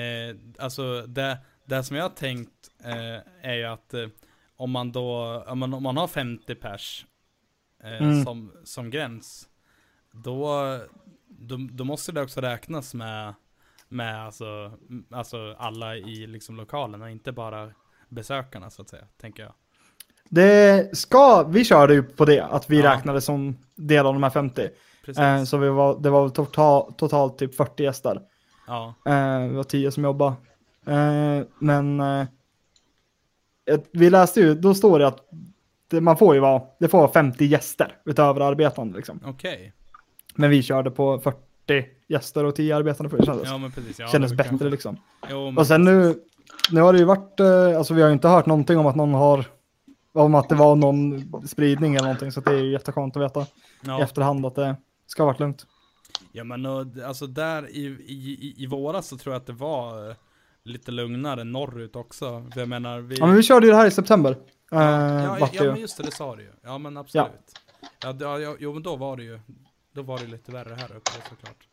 eh, 0.00 0.36
alltså 0.58 1.02
det, 1.06 1.38
det 1.64 1.82
som 1.84 1.96
jag 1.96 2.04
har 2.04 2.10
tänkt 2.10 2.52
eh, 2.84 3.20
är 3.50 3.54
ju 3.54 3.64
att 3.64 3.94
eh, 3.94 4.06
om 4.56 4.70
man 4.70 4.92
då, 4.92 5.44
om 5.46 5.58
man, 5.58 5.74
om 5.74 5.82
man 5.82 5.96
har 5.96 6.08
50 6.08 6.54
pers 6.54 7.06
eh, 7.84 8.02
Mm. 8.02 8.24
som, 8.24 8.52
som 8.64 8.90
gräns, 8.90 9.48
då, 10.12 10.78
då, 11.28 11.56
då 11.72 11.84
måste 11.84 12.12
det 12.12 12.22
också 12.22 12.40
räknas 12.40 12.94
med, 12.94 13.34
med 13.88 14.24
alltså, 14.26 14.72
alltså 15.10 15.54
alla 15.58 15.96
i 15.96 16.26
liksom 16.26 16.56
lokalen 16.56 17.02
och 17.02 17.10
inte 17.10 17.32
bara 17.32 17.72
besökarna 18.08 18.70
så 18.70 18.82
att 18.82 18.88
säga, 18.88 19.06
tänker 19.20 19.42
jag. 19.42 19.52
Det 20.28 20.96
ska, 20.96 21.42
vi 21.42 21.64
körde 21.64 21.94
ju 21.94 22.02
på 22.02 22.24
det, 22.24 22.40
att 22.44 22.70
vi 22.70 22.80
Ja. 22.80 22.92
räknade 22.94 23.20
som 23.20 23.56
del 23.74 24.06
av 24.06 24.12
de 24.14 24.22
här 24.22 24.30
50. 24.30 24.68
Precis. 25.04 25.18
Eh, 25.22 25.44
så 25.44 25.56
vi 25.58 25.68
var, 25.68 26.00
det 26.00 26.10
var 26.10 26.22
väl 26.22 26.30
total, 26.30 26.92
totalt 26.94 27.38
typ 27.38 27.54
40 27.54 27.82
gäster. 27.82 28.22
Ja, 28.66 28.94
Eh, 29.06 29.38
vi 29.48 29.54
var 29.56 29.64
10 29.64 29.90
som 29.90 30.04
jobbade. 30.04 30.34
Eh, 30.86 31.42
men 31.58 32.00
eh, 32.00 32.26
ett- 33.70 33.88
vi 33.92 34.10
läste 34.10 34.40
ju, 34.40 34.54
då 34.54 34.74
står 34.74 34.98
det 34.98 35.06
att 35.06 35.20
det, 35.88 36.00
man 36.00 36.16
får 36.16 36.34
ju 36.34 36.40
vara, 36.40 36.62
det 36.80 36.88
får 36.88 36.98
vara 36.98 37.12
50 37.12 37.44
gäster 37.44 37.96
utöver 38.04 38.40
arbetande 38.40 38.96
liksom. 38.96 39.20
okej. 39.26 39.72
Men 40.34 40.50
vi 40.50 40.62
körde 40.62 40.90
på 40.90 41.18
40 41.18 41.86
gäster 42.08 42.44
och 42.44 42.54
10 42.56 42.76
arbetande 42.76 43.10
för 43.10 43.16
det 43.18 43.26
kändes, 43.26 43.48
Ja 43.48 43.58
men 43.58 43.70
precis. 43.72 43.98
Ja, 43.98 44.06
kändes 44.08 44.32
bättre 44.32 44.48
kanske- 44.48 44.68
liksom. 44.68 44.96
Jo, 45.30 45.54
Och 45.58 45.66
sen 45.66 45.84
nu, 45.84 46.14
nu 46.70 46.80
har 46.80 46.92
det 46.92 46.98
ju 46.98 47.04
varit, 47.04 47.40
eh, 47.40 47.78
alltså 47.78 47.94
vi 47.94 48.00
har 48.02 48.08
ju 48.08 48.12
inte 48.14 48.28
hört 48.28 48.46
någonting 48.46 48.78
om 48.78 48.86
att 48.86 48.96
någon 48.96 49.14
har, 49.14 49.44
om 50.12 50.34
att 50.34 50.48
det 50.48 50.54
var 50.54 50.76
någon 50.76 51.24
spridning 51.48 51.94
eller 51.94 52.04
någonting, 52.04 52.32
så 52.32 52.40
det 52.40 52.50
är 52.50 52.58
ju 52.62 52.72
jätteskönt 52.72 53.16
att 53.16 53.22
veta 53.22 53.40
i 53.42 53.46
ja. 53.86 54.02
efterhand 54.02 54.46
att 54.46 54.54
det 54.54 54.76
ska 55.06 55.22
ha 55.22 55.26
varit 55.26 55.40
lugnt. 55.40 55.66
Ja 56.36 56.44
men 56.44 56.66
och, 56.66 56.86
alltså 57.06 57.26
där 57.26 57.68
i, 57.70 57.86
i, 58.06 58.54
i- 58.56 58.66
våras 58.66 59.08
så 59.08 59.16
tror 59.16 59.34
jag 59.34 59.40
att 59.40 59.46
det 59.46 59.52
var 59.52 60.08
eh, 60.10 60.14
lite 60.62 60.90
lugnare 60.90 61.44
norrut 61.44 61.96
också. 61.96 62.44
För 62.52 62.60
jag 62.60 62.68
menar 62.68 63.00
vi... 63.00 63.16
Ja 63.18 63.26
men 63.26 63.36
vi 63.36 63.42
körde 63.42 63.66
ju 63.66 63.72
det 63.72 63.78
här 63.78 63.86
i 63.86 63.90
september. 63.90 64.30
Eh, 64.30 64.78
ja, 64.80 65.22
ja, 65.22 65.36
vart 65.40 65.50
det 65.52 65.56
ja 65.56 65.64
ju. 65.64 65.70
men 65.70 65.80
just 65.80 65.96
det, 65.96 66.02
det 66.02 66.10
sa 66.10 66.36
du 66.36 66.42
ju. 66.42 66.50
Ja 66.62 66.78
men 66.78 66.96
absolut. 66.96 67.26
Ja, 68.02 68.14
ja, 68.20 68.38
ja, 68.38 68.54
jo 68.58 68.72
men 68.72 68.82
då 68.82 68.96
var 68.96 69.16
det 69.16 69.22
ju, 69.22 69.40
då 69.94 70.02
var 70.02 70.18
det 70.18 70.26
lite 70.26 70.52
värre 70.52 70.74
här 70.74 70.96
uppe 70.96 71.10
såklart. 71.30 71.68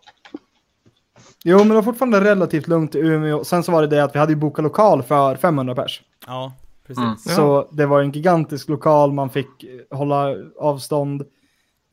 Jo, 1.44 1.58
men 1.58 1.68
det 1.68 1.74
var 1.74 1.84
fortfarande 1.84 2.22
relativt 2.22 2.68
lugnt 2.68 2.96
i 2.96 3.00
Umeå. 3.00 3.44
Sen 3.44 3.64
så 3.64 3.72
var 3.72 3.82
det 3.82 3.88
det 3.88 4.04
att 4.04 4.16
vi 4.16 4.20
hade 4.20 4.32
ju 4.32 4.36
bokat 4.40 4.64
lokal 4.64 5.04
för 5.04 5.36
500 5.36 5.76
pers. 5.76 6.02
Ja, 6.28 6.54
precis. 6.88 6.98
Mm. 7.04 7.16
Ja. 7.26 7.32
Så 7.36 7.68
det 7.72 7.86
var 7.86 8.02
en 8.02 8.12
gigantisk 8.12 8.70
lokal, 8.70 9.12
man 9.14 9.30
fick 9.30 9.64
eh, 9.64 9.98
hålla 9.98 10.36
avstånd. 10.60 11.22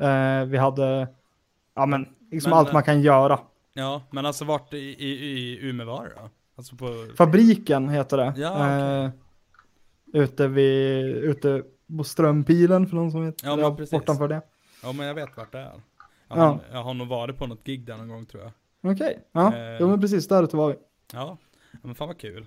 Eh, 0.00 0.44
vi 0.46 0.56
hade, 0.58 1.08
ja 1.74 1.86
men, 1.86 2.06
liksom 2.30 2.50
Men, 2.50 2.58
allt 2.58 2.68
eh, 2.68 2.74
man 2.74 2.82
kan 2.82 3.02
göra. 3.02 3.40
Ja, 3.72 4.02
men 4.10 4.26
alltså 4.26 4.44
vart 4.44 4.72
i, 4.74 4.78
i, 4.78 5.08
i 5.10 5.58
Umeå 5.68 6.02
det 6.02 6.12
då? 6.16 6.30
Alltså 6.56 6.76
på... 6.76 7.06
Fabriken 7.16 7.88
heter 7.88 8.16
det. 8.16 8.34
Ja, 8.36 8.52
okej. 8.54 9.04
eh, 10.16 10.22
ute 10.22 10.48
vid, 10.48 11.06
ute 11.06 11.62
på 11.98 12.04
Strömpilen 12.04 12.86
för 12.86 12.96
någon 12.96 13.10
som 13.10 13.26
vet. 13.26 13.42
Ja, 13.42 13.56
men 13.56 13.76
precis. 13.76 13.90
bortanför 13.90 14.28
det. 14.28 14.42
Ja 14.82 14.92
men 14.92 15.06
jag 15.06 15.14
vet 15.14 15.36
vart 15.36 15.52
det 15.52 15.58
är. 15.58 15.64
Jag 15.64 16.38
Ja. 16.38 16.42
har, 16.42 16.60
jag 16.72 16.82
har 16.82 16.94
nog 16.94 17.08
varit 17.08 17.36
på 17.38 17.46
något 17.46 17.64
gig 17.64 17.86
där 17.86 17.96
någon 17.96 18.08
gång 18.08 18.26
tror 18.26 18.42
jag. 18.42 18.52
Okej, 18.92 19.18
ja. 19.32 19.56
Eh. 19.56 19.76
Jo 19.80 19.88
men 19.88 20.00
precis, 20.00 20.28
där 20.28 20.42
ute 20.42 20.56
var 20.56 20.68
vi. 20.68 20.74
Ja, 21.12 21.38
ja 21.72 21.78
men 21.82 21.94
fan 21.94 22.08
vad 22.08 22.18
kul. 22.18 22.46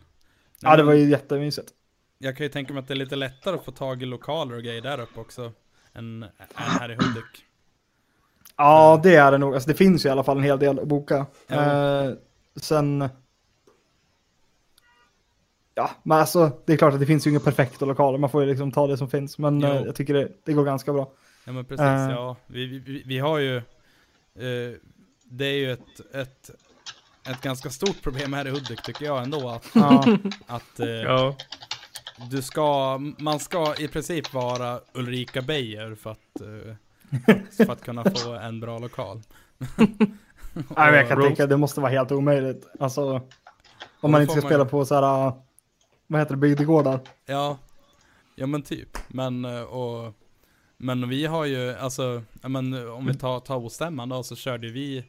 Ja 0.62 0.70
Nej, 0.70 0.78
det 0.78 0.84
men 0.84 0.86
var 0.86 0.94
ju 0.94 1.10
jättemysigt. 1.10 1.72
Jag 2.18 2.38
kan 2.38 2.44
ju 2.46 2.50
tänka 2.50 2.74
mig 2.74 2.82
att 2.82 2.88
det 2.88 2.94
är 2.94 2.96
lite 2.96 3.16
lättare 3.16 3.56
att 3.56 3.66
få 3.66 3.72
tag 3.72 4.04
i 4.04 4.06
lokaler 4.06 4.56
och 4.56 4.64
grejer 4.64 4.82
där 4.82 5.00
uppe 5.02 5.20
också. 5.20 5.52
Än, 5.94 6.24
än 6.24 6.30
här 6.56 6.90
i 6.92 6.94
Hudik. 6.94 7.46
Ja 8.58 9.00
det 9.04 9.16
är 9.16 9.32
det 9.32 9.38
nog. 9.38 9.54
Alltså 9.54 9.70
det 9.70 9.76
finns 9.76 10.06
ju 10.06 10.10
i 10.10 10.12
alla 10.12 10.24
fall 10.24 10.38
en 10.38 10.44
hel 10.44 10.60
del 10.60 10.80
att 10.80 10.88
boka. 10.88 11.26
Ja. 11.48 12.04
Eh, 12.04 12.12
sen... 12.56 13.10
Ja, 15.76 15.90
men 16.04 16.18
alltså 16.18 16.52
det 16.66 16.74
är 16.74 16.78
klart 16.78 16.94
att 16.94 17.00
det 17.00 17.06
finns 17.06 17.28
ju 17.28 17.32
inga 17.32 17.40
perfekta 17.40 17.86
lokaler. 17.86 18.18
Man 18.18 18.30
får 18.30 18.44
ju 18.44 18.50
liksom 18.50 18.72
ta 18.72 18.88
det 18.88 18.98
som 18.98 19.10
finns. 19.10 19.38
Men 19.38 19.64
eh, 19.64 19.82
jag 19.82 19.96
tycker 19.96 20.14
det, 20.14 20.32
det 20.44 20.54
går 20.54 20.66
ganska 20.66 20.94
bra. 20.94 21.12
Ja 21.46 21.52
men 21.52 21.66
precis, 21.66 21.82
Eh. 21.86 22.10
ja. 22.12 22.36
Vi, 22.48 22.66
vi, 22.80 23.04
vi 23.06 23.20
har 23.20 23.38
ju... 23.38 23.58
Eh, 23.58 24.74
det 25.26 25.46
är 25.46 25.56
ju 25.58 25.72
ett, 25.72 26.14
ett, 26.16 26.50
ett 27.30 27.42
ganska 27.42 27.70
stort 27.70 28.02
problem 28.02 28.34
här 28.34 28.48
i 28.48 28.50
Hudik 28.50 28.84
tycker 28.84 29.06
jag 29.06 29.24
ändå. 29.24 29.50
Att, 29.50 29.70
Ja, 29.74 30.06
att 30.48 30.80
eh, 30.80 30.88
Ja. 30.88 31.36
du 32.32 32.42
ska, 32.42 32.98
man 33.18 33.40
ska 33.40 33.76
i 33.80 33.88
princip 33.88 34.34
vara 34.34 34.80
Ulrika 34.94 35.42
Beijer 35.42 35.96
för 35.96 36.12
att, 36.12 36.42
eh, 36.42 36.76
för 37.58 37.72
att 37.72 37.82
kunna 37.84 38.04
få 38.04 38.34
en 38.34 38.60
bra 38.60 38.80
lokal. 38.80 39.22
Nej, 40.54 40.94
jag 40.96 41.08
kan 41.08 41.18
Roast. 41.18 41.28
tänka 41.28 41.44
att 41.44 41.50
det 41.50 41.58
måste 41.58 41.82
vara 41.82 41.92
helt 41.92 42.12
omöjligt. 42.12 42.68
Alltså, 42.80 43.22
om 44.02 44.12
man 44.12 44.22
inte 44.22 44.32
ska 44.34 44.42
man- 44.42 44.50
spela 44.50 44.66
på 44.66 44.86
så 44.86 44.96
här, 44.96 45.28
uh, 45.28 45.34
vad 46.08 46.22
heter 46.22 46.32
det, 46.36 46.40
bygdegårdar. 46.42 47.00
Ja, 47.26 47.58
ja 48.36 48.48
men 48.48 48.62
typ. 48.62 48.98
Men, 49.08 49.46
eh, 49.46 49.62
och, 49.62 50.14
men 50.78 51.10
vi 51.10 51.26
har 51.26 51.46
ju, 51.46 51.74
alltså, 51.76 52.24
men 52.42 52.74
eh, 52.74 52.94
om 52.94 53.06
vi 53.08 53.14
tar, 53.14 53.40
tar 53.40 53.56
ostämman 53.58 54.10
då 54.10 54.24
så 54.24 54.36
körde 54.36 54.68
vi, 54.70 55.06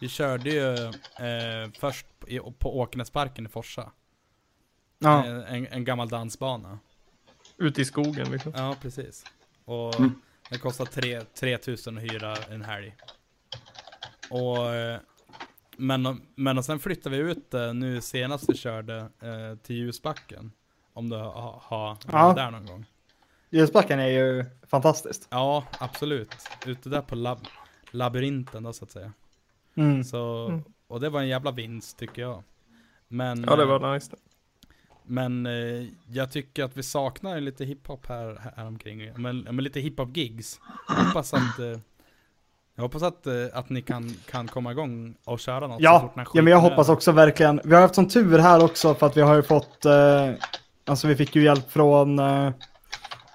vi 0.00 0.08
körde 0.08 0.50
ju 0.50 0.74
eh, 0.74 1.70
först 1.80 2.06
i, 2.26 2.38
på 2.38 2.78
Åknäsparken 2.78 3.46
i 3.46 3.48
Forsa. 3.48 3.90
Ja, 4.98 5.26
Eh, 5.26 5.54
En, 5.54 5.66
en 5.66 5.84
gammal 5.84 6.08
dansbana. 6.08 6.78
Ute 7.58 7.82
i 7.82 7.84
skogen 7.84 8.30
liksom. 8.30 8.52
Ja, 8.56 8.76
precis. 8.82 9.24
Och 9.64 9.98
Mm. 10.00 10.20
Det 10.50 10.58
kostar 10.58 10.84
tre- 10.84 11.20
3000 11.20 11.96
att 11.98 12.02
hyra 12.04 12.36
en 12.36 12.62
helg. 12.62 12.96
Och, 14.30 14.74
eh, 14.74 15.00
men, 15.76 16.20
men 16.34 16.58
och 16.58 16.64
sen 16.64 16.78
flyttade 16.78 17.22
vi 17.22 17.30
ut 17.30 17.54
eh, 17.54 17.74
nu 17.74 18.00
senast 18.00 18.48
vi 18.48 18.54
körde 18.56 18.96
eh, 18.98 19.58
till 19.62 19.76
Ljusbacken. 19.76 20.52
Om 20.92 21.08
du 21.08 21.16
har 21.16 21.30
ha, 21.32 21.98
Ja. 22.06 22.12
varit 22.12 22.36
där 22.36 22.50
någon 22.50 22.66
gång. 22.66 22.84
ljusbacken 23.50 23.98
är 24.00 24.06
ju 24.08 24.44
fantastiskt. 24.66 25.28
Ja, 25.30 25.64
absolut. 25.78 26.34
Ute 26.66 26.88
där 26.88 27.02
på 27.02 27.14
lab 27.14 27.38
labyrinten 27.90 28.62
då 28.62 28.72
så 28.72 28.84
att 28.84 28.90
säga. 28.90 29.12
Mm. 29.74 30.04
Så, 30.04 30.46
Mm. 30.48 30.64
och 30.86 31.00
det 31.00 31.08
var 31.08 31.20
en 31.20 31.28
jävla 31.28 31.50
vinst 31.50 31.98
tycker 31.98 32.22
jag. 32.22 32.42
Men, 33.08 33.44
Ja, 33.48 33.56
det 33.56 33.62
eh, 33.62 33.68
var 33.68 33.94
nice. 33.94 34.16
Men 35.06 35.46
eh, 35.46 35.86
jag 36.12 36.30
tycker 36.30 36.64
att 36.64 36.76
vi 36.76 36.82
saknar 36.82 37.40
lite 37.40 37.64
hiphop 37.64 38.06
här, 38.06 38.52
här 38.56 38.66
omkring. 38.66 39.10
Men, 39.16 39.40
men 39.40 39.56
lite 39.56 39.80
hiphop-gigs. 39.80 40.60
Jag 40.88 41.04
hoppas 41.04 41.34
att, 41.34 41.58
eh, 41.58 41.78
jag 42.74 42.82
hoppas 42.82 43.02
att, 43.02 43.26
eh, 43.26 43.32
att 43.52 43.70
ni 43.70 43.82
kan, 43.82 44.14
kan 44.30 44.48
komma 44.48 44.72
igång 44.72 45.14
och 45.24 45.40
köra 45.40 45.66
något 45.66 45.78
så 45.78 45.84
Ja, 45.84 46.00
fort 46.00 46.14
den 46.14 46.26
här 46.26 46.30
ja, 46.34 46.42
men 46.42 46.50
jag 46.50 46.60
hoppas 46.60 46.88
också 46.88 47.12
verkligen. 47.12 47.60
Vi 47.64 47.74
har 47.74 47.82
haft 47.82 47.94
sån 47.94 48.08
tur 48.08 48.38
här 48.38 48.64
också 48.64 48.94
för 48.94 49.06
att 49.06 49.16
vi 49.16 49.20
har 49.20 49.34
ju 49.34 49.42
fått, 49.42 49.84
eh, 49.84 50.30
alltså 50.84 51.08
vi 51.08 51.16
fick 51.16 51.36
ju 51.36 51.42
hjälp 51.42 51.70
från, 51.70 52.18
eh, 52.18 52.52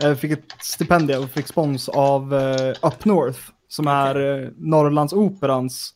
eh, 0.04 0.16
fick 0.16 0.32
ett 0.32 0.52
stipendium 0.60 1.24
och 1.24 1.30
fick 1.30 1.48
spons 1.48 1.90
av 1.90 2.34
Up 2.82 3.06
North 3.06 3.40
som 3.68 3.88
är 3.88 4.44
eh, 4.44 4.50
Norrlandsoperans, 4.58 5.94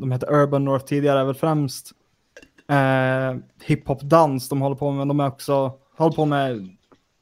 de 0.00 0.12
heter 0.12 0.32
Urban 0.32 0.64
North 0.64 0.84
tidigare, 0.84 1.24
väl 1.24 1.34
främst 1.34 1.92
eh, 2.68 3.36
hiphop-dans 3.64 4.48
de 4.48 4.60
håller 4.60 4.76
på 4.76 4.90
med, 4.90 4.98
men 4.98 5.08
de 5.08 5.20
är 5.20 5.26
också, 5.28 5.78
håller 5.96 6.16
på 6.16 6.24
med, 6.24 6.76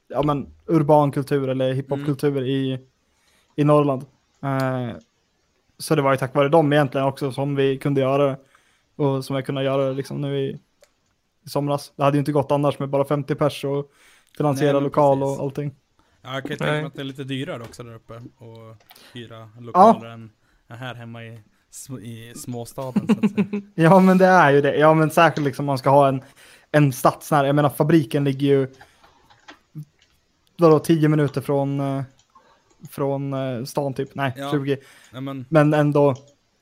ja 0.08 0.22
men 0.22 0.54
urban 0.66 1.12
kultur 1.12 1.48
eller 1.48 1.72
hiphop-kultur 1.72 2.46
i, 2.46 2.78
i 3.56 3.64
Norrland. 3.64 4.04
Eh, 4.42 4.96
så 5.78 5.94
det 5.94 6.02
var 6.02 6.12
ju 6.12 6.18
tack 6.18 6.34
vare 6.34 6.48
dem 6.48 6.72
egentligen 6.72 7.06
också 7.06 7.32
som 7.32 7.56
vi 7.56 7.78
kunde 7.78 8.00
göra 8.00 8.26
det. 8.26 8.38
Och 8.96 9.24
som 9.24 9.36
jag 9.36 9.46
kunde 9.46 9.62
göra 9.62 9.86
det 9.88 9.92
liksom 9.92 10.20
nu 10.20 10.38
i, 10.38 10.60
i 11.46 11.48
somras. 11.48 11.92
Det 11.96 12.04
hade 12.04 12.16
ju 12.16 12.18
inte 12.18 12.32
gått 12.32 12.52
annars 12.52 12.78
med 12.78 12.88
bara 12.88 13.04
50 13.04 13.34
pers 13.34 13.64
och 13.64 13.90
finansiera 14.36 14.72
Nej, 14.72 14.82
lokal 14.82 15.18
precis. 15.18 15.38
och 15.38 15.44
allting. 15.44 15.74
Ja, 16.22 16.34
jag 16.34 16.42
kan 16.42 16.50
ju 16.50 16.56
tänka 16.56 16.72
mig 16.72 16.84
att 16.84 16.94
det 16.94 17.02
är 17.02 17.04
lite 17.04 17.24
dyrare 17.24 17.62
också 17.62 17.82
där 17.82 17.94
uppe. 17.94 18.14
Och 18.14 18.76
hyra 19.12 19.50
lokaler 19.60 20.08
än 20.08 20.30
här 20.68 20.94
hemma 20.94 21.24
i, 21.24 21.40
i 22.02 22.32
småstaden 22.36 23.06
så 23.06 23.24
att 23.26 23.30
säga. 23.32 23.62
Ja 23.74 24.00
men 24.00 24.18
det 24.18 24.26
är 24.26 24.50
ju 24.52 24.60
det. 24.60 24.76
Ja 24.76 24.94
men 24.94 25.10
särskilt 25.10 25.44
liksom 25.46 25.62
om 25.62 25.66
man 25.66 25.78
ska 25.78 25.90
ha 25.90 26.08
en, 26.08 26.22
en 26.72 26.92
stadsnära. 26.92 27.46
Jag 27.46 27.56
menar 27.56 27.68
fabriken 27.68 28.24
ligger 28.24 28.46
ju 28.46 28.68
vadå 30.56 30.78
10 30.78 31.08
minuter 31.08 31.40
från, 31.40 31.80
eh, 31.80 32.02
från 32.90 33.32
eh, 33.32 33.64
stan 33.64 33.94
typ. 33.94 34.14
Nej 34.14 34.32
Ja. 34.36 34.50
20. 34.50 34.76
Ja 35.12 35.20
men, 35.20 35.44
Men 35.48 35.74
ändå 35.74 36.14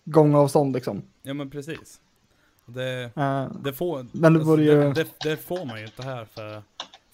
gångavstånd 0.04 0.74
liksom. 0.74 1.02
ja 1.22 1.34
men 1.34 1.50
precis. 1.50 2.00
Det, 2.66 3.10
Eh, 3.16 3.46
det, 3.64 3.72
får, 3.72 4.06
Men 4.12 4.32
det 4.34 4.38
alltså, 4.40 4.60
ju- 4.60 4.80
det, 4.82 4.92
det, 4.92 5.06
det 5.24 5.36
får 5.36 5.64
man 5.64 5.78
ju 5.80 5.84
inte 5.86 6.02
här 6.02 6.24
för, 6.24 6.62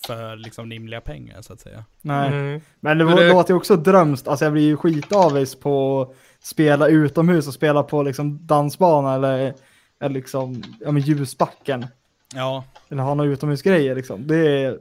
för 0.07 0.37
liksom 0.37 0.71
rimliga 0.71 1.01
pengar 1.01 1.43
så 1.43 1.53
att 1.53 1.61
säga. 1.61 1.85
nej. 2.01 2.29
Mm. 2.29 2.61
Men 2.81 2.99
det, 2.99 3.05
Men 3.05 3.15
var- 3.15 3.23
det- 3.23 3.33
låter 3.33 3.51
ju 3.55 3.57
också 3.57 3.77
drömskt. 3.77 4.29
Alltså 4.29 4.45
jag 4.45 4.53
blir 4.53 4.63
ju 4.63 4.77
skitavis 4.77 5.55
på 5.55 6.03
att 6.03 6.17
spela 6.45 6.89
utomhus 6.89 7.49
och 7.49 7.55
spela 7.55 7.83
på 7.83 8.03
liksom 8.03 8.47
dansbana 8.47 9.15
eller, 9.15 9.55
eller 10.01 10.15
liksom 10.15 10.63
ja, 10.81 10.93
men 10.93 11.03
ljusbacken. 11.03 11.87
Ja, 12.35 12.65
Eller 12.89 13.03
ha 13.03 13.15
några 13.15 13.31
utomhusgrejer 13.31 13.95
liksom. 13.95 14.27
Det 14.27 14.79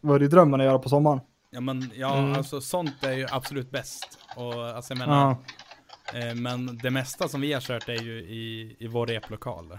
var 0.00 0.20
ju 0.20 0.28
drömmen 0.28 0.60
att 0.60 0.66
göra 0.66 0.78
på 0.78 0.88
sommaren. 0.88 1.20
ja 1.50 1.60
men 1.60 1.90
ja, 1.94 2.16
Mm. 2.16 2.32
alltså 2.32 2.60
sånt 2.60 3.04
är 3.04 3.12
ju 3.12 3.26
absolut 3.30 3.70
bäst. 3.70 4.18
Och 4.36 4.64
alltså 4.66 4.92
jag 4.92 4.98
menar, 4.98 5.36
Ja. 6.12 6.18
eh, 6.28 6.34
men 6.34 6.78
det 6.82 6.90
mesta 6.90 7.28
som 7.28 7.40
vi 7.40 7.52
har 7.52 7.60
kört 7.60 7.88
är 7.88 8.02
ju 8.02 8.18
i, 8.20 8.76
i 8.78 8.86
vår 8.86 9.06
replokal. 9.06 9.78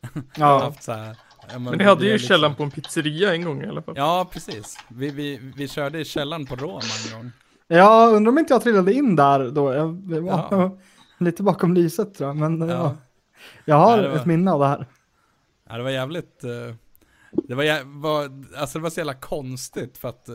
Ja. 0.36 0.58
haft 0.64 0.82
så 0.82 0.92
här, 0.92 1.16
ja, 1.52 1.58
Men 1.58 1.78
ni 1.78 1.84
hade 1.84 2.04
ju 2.06 2.12
liksom- 2.12 2.28
källaren 2.28 2.54
på 2.54 2.62
en 2.62 2.70
pizzeria 2.70 3.34
en 3.34 3.44
gång 3.44 3.62
i 3.62 3.66
alla 3.66 3.82
fall. 3.82 3.94
Ja, 3.96 4.28
precis. 4.32 4.78
Vi, 4.88 5.10
vi, 5.10 5.52
vi 5.56 5.68
körde 5.68 5.98
i 6.00 6.04
källaren 6.04 6.46
på 6.46 6.56
Roma 6.56 6.80
en 7.12 7.18
gång. 7.18 7.32
Ja, 7.68 8.06
undrar 8.08 8.32
om 8.32 8.38
inte 8.38 8.52
jag 8.54 8.62
trillade 8.62 8.92
in 8.92 9.16
där 9.16 9.50
då. 9.50 9.72
Jag 9.74 10.02
jag 10.10 10.20
var 10.20 10.46
Ja. 10.50 10.76
lite 11.18 11.42
bakom 11.42 11.74
lyset 11.74 12.14
tror 12.14 12.28
jag. 12.28 12.36
Men 12.36 12.60
ja. 12.60 12.66
Ja. 12.74 12.96
jag 13.64 13.76
har 13.76 13.98
det 14.02 14.08
var- 14.08 14.16
ett 14.16 14.26
minne 14.26 14.52
av 14.52 14.60
det 14.60 14.66
här. 14.66 14.86
Ja, 15.68 15.76
det 15.76 15.82
var 15.82 15.90
jävligt... 15.90 16.44
eh, 16.44 16.74
det, 17.48 17.54
var, 17.54 18.00
var, 18.00 18.44
alltså 18.60 18.78
det 18.78 18.82
var 18.82 18.90
så 18.90 19.00
jävla 19.00 19.14
konstigt 19.14 19.98
för 19.98 20.08
att... 20.08 20.28
eh, 20.28 20.34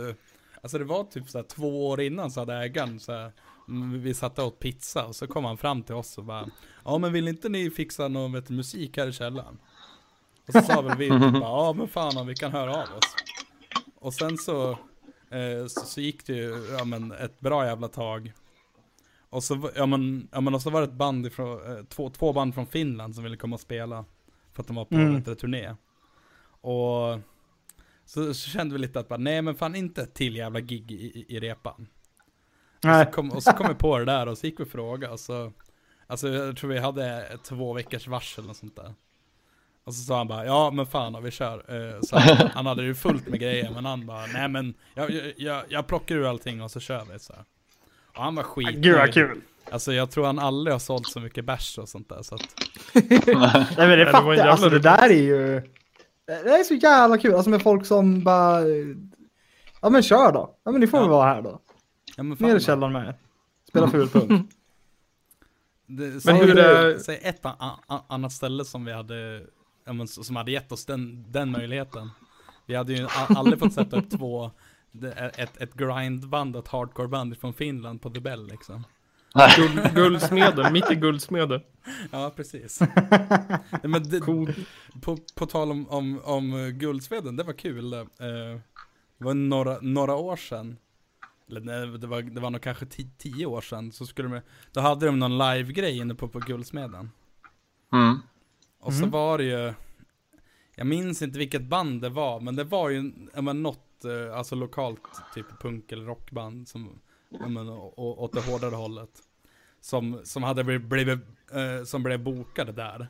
alltså 0.61 0.77
det 0.77 0.83
var 0.83 1.03
typ 1.03 1.29
så 1.29 1.37
här 1.37 1.45
två 1.45 1.87
år 1.89 2.01
innan 2.01 2.31
så 2.31 2.39
hade 2.39 2.53
ägaren 2.55 2.99
så 2.99 3.11
här, 3.11 3.31
mm, 3.67 4.01
Vi 4.01 4.13
satt 4.13 4.39
och 4.39 4.45
åt 4.45 4.59
pizza 4.59 5.05
och 5.05 5.15
så 5.15 5.27
kom 5.27 5.45
han 5.45 5.57
fram 5.57 5.83
till 5.83 5.95
oss 5.95 6.17
och 6.17 6.23
bara 6.23 6.45
Ja 6.85 6.97
men 6.97 7.13
vill 7.13 7.27
inte 7.27 7.49
ni 7.49 7.69
fixa 7.69 8.07
någon 8.07 8.31
vet, 8.33 8.49
musik 8.49 8.97
här 8.97 9.07
i 9.07 9.11
källaren? 9.13 9.57
Och 10.47 10.53
så 10.53 10.61
sa 10.61 10.81
väl 10.81 10.97
vi 10.97 11.09
typ 11.09 11.41
ja 11.41 11.73
men 11.77 11.87
fan 11.87 12.17
om 12.17 12.27
vi 12.27 12.35
kan 12.35 12.51
höra 12.51 12.71
av 12.71 12.81
oss. 12.97 13.15
Och 13.99 14.13
sen 14.13 14.37
så, 14.37 14.77
eh, 15.31 15.65
så, 15.67 15.79
så 15.85 16.01
gick 16.01 16.25
det 16.25 16.33
ju 16.33 16.75
ja, 16.77 16.85
men 16.85 17.11
ett 17.11 17.39
bra 17.39 17.65
jävla 17.65 17.87
tag. 17.87 18.33
Och 19.29 19.43
så, 19.43 19.71
ja, 19.75 19.85
men, 19.85 20.29
ja, 20.31 20.41
men, 20.41 20.55
och 20.55 20.61
så 20.61 20.69
var 20.69 20.81
det 20.81 20.87
ett 20.87 20.93
band 20.93 21.25
ifrån, 21.25 21.77
eh, 21.77 21.83
två, 21.83 22.09
två 22.09 22.33
band 22.33 22.53
från 22.53 22.67
Finland 22.67 23.15
som 23.15 23.23
ville 23.23 23.37
komma 23.37 23.53
och 23.53 23.59
spela. 23.61 24.05
För 24.53 24.63
att 24.63 24.67
de 24.67 24.75
var 24.75 24.85
på 24.85 24.95
Mm. 24.95 25.15
en 25.15 25.35
turné. 25.35 25.75
Och 26.61 27.19
så, 28.05 28.33
så 28.33 28.49
kände 28.49 28.73
vi 28.73 28.79
lite 28.81 28.99
att 28.99 29.07
bara, 29.07 29.19
nej 29.19 29.41
men 29.41 29.55
fan 29.55 29.75
inte 29.75 30.01
ett 30.01 30.13
till 30.13 30.35
jävla 30.35 30.59
gig 30.59 30.91
i, 30.91 30.95
i, 30.95 31.25
i 31.35 31.39
repan. 31.39 31.87
Och 32.77 32.85
Nej. 32.85 33.05
så, 33.05 33.11
kom, 33.11 33.31
och 33.31 33.43
så 33.43 33.51
kom 33.51 33.67
vi 33.67 33.75
på 33.75 33.99
det 33.99 34.05
där 34.05 34.27
och 34.27 34.37
så 34.37 34.47
gick 34.47 34.59
vi 34.59 34.63
och 34.63 34.67
frågade 34.67 35.13
och 35.13 35.19
så 35.19 35.51
Alltså 36.07 36.27
jag 36.29 36.57
tror 36.57 36.69
vi 36.69 36.79
hade 36.79 37.37
två 37.43 37.73
veckors 37.73 38.07
varsel 38.07 38.49
och 38.49 38.55
sånt 38.55 38.75
där 38.75 38.93
Och 39.89 39.95
så 39.95 40.03
sa 40.03 40.17
han 40.17 40.27
bara, 40.27 40.45
ja 40.45 40.71
men 40.71 40.85
fan 40.85 41.23
vi 41.23 41.31
kör 41.31 41.63
Eh, 41.95 42.01
Så 42.01 42.17
han, 42.19 42.47
han 42.53 42.65
hade 42.65 42.83
ju 42.83 42.95
fullt 42.95 43.27
med 43.27 43.39
grejer 43.39 43.71
men 43.75 43.85
han 43.85 44.05
bara, 44.05 44.25
nej 44.25 44.47
men 44.49 44.73
jag, 44.93 45.11
jag, 45.37 45.63
jag, 45.69 45.87
plockar 45.87 46.15
ur 46.15 46.25
allting 46.29 46.61
och 46.61 46.71
så 46.71 46.79
kör 46.79 47.05
vi 47.13 47.19
så 47.19 47.33
här. 47.33 47.43
Och 48.17 48.23
han 48.23 48.35
var 48.35 48.43
skit 48.43 48.69
Gud 48.75 48.97
vad 48.97 49.13
kul. 49.13 49.41
Alltså 49.71 49.93
jag 49.93 50.11
tror 50.11 50.25
han 50.25 50.39
aldrig 50.39 50.73
har 50.73 50.79
sålt 50.79 51.07
så 51.07 51.19
mycket 51.19 51.45
bärs 51.45 51.77
och 51.77 51.89
sånt 51.89 52.09
där 52.09 52.21
så 52.21 52.35
att 52.35 52.41
Nej 52.93 53.75
men 53.77 53.89
det 53.89 53.95
det 54.05 54.11
fattar 54.11 54.33
jag. 54.33 54.47
Alltså 54.47 54.69
det 54.69 54.79
där 54.79 55.09
är 55.09 55.13
ju. 55.21 55.61
Det 56.25 56.33
är 56.33 56.63
så 56.63 56.73
jävla 56.73 57.17
kul. 57.17 57.33
Alltså 57.35 57.49
med 57.49 57.61
folk 57.61 57.85
som 57.85 58.23
bara. 58.23 58.61
Ja 59.81 59.89
men 59.89 60.03
kör 60.03 60.31
då. 60.31 60.55
Ja 60.63 60.71
men 60.71 60.81
ni 60.81 60.87
får 60.87 60.97
Ja. 60.99 61.03
väl 61.03 61.11
vara 61.11 61.33
här 61.33 61.41
då. 61.41 61.59
Ja 62.17 62.23
men 62.23 62.37
fan 62.37 62.47
Ner 62.49 62.55
i 62.55 62.59
källaren 62.59 62.93
med 62.93 63.07
er. 63.07 63.15
Spela 63.69 63.87
fulpunk. 63.89 64.51
Det, 65.91 66.25
Men 66.25 66.35
hur 66.35 66.57
är- 66.59 66.97
Säg 66.97 67.19
ett 67.23 67.45
a- 67.45 67.79
a- 67.87 68.05
annat 68.09 68.31
ställe 68.33 68.65
som 68.65 68.85
vi 68.85 68.93
hade, 68.93 69.41
men, 69.93 70.07
som 70.07 70.35
hade 70.35 70.51
gett 70.51 70.71
oss 70.71 70.85
den, 70.85 71.31
den 71.31 71.51
möjligheten. 71.51 72.09
Vi 72.65 72.75
hade 72.75 72.93
ju 72.93 73.07
aldrig 73.29 73.59
fått 73.59 73.73
sätta 73.73 73.97
upp 73.97 74.09
två, 74.09 74.51
är 75.01 75.31
ett, 75.37 75.57
ett 75.57 75.73
grindband 75.73 76.55
och 76.55 76.63
ett 76.63 76.71
hardcoreband 76.71 77.37
från 77.37 77.53
Finland 77.53 78.01
på 78.01 78.09
The 78.09 78.19
Bell 78.19 78.47
liksom. 78.47 78.83
Guld, 79.55 79.95
guldsmeden, 79.95 80.73
mitt 80.73 80.91
i 80.91 80.95
guldsmeden. 80.95 81.61
Ja, 82.11 82.33
precis. 82.35 82.79
Men 83.83 84.09
det, 84.09 84.19
Cool. 84.19 84.53
på, 85.01 85.17
på 85.35 85.45
tal 85.45 85.71
om, 85.71 85.89
om, 85.89 86.21
om 86.23 86.53
eh, 86.53 86.69
Guldsveden, 86.69 87.35
det 87.35 87.43
var 87.43 87.53
kul. 87.53 87.93
Eh, 87.93 87.99
det 89.17 89.25
var 89.25 89.33
några, 89.33 89.77
några 89.81 90.15
år 90.15 90.35
sedan. 90.35 90.77
Eller 91.49 91.61
nej, 91.61 91.97
det 91.97 92.07
var, 92.07 92.21
det 92.21 92.41
var 92.41 92.49
nog 92.49 92.61
kanske 92.61 92.85
ti, 92.85 93.09
tio 93.17 93.45
år 93.45 93.61
sedan. 93.61 93.91
Så 93.91 94.05
skulle 94.05 94.29
de, 94.29 94.41
då 94.71 94.81
hade 94.81 95.05
de 95.05 95.19
någon 95.19 95.37
live-grej 95.37 95.97
inne 95.97 96.15
på, 96.15 96.27
på 96.27 96.39
Guldsmeden. 96.39 97.11
Mm. 97.93 98.19
Och 98.79 98.93
så 98.93 99.01
Mhm. 99.01 99.09
var 99.11 99.37
det 99.37 99.43
ju, 99.43 99.73
jag 100.75 100.87
minns 100.87 101.21
inte 101.21 101.39
vilket 101.39 101.61
band 101.61 102.01
det 102.01 102.09
var, 102.09 102.39
men 102.39 102.55
det 102.55 102.63
var 102.63 102.89
ju 102.89 103.11
men 103.33 103.63
något, 103.63 104.05
eh, 104.05 104.37
alltså 104.37 104.55
lokalt 104.55 105.01
typ 105.35 105.45
punk 105.61 105.91
eller 105.91 106.05
rockband 106.05 106.67
som, 106.67 106.99
men, 107.29 107.57
å- 107.69 107.93
å- 107.97 108.15
åt 108.23 108.33
det 108.33 108.41
hårdare 108.41 108.75
hållet. 108.75 109.09
Som, 109.81 110.19
som 110.23 110.43
hade 110.43 110.63
blivit, 110.63 110.87
blivit 110.87 111.19
eh, 111.53 111.83
som 111.85 112.03
blev 112.03 112.19
bokade 112.23 112.71
där. 112.71 113.07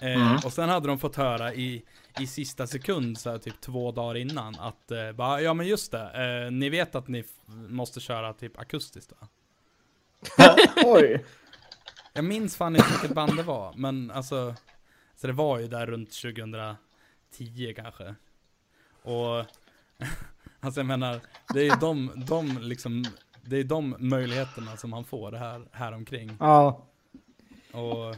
Eh, 0.00 0.16
Mm. 0.26 0.36
Och 0.44 0.52
sen 0.52 0.68
hade 0.68 0.88
de 0.88 0.98
fått 0.98 1.16
höra 1.16 1.54
i, 1.54 1.84
i 2.20 2.26
sista 2.26 2.66
sekund, 2.66 3.18
så 3.18 3.30
här, 3.30 3.38
typ 3.38 3.60
två 3.60 3.92
dagar 3.92 4.14
innan, 4.16 4.54
att 4.54 4.90
eh, 4.90 5.12
bara, 5.12 5.40
ja 5.40 5.54
men 5.54 5.66
just 5.66 5.92
det, 5.92 6.44
eh, 6.46 6.50
ni 6.50 6.68
vet 6.70 6.94
att 6.94 7.08
ni 7.08 7.24
måste 7.68 8.00
köra 8.00 8.32
typ 8.32 8.58
akustiskt 8.58 9.12
va? 9.20 9.28
Oj. 10.84 11.24
Jag 12.16 12.24
minns 12.24 12.56
fan 12.56 12.76
inte 12.76 12.88
vilket 12.90 13.14
band 13.14 13.36
det 13.36 13.42
var, 13.42 13.74
men 13.76 14.10
alltså 14.10 14.54
Så 15.16 15.26
det 15.26 15.32
var 15.32 15.58
ju 15.58 15.68
där 15.68 15.86
runt 15.86 16.10
2010 16.12 17.74
kanske 17.76 18.14
Och 19.02 19.44
Alltså 20.60 20.80
jag 20.80 20.86
menar 20.86 21.20
Det 21.54 21.60
är 21.60 21.64
ju 21.64 21.76
de, 21.80 22.10
de 22.28 22.58
liksom 22.60 23.04
Det 23.44 23.56
är 23.56 23.64
de 23.64 23.96
möjligheterna 23.98 24.76
som 24.76 24.90
man 24.90 25.04
får 25.04 25.32
här, 25.32 25.62
här 25.72 25.92
omkring 25.92 26.36
Ja. 26.40 26.86
Och 27.72 28.16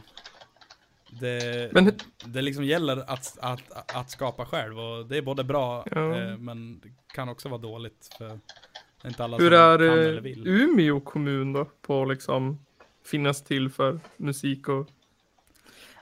det, 1.19 1.69
Men- 1.73 1.91
det 2.25 2.41
liksom 2.41 2.63
gäller 2.63 2.97
att, 2.97 3.37
att, 3.41 3.95
att 3.95 4.09
skapa 4.11 4.45
själv 4.45 4.79
och 4.79 5.05
det 5.05 5.17
är 5.17 5.21
både 5.21 5.43
bra 5.43 5.85
Ja. 5.91 6.15
eh, 6.17 6.37
men 6.37 6.79
det 6.79 6.89
kan 7.13 7.29
också 7.29 7.49
vara 7.49 7.61
dåligt 7.61 8.15
för 8.17 8.27
det 8.27 9.07
är 9.07 9.07
inte 9.07 9.23
alla 9.23 9.37
Hur 9.37 9.49
som 9.51 9.59
är 9.59 9.77
kan 9.77 9.87
eh, 9.87 9.93
eller 9.93 10.21
vill. 10.21 10.47
Umeå 10.47 10.99
kommun 10.99 11.53
då? 11.53 11.65
På 11.65 12.05
liksom 12.05 12.59
finnas 13.09 13.43
till 13.43 13.69
för 13.69 13.99
musik 14.17 14.69
och... 14.69 14.87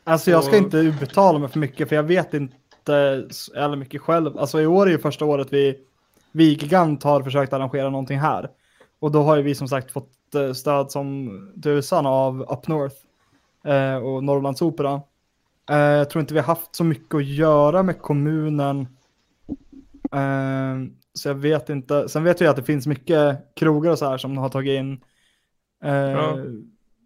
Alltså 0.03 0.31
jag 0.31 0.43
ska 0.43 0.57
Och- 0.57 0.63
inte 0.63 0.77
uttala 0.77 1.39
mig 1.39 1.49
för 1.49 1.59
mycket 1.59 1.89
för 1.89 1.95
jag 1.95 2.03
vet 2.03 2.33
inte 2.33 3.25
så 3.29 3.75
mycket 3.75 4.01
själv. 4.01 4.37
Alltså 4.37 4.61
i 4.61 4.67
år 4.67 4.87
är 4.87 4.91
ju 4.91 4.97
första 4.99 5.25
året 5.25 5.47
vi, 5.53 5.79
vi 6.31 6.43
Gigant 6.43 7.03
har 7.03 7.23
försökt 7.23 7.53
arrangera 7.53 7.89
någonting 7.89 8.19
här. 8.19 8.49
Och 8.99 9.11
då 9.11 9.23
har 9.23 9.37
ju 9.37 9.43
vi 9.43 9.55
som 9.55 9.67
sagt 9.67 9.91
fått 9.91 10.35
eh, 10.35 10.53
stöd 10.53 10.91
som 10.91 11.29
tusan 11.63 12.05
av 12.05 12.41
Up 12.41 12.67
North 12.67 12.95
eh, 13.65 13.95
och 13.95 14.23
Norrlandsopera. 14.23 15.01
Eh, 15.69 15.77
jag 15.77 16.09
tror 16.09 16.19
inte 16.19 16.33
vi 16.33 16.39
har 16.39 16.47
haft 16.47 16.75
så 16.75 16.83
mycket 16.83 17.15
att 17.15 17.25
göra 17.25 17.83
med 17.83 18.01
kommunen. 18.01 18.87
Eh, 20.11 20.75
så 21.13 21.29
jag 21.29 21.35
vet 21.35 21.69
inte. 21.69 22.09
Sen 22.09 22.23
vet 22.23 22.41
jag 22.41 22.49
att 22.49 22.55
det 22.55 22.63
finns 22.63 22.87
mycket 22.87 23.39
krogar 23.55 23.91
och 23.91 23.99
så 23.99 24.09
här 24.09 24.17
som 24.17 24.37
har 24.37 24.49
tagit 24.49 24.79
in 24.79 25.01
eh, 25.83 25.91
Ja. 25.93 26.37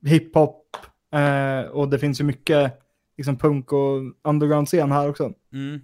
Hiphop 0.06 0.78
eh, 1.14 1.70
och 1.72 1.90
det 1.90 2.00
finns 2.00 2.20
ju 2.20 2.24
mycket 2.24 2.80
liksom 3.18 3.38
punk 3.38 3.74
och 3.74 4.00
underground-scen 4.24 4.92
här 4.92 5.10
också. 5.10 5.34
Mm. 5.54 5.82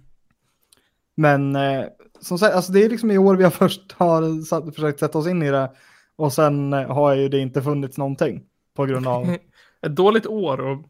Men 1.14 1.56
eh, 1.56 1.84
som 2.20 2.38
sagt, 2.38 2.54
alltså 2.54 2.72
det 2.72 2.84
är 2.84 2.88
liksom 2.88 3.10
i 3.10 3.18
år 3.18 3.36
vi 3.36 3.44
har 3.44 3.50
först 3.64 3.92
har 3.92 4.42
satt, 4.44 4.74
försökt 4.74 5.00
sätta 5.00 5.18
oss 5.18 5.26
in 5.26 5.42
i 5.42 5.50
det 5.50 5.70
och 6.16 6.32
sen 6.32 6.72
eh, 6.72 6.90
har 6.94 7.14
ju 7.14 7.28
det 7.28 7.38
inte 7.38 7.62
funnits 7.62 7.98
någonting 7.98 8.42
på 8.76 8.84
grund 8.86 9.06
av 9.08 9.36
Ett 9.86 9.96
dåligt 9.96 10.26
år 10.26 10.72
att 10.72 10.78
att 10.78 10.84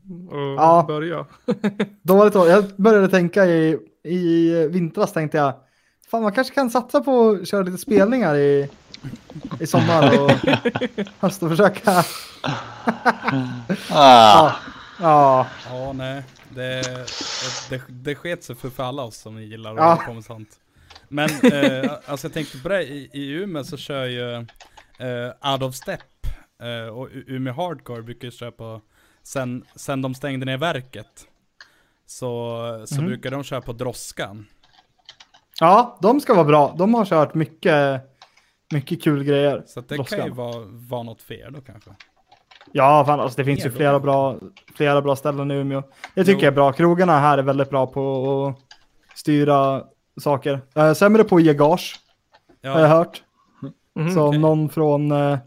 Ja. 0.56 0.84
börja. 0.88 1.26
dåligt 2.02 2.36
år. 2.36 2.48
Jag 2.48 2.64
började 2.76 3.08
tänka 3.08 3.46
i, 3.46 3.78
i 4.04 4.50
vintras 4.68 5.12
tänkte 5.12 5.38
jag, 5.38 5.52
fan 6.10 6.22
man 6.22 6.32
kanske 6.32 6.54
kan 6.54 6.70
satsa 6.70 7.00
på 7.00 7.30
att 7.30 7.48
köra 7.48 7.62
lite 7.62 7.78
spelningar 7.78 8.34
i, 8.36 8.68
i 9.60 9.66
sommar 9.66 10.20
och 10.20 10.30
höst 11.20 11.42
och 11.42 11.50
försöka. 11.50 12.04
Ah, 13.90 14.52
Ja, 15.00 15.46
Ja, 15.70 15.92
nej. 15.92 16.22
Det, 16.54 16.82
det, 17.70 17.82
det 17.88 18.14
sket 18.14 18.44
sig 18.44 18.56
för, 18.56 18.70
för 18.70 18.82
alla 18.84 19.02
oss 19.02 19.16
som 19.16 19.42
gillar 19.42 19.70
att 19.70 19.76
Ja. 19.76 19.82
hålla 19.84 19.96
på 20.06 20.12
med 20.14 20.24
sånt. 20.24 20.48
Men, 21.08 21.30
eh, 21.52 21.92
alltså 22.06 22.26
jag 22.26 22.34
tänkte 22.34 22.58
på 22.58 22.68
det, 22.68 22.82
i, 22.82 23.10
i 23.12 23.30
Umeå 23.32 23.64
så 23.64 23.76
kör 23.76 24.04
ju 24.04 24.34
eh, 24.98 25.52
Out 25.52 25.62
of 25.62 25.74
Step 25.74 26.00
eh, 26.62 26.88
och 26.94 27.08
Umeå 27.12 27.52
Hardcore 27.54 28.02
brukar 28.02 28.24
ju 28.24 28.32
köra 28.32 28.50
på, 28.50 28.80
sen, 29.22 29.64
sen 29.76 30.02
de 30.02 30.14
stängde 30.14 30.46
ner 30.46 30.56
verket. 30.56 31.26
Så, 32.06 32.84
så 32.86 32.94
Mhm. 32.94 33.06
brukar 33.06 33.30
de 33.30 33.44
köra 33.44 33.60
på 33.60 33.72
Droskan. 33.72 34.46
ja, 35.60 35.98
de 36.02 36.20
ska 36.20 36.34
vara 36.34 36.44
bra. 36.44 36.74
De 36.78 36.94
har 36.94 37.04
kört 37.04 37.34
mycket, 37.34 38.02
mycket 38.72 39.02
kul 39.02 39.24
grejer. 39.24 39.62
Så 39.66 39.80
det 39.80 40.04
kan 40.08 40.24
ju 40.24 40.30
vara, 40.32 40.64
vara 40.68 41.02
något 41.02 41.30
er 41.30 41.50
då 41.50 41.60
kanske. 41.60 41.90
Ja, 42.72 43.04
fan, 43.06 43.20
alltså, 43.20 43.36
det 43.36 43.44
finns 43.44 43.66
ju 43.66 43.70
flera 43.70 44.00
bra, 44.00 44.36
flera 44.76 45.02
bra 45.02 45.16
ställen 45.16 45.50
i 45.50 45.54
Umeå. 45.54 45.82
Det 46.14 46.24
tycker 46.24 46.32
Jo. 46.40 46.44
jag 46.44 46.52
är 46.52 46.54
bra. 46.54 46.72
Krogarna 46.72 47.18
här 47.18 47.38
är 47.38 47.42
väldigt 47.42 47.70
bra 47.70 47.86
på 47.86 48.46
att 48.46 49.18
styra 49.18 49.84
saker. 50.20 50.60
Eh, 50.74 50.92
sämre 50.92 51.24
på 51.24 51.36
att 51.36 51.42
ge 51.42 51.54
gage, 51.54 51.96
har 52.62 52.70
jag 52.70 52.80
Ja, 52.80 52.86
hört. 52.86 53.22
Mhm, 53.94 54.10
så 54.10 54.26
okej. 54.28 54.38
någon 54.40 54.68
från, 54.68 55.12
eh, 55.12 55.38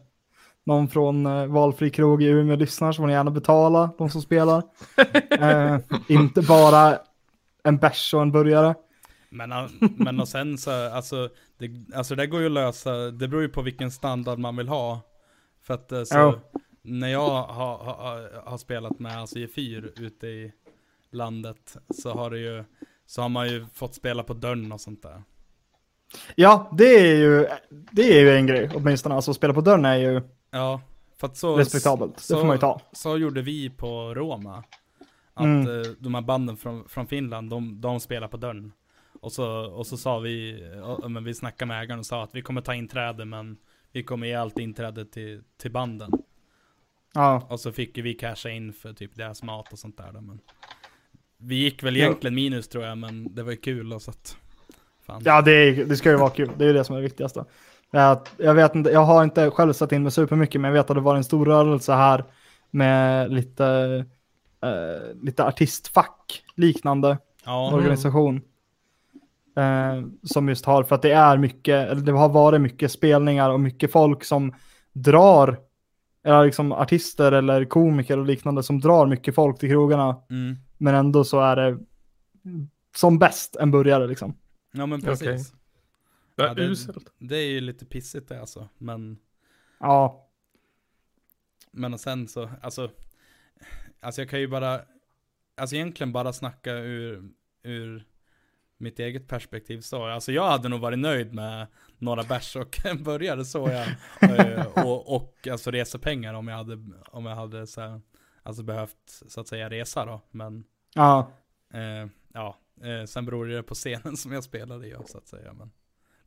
någon 0.65 0.87
från 0.87 1.25
eh, 1.25 1.45
valfri 1.45 1.89
krog 1.89 2.23
i 2.23 2.27
Umeå 2.27 2.55
lyssnar 2.55 2.91
så 2.91 2.97
får 3.01 3.07
ni 3.07 3.13
gärna 3.13 3.31
betala 3.31 3.89
de 3.97 4.09
som 4.09 4.21
spelar. 4.21 4.63
eh, 5.39 5.77
inte 6.07 6.41
bara 6.41 6.97
en 7.63 7.77
bärs 7.77 8.13
och 8.13 8.21
en 8.21 8.31
burgare. 8.31 8.75
men, 9.29 9.51
a- 9.51 9.69
men 9.79 10.19
och 10.19 10.27
sen 10.27 10.57
så, 10.57 10.89
alltså 10.93 11.29
det, 11.67 11.95
alltså 11.97 12.15
det 12.15 12.27
går 12.27 12.39
ju 12.39 12.45
att 12.45 12.51
lösa, 12.51 12.91
det 13.11 13.27
beror 13.27 13.41
ju 13.41 13.49
på 13.49 13.61
vilken 13.61 13.91
standard 13.91 14.39
man 14.39 14.55
vill 14.55 14.67
ha. 14.67 14.99
För 15.61 15.73
att 15.73 15.91
eh, 15.91 16.03
så, 16.03 16.15
Ja. 16.17 16.39
när 16.81 17.07
jag 17.07 17.29
har, 17.43 17.77
har, 17.77 18.41
har 18.45 18.57
spelat 18.57 18.99
med 18.99 19.17
alltså 19.17 19.39
i 19.39 19.47
fyr 19.47 19.93
ute 19.97 20.27
i 20.27 20.51
landet 21.11 21.77
så 21.89 22.11
har 22.11 22.29
det 22.29 22.39
ju, 22.39 22.63
så 23.05 23.21
har 23.21 23.29
man 23.29 23.47
ju 23.49 23.65
fått 23.73 23.95
spela 23.95 24.23
på 24.23 24.33
dörren 24.33 24.71
och 24.71 24.81
sånt 24.81 25.01
där. 25.03 25.23
Ja, 26.35 26.69
det 26.77 26.99
är 26.99 27.15
ju, 27.15 27.47
det 27.69 28.01
är 28.17 28.21
ju 28.21 28.35
en 28.35 28.47
grej 28.47 28.69
åtminstone. 28.75 29.15
Alltså 29.15 29.33
spela 29.33 29.53
på 29.53 29.61
dörren 29.61 29.85
är 29.85 29.95
ju 29.95 30.21
Ja, 30.51 30.81
för 31.17 31.27
att 31.27 31.37
så, 31.37 31.55
respektabelt. 31.57 32.15
Det 32.15 32.21
så- 32.21 32.35
får 32.39 32.45
man 32.45 32.55
ju 32.55 32.59
ta. 32.59 32.81
så 32.91 33.17
gjorde 33.17 33.41
vi 33.41 33.69
på 33.69 34.13
Roma. 34.13 34.63
Att 35.33 35.45
Mm. 35.45 35.67
eh, 35.81 35.87
de 35.99 36.13
här 36.15 36.21
banden 36.21 36.57
från, 36.57 36.89
från 36.89 37.07
Finland, 37.07 37.49
de, 37.49 37.81
de 37.81 37.99
spelar 37.99 38.27
på 38.27 38.37
dörren. 38.37 38.71
Och 39.21 39.31
så, 39.31 39.47
och 39.65 39.87
så 39.87 39.97
sa 39.97 40.19
vi, 40.19 40.63
men 41.07 41.23
vi 41.23 41.33
snackade 41.33 41.67
med 41.67 41.83
ägaren 41.83 41.99
och 41.99 42.05
sa 42.05 42.23
att 42.23 42.35
vi 42.35 42.41
kommer 42.41 42.61
ta 42.61 42.73
inträde 42.73 43.25
men 43.25 43.57
vi 43.91 44.03
kommer 44.03 44.27
ge 44.27 44.33
allt 44.33 44.59
inträde 44.59 45.05
till, 45.05 45.43
till 45.61 45.71
banden. 45.71 46.11
Ja. 47.13 47.47
Och 47.49 47.59
så 47.59 47.71
fick 47.71 47.97
vi 47.97 48.13
casha 48.13 48.49
in 48.49 48.73
för 48.73 48.93
typ 48.93 49.15
deras 49.15 49.43
mat 49.43 49.73
och 49.73 49.79
sånt 49.79 49.97
där 49.97 50.11
då, 50.13 50.21
men 50.21 50.39
Vi 51.37 51.55
gick 51.55 51.83
väl 51.83 51.97
egentligen 51.97 52.35
minus 52.35 52.67
tror 52.67 52.83
jag, 52.83 52.97
men 52.97 53.35
det 53.35 53.43
var 53.43 53.51
ju 53.51 53.57
kul 53.57 53.93
och 53.93 54.01
så 54.01 54.11
att 54.11 54.37
Fan. 55.05 55.21
Ja, 55.25 55.41
det, 55.41 55.51
är, 55.51 55.85
det 55.85 55.97
ska 55.97 56.09
ju 56.09 56.17
vara 56.17 56.29
kul. 56.29 56.49
Det 56.57 56.63
är 56.63 56.67
ju 56.67 56.73
det 56.73 56.83
som 56.83 56.95
är 56.95 56.99
det 56.99 57.03
viktigaste. 57.03 57.45
Jag, 57.91 58.27
jag, 58.37 58.53
vet 58.53 58.75
inte, 58.75 58.89
jag 58.89 59.03
har 59.03 59.23
inte 59.23 59.51
själv 59.51 59.73
satt 59.73 59.91
in 59.91 60.03
mig 60.03 60.11
supermycket, 60.11 60.61
men 60.61 60.69
jag 60.69 60.73
vet 60.73 60.89
att 60.89 60.95
det 60.95 61.01
var 61.01 61.15
en 61.15 61.23
stor 61.23 61.45
rörelse 61.45 61.93
här 61.93 62.25
med 62.71 63.33
lite, 63.33 63.65
eh, 64.63 65.23
lite 65.23 65.45
artistfack 65.45 66.43
liknande 66.55 67.17
Ja, 67.45 67.73
organisation. 67.73 68.41
Eh, 69.55 70.03
som 70.23 70.49
just 70.49 70.65
har, 70.65 70.83
för 70.83 70.95
att 70.95 71.01
det 71.01 71.11
är 71.11 71.37
mycket, 71.37 71.89
eller 71.89 72.01
det 72.01 72.11
har 72.11 72.29
varit 72.29 72.61
mycket 72.61 72.91
spelningar 72.91 73.49
och 73.49 73.59
mycket 73.59 73.91
folk 73.91 74.23
som 74.23 74.53
drar, 74.93 75.59
eller 76.23 76.45
liksom 76.45 76.71
artister 76.71 77.31
eller 77.31 77.65
komiker 77.65 78.17
och 78.19 78.25
liknande 78.25 78.63
som 78.63 78.79
drar 78.79 79.07
mycket 79.07 79.35
folk 79.35 79.59
till 79.59 79.69
krogarna. 79.69 80.21
mm. 80.29 80.55
Men 80.77 80.95
ändå 80.95 81.23
så 81.23 81.39
är 81.39 81.55
det 81.55 81.79
som 82.95 83.19
bäst 83.19 83.55
en 83.55 83.71
burgare 83.71 84.07
liksom. 84.07 84.37
ja 84.71 84.85
men 84.85 85.01
precis. 85.01 85.27
Är 85.27 85.57
Ja, 86.35 86.53
det-. 86.53 86.75
Det 87.19 87.37
är 87.37 87.49
ju 87.49 87.61
lite 87.61 87.85
pissigt 87.85 88.29
det 88.29 88.39
alltså, 88.39 88.69
men 88.77 89.17
Ja, 89.79 90.29
Men 91.71 91.93
och 91.93 91.99
sen 91.99 92.27
så, 92.27 92.49
alltså 92.61 92.91
Alltså 93.99 94.21
jag 94.21 94.29
kan 94.29 94.39
ju 94.39 94.47
bara 94.47 94.81
Alltså 95.57 95.75
egentligen 95.75 96.13
bara 96.13 96.33
snacka 96.33 96.73
ur 96.73 97.29
Ur 97.63 98.05
mitt 98.81 98.99
eget 98.99 99.27
perspektiv 99.27 99.81
så. 99.81 100.05
Alltså 100.05 100.31
jag 100.31 100.47
hade 100.47 100.69
nog 100.69 100.79
varit 100.79 100.99
nöjd 100.99 101.33
med 101.33 101.67
några 101.97 102.23
bärs 102.23 102.55
och 102.55 102.79
en 102.85 103.03
burgare 103.03 103.45
så 103.45 103.69
jag. 103.69 103.87
Eh, 104.39 104.65
och, 104.85 105.15
och 105.15 105.47
alltså 105.51 105.71
resepengar 105.71 106.33
om 106.33 106.47
jag 106.47 106.57
hade, 106.57 106.77
om 107.11 107.25
jag 107.25 107.35
hade 107.35 107.67
så 107.67 107.81
här, 107.81 108.01
alltså 108.43 108.63
behövt 108.63 108.97
så 109.27 109.41
att 109.41 109.47
säga 109.47 109.69
resa 109.69 110.05
då. 110.05 110.21
Men 110.31 110.63
Ja, 110.93 111.31
eh, 111.73 112.09
ja, 112.33 112.57
eh, 112.83 113.05
sen 113.05 113.25
beror 113.25 113.45
det 113.45 113.63
på 113.63 113.75
scenen 113.75 114.17
som 114.17 114.31
jag 114.31 114.43
spelade 114.43 114.87
i 114.87 114.95
så 115.05 115.17
att 115.17 115.27
säga. 115.27 115.53
Men 115.53 115.71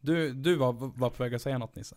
du, 0.00 0.32
du 0.32 0.56
var, 0.56 0.72
var 0.72 1.10
på 1.10 1.22
väg 1.22 1.34
att 1.34 1.42
säga 1.42 1.58
något 1.58 1.76
Nisse? 1.76 1.96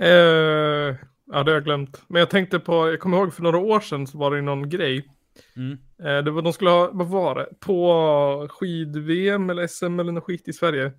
Eh, 0.00 0.08
ja, 0.08 1.42
det 1.42 1.50
har 1.50 1.50
jag 1.50 1.64
glömt. 1.64 2.02
Men 2.08 2.20
jag 2.20 2.30
tänkte 2.30 2.58
på, 2.58 2.90
jag 2.90 3.00
kommer 3.00 3.16
ihåg 3.16 3.34
för 3.34 3.42
några 3.42 3.58
år 3.58 3.80
sedan 3.80 4.06
så 4.06 4.18
var 4.18 4.30
det 4.30 4.42
någon 4.42 4.68
grej. 4.68 5.08
Mm. 5.56 5.78
Eh, 6.02 6.24
det 6.24 6.30
var, 6.30 6.42
de 6.42 6.52
skulle 6.52 6.70
ha, 6.70 6.90
vad 6.92 7.06
var 7.06 7.34
det? 7.34 7.48
På 7.60 8.48
skid-VM 8.50 9.50
eller 9.50 9.66
SM 9.66 10.00
eller 10.00 10.12
något 10.12 10.24
skit 10.24 10.48
i 10.48 10.52
Sverige. 10.52 10.92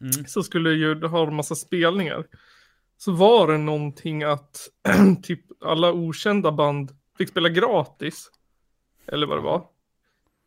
Mm. 0.00 0.26
Så 0.26 0.42
skulle 0.42 0.70
ju 0.70 1.06
ha 1.06 1.26
en 1.26 1.34
massa 1.34 1.54
spelningar. 1.54 2.26
Så 2.98 3.12
var 3.12 3.52
det 3.52 3.58
någonting 3.58 4.22
att 4.22 4.68
typ 5.22 5.40
alla 5.60 5.92
okända 5.92 6.52
band 6.52 6.90
fick 7.18 7.28
spela 7.28 7.48
gratis. 7.48 8.30
Eller 9.06 9.26
vad 9.26 9.38
det 9.38 9.42
var. 9.42 9.66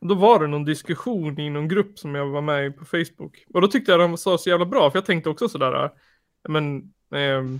Då 0.01 0.15
var 0.15 0.39
det 0.39 0.47
någon 0.47 0.65
diskussion 0.65 1.39
i 1.39 1.49
någon 1.49 1.67
grupp 1.67 1.99
som 1.99 2.15
jag 2.15 2.27
var 2.27 2.41
med 2.41 2.67
i 2.67 2.71
på 2.71 2.85
Facebook. 2.85 3.45
Och 3.53 3.61
då 3.61 3.67
tyckte 3.67 3.91
jag 3.91 3.99
de 3.99 4.17
sa 4.17 4.37
så 4.37 4.49
jävla 4.49 4.65
bra, 4.65 4.91
för 4.91 4.97
jag 4.97 5.05
tänkte 5.05 5.29
också 5.29 5.49
sådär, 5.49 5.83
äh, 5.83 5.91
men 6.49 6.93
ehm, 7.11 7.59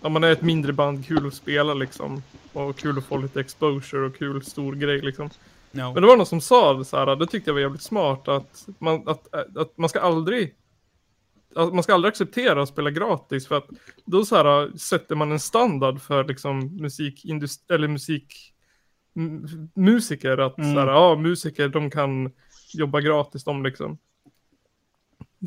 om 0.00 0.12
man 0.12 0.24
är 0.24 0.32
ett 0.32 0.42
mindre 0.42 0.72
band, 0.72 1.06
kul 1.06 1.26
att 1.26 1.34
spela 1.34 1.74
liksom. 1.74 2.22
Och 2.52 2.76
kul 2.76 2.98
att 2.98 3.04
få 3.04 3.16
lite 3.18 3.40
exposure 3.40 4.06
och 4.06 4.16
kul 4.16 4.44
stor 4.44 4.74
grej 4.74 5.00
liksom. 5.00 5.30
Ja. 5.72 5.92
Men 5.92 6.02
det 6.02 6.08
var 6.08 6.16
någon 6.16 6.26
som 6.26 6.40
sa 6.40 6.84
så 6.84 6.96
här, 6.96 7.16
det 7.16 7.26
tyckte 7.26 7.50
jag 7.50 7.54
var 7.54 7.60
jävligt 7.60 7.82
smart, 7.82 8.28
att 8.28 8.66
man, 8.78 9.08
att, 9.08 9.34
att 9.56 9.78
man 9.78 9.88
ska 9.88 10.00
aldrig 10.00 10.54
att 11.54 11.74
man 11.74 11.82
ska 11.82 11.94
aldrig 11.94 12.08
acceptera 12.10 12.62
att 12.62 12.68
spela 12.68 12.90
gratis 12.90 13.46
för 13.46 13.56
att 13.56 13.66
då 14.04 14.24
så 14.24 14.36
här 14.36 14.78
sätter 14.78 15.14
man 15.14 15.32
en 15.32 15.40
standard 15.40 16.00
för 16.00 16.24
liksom 16.24 16.76
musikindustri 16.76 17.74
eller 17.74 17.88
musik 17.88 18.52
musiker 19.74 20.38
att 20.38 20.58
Mm. 20.58 20.74
så 20.74 20.80
här, 20.80 20.86
ja 20.86 21.16
musiker 21.16 21.68
de 21.68 21.90
kan 21.90 22.32
jobba 22.74 23.00
gratis 23.00 23.44
de 23.44 23.62
liksom. 23.62 23.98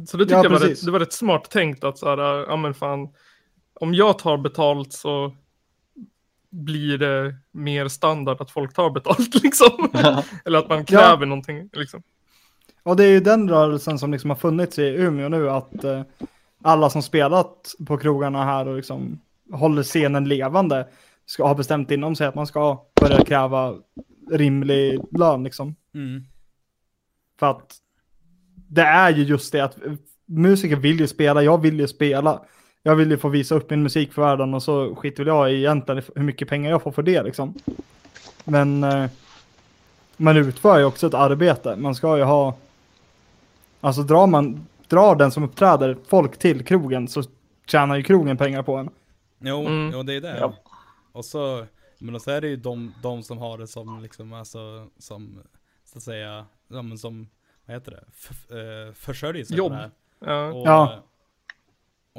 Så 0.07 0.17
det 0.17 0.23
tyckte 0.23 0.35
Ja, 0.35 0.43
jag 0.43 0.49
var 0.49 0.59
rätt, 0.59 0.85
det 0.85 0.91
var 0.91 0.99
rätt 0.99 1.13
smart 1.13 1.49
tänkt 1.49 1.83
att 1.83 1.97
så 1.97 2.09
här, 2.09 2.17
ja 2.17 2.55
men 2.55 2.73
fan 2.73 3.09
om 3.79 3.93
jag 3.93 4.19
tar 4.19 4.37
betalt 4.37 4.93
så 4.93 5.35
blir 6.49 6.97
det 6.97 7.35
mer 7.51 7.87
standard 7.87 8.41
att 8.41 8.51
folk 8.51 8.73
tar 8.73 8.89
betalt 8.89 9.35
liksom. 9.43 9.89
Eller 10.45 10.59
att 10.59 10.69
man 10.69 10.85
kräver 10.85 11.25
någonting 11.25 11.69
liksom. 11.73 12.03
och 12.83 12.95
det 12.95 13.03
är 13.03 13.09
ju 13.09 13.19
den 13.19 13.49
rörelsen 13.49 13.99
som 13.99 14.11
liksom 14.11 14.29
har 14.29 14.37
funnits 14.37 14.79
i 14.79 14.87
Umeå 14.87 15.29
nu, 15.29 15.49
att 15.49 15.83
eh, 15.83 16.01
alla 16.63 16.89
som 16.89 17.01
spelat 17.01 17.75
på 17.87 17.97
krogarna 17.97 18.45
här 18.45 18.67
och 18.67 18.75
liksom 18.75 19.21
håller 19.51 19.83
scenen 19.83 20.27
levande 20.27 20.87
ska 21.25 21.47
ha 21.47 21.55
bestämt 21.55 21.91
inom 21.91 22.15
sig 22.15 22.27
att 22.27 22.35
man 22.35 22.47
ska 22.47 22.85
börja 23.01 23.25
kräva 23.25 23.75
rimlig 24.31 24.99
lön 25.11 25.43
liksom. 25.43 25.75
Mm. 25.93 26.23
För 27.39 27.51
att 27.51 27.75
det 28.69 28.81
är 28.81 29.09
ju 29.09 29.23
just 29.23 29.51
det 29.51 29.61
att 29.61 29.77
musiker 30.25 30.75
vill 30.75 30.99
ju 30.99 31.07
spela, 31.07 31.43
jag 31.43 31.61
vill 31.61 31.79
ju 31.79 31.87
spela. 31.87 32.41
Jag 32.83 32.95
vill 32.95 33.11
ju 33.11 33.17
få 33.17 33.29
visa 33.29 33.55
upp 33.55 33.69
min 33.69 33.83
musik 33.83 34.13
för 34.13 34.21
världen 34.21 34.53
och 34.53 34.63
så 34.63 34.95
skiter 34.95 35.23
väl 35.23 35.27
jag 35.27 35.51
i 35.53 35.55
egentligen 35.55 36.03
hur 36.15 36.23
mycket 36.23 36.49
pengar 36.49 36.69
jag 36.71 36.81
får 36.83 36.91
för 36.91 37.03
det 37.03 37.23
liksom. 37.23 37.53
Men 38.43 38.83
eh, 38.83 39.05
man 40.17 40.37
utför 40.37 40.79
ju 40.79 40.85
också 40.85 41.07
ett 41.07 41.13
arbete. 41.13 41.75
Man 41.75 41.95
ska 41.95 42.17
ju 42.17 42.23
ha, 42.23 42.55
alltså 43.81 44.01
drar 44.01 44.27
man, 44.27 44.67
drar 44.87 45.15
den 45.15 45.31
som 45.31 45.43
uppträder 45.43 45.97
folk 46.07 46.37
till 46.37 46.65
krogen 46.65 47.07
så 47.07 47.23
tjänar 47.65 47.95
ju 47.95 48.03
krogen 48.03 48.37
pengar 48.37 48.63
på 48.63 48.75
en. 48.75 48.89
Jo, 49.39 49.59
Mm. 49.67 49.91
jo 49.93 50.03
det 50.03 50.13
är 50.13 50.21
det. 50.21 50.37
Ja. 50.39 50.53
Och 51.11 51.25
så, 51.25 51.65
men 51.99 52.19
så 52.19 52.31
är 52.31 52.41
det 52.41 52.47
ju 52.47 52.55
de, 52.55 52.93
de 53.03 53.23
som 53.23 53.37
har 53.37 53.57
det 53.57 53.67
som 53.67 54.01
liksom, 54.01 54.33
alltså, 54.33 54.87
som, 54.97 55.39
så 55.85 55.97
att 55.97 56.03
säga, 56.03 56.45
ja, 56.67 56.81
men 56.81 56.97
som, 56.97 57.29
vad 57.65 57.75
heter 57.75 57.91
det, 57.91 58.03
F- 58.17 58.51
eh, 58.51 58.93
försörjer 58.93 59.45
sig 59.45 59.57
Jobb. 59.57 59.69
på 59.71 59.75
det 59.75 59.81
här. 59.81 59.91
Ja. 60.33 60.47
Och, 60.51 60.67
Ja. 60.67 60.99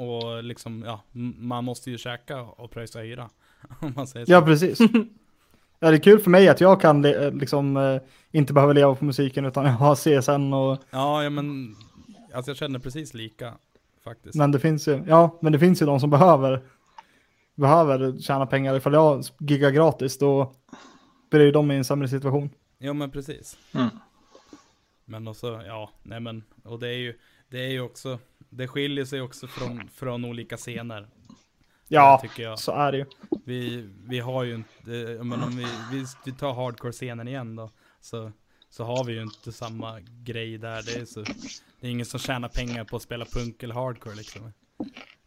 Och 0.01 0.43
liksom, 0.43 0.83
ja, 0.85 1.01
man 1.37 1.63
måste 1.63 1.91
ju 1.91 1.97
käka 1.97 2.41
och 2.41 2.71
pröjsa 2.71 2.99
hyra. 2.99 3.29
Om 3.79 3.93
man 3.95 4.07
säger 4.07 4.25
så. 4.25 4.31
Ja, 4.31 4.41
precis. 4.41 4.79
Ja, 5.79 5.89
det 5.91 5.97
är 5.97 6.01
kul 6.03 6.19
för 6.19 6.29
mig 6.29 6.49
att 6.49 6.61
jag 6.61 6.81
kan 6.81 7.01
le- 7.01 7.31
liksom 7.31 7.77
eh, 7.77 8.01
inte 8.31 8.53
behöva 8.53 8.73
leva 8.73 8.95
på 8.95 9.05
musiken 9.05 9.45
utan 9.45 9.65
jag 9.65 9.71
har 9.71 9.95
CSN 9.95 10.53
och 10.53 10.77
Ja, 10.91 11.23
ja 11.23 11.29
men, 11.29 11.75
alltså 12.33 12.51
jag 12.51 12.57
känner 12.57 12.79
precis 12.79 13.13
lika, 13.13 13.53
faktiskt. 14.03 14.35
Men 14.35 14.51
det 14.51 14.59
finns 14.59 14.87
ju, 14.87 15.03
ja, 15.07 15.37
men 15.41 15.51
det 15.53 15.59
finns 15.59 15.81
ju 15.81 15.85
de 15.85 15.99
som 15.99 16.09
behöver, 16.09 16.61
behöver 17.55 18.19
tjäna 18.19 18.45
pengar. 18.45 18.75
Ifall 18.75 18.93
jag 18.93 19.23
giggar 19.39 19.71
gratis 19.71 20.17
då 20.17 20.53
blir 21.31 21.41
ju 21.41 21.51
de 21.51 21.71
i 21.71 21.75
en 21.75 21.83
sämre 21.85 22.07
situation. 22.07 22.49
Ja 22.77 22.93
men 22.93 23.11
precis. 23.11 23.57
Mm. 23.73 23.89
Men 25.05 25.27
också, 25.27 25.61
ja, 25.65 25.89
nej 26.03 26.19
men, 26.19 26.43
och 26.63 26.79
det 26.79 26.87
är 26.87 26.97
ju, 26.97 27.17
det 27.49 27.57
är 27.65 27.69
ju 27.69 27.81
också, 27.81 28.19
det 28.51 28.67
skiljer 28.67 29.05
sig 29.05 29.21
också 29.21 29.47
från, 29.47 29.89
från 29.93 30.25
olika 30.25 30.57
scener. 30.57 31.07
Ja, 31.87 32.19
Tycker 32.21 32.43
jag. 32.43 32.59
så 32.59 32.71
är 32.71 32.91
det 32.91 32.97
ju. 32.97 33.05
Vi, 33.45 33.89
vi 34.07 34.19
har 34.19 34.43
ju 34.43 34.55
inte, 34.55 34.89
menar 35.23 35.45
om 35.47 35.57
vi, 35.57 35.65
vi, 35.91 36.05
vi 36.25 36.31
tar 36.31 36.53
hardcore-scenen 36.53 37.27
igen 37.27 37.55
då. 37.55 37.69
Så, 38.01 38.31
så 38.69 38.83
har 38.83 39.03
vi 39.03 39.13
ju 39.13 39.21
inte 39.21 39.51
samma 39.51 39.99
grej 40.23 40.57
där. 40.57 40.81
Det 40.85 41.01
är, 41.01 41.05
så, 41.05 41.21
det 41.79 41.87
är 41.87 41.91
ingen 41.91 42.05
som 42.05 42.19
tjänar 42.19 42.47
pengar 42.49 42.83
på 42.83 42.95
att 42.95 43.01
spela 43.01 43.25
punk 43.25 43.63
eller 43.63 43.75
hardcore 43.75 44.15
liksom. 44.15 44.53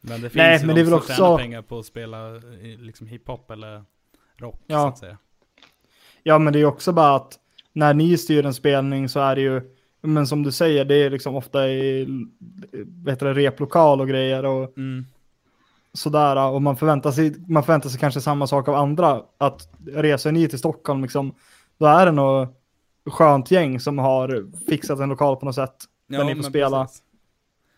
Men 0.00 0.20
det 0.20 0.30
finns 0.30 0.34
Nej, 0.34 0.60
ju 0.60 0.66
men 0.66 0.76
de 0.76 0.82
det 0.82 0.88
som 0.88 0.94
också- 0.98 1.12
tjänar 1.14 1.38
pengar 1.38 1.62
på 1.62 1.78
att 1.78 1.86
spela 1.86 2.36
eh, 2.36 2.42
liksom 2.78 3.06
hiphop 3.06 3.50
eller 3.50 3.84
rock 4.36 4.60
Ja. 4.66 4.80
så 4.82 4.88
att 4.88 4.98
säga. 4.98 5.18
Ja, 6.22 6.38
men 6.38 6.52
det 6.52 6.56
är 6.58 6.60
ju 6.60 6.66
också 6.66 6.92
bara 6.92 7.16
att 7.16 7.38
när 7.72 7.94
ni 7.94 8.18
styr 8.18 8.46
en 8.46 8.54
spelning 8.54 9.08
så 9.08 9.20
är 9.20 9.34
det 9.36 9.42
ju, 9.42 9.73
men 10.04 10.26
som 10.26 10.42
du 10.42 10.52
säger, 10.52 10.84
det 10.84 10.94
är 10.94 11.10
liksom 11.10 11.34
ofta 11.34 11.68
i 11.68 12.06
vet 13.04 13.20
du, 13.20 13.34
replokal 13.34 14.00
och 14.00 14.08
grejer 14.08 14.44
och 14.44 14.78
Mm. 14.78 15.04
sådär. 15.92 16.50
Och 16.50 16.62
man 16.62 16.76
förväntar 16.76 17.10
sig, 17.10 17.34
man 17.48 17.62
förväntar 17.62 17.88
sig 17.88 18.00
kanske 18.00 18.20
samma 18.20 18.46
sak 18.46 18.68
av 18.68 18.74
andra. 18.74 19.22
Att 19.38 19.68
reser 19.86 20.32
ni 20.32 20.48
till 20.48 20.58
Stockholm, 20.58 21.02
liksom, 21.02 21.34
då 21.78 21.86
är 21.86 22.06
det 22.06 22.12
nog 22.12 22.48
skönt 23.06 23.50
gäng 23.50 23.80
som 23.80 23.98
har 23.98 24.50
fixat 24.68 24.98
en 25.00 25.08
lokal 25.08 25.36
på 25.36 25.46
något 25.46 25.54
sätt. 25.54 25.74
Där 26.06 26.24
ni 26.24 26.30
får 26.34 26.42
men 26.42 26.44
spela. 26.50 26.84
precis. 26.84 27.02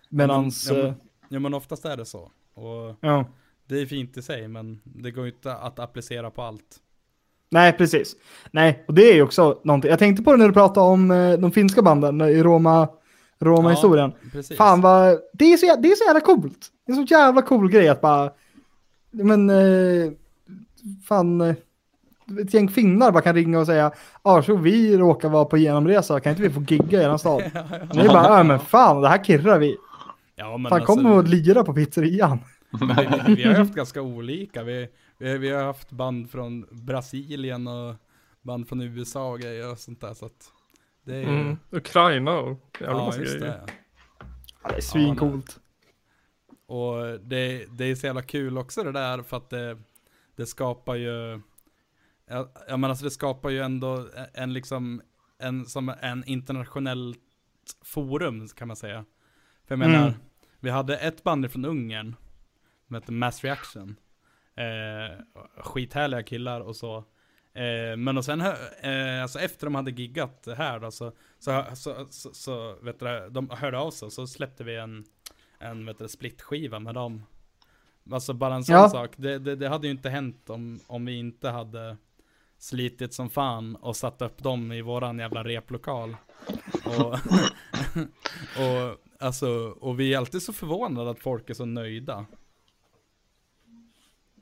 Medans, 0.08 0.68
ja, 0.70 0.76
men, 0.76 0.86
eh, 0.86 0.94
ja 1.28 1.38
men 1.38 1.54
oftast 1.54 1.84
är 1.84 1.96
det 1.96 2.04
så. 2.04 2.30
Och 2.54 2.96
ja. 3.00 3.24
det 3.66 3.80
är 3.80 3.86
fint 3.86 4.16
i 4.16 4.22
sig 4.22 4.48
men 4.48 4.80
det 4.84 5.10
går 5.10 5.26
inte 5.26 5.54
att 5.54 5.78
applicera 5.78 6.30
på 6.30 6.42
allt. 6.42 6.80
Nej, 7.50 7.72
precis. 7.72 8.16
Nej, 8.50 8.84
och 8.88 8.94
det 8.94 9.10
är 9.10 9.14
ju 9.14 9.22
också 9.22 9.60
någonting. 9.64 9.90
Jag 9.90 9.98
tänkte 9.98 10.22
på 10.22 10.32
det 10.32 10.38
när 10.38 10.46
du 10.46 10.52
pratade 10.52 10.86
om 10.86 11.10
eh, 11.10 11.32
de 11.32 11.52
finska 11.52 11.82
banden 11.82 12.20
i 12.20 12.42
Roma, 12.42 12.88
Roma-historien. 13.40 14.12
precis. 14.32 14.56
Fan 14.56 14.80
vad, 14.80 15.18
det 15.32 15.52
är, 15.52 15.56
så, 15.56 15.80
det 15.80 15.88
är 15.88 15.94
så 15.96 16.04
jävla 16.04 16.20
coolt. 16.20 16.66
Det 16.86 16.92
är 16.92 16.96
så 16.96 17.14
jävla 17.14 17.42
cool 17.42 17.70
grej 17.70 17.88
att 17.88 18.00
bara, 18.00 18.30
men, 19.10 19.50
eh, 19.50 20.12
fan, 21.08 21.40
eh, 21.40 21.54
ett 22.40 22.54
gäng 22.54 22.68
finnar 22.68 23.12
bara 23.12 23.22
kan 23.22 23.34
ringa 23.34 23.58
och 23.60 23.66
säga, 23.66 23.92
ja 24.24 24.42
så 24.42 24.56
vi 24.56 24.96
råkar 24.96 25.28
vara 25.28 25.44
på 25.44 25.56
genomresa, 25.56 26.20
kan 26.20 26.30
inte 26.30 26.42
vi 26.42 26.50
få 26.50 26.62
gigga 26.68 27.00
i 27.00 27.04
eran 27.04 27.18
stad? 27.18 27.42
Ni 27.94 28.08
bara, 28.08 28.38
ja 28.38 28.42
men 28.42 28.58
fan, 28.58 29.02
det 29.02 29.08
här 29.08 29.24
kirrar 29.24 29.58
vi. 29.58 29.76
Ja 30.36 30.56
men 30.56 30.70
Fan, 30.70 30.80
alltså, 30.80 30.94
kom 30.94 31.06
och 31.06 31.24
lira 31.24 31.64
på 31.64 31.74
pizzerian. 31.74 32.38
vi, 32.70 32.86
vi, 33.26 33.34
vi 33.34 33.44
har 33.44 33.54
haft 33.54 33.74
ganska 33.74 34.02
olika. 34.02 34.62
Vi, 34.62 34.88
vi, 35.18 35.38
vi 35.38 35.50
har 35.50 35.64
haft 35.64 35.90
band 35.90 36.30
från 36.30 36.66
Brasilien 36.70 37.66
och 37.66 37.94
band 38.42 38.68
från 38.68 38.80
USA 38.80 39.30
och 39.30 39.40
grejer 39.40 39.70
och 39.72 39.78
sånt 39.78 40.00
där 40.00 40.14
så 40.14 40.26
att 40.26 40.52
det 41.04 41.14
är 41.14 41.20
ju, 41.20 41.26
Mm. 41.28 41.56
Ukraina 41.70 42.38
och 42.38 42.76
jävla 42.80 42.98
ja 42.98 43.06
massa 43.06 43.20
just 43.20 43.38
grejer. 43.38 43.52
det. 43.66 43.72
Ja, 44.62 44.68
det 44.68 44.76
är 44.76 44.80
svincoolt. 44.80 45.60
Och 46.66 47.20
det, 47.20 47.66
det 47.78 47.84
är 47.84 47.94
så 47.94 48.06
jävla 48.06 48.22
kul 48.22 48.58
också 48.58 48.82
det 48.82 48.92
där 48.92 49.22
för 49.22 49.36
att 49.36 49.50
det, 49.50 49.78
det 50.36 50.46
skapar 50.46 50.94
ju 50.94 51.40
Ja, 52.28 52.52
ja 52.68 52.76
men 52.76 52.90
alltså 52.90 53.04
det 53.04 53.10
skapar 53.10 53.50
ju 53.50 53.60
ändå 53.60 54.08
en 54.34 54.52
liksom 54.52 55.02
En 55.38 55.66
som 55.66 55.88
en 56.00 56.24
internationellt 56.24 57.18
forum 57.84 58.48
kan 58.48 58.68
man 58.68 58.76
säga 58.76 59.04
För 59.66 59.74
jag 59.74 59.78
menar 59.78 60.06
Mm. 60.08 60.14
Vi 60.60 60.70
hade 60.70 60.96
ett 60.96 61.22
band 61.22 61.52
från 61.52 61.64
Ungern 61.64 62.16
Som 62.86 62.94
hette 62.94 63.12
Mass 63.12 63.44
Reaction 63.44 63.96
eh, 64.56 65.42
Skithärliga 65.62 66.22
killar 66.22 66.60
och 66.60 66.76
så 66.76 66.96
eh, 67.54 67.96
Men 67.96 68.18
och 68.18 68.24
sen 68.24 68.40
eh, 68.40 69.22
alltså 69.22 69.38
efter 69.38 69.66
de 69.66 69.74
hade 69.74 69.90
giggat 69.90 70.48
här 70.56 70.80
då 70.80 70.90
så 70.90 71.12
Så, 71.38 71.64
så, 71.74 72.06
så, 72.10 72.34
så 72.34 72.76
vet 72.82 73.00
du, 73.00 73.28
de 73.30 73.50
hörde 73.50 73.78
av 73.78 73.90
sig 73.90 74.06
och 74.06 74.12
så 74.12 74.26
släppte 74.26 74.64
vi 74.64 74.76
en 74.76 75.04
En 75.58 75.86
vet 75.86 75.98
du, 75.98 76.08
splitskiva 76.08 76.78
med 76.80 76.94
dem 76.94 77.22
Alltså 78.12 78.32
bara 78.32 78.54
en 78.54 78.64
sån 78.64 78.74
Ja. 78.74 78.88
sak 78.88 79.10
det, 79.16 79.38
det, 79.38 79.56
det 79.56 79.68
hade 79.68 79.86
ju 79.86 79.90
inte 79.90 80.10
hänt 80.10 80.50
om, 80.50 80.80
om 80.86 81.04
vi 81.04 81.18
inte 81.18 81.48
hade 81.48 81.96
slitit 82.58 83.14
som 83.14 83.30
fan 83.30 83.76
och 83.76 83.96
satt 83.96 84.22
upp 84.22 84.42
dem 84.42 84.72
i 84.72 84.82
våran 84.82 85.18
jävla 85.18 85.44
replokal. 85.44 86.16
Och, 86.84 87.14
och, 88.58 88.98
alltså, 89.20 89.48
och 89.80 90.00
vi 90.00 90.14
är 90.14 90.18
alltid 90.18 90.42
så 90.42 90.52
förvånade 90.52 91.10
att 91.10 91.18
folk 91.20 91.50
är 91.50 91.54
så 91.54 91.64
nöjda. 91.64 92.26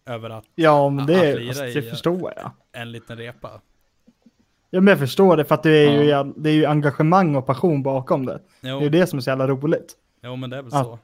Över 0.07 0.31
att 0.31 0.45
Ja, 0.55 0.89
men 0.91 1.01
Att 1.01 1.07
det, 1.07 1.37
lira 1.37 1.49
alltså, 1.49 1.65
i- 1.67 1.75
det 1.75 1.83
förstår 1.83 2.33
jag. 2.37 2.51
en 2.73 2.93
liten 2.93 3.17
repa. 3.17 3.51
Ja, 4.71 4.81
men 4.81 4.87
jag 4.87 4.99
förstår 4.99 5.37
det 5.37 5.45
för 5.45 5.55
att 5.55 5.63
det 5.63 5.71
är, 5.71 6.03
ju, 6.03 6.09
Ja. 6.09 6.27
det 6.37 6.51
är 6.51 6.55
ju 6.55 6.67
engagemang 6.67 7.37
och 7.37 7.47
passion 7.47 7.83
bakom 7.83 8.27
det. 8.27 8.41
Jo, 8.61 8.81
Det 8.81 8.87
är 8.87 8.91
det 8.91 9.07
som 9.07 9.17
är 9.17 9.21
så 9.21 9.31
jävla 9.31 9.49
roligt. 9.49 9.93
jo 10.23 10.37
men 10.37 10.51
det 10.51 10.57
är 10.57 10.63
väl 10.63 10.75
Att- 10.75 10.87
så. 10.87 10.99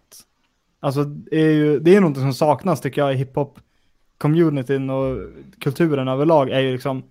Alltså, 0.82 1.04
det 1.04 1.36
är 1.40 1.52
ju 1.52 1.78
det 1.78 1.96
är 1.96 2.00
något 2.00 2.16
som 2.18 2.34
saknas 2.34 2.80
tycker 2.80 3.00
jag 3.00 3.12
i 3.14 3.16
hiphop-communityn 3.16 4.90
och 4.90 5.30
kulturen 5.60 6.08
överlag 6.08 6.50
är 6.50 6.60
ju 6.60 6.72
liksom, 6.72 7.02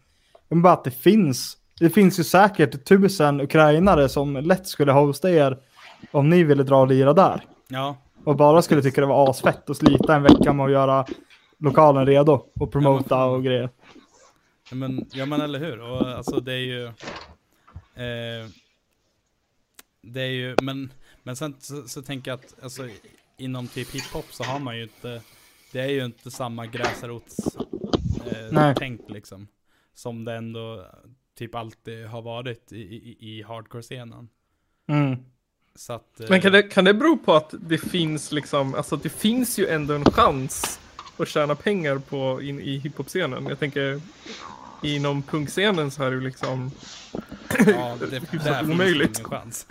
men 0.50 0.62
bara 0.62 0.74
att 0.74 0.84
det 0.84 0.92
finns, 0.92 1.58
det 1.80 1.90
finns 1.90 2.20
ju 2.20 2.24
säkert 2.24 2.86
tusen 2.86 3.42
ukrainare 3.42 4.10
som 4.10 4.34
lätt 4.38 4.68
skulle 4.68 4.92
hosta 4.92 5.30
er 5.32 5.58
om 6.12 6.30
ni 6.30 6.44
ville 6.44 6.64
dra 6.64 6.82
och 6.82 6.88
lira 6.88 7.14
där. 7.14 7.44
Ja, 7.68 7.96
Och 8.24 8.36
bara 8.36 8.62
skulle 8.62 8.82
tycka 8.82 9.02
det 9.02 9.08
var 9.08 9.30
asfett 9.30 9.70
att 9.70 9.78
slita 9.78 10.16
en 10.16 10.24
vecka 10.24 10.54
med 10.54 10.66
att 10.66 10.72
göra 10.72 11.06
lokalen 11.60 12.06
redo 12.06 12.46
och 12.54 12.72
promota 12.72 13.26
och 13.26 13.44
grejer. 13.44 13.70
Ja 14.70 14.76
men, 14.76 15.08
ja 15.14 15.26
men 15.26 15.42
eller 15.42 15.60
hur, 15.60 15.82
och 15.82 16.08
alltså 16.08 16.40
det 16.40 16.54
är 16.54 16.58
ju 16.58 16.86
eh, 16.86 18.50
Det 20.02 20.22
är 20.22 20.32
ju, 20.32 20.56
men, 20.62 20.92
men 21.24 21.36
sen 21.36 21.56
så, 21.60 21.88
så 21.88 22.02
tänker 22.02 22.32
jag 22.32 22.40
att 22.40 22.64
alltså, 22.64 22.88
inom 23.38 23.68
typ 23.68 23.96
hiphop 23.96 24.26
så 24.30 24.44
har 24.44 24.60
man 24.60 24.78
ju 24.78 24.84
inte 24.84 25.22
Det 25.72 25.80
är 25.80 25.90
ju 25.90 26.06
inte 26.06 26.32
samma 26.32 26.66
gräsrots 26.66 27.58
eh, 28.26 28.86
liksom 29.08 29.48
Som 29.94 30.26
det 30.26 30.34
ändå 30.34 30.86
typ 31.38 31.56
alltid 31.56 32.06
har 32.06 32.22
varit 32.22 32.72
i, 32.72 32.82
i, 32.82 33.18
i 33.20 33.44
hardcore-scenen 33.44 34.30
Mm. 34.90 35.18
Så 35.76 35.94
att 35.94 36.20
eh, 36.20 36.26
Men 36.30 36.42
kan 36.42 36.52
det, 36.52 36.64
kan 36.64 36.86
det 36.86 36.94
bero 36.94 37.18
på 37.18 37.34
att 37.34 37.54
det 37.60 37.78
finns 37.78 38.32
liksom, 38.32 38.76
alltså 38.76 38.96
det 38.96 39.10
finns 39.10 39.60
ju 39.60 39.68
ändå 39.68 39.94
en 39.94 40.06
chans 40.06 40.80
att 41.24 41.28
tjäna 41.30 41.56
pengar 41.56 41.98
på 41.98 42.42
in 42.42 42.60
i 42.60 42.78
hiphop-scenen. 42.78 43.46
Jag 43.50 43.60
tänker 43.60 44.02
inom 44.84 45.22
punkscenen 45.24 45.92
så 45.92 46.04
är 46.04 46.10
det 46.10 46.16
ju 46.16 46.22
liksom, 46.22 46.72
Ja, 47.68 47.98
det, 48.00 48.06
det 48.10 48.20
hyfsat 48.32 48.58
finns 48.60 48.70
omöjligt. 48.72 49.20
ingen 49.20 49.30
chans 49.30 49.66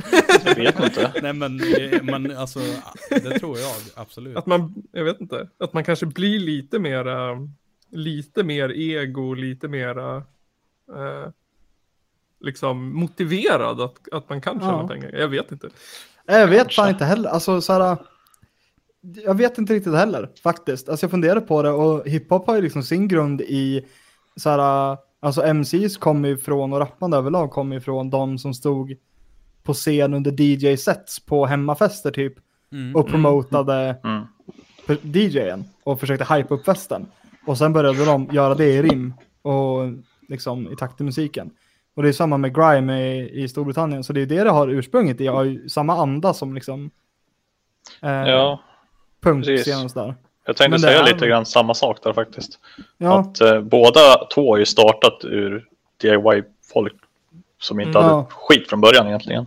Jag 0.44 0.55
vet 0.55 0.80
inte. 0.84 1.12
Nej 1.22 1.32
men, 1.32 1.61
eh, 1.74 2.03
men 2.03 2.36
alltså, 2.36 2.61
det 3.11 3.38
tror 3.38 3.59
jag 3.59 3.72
absolut 3.94 4.36
att 4.36 4.46
man, 4.46 4.74
jag 4.92 5.05
vet 5.05 5.20
inte, 5.20 5.49
att 5.59 5.72
man 5.72 5.84
kanske 5.84 6.07
blir 6.07 6.38
lite 6.40 6.78
mera, 6.78 7.49
lite 7.90 8.42
mer 8.44 8.72
ego, 8.72 9.34
lite 9.34 9.68
mera 9.68 10.16
eh, 10.96 11.30
liksom 12.40 12.94
motiverad 12.99 13.80
att, 13.80 14.12
att 14.12 14.28
man 14.28 14.40
kan 14.40 14.61
tjäna 14.61 14.72
Ja. 14.72 14.88
pengar. 14.88 15.11
Jag 15.12 15.28
vet 15.28 15.53
inte. 15.53 15.68
Jag 16.26 16.46
vet 16.46 16.74
fan 16.74 16.88
inte 16.88 17.05
heller. 17.05 17.28
Alltså, 17.30 17.61
så 17.61 17.72
här, 17.72 17.96
jag 19.24 19.34
vet 19.34 19.59
inte 19.59 19.74
riktigt 19.74 19.94
heller 19.94 20.28
faktiskt. 20.42 20.88
Alltså, 20.88 21.04
jag 21.04 21.11
funderar 21.11 21.40
på 21.40 21.62
det 21.62 21.70
och 21.70 22.09
hiphop 22.09 22.46
har 22.46 22.56
ju 22.56 22.62
liksom 22.62 22.82
sin 22.82 23.09
grund 23.09 23.40
i 23.40 23.86
så 24.36 24.50
här, 24.50 24.96
alltså 25.20 25.42
MCs 25.54 25.96
kommer 25.96 26.28
ju 26.28 26.36
från 26.36 26.72
och 26.72 26.78
rappande 26.78 27.16
överlag 27.16 27.50
kommer 27.50 27.76
ju 27.76 27.80
från 27.80 28.11
de 28.11 28.38
som 28.38 28.54
stod 28.54 28.94
på 29.62 29.72
scen 29.74 30.14
under 30.14 30.30
DJ-sets 30.40 31.26
på 31.26 31.46
hemmafester 31.46 32.11
typ 32.11 32.34
Mm. 32.72 32.96
och 32.96 33.06
promotade 33.09 33.96
Mm. 34.04 34.22
för 34.86 34.98
DJen 35.02 35.64
och 35.84 36.00
försökte 36.00 36.34
hypa 36.34 36.54
upp 36.54 36.64
festen. 36.64 37.06
Och 37.46 37.59
sen 37.59 37.72
började 37.72 38.04
de 38.04 38.28
göra 38.32 38.54
det 38.54 38.66
i 38.66 38.82
rim 38.82 39.14
och 39.42 39.80
liksom 40.28 40.72
i 40.72 40.76
takt 40.76 40.96
till 40.96 41.06
musiken. 41.06 41.50
Och 41.94 42.02
det 42.02 42.09
är 42.09 42.12
samma 42.12 42.36
med 42.38 42.54
grime 42.54 43.02
i, 43.14 43.42
i 43.42 43.48
Storbritannien, 43.48 44.04
så 44.04 44.12
det 44.12 44.20
är 44.22 44.26
det 44.26 44.44
det 44.44 44.50
har 44.50 44.68
ursprunget 44.68 45.20
i. 45.20 45.24
Jag 45.24 45.32
har 45.32 45.44
ju 45.44 45.68
samma 45.68 45.96
anda 46.02 46.34
som 46.34 46.54
liksom 46.54 46.90
eh, 48.02 48.11
Ja, 48.11 48.61
punkscenen 49.20 49.84
och 49.84 49.90
sådär. 49.90 50.14
jag 50.44 50.56
tänkte 50.56 50.70
Men 50.70 50.80
säga 50.80 51.00
är- 51.00 51.04
lite 51.14 51.26
grann 51.28 51.46
samma 51.46 51.74
sak 51.74 51.98
där 52.02 52.12
faktiskt. 52.12 52.58
Ja, 52.98 53.18
Att 53.20 53.40
eh, 53.40 53.60
båda 53.60 54.24
två 54.34 54.52
har 54.52 54.58
ju 54.58 54.66
startat 54.66 55.24
ur 55.24 55.64
DIY-folk 56.00 56.94
som 57.60 57.80
inte 57.80 57.90
Mm. 57.98 58.02
hade 58.02 58.14
Ja. 58.14 58.26
skit 58.30 58.68
från 58.68 58.80
början 58.80 59.06
egentligen. 59.06 59.46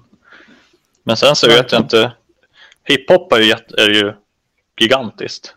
Men 1.04 1.18
sen 1.18 1.36
så 1.36 1.48
vet 1.48 1.72
jag 1.72 1.82
inte. 1.82 2.12
Hiphop 2.84 3.32
är 3.34 3.40
ju, 3.40 3.52
är 3.78 3.90
ju 3.90 4.14
gigantiskt. 4.82 5.56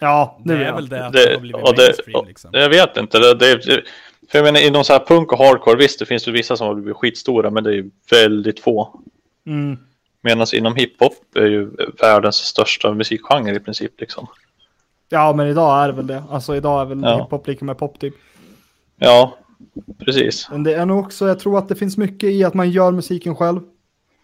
ja 0.00 0.38
det, 0.44 0.56
Det 0.56 0.64
är 0.64 0.72
väl 0.72 0.88
det 0.88 1.06
att 1.06 1.12
Det- 1.12 1.36
och 1.36 1.74
det- 1.76 2.14
och- 2.14 2.26
liksom. 2.26 2.50
Jag 2.52 2.68
vet 2.68 2.96
inte. 2.96 3.18
Det, 3.18 3.34
det, 3.34 3.54
det, 3.66 3.82
för 4.30 4.38
jag 4.38 4.44
menar 4.44 4.60
inom 4.66 4.84
så 4.84 4.92
här 4.92 5.00
punk 5.06 5.32
och 5.32 5.38
hardcore, 5.38 5.76
visst 5.76 5.98
det 5.98 6.06
finns 6.06 6.28
ju 6.28 6.32
vissa 6.32 6.56
som 6.56 6.66
har 6.66 6.74
blivit 6.74 6.96
skitstora 6.96 7.50
men 7.50 7.64
det 7.64 7.70
är 7.70 7.74
ju 7.74 7.90
väldigt 8.10 8.60
få. 8.60 9.00
Mm. 9.46 9.78
Medan 10.24 10.46
inom 10.54 10.74
hiphop 10.76 11.36
är 11.36 11.46
ju 11.46 11.70
världens 12.00 12.36
största 12.36 12.94
musikgenre 12.94 13.56
i 13.56 13.60
princip 13.60 14.00
liksom. 14.00 14.26
Ja, 15.08 15.32
men 15.32 15.48
idag 15.48 15.82
är 15.84 15.86
det 15.88 15.92
väl 15.94 16.06
det. 16.06 16.22
Alltså 16.30 16.56
idag 16.56 16.80
är 16.80 16.84
väl 16.84 17.02
Ja. 17.02 17.22
hiphop 17.22 17.46
lika 17.46 17.64
med 17.64 17.78
pop 17.78 17.98
typ. 17.98 18.14
Ja, 18.96 19.36
precis. 19.98 20.48
Men 20.50 20.62
det 20.62 20.74
är 20.74 20.86
nog 20.86 20.98
också, 21.04 21.28
jag 21.28 21.38
tror 21.38 21.58
att 21.58 21.68
det 21.68 21.74
finns 21.74 21.96
mycket 21.96 22.30
i 22.30 22.44
att 22.44 22.54
man 22.54 22.70
gör 22.70 22.90
musiken 22.92 23.36
själv. 23.36 23.60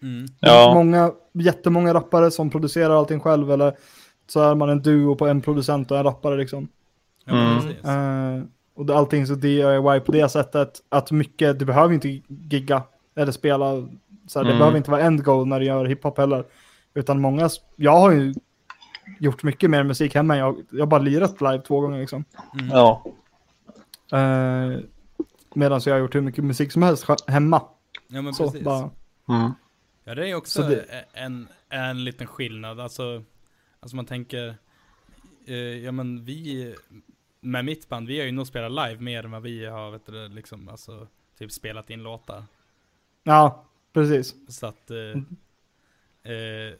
Mm. 0.02 0.28
Ja, 0.40 0.74
många, 0.74 1.12
jättemånga 1.32 1.94
rappare 1.94 2.30
som 2.30 2.50
producerar 2.50 2.98
allting 2.98 3.20
själv 3.20 3.52
eller 3.52 3.72
så 4.28 4.40
är 4.42 4.54
man 4.54 4.68
en 4.70 4.82
duo 4.82 5.14
på 5.14 5.26
en 5.26 5.40
producent 5.40 5.90
och 5.90 5.96
en 5.98 6.04
rappare 6.04 6.36
liksom. 6.36 6.68
Ja, 7.24 7.60
Mm. 7.84 8.38
Eh, 8.38 8.44
och 8.74 8.90
allting 8.90 9.26
så 9.26 9.34
DIY 9.34 10.00
på 10.06 10.12
det 10.12 10.28
sättet 10.28 10.80
att 10.88 11.10
mycket, 11.10 11.58
du 11.58 11.64
behöver 11.64 11.94
inte 11.94 12.20
gigga 12.28 12.82
eller 13.16 13.32
spela, 13.32 13.88
så 14.30 14.38
här, 14.38 14.44
det 14.44 14.50
Mm. 14.50 14.58
behöver 14.58 14.76
inte 14.78 14.90
vara 14.90 15.00
end 15.02 15.24
goal 15.24 15.46
när 15.48 15.60
du 15.60 15.66
gör 15.66 15.84
hiphop 15.84 16.18
heller. 16.18 16.44
Utan 16.94 17.20
många, 17.20 17.50
jag 17.76 17.96
har 17.96 18.10
ju 18.12 18.34
gjort 19.18 19.42
mycket 19.42 19.70
mer 19.70 19.82
musik 19.82 20.14
hemma, 20.14 20.36
jag, 20.36 20.62
jag 20.70 20.80
har 20.80 20.86
bara 20.86 21.00
lirat 21.00 21.40
live 21.40 21.58
två 21.62 21.80
gånger 21.80 21.98
liksom. 22.00 22.24
Mm. 22.54 22.68
ja. 22.68 23.04
Uh, 24.12 24.78
Medan 25.54 25.80
jag 25.86 25.92
har 25.94 25.98
gjort 26.00 26.14
hur 26.14 26.20
mycket 26.20 26.44
musik 26.44 26.72
som 26.72 26.82
helst 26.82 27.06
hemma. 27.26 27.62
Ja 28.08 28.22
men 28.22 28.34
Så, 28.34 28.44
precis. 28.44 28.64
bara, 28.64 28.90
Mm. 29.28 29.52
Ja 30.04 30.14
det 30.14 30.28
är 30.30 30.34
också 30.34 30.62
Så 30.62 30.68
det- 30.68 31.04
en, 31.12 31.48
en 31.68 32.04
liten 32.04 32.26
skillnad. 32.26 32.80
Alltså, 32.80 33.22
alltså 33.80 33.96
man 33.96 34.06
tänker, 34.06 34.54
eh, 35.46 35.54
ja 35.56 35.92
men 35.92 36.24
vi, 36.24 36.74
med 37.40 37.64
mitt 37.64 37.88
band, 37.88 38.06
vi 38.08 38.18
har 38.18 38.26
ju 38.26 38.32
nog 38.32 38.46
spelat 38.46 38.70
live 38.88 39.02
mer 39.02 39.24
än 39.24 39.30
vad 39.30 39.42
vi 39.42 39.66
har, 39.66 39.90
vet 39.90 40.06
du, 40.06 40.28
liksom, 40.28 40.68
alltså, 40.68 41.06
typ 41.38 41.52
spelat 41.52 41.90
in 41.90 42.02
låtar. 42.02 42.44
ja, 43.22 43.64
precis. 43.92 44.34
Så 44.48 44.66
att, 44.66 44.90
eh, 44.90 45.22
eh, 46.32 46.74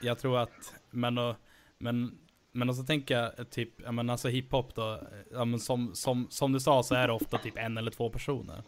jag 0.00 0.18
tror 0.18 0.38
att, 0.38 0.74
men, 0.90 1.18
och, 1.18 1.36
men, 1.78 2.18
men 2.52 2.74
så 2.74 2.82
tänker 2.84 3.18
jag 3.18 3.38
eh, 3.38 3.44
typ, 3.44 3.80
ja 3.84 3.92
men 3.92 4.10
alltså 4.10 4.28
hiphop 4.28 4.74
då, 4.74 4.92
eh, 4.92 4.98
ja 5.32 5.44
men 5.44 5.60
som, 5.60 5.94
som, 5.94 6.26
som 6.30 6.52
du 6.52 6.60
sa 6.60 6.82
så 6.82 6.94
är 6.94 7.06
det 7.06 7.12
ofta 7.12 7.38
typ 7.38 7.56
en 7.56 7.78
eller 7.78 7.90
två 7.90 8.10
personer. 8.10 8.62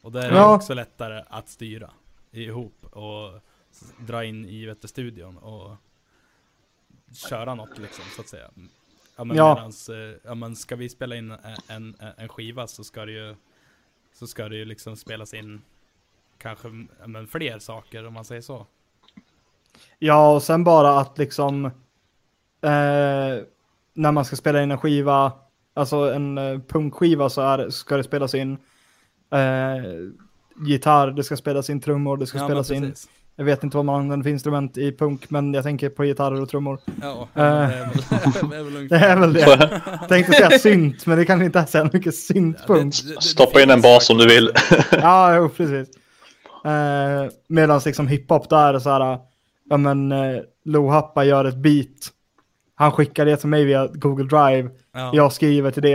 Och 0.00 0.12
där 0.12 0.22
är 0.26 0.30
det 0.30 0.36
Ja. 0.36 0.56
också 0.56 0.74
lättare 0.74 1.24
att 1.28 1.48
styra 1.48 1.90
ihop 2.30 2.84
och 2.84 3.40
dra 4.06 4.24
in 4.24 4.44
i 4.44 4.66
vet 4.66 4.88
studion 4.90 5.38
och 5.38 5.76
köra 7.28 7.54
något 7.54 7.78
liksom 7.78 8.04
så 8.16 8.20
att 8.20 8.28
säga. 8.28 8.50
Ja 9.16 9.24
men 9.24 9.36
Ja. 9.36 9.54
medans, 9.54 9.88
eh, 9.88 10.14
ja 10.24 10.34
men 10.34 10.56
ska 10.56 10.76
vi 10.76 10.88
spela 10.88 11.16
in 11.16 11.30
en, 11.30 11.56
en, 12.00 12.12
en 12.16 12.28
skiva 12.28 12.66
så 12.66 12.84
ska 12.84 13.04
det 13.04 13.12
ju, 13.12 13.34
så 14.12 14.26
ska 14.26 14.48
det 14.48 14.56
ju 14.56 14.64
liksom 14.64 14.96
spelas 14.96 15.34
in 15.34 15.62
kanske 16.42 16.68
men 17.06 17.26
fler 17.26 17.58
saker 17.58 18.06
om 18.06 18.14
man 18.14 18.24
säger 18.24 18.42
så. 18.42 18.66
Ja, 19.98 20.32
och 20.34 20.42
sen 20.42 20.64
bara 20.64 20.98
att 21.00 21.18
liksom 21.18 21.64
eh, 21.64 21.70
när 23.94 24.12
man 24.12 24.24
ska 24.24 24.36
spela 24.36 24.62
in 24.62 24.70
en 24.70 24.78
skiva, 24.78 25.32
alltså 25.74 25.96
en 25.96 26.38
eh, 26.38 26.58
punkskiva 26.68 27.28
så 27.30 27.40
är, 27.40 27.70
ska 27.70 27.96
det 27.96 28.04
spelas 28.04 28.34
in 28.34 28.52
eh, 29.32 29.84
gitarr, 30.66 31.10
det 31.10 31.24
ska 31.24 31.36
spelas 31.36 31.70
in 31.70 31.80
trummor, 31.80 32.16
det 32.16 32.26
ska 32.26 32.38
Ja, 32.38 32.44
spelas 32.44 32.70
in, 32.70 32.94
jag 33.36 33.44
vet 33.44 33.64
inte 33.64 33.76
vad 33.76 33.84
man 33.86 34.00
använder 34.00 34.24
för 34.24 34.30
instrument 34.30 34.78
i 34.78 34.92
punk, 34.92 35.30
men 35.30 35.54
jag 35.54 35.64
tänker 35.64 35.88
på 35.88 36.04
gitarrer 36.04 36.40
och 36.42 36.48
trummor. 36.48 36.78
Ja, 37.02 37.28
men 37.34 37.70
det 38.50 38.56
är 38.56 38.62
väl, 38.64 38.88
det 38.88 38.96
är 38.96 39.16
väl 39.16 39.32
Det 39.32 39.40
ungefär. 39.40 39.52
är 39.52 39.70
väl 39.70 39.70
det. 40.00 40.08
Tänkte 40.08 40.32
säga 40.32 40.58
synt, 40.58 41.06
men 41.06 41.18
det 41.18 41.24
kanske 41.24 41.44
inte 41.46 41.58
är 41.58 41.66
så 41.66 41.88
mycket 41.92 42.14
syntpunk. 42.14 42.94
Ja, 42.94 43.02
det- 43.04 43.08
det- 43.08 43.14
det 43.14 43.22
Stoppa 43.22 43.60
in 43.62 43.70
en 43.70 43.80
bas 43.80 44.10
om 44.10 44.18
du 44.18 44.26
vill. 44.28 44.50
Ja, 44.92 45.36
jo, 45.36 45.48
precis. 45.48 45.88
Eh, 46.64 47.30
Medan 47.48 47.80
liksom 47.86 48.06
hiphop 48.08 48.48
där 48.50 48.74
är 48.74 48.78
så 48.78 48.90
här, 48.90 49.18
ja 49.70 49.76
men 49.76 50.12
eh, 50.12 50.40
Lohappa 50.64 51.24
gör 51.24 51.44
ett 51.44 51.56
beat. 51.56 51.86
Han 52.74 52.92
skickar 52.92 53.24
det 53.24 53.36
till 53.36 53.48
mig 53.48 53.64
via 53.64 53.86
Google 53.86 54.24
Drive. 54.24 54.70
Ja. 54.94 55.10
Jag 55.14 55.32
skriver 55.32 55.70
till 55.70 55.82
det. 55.82 55.94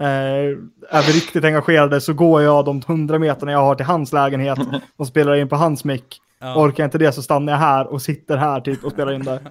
Eh, 0.00 0.58
är 0.90 1.06
vi 1.06 1.12
riktigt 1.12 1.44
engagerade 1.44 2.00
så 2.00 2.12
går 2.14 2.42
jag 2.42 2.64
de 2.64 2.82
hundra 2.86 3.18
meterna 3.18 3.52
jag 3.52 3.58
har 3.58 3.74
till 3.74 3.86
hans 3.86 4.12
lägenhet 4.12 4.58
och 4.96 5.06
spelar 5.06 5.34
in 5.34 5.48
på 5.48 5.56
hans 5.56 5.84
mick. 5.84 6.20
Ja. 6.40 6.56
Orkar 6.56 6.82
jag 6.82 6.86
inte 6.86 6.98
det 6.98 7.12
så 7.12 7.22
stannar 7.22 7.52
jag 7.52 7.60
här 7.60 7.86
och 7.86 8.02
sitter 8.02 8.36
här 8.36 8.60
typ 8.60 8.84
och 8.84 8.92
spelar 8.92 9.12
in 9.12 9.22
det. 9.24 9.40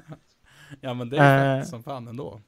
Ja 0.81 0.93
men 0.93 1.09
det 1.09 1.17
är 1.17 1.55
Eh, 1.55 1.61
fett 1.61 1.69
som 1.69 1.83
fan 1.83 2.07
ändå. 2.07 2.39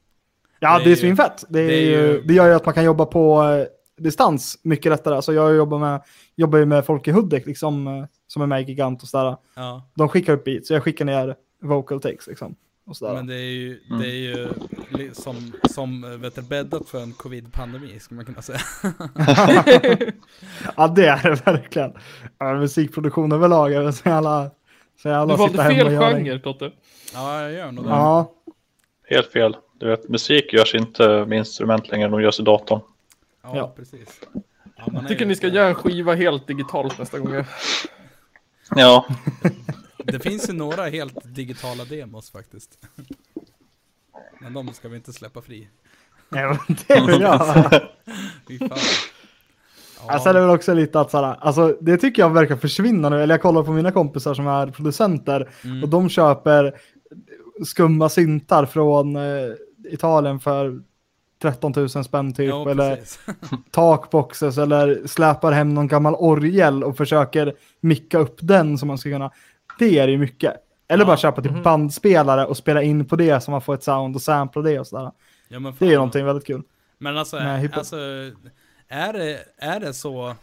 Ja, 0.60 0.78
Det 0.78 0.84
det 0.84 0.90
är 0.90 0.92
är 0.92 0.96
svinfett. 0.96 1.44
Det, 1.48 1.60
är 1.60 1.66
det 1.68 1.74
är 1.74 1.80
ju, 1.80 1.90
ju- 2.12 2.22
det 2.22 2.34
gör 2.34 2.46
ju 2.48 2.54
att 2.54 2.64
man 2.64 2.74
kan 2.74 2.84
jobba 2.84 3.06
på, 3.06 3.42
eh, 3.42 3.66
distans 3.96 4.58
mycket 4.62 4.90
lättare. 4.92 5.14
Alltså 5.14 5.32
jag 5.32 5.54
jobbar, 5.56 5.78
med, 5.78 6.00
jobbar 6.36 6.58
ju 6.58 6.66
med 6.66 6.84
folk 6.86 7.08
i 7.08 7.10
Hudik 7.10 7.46
liksom, 7.46 7.86
eh, 7.86 8.04
som 8.26 8.42
är 8.42 8.46
med 8.46 8.60
i 8.62 8.64
Gigant 8.64 9.02
och 9.02 9.08
sådär. 9.08 9.36
Ja, 9.54 9.88
De 9.94 10.08
skickar 10.08 10.32
upp 10.32 10.44
beats, 10.44 10.68
så 10.68 10.74
jag 10.74 10.82
skickar 10.82 11.04
ner 11.04 11.36
vocal 11.62 12.00
takes 12.00 12.26
liksom. 12.26 12.54
Och 12.86 12.96
sådär. 12.96 13.14
men 13.14 13.26
det 13.26 13.34
är 13.34 13.50
ju, 13.52 13.80
Mm. 13.90 14.00
det 14.02 14.08
är 14.08 14.14
ju 14.14 14.48
som, 15.12 15.52
som 15.70 16.04
eh, 16.04 16.10
vet 16.10 16.34
du, 16.34 16.42
bäddat 16.42 16.88
för 16.88 17.02
en 17.02 17.12
covid-pandemi, 17.12 17.98
skulle 18.00 18.16
man 18.16 18.24
kunna 18.24 18.42
säga. 18.42 18.58
ja, 20.76 20.88
det 20.88 21.06
är 21.06 21.22
det 21.22 21.46
verkligen. 21.46 21.92
Ja, 22.38 22.54
musikproduktion 22.54 23.32
överlag 23.32 23.72
är 23.72 23.82
väl 23.82 23.92
så 23.92 24.08
jävla... 24.08 24.50
Så 25.02 25.08
jävla 25.08 25.34
Du 25.34 25.38
valde 25.40 25.64
fel 25.64 25.88
genre 25.88 26.38
Totte. 26.38 26.70
Ja, 27.14 27.42
jag 27.42 27.52
gör 27.52 27.72
nog 27.72 27.84
det. 27.84 27.90
Ja, 27.90 28.32
Helt 29.08 29.32
fel. 29.32 29.56
Du 29.80 29.88
vet, 29.88 30.08
musik 30.08 30.52
görs 30.52 30.74
inte 30.74 31.24
med 31.28 31.38
instrument 31.38 31.88
längre, 31.88 32.08
de 32.08 32.22
görs 32.22 32.40
i 32.40 32.42
datorn. 32.42 32.80
Ja, 33.46 33.56
Ja. 33.56 33.72
precis. 33.76 34.20
Ja, 34.76 34.84
man 34.86 34.94
Jag 34.94 35.08
tycker 35.08 35.26
ni 35.26 35.36
ska 35.36 35.48
göra 35.48 35.68
en 35.68 35.74
skiva 35.74 36.14
helt 36.14 36.46
digitalt 36.46 36.98
nästa 36.98 37.18
gång. 37.18 37.44
Ja, 38.76 39.06
Det 40.04 40.20
finns 40.20 40.48
ju 40.48 40.52
några 40.52 40.88
helt 40.88 41.34
digitala 41.34 41.84
demos 41.84 42.30
faktiskt. 42.30 42.78
Men 44.40 44.52
de 44.52 44.72
ska 44.72 44.88
vi 44.88 44.96
inte 44.96 45.12
släppa 45.12 45.42
fri. 45.42 45.68
ja 46.28 46.58
men 46.68 46.76
det 46.88 47.06
vill 47.06 47.20
jag. 47.20 47.80
Ja, 50.00 50.12
Alltså 50.12 50.32
det 50.32 50.38
är 50.38 50.42
väl 50.46 50.56
också 50.56 50.74
lite 50.74 51.00
att 51.00 51.10
såhär, 51.10 51.36
alltså 51.40 51.76
det 51.80 51.96
tycker 51.96 52.22
jag 52.22 52.30
verkar 52.30 52.56
försvinna 52.56 53.08
nu. 53.08 53.22
Eller 53.22 53.34
jag 53.34 53.42
kollar 53.42 53.62
på 53.62 53.72
mina 53.72 53.92
kompisar 53.92 54.34
som 54.34 54.46
är 54.46 54.66
producenter 54.66 55.48
mm. 55.64 55.82
och 55.82 55.88
de 55.88 56.08
köper 56.08 56.80
skumma 57.64 58.08
syntar 58.08 58.66
från 58.66 59.16
eh, 59.16 59.22
Italien 59.90 60.40
för 60.40 60.82
13 61.42 61.72
000 61.76 61.88
spänn 61.88 62.34
typ. 62.34 62.48
ja, 62.48 62.70
eller 62.70 62.98
takboxes 63.70 64.58
eller 64.58 65.06
släpar 65.06 65.52
hem 65.52 65.74
någon 65.74 65.88
gammal 65.88 66.14
orgel 66.14 66.84
och 66.84 66.96
försöker 66.96 67.54
micka 67.80 68.18
upp 68.18 68.36
den 68.40 68.78
som 68.78 68.88
man 68.88 68.98
ska 68.98 69.10
kunna. 69.10 69.30
Det 69.78 69.98
är 69.98 70.08
ju 70.08 70.18
mycket. 70.18 70.54
Eller 70.88 71.04
Ja. 71.04 71.06
bara 71.06 71.16
köpa 71.16 71.42
typ 71.42 71.52
Mhm. 71.52 71.62
bandspelare 71.62 72.46
och 72.46 72.56
spela 72.56 72.82
in 72.82 73.04
på 73.06 73.16
det 73.16 73.40
så 73.40 73.50
man 73.50 73.60
får 73.62 73.74
ett 73.74 73.82
sound 73.82 74.16
och 74.16 74.22
sampla 74.22 74.62
det 74.62 74.80
och 74.80 74.86
sådär. 74.86 75.12
Ja, 75.48 75.72
Det 75.78 75.84
är 75.86 75.90
ju 75.90 75.94
någonting 75.96 76.24
väldigt 76.24 76.46
kul. 76.46 76.62
Men 76.98 77.16
alltså, 77.18 77.36
alltså 77.72 77.96
är, 78.88 79.12
det, 79.12 79.44
är 79.58 79.80
det 79.80 79.94
så... 79.94 80.34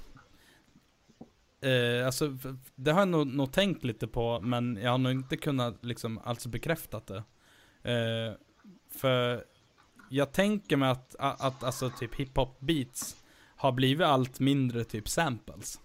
Eh, 1.61 2.05
alltså, 2.05 2.37
det 2.75 2.91
har 2.91 2.99
jag 2.99 3.07
nog, 3.07 3.27
nog 3.27 3.51
tänkt 3.51 3.83
lite 3.83 4.07
på, 4.07 4.39
men 4.43 4.79
jag 4.81 4.91
har 4.91 4.97
nog 4.97 5.11
inte 5.11 5.37
kunnat 5.37 5.85
liksom 5.85 6.19
alltså 6.23 6.49
bekräftat 6.49 7.07
det. 7.07 7.17
Eh, 7.91 8.33
för 8.99 9.43
jag 10.09 10.31
tänker 10.31 10.77
mig 10.77 10.89
att, 10.89 11.15
att, 11.19 11.41
att 11.41 11.63
alltså 11.63 11.89
typ 11.99 12.15
hiphop 12.15 12.59
beats 12.59 13.15
har 13.55 13.71
blivit 13.71 14.07
allt 14.07 14.39
mindre 14.39 14.83
typ 14.83 15.09
samples. 15.09 15.79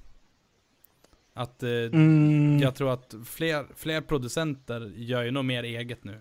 Att 1.35 1.62
eh, 1.62 1.69
Mm. 1.71 2.59
jag 2.59 2.75
tror 2.75 2.93
att 2.93 3.14
fler, 3.27 3.66
fler 3.77 4.01
producenter 4.01 4.93
gör 4.97 5.23
ju 5.23 5.31
nog 5.31 5.45
mer 5.45 5.62
eget 5.62 6.05
nu. 6.05 6.21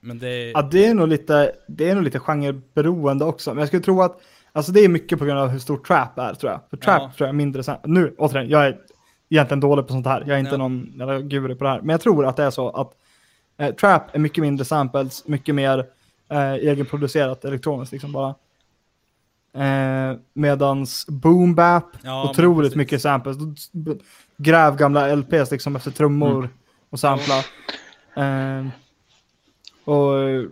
Men 0.00 0.18
det 0.18 0.28
är... 0.28 0.50
Ja, 0.54 0.62
det 0.62 0.86
är 0.86 0.94
nog 0.94 1.08
lite, 1.08 1.52
det 1.68 1.88
är 1.90 1.94
nog 1.94 2.04
lite 2.04 2.18
genreberoende 2.18 3.24
också. 3.24 3.50
Men 3.50 3.58
jag 3.58 3.68
skulle 3.68 3.82
tro 3.82 4.02
att, 4.02 4.20
alltså 4.52 4.72
det 4.72 4.80
är 4.80 4.88
mycket 4.88 5.18
på 5.18 5.24
grund 5.24 5.38
av 5.38 5.48
hur 5.48 5.58
stor 5.58 5.76
trap 5.78 6.18
är 6.18 6.34
tror 6.34 6.52
jag. 6.52 6.60
För 6.70 6.76
trap 6.76 7.02
Ja. 7.02 7.12
tror 7.16 7.26
jag 7.26 7.28
är 7.28 7.36
mindre, 7.36 7.78
nu 7.84 8.14
återigen, 8.18 8.48
jag 8.48 8.66
är 8.66 8.78
egentligen 9.28 9.60
dålig 9.60 9.86
på 9.86 9.92
sånt 9.92 10.06
här. 10.06 10.20
Jag 10.20 10.30
är 10.30 10.38
inte 10.38 10.50
Ja. 10.50 10.56
någon 10.56 11.28
guru 11.28 11.54
på 11.54 11.64
det 11.64 11.70
här. 11.70 11.80
Men 11.80 11.88
jag 11.88 12.00
tror 12.00 12.26
att 12.26 12.36
det 12.36 12.44
är 12.44 12.50
så 12.50 12.68
att 12.70 12.92
eh, 13.56 13.74
trap 13.74 14.14
är 14.14 14.18
mycket 14.18 14.42
mindre 14.42 14.64
samples, 14.64 15.26
mycket 15.28 15.54
mer 15.54 15.86
eh, 16.28 16.52
egenproducerat 16.54 17.44
elektroniskt 17.44 17.92
liksom 17.92 18.12
bara. 18.12 18.34
Eh, 19.64 20.16
medans 20.32 21.06
boom 21.08 21.54
bap, 21.54 21.84
Ja, 22.02 22.30
otroligt 22.30 22.74
mycket 22.74 23.02
samples. 23.02 23.36
Gräv 24.36 24.76
gamla 24.76 25.14
LPs 25.16 25.50
liksom 25.50 25.76
efter 25.76 25.90
trummor 25.90 26.38
Mm. 26.38 26.48
och 26.90 27.00
sampla. 27.00 27.34
Eh, 28.16 28.66
och 29.84 30.18
eh, 30.18 30.44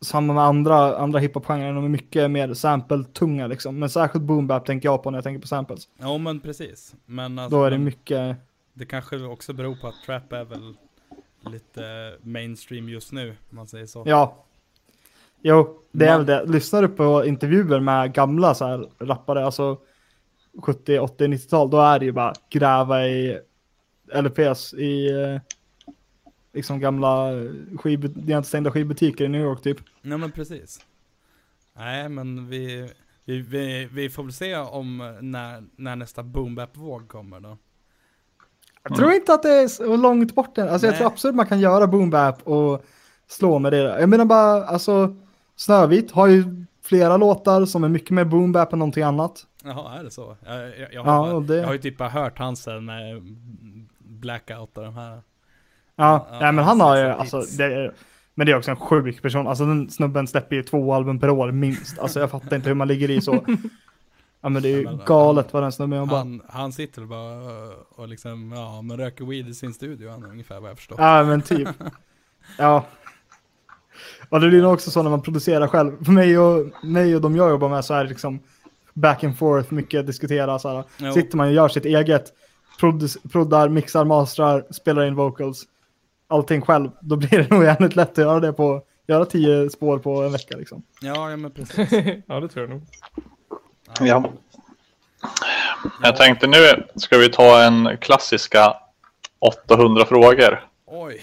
samma 0.00 0.32
med 0.32 0.44
andra, 0.44 0.96
andra 0.96 1.18
hiphop-genrer, 1.18 1.72
de 1.74 1.84
är 1.84 1.88
mycket 1.88 2.30
mer 2.30 2.54
sample-tunga 2.54 3.46
liksom. 3.46 3.78
Men 3.78 3.90
särskilt 3.90 4.24
boom 4.24 4.46
bap 4.46 4.66
tänker 4.66 4.88
jag 4.88 5.02
på 5.02 5.10
när 5.10 5.16
jag 5.18 5.24
tänker 5.24 5.40
på 5.40 5.46
samples. 5.46 5.88
Ja 5.98 6.18
men 6.18 6.40
precis. 6.40 6.94
Men 7.06 7.38
alltså, 7.38 7.56
Då 7.58 7.64
är 7.64 7.70
det 7.70 7.78
mycket, 7.78 8.36
Det 8.74 8.86
kanske 8.86 9.22
också 9.24 9.52
beror 9.52 9.74
på 9.76 9.86
att 9.86 9.94
trap 10.06 10.32
är 10.32 10.44
väl 10.44 10.74
lite 11.52 12.14
mainstream 12.22 12.88
just 12.88 13.12
nu, 13.12 13.28
om 13.50 13.56
man 13.56 13.66
säger 13.66 13.86
så. 13.86 14.02
ja. 14.06 14.44
Jo, 15.42 15.78
det 15.92 16.06
är 16.06 16.16
väl 16.16 16.26
det. 16.26 16.44
Lyssnar 16.44 16.82
du 16.82 16.88
på 16.88 17.24
intervjuer 17.24 17.80
med 17.80 18.14
gamla 18.14 18.54
så 18.54 18.66
här 18.66 18.88
rappare, 18.98 19.44
alltså 19.44 19.78
70, 20.62 20.98
80, 20.98 21.26
90-tal, 21.26 21.70
då 21.70 21.80
är 21.80 21.98
det 21.98 22.04
ju 22.04 22.12
bara 22.12 22.34
gräva 22.50 23.06
i 23.06 23.38
LPs 24.14 24.74
i 24.74 25.10
eh, 25.10 25.40
liksom 26.52 26.80
gamla 26.80 27.32
skivbut- 27.72 28.42
stängda 28.42 28.70
skivbutiker 28.70 29.24
i 29.24 29.28
New 29.28 29.40
York 29.40 29.62
typ. 29.62 29.78
Ja 30.02 30.16
men 30.16 30.32
precis. 30.32 30.80
Nej 31.76 32.08
men 32.08 32.48
vi, 32.48 32.90
vi, 33.24 33.40
vi, 33.40 33.88
vi 33.92 34.10
får 34.10 34.22
väl 34.22 34.32
se 34.32 34.56
om 34.56 35.16
när, 35.20 35.62
när 35.76 35.96
nästa 35.96 36.22
boom 36.22 36.66
våg 36.74 37.08
kommer 37.08 37.40
då. 37.40 37.58
Jag 38.82 38.96
tror 38.96 39.12
inte 39.12 39.34
att 39.34 39.42
det 39.42 39.50
är 39.50 39.68
så 39.68 39.96
långt 39.96 40.34
bort 40.34 40.58
än. 40.58 40.68
Alltså 40.68 40.86
jag 40.86 40.92
Nej. 40.92 40.98
tror 40.98 41.06
absolut 41.08 41.36
man 41.36 41.46
kan 41.46 41.60
göra 41.60 41.86
boom 41.86 42.32
och 42.44 42.84
slå 43.26 43.58
med 43.58 43.72
det. 43.72 44.00
Jag 44.00 44.08
menar 44.08 44.24
bara, 44.24 44.64
alltså 44.66 45.16
Snövit 45.66 46.10
har 46.12 46.26
ju 46.26 46.64
flera 46.84 47.16
låtar 47.16 47.64
som 47.64 47.84
är 47.84 47.88
mycket 47.88 48.10
mer 48.10 48.24
boom 48.24 48.52
bap 48.52 48.72
än 48.72 48.78
någonting 48.78 49.02
annat. 49.02 49.46
Jaha, 49.64 49.98
är 49.98 50.04
det 50.04 50.10
så? 50.10 50.36
Jag, 50.46 50.56
jag, 50.62 50.78
jag, 50.78 50.88
Ja, 50.92 51.10
har, 51.10 51.34
och 51.34 51.42
det- 51.42 51.56
jag 51.56 51.66
har 51.66 51.72
ju 51.72 51.78
typ 51.78 51.98
bara 51.98 52.08
hört 52.08 52.38
hans 52.38 52.62
sen 52.62 52.84
med 52.84 53.22
Blackout 53.98 54.76
och 54.78 54.84
de 54.84 54.94
här. 54.94 55.10
Ja, 55.96 56.26
Ja, 56.30 56.38
nej, 56.40 56.52
men 56.52 56.64
han 56.64 56.80
har 56.80 56.96
ju, 56.96 57.02
alltså, 57.04 57.40
det 57.58 57.64
är, 57.64 57.92
men 58.34 58.46
det 58.46 58.52
är 58.52 58.56
också 58.56 58.70
en 58.70 58.76
sjuk 58.76 59.22
person. 59.22 59.46
Alltså 59.48 59.64
den 59.66 59.90
snubben 59.90 60.26
släpper 60.26 60.56
ju 60.56 60.62
två 60.62 60.94
album 60.94 61.20
per 61.20 61.30
år 61.30 61.52
minst. 61.52 61.98
Alltså 61.98 62.20
jag 62.20 62.30
fattar 62.30 62.56
inte 62.56 62.68
hur 62.68 62.74
man 62.76 62.88
ligger 62.88 63.10
i 63.10 63.20
så. 63.20 63.44
Ja 64.44 64.48
men 64.48 64.62
det 64.62 64.68
är 64.68 64.76
ju 64.76 64.82
Ja, 64.82 64.98
galet 65.06 65.52
vad 65.52 65.62
den 65.62 65.72
snubben 65.72 65.98
jobbar. 65.98 66.16
Han, 66.18 66.42
han 66.48 66.72
sitter 66.72 67.02
bara 67.04 67.34
och 67.96 68.08
liksom, 68.08 68.52
ja 68.52 68.82
men 68.82 68.96
röker 68.96 69.24
weed 69.24 69.48
i 69.48 69.54
sin 69.54 69.74
studio 69.74 70.10
han 70.10 70.24
ungefär 70.24 70.60
vad 70.60 70.70
jag 70.70 70.76
förstår. 70.78 71.00
Ja 71.00 71.24
men 71.24 71.42
typ. 71.42 71.68
Ja. 72.58 72.84
Och 74.32 74.40
det 74.40 74.48
blir 74.48 74.62
nog 74.62 74.72
också 74.72 74.90
så 74.90 75.02
när 75.02 75.10
man 75.10 75.22
producerar 75.22 75.68
själv. 75.68 76.04
För 76.04 76.12
mig 76.12 76.38
och, 76.38 76.84
mig 76.84 77.14
och 77.16 77.20
de 77.20 77.36
jag 77.36 77.50
jobbar 77.50 77.68
med 77.68 77.84
så 77.84 77.94
är 77.94 78.04
det 78.04 78.10
liksom 78.10 78.40
back 78.92 79.24
and 79.24 79.38
forth, 79.38 79.74
mycket 79.74 80.06
diskutera 80.06 80.58
så 80.58 80.68
här. 80.68 80.84
Jo. 80.96 81.12
Sitter 81.12 81.36
man 81.36 81.46
och 81.46 81.52
gör 81.52 81.68
sitt 81.68 81.84
eget, 81.84 82.32
proddar, 83.32 83.68
mixar, 83.68 84.04
mastrar, 84.04 84.64
spelar 84.70 85.04
in 85.06 85.14
vocals, 85.14 85.64
allting 86.28 86.62
själv, 86.62 86.90
då 87.00 87.16
blir 87.16 87.28
det 87.28 87.50
nog 87.50 87.64
jävligt 87.64 87.96
lätt 87.96 88.10
att 88.10 88.18
göra 88.18 88.40
det 88.40 88.52
på, 88.52 88.82
göra 89.06 89.24
tio 89.24 89.70
spår 89.70 89.98
på 89.98 90.22
en 90.22 90.32
vecka 90.32 90.56
liksom. 90.56 90.82
Ja, 91.00 91.30
ja 91.30 91.36
men 91.36 91.50
precis. 91.50 91.92
ja, 92.26 92.40
det 92.40 92.48
tror 92.48 92.68
jag 92.68 92.70
nog. 92.70 92.82
ja. 94.00 94.32
Jag 96.02 96.16
tänkte 96.16 96.46
nu 96.46 96.86
ska 96.96 97.18
vi 97.18 97.28
ta 97.28 97.62
en 97.62 97.96
klassiska 98.00 98.74
800 99.38 100.04
frågor. 100.04 100.64
Oj. 100.86 101.20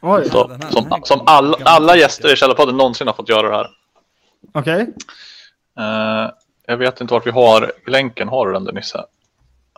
Oj, 0.00 0.30
Så, 0.30 0.46
den 0.46 0.62
här- 0.62 0.70
som 0.70 0.82
den 0.84 0.92
här 0.92 1.00
som 1.04 1.20
all, 1.26 1.54
alla 1.64 1.96
gäster 1.96 2.32
i 2.32 2.36
Källarpodden 2.36 2.76
någonsin 2.76 3.06
har 3.06 3.14
fått 3.14 3.28
göra 3.28 3.48
det 3.50 3.56
här. 3.56 3.66
okej. 4.54 4.94
Eh, 5.78 6.30
jag 6.66 6.76
vet 6.76 7.00
inte 7.00 7.14
vart 7.14 7.26
vi 7.26 7.30
har 7.30 7.72
länken. 7.86 8.28
Har 8.28 8.46
du 8.46 8.52
den 8.52 8.64
där 8.64 8.72
Nisse? 8.72 9.04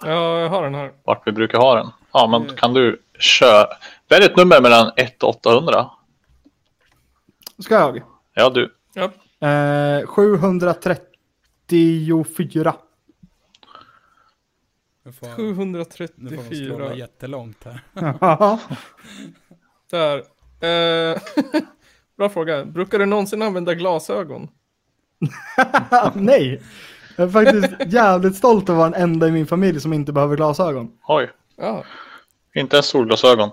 Ja, 0.02 0.40
jag 0.40 0.48
har 0.48 0.62
den 0.62 0.74
här. 0.74 0.92
Vart 1.04 1.26
vi 1.26 1.32
brukar 1.32 1.58
ha 1.58 1.74
den? 1.74 1.88
Ja, 2.12 2.26
men 2.26 2.42
Mm. 2.42 2.56
kan 2.56 2.74
du 2.74 3.02
köra? 3.18 3.66
Välj 4.08 4.24
ett 4.24 4.36
nummer 4.36 4.60
mellan 4.60 4.92
1 4.96 5.22
och 5.22 5.28
800. 5.28 5.90
Ska 7.58 7.74
jag? 7.74 8.02
Ja, 8.34 8.50
du. 8.50 8.74
Ja. 8.94 9.04
Eh, 9.48 10.06
734. 10.06 12.74
Nu 15.04 15.12
får, 15.12 15.26
nu 15.26 15.54
får 15.54 15.64
734. 15.64 16.94
jättelångt 16.94 17.64
här. 17.64 17.80
Där. 19.93 20.19
Eh, 20.60 21.19
bra 22.16 22.28
fråga. 22.28 22.64
Brukar 22.64 22.98
du 22.98 23.06
någonsin 23.06 23.43
använda 23.43 23.74
glasögon? 23.74 24.48
Nej. 26.14 26.62
Jag 27.16 27.27
är 27.27 27.31
faktiskt 27.31 27.93
jävligt 27.94 28.36
stolt 28.36 28.69
över 28.69 28.73
att 28.73 28.78
vara 28.78 28.90
den 28.90 29.10
enda 29.10 29.28
i 29.28 29.32
min 29.32 29.47
familj 29.47 29.81
som 29.81 29.93
inte 29.93 30.12
behöver 30.12 30.36
glasögon. 30.36 30.90
Oj, 31.09 31.31
Ja. 31.56 31.85
inte 32.55 32.77
ens 32.77 32.86
solglasögon. 32.86 33.51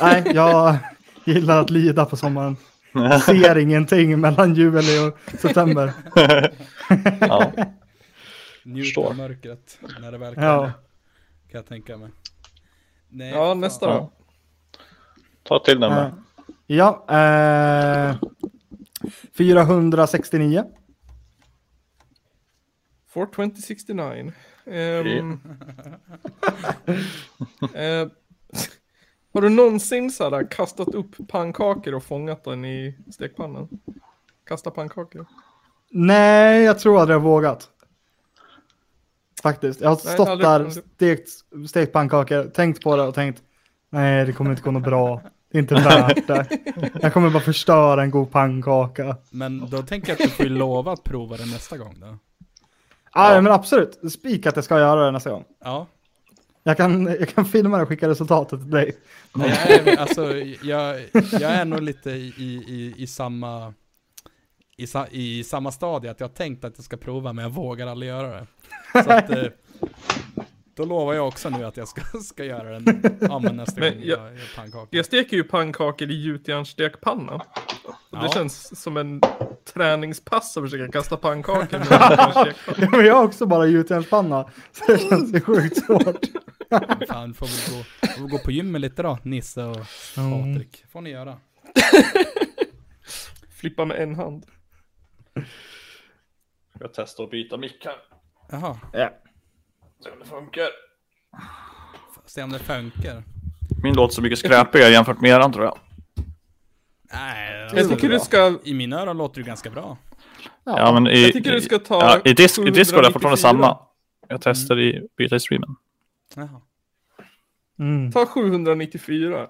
Nej, 0.00 0.22
jag 0.34 0.76
gillar 1.24 1.60
att 1.60 1.70
lida 1.70 2.04
på 2.04 2.16
sommaren. 2.16 2.56
Ser 3.26 3.58
ingenting 3.58 4.20
mellan 4.20 4.54
juli 4.54 4.98
och 5.08 5.18
september. 5.40 5.92
Ja. 7.20 7.52
Njut 8.64 8.98
av 8.98 9.16
mörkret 9.16 9.78
när 10.00 10.12
det 10.12 10.18
väl 10.18 10.34
kommer. 10.34 10.46
Ja. 10.46 10.62
Kan 11.50 11.58
jag 11.58 11.66
tänka 11.66 11.96
mig. 11.96 12.10
Nej, 13.08 13.30
Ja, 13.30 13.54
nästa 13.54 13.86
då. 13.86 14.12
Ta 15.44 15.58
till 15.58 15.82
Eh, 15.82 15.88
nummer. 15.88 16.12
ja, 16.66 17.04
eh, 17.08 18.16
469. 19.38 20.64
For 23.08 23.26
2069. 23.26 24.32
Ehm, 24.66 25.40
eh, 27.74 28.08
har 29.34 29.40
du 29.42 29.48
någonsin 29.48 30.10
så 30.10 30.30
här, 30.30 30.50
kastat 30.50 30.88
upp 30.94 31.28
pannkakor 31.28 31.94
och 31.94 32.02
fångat 32.04 32.44
den 32.44 32.64
i 32.64 32.98
stekpannan? 33.12 33.68
Kasta 34.44 34.70
pannkakor? 34.70 35.26
Nej, 35.90 36.62
jag 36.62 36.78
tror 36.78 37.00
aldrig 37.00 37.14
jag 37.14 37.20
vågat. 37.20 37.70
Faktiskt. 39.42 39.80
Jag 39.80 39.88
har 39.88 40.00
Nej, 40.04 40.14
stått 40.14 40.28
aldrig- 40.28 40.46
där, 40.48 40.54
aldrig. 40.54 40.72
stekt, 40.72 41.28
stekt 41.68 41.92
pannkakor, 41.92 42.44
tänkt 42.50 42.82
på 42.82 42.96
det 42.96 43.02
och 43.02 43.14
tänkt 43.14 43.42
nej, 43.94 44.24
det 44.24 44.32
kommer 44.32 44.50
inte 44.50 44.62
gå 44.62 44.70
något 44.70 44.82
bra. 44.82 45.22
Det 45.52 45.58
är 45.58 45.62
inte 45.62 45.74
värt 45.74 46.26
det. 46.26 46.46
Jag 47.02 47.12
kommer 47.12 47.30
bara 47.30 47.42
förstöra 47.42 48.02
en 48.02 48.10
god 48.10 48.30
pannkaka. 48.30 49.16
Men 49.30 49.70
då 49.70 49.82
tänker 49.82 50.08
jag 50.08 50.14
att 50.14 50.22
du 50.22 50.28
får 50.28 50.46
ju 50.46 50.52
lova 50.52 50.92
att 50.92 51.04
prova 51.04 51.36
det 51.36 51.46
nästa 51.46 51.76
gång 51.76 51.94
då. 52.00 52.18
Ah, 53.10 53.34
ja. 53.34 53.40
men 53.40 53.52
absolut. 53.52 54.12
Spik 54.12 54.46
att 54.46 54.56
jag 54.56 54.64
ska 54.64 54.78
göra 54.78 55.04
det 55.04 55.10
nästa 55.10 55.30
gång. 55.30 55.44
Ja. 55.64 55.86
Jag 56.62 56.76
kan, 56.76 57.06
jag 57.06 57.28
kan 57.28 57.44
filma 57.44 57.76
det 57.76 57.82
och 57.82 57.88
skicka 57.88 58.08
resultatet 58.08 58.60
till 58.60 58.70
dig. 58.70 58.96
Jag 59.34 59.46
är, 59.46 59.96
alltså, 59.96 60.36
jag, 60.62 61.00
jag 61.32 61.52
är 61.52 61.64
nog 61.64 61.82
lite 61.82 62.10
i, 62.10 62.34
i, 62.68 62.94
i 62.96 63.06
samma 63.06 63.74
i, 64.76 64.86
sa, 64.86 65.06
i 65.10 65.44
samma 65.44 65.72
stadie 65.72 66.10
att 66.10 66.20
jag 66.20 66.34
tänkt 66.34 66.64
att 66.64 66.72
jag 66.76 66.84
ska 66.84 66.96
prova 66.96 67.32
men 67.32 67.42
jag 67.42 67.50
vågar 67.50 67.86
aldrig 67.86 68.08
göra 68.08 68.40
det. 68.40 68.46
Så 69.04 69.10
att, 69.10 69.30
eh, 69.30 69.44
då 70.74 70.84
lovar 70.84 71.14
jag 71.14 71.28
också 71.28 71.48
nu 71.48 71.64
att 71.64 71.76
jag 71.76 71.88
ska, 71.88 72.00
ska 72.24 72.44
göra 72.44 72.70
den 72.80 73.02
ja, 73.20 73.38
men 73.38 73.56
nästa 73.56 73.80
Men 73.80 73.92
gång 73.94 74.02
jag- 74.04 74.18
jag 74.18 74.34
gör 74.34 74.56
pannkakor. 74.56 74.88
Jag 74.90 75.04
steker 75.06 75.36
ju 75.36 75.44
pannkakor 75.44 76.10
i 76.10 76.14
gjutjärnsstekpanna. 76.22 77.32
Och 77.84 77.94
Det 78.10 78.26
Ja. 78.26 78.28
känns 78.34 78.82
som 78.82 78.96
en 78.96 79.20
träningspass 79.74 80.56
att 80.56 80.62
försöka 80.64 80.92
kasta 80.92 81.16
pannkakor 81.16 81.78
med. 81.78 81.86
Ja, 82.78 82.88
men 82.90 83.04
jag 83.06 83.14
har 83.14 83.24
också 83.24 83.46
bara 83.46 83.66
gjutjärnspanna. 83.66 84.50
Så 84.72 84.92
det 84.92 84.98
känns 84.98 85.34
ju 85.34 85.40
sjukt 85.40 85.86
svårt. 85.86 86.24
Fan, 87.08 87.34
får 87.34 87.46
väl 87.46 87.78
gå, 87.78 87.84
får 88.08 88.20
väl 88.22 88.30
gå 88.30 88.38
på 88.38 88.50
gymmet 88.50 88.80
lite 88.80 89.02
då, 89.02 89.18
Nisse 89.22 89.62
och 89.64 89.76
Mm. 90.16 90.54
Patrik. 90.54 90.84
får 90.92 91.00
ni 91.00 91.10
göra. 91.10 91.36
Flippa 93.60 93.84
med 93.84 93.96
en 94.02 94.14
hand. 94.14 94.46
Jag 96.80 96.90
testar 96.94 97.24
att 97.24 97.30
byta 97.30 97.56
mick 97.56 97.84
här. 97.84 97.96
Jaha, 98.50 98.78
Ja. 98.92 99.10
Se 100.04 100.10
om 100.10 100.18
det 100.18 100.24
funkar. 100.24 100.68
se 102.26 102.42
om 102.42 102.52
det 102.52 102.58
funkar. 102.58 103.22
Min 103.82 103.94
låter 103.94 104.14
så 104.14 104.22
mycket 104.22 104.38
skräpigare 104.38 104.90
jämfört 104.90 105.20
med 105.20 105.30
eran 105.30 105.52
tror 105.52 105.64
jag. 105.64 105.78
Nej, 107.12 107.68
Jag 107.74 107.88
tycker 107.88 108.08
du 108.08 108.20
ska, 108.20 108.58
i 108.64 108.74
mina 108.74 109.00
öron 109.00 109.16
låter 109.16 109.40
det 109.40 109.46
ganska 109.46 109.70
bra. 109.70 109.96
Ja, 110.64 110.92
men 110.92 111.06
i, 111.06 111.22
jag 111.22 111.32
tycker 111.32 111.52
du 111.52 111.60
ska 111.60 111.78
ta 111.78 112.00
ja, 112.00 112.30
i, 112.30 112.34
disk, 112.34 112.58
i 112.58 112.70
Discord 112.70 112.98
är 112.98 113.02
det 113.02 113.12
794. 113.12 113.12
fortfarande 113.12 113.36
samma. 113.36 113.78
Jag 114.28 114.40
testar 114.42 114.80
i 114.80 115.08
byta 115.16 115.36
i 115.36 115.40
streamen. 115.40 115.76
Jaha. 116.34 116.60
Mm. 117.78 118.12
Ta 118.12 118.26
794. 118.26 119.46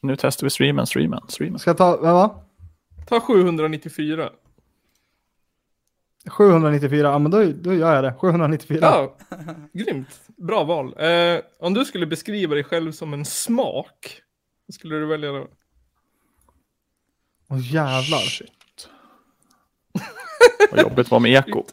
Nu 0.00 0.16
testar 0.16 0.46
vi 0.46 0.50
streamen, 0.50 0.86
streamen, 0.86 1.20
streamen. 1.28 1.58
Ska 1.58 1.70
jag 1.70 1.76
ta, 1.76 1.96
vad 1.96 2.14
va? 2.14 2.40
Ta 3.06 3.20
794. 3.20 4.30
794, 6.30 7.08
ja 7.08 7.18
men 7.18 7.30
då, 7.30 7.44
då 7.44 7.74
gör 7.74 7.94
jag 7.94 8.04
det. 8.04 8.14
794. 8.20 8.78
Ja, 8.82 9.16
grymt. 9.72 10.20
Bra 10.36 10.64
val. 10.64 10.94
Eh, 10.98 11.40
om 11.58 11.74
du 11.74 11.84
skulle 11.84 12.06
beskriva 12.06 12.54
dig 12.54 12.64
själv 12.64 12.92
som 12.92 13.12
en 13.14 13.24
smak, 13.24 14.22
vad 14.66 14.74
skulle 14.74 14.96
du 14.96 15.06
välja 15.06 15.32
då? 15.32 15.48
Åh 17.50 17.72
jävlar. 17.72 18.18
Shit. 18.18 18.50
Vad 20.70 20.80
jobbigt 20.80 21.10
vara 21.10 21.20
med 21.20 21.32
eko. 21.32 21.64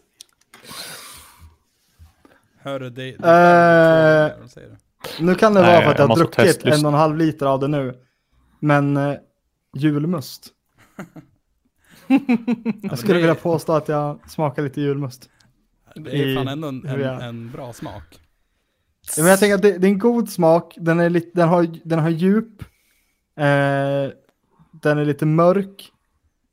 Hör 2.57 2.80
du 2.80 2.90
det? 2.90 3.10
Eh, 3.10 4.48
du? 4.56 4.78
Nu 5.19 5.36
kan 5.36 5.53
det 5.53 5.61
Nej, 5.61 5.76
vara 5.76 5.84
för 5.84 5.91
att 5.91 5.99
jag 5.99 6.07
har 6.07 6.15
druckit 6.15 6.65
en 6.65 6.86
och 6.86 6.91
en 6.91 6.98
halv 6.98 7.18
liter 7.18 7.45
av 7.45 7.60
det 7.60 7.68
nu. 7.68 7.95
Men 8.60 8.98
eh, 8.98 9.15
julmust. 9.73 10.48
Jag 12.82 13.00
skulle 13.00 13.20
vilja 13.20 13.36
påstå 13.36 13.74
att 13.74 13.88
jag 13.88 14.20
smakar 14.30 14.64
lite 14.64 14.82
julmust. 14.82 15.30
Det 15.96 16.12
är 16.12 16.36
fan 16.36 16.48
ändå 16.48 16.68
en, 16.68 16.86
en, 16.86 17.02
en 17.22 17.52
bra 17.52 17.74
smak. 17.74 18.04
Ja, 19.18 19.24
Men 19.24 19.30
jag 19.30 19.40
tänker 19.40 19.56
att 19.56 19.62
det, 19.62 19.78
det 19.78 19.88
är 19.88 19.92
en 19.92 20.00
god 20.00 20.30
smak, 20.30 20.76
den, 20.78 21.00
är 21.00 21.10
lite, 21.10 21.32
den, 21.34 21.50
har, 21.50 21.68
den 21.84 22.00
har 22.00 22.10
djup, 22.10 22.62
eh, 23.38 24.12
den 24.82 24.98
är 24.98 25.06
lite 25.06 25.26
mörk, 25.26 25.92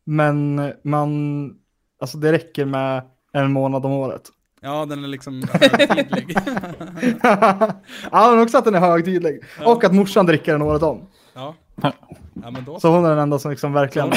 men 0.04 0.72
man, 0.84 1.54
alltså 2.00 2.18
det 2.18 2.32
räcker 2.32 2.64
med 2.64 3.02
en 3.32 3.52
månad 3.52 3.86
om 3.86 3.92
året. 3.92 4.22
Ja, 4.60 4.86
den 4.86 5.04
är 5.04 5.08
liksom 5.08 5.42
högtidlig. 5.52 6.36
ja, 8.12 8.30
men 8.30 8.40
också 8.40 8.58
att 8.58 8.64
den 8.64 8.74
är 8.74 8.80
högtidlig. 8.80 9.40
Och 9.64 9.84
att 9.84 9.94
morsan 9.94 10.26
dricker 10.26 10.52
den 10.52 10.62
året 10.62 10.82
om. 10.82 11.06
ja. 11.34 11.54
Ja, 11.82 12.50
men 12.50 12.64
då 12.64 12.80
Så 12.80 12.88
hon 12.88 13.04
är 13.04 13.10
den 13.10 13.18
enda 13.18 13.38
som 13.38 13.50
liksom 13.50 13.72
verkligen... 13.72 14.12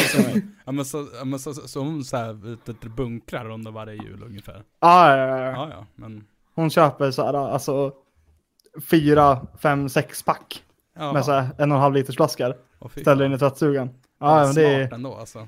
Ja, 0.66 0.72
men 0.72 0.86
så, 0.86 1.08
ja, 1.20 1.26
men 1.26 1.40
så, 1.40 1.54
så, 1.54 1.68
så 1.68 1.80
hon 1.80 2.04
så 2.04 2.18
här, 2.18 2.90
bunkrar 2.90 3.50
under 3.50 3.72
varje 3.72 4.04
jul 4.04 4.24
ungefär. 4.24 4.64
Ja, 4.80 5.18
ja, 5.18 5.28
ja, 5.28 5.38
ja. 5.38 5.52
Ja, 5.52 5.70
ja, 5.72 5.86
men. 5.96 6.26
Hon 6.56 6.70
köper 6.70 7.12
så 7.12 7.26
här, 7.26 7.34
alltså 7.34 7.94
fyra, 8.90 9.48
fem, 9.62 9.90
sex 9.90 10.24
pack 10.24 10.64
Ja, 10.96 11.14
med 11.14 11.26
så 11.26 11.32
här 11.32 11.50
en 11.58 11.72
och 11.72 11.78
en 11.78 11.82
halv 11.82 11.94
liters 11.94 12.16
flaskor. 12.16 12.56
Ställer 13.02 13.26
in 13.26 13.34
i 13.34 13.40
tvättstugan. 13.40 13.90
Ja, 14.20 14.44
men 14.46 14.56
det 14.56 14.66
är... 14.66 14.88
Smart 14.88 14.94
ändå 14.94 15.16
alltså. 15.16 15.48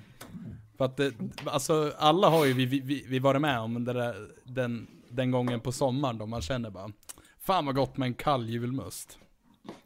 För 0.77 0.85
att 0.85 0.98
det, 0.98 1.14
alltså 1.45 1.91
alla 1.98 2.30
har 2.30 2.45
ju 2.45 2.53
vi, 2.53 2.65
vi, 2.65 3.06
vi, 3.10 3.19
varit 3.19 3.41
med 3.41 3.60
om 3.60 3.85
det 3.85 3.94
där, 3.94 4.15
den, 4.44 4.88
den 5.10 5.31
gången 5.31 5.60
på 5.60 5.72
sommaren 5.72 6.18
då 6.18 6.26
man 6.26 6.41
känner 6.41 6.69
bara 6.69 6.91
Fan 7.40 7.65
vad 7.65 7.76
gott 7.76 7.98
med 7.98 8.06
en 8.06 8.14
kall 8.14 8.49
julmust. 8.49 9.18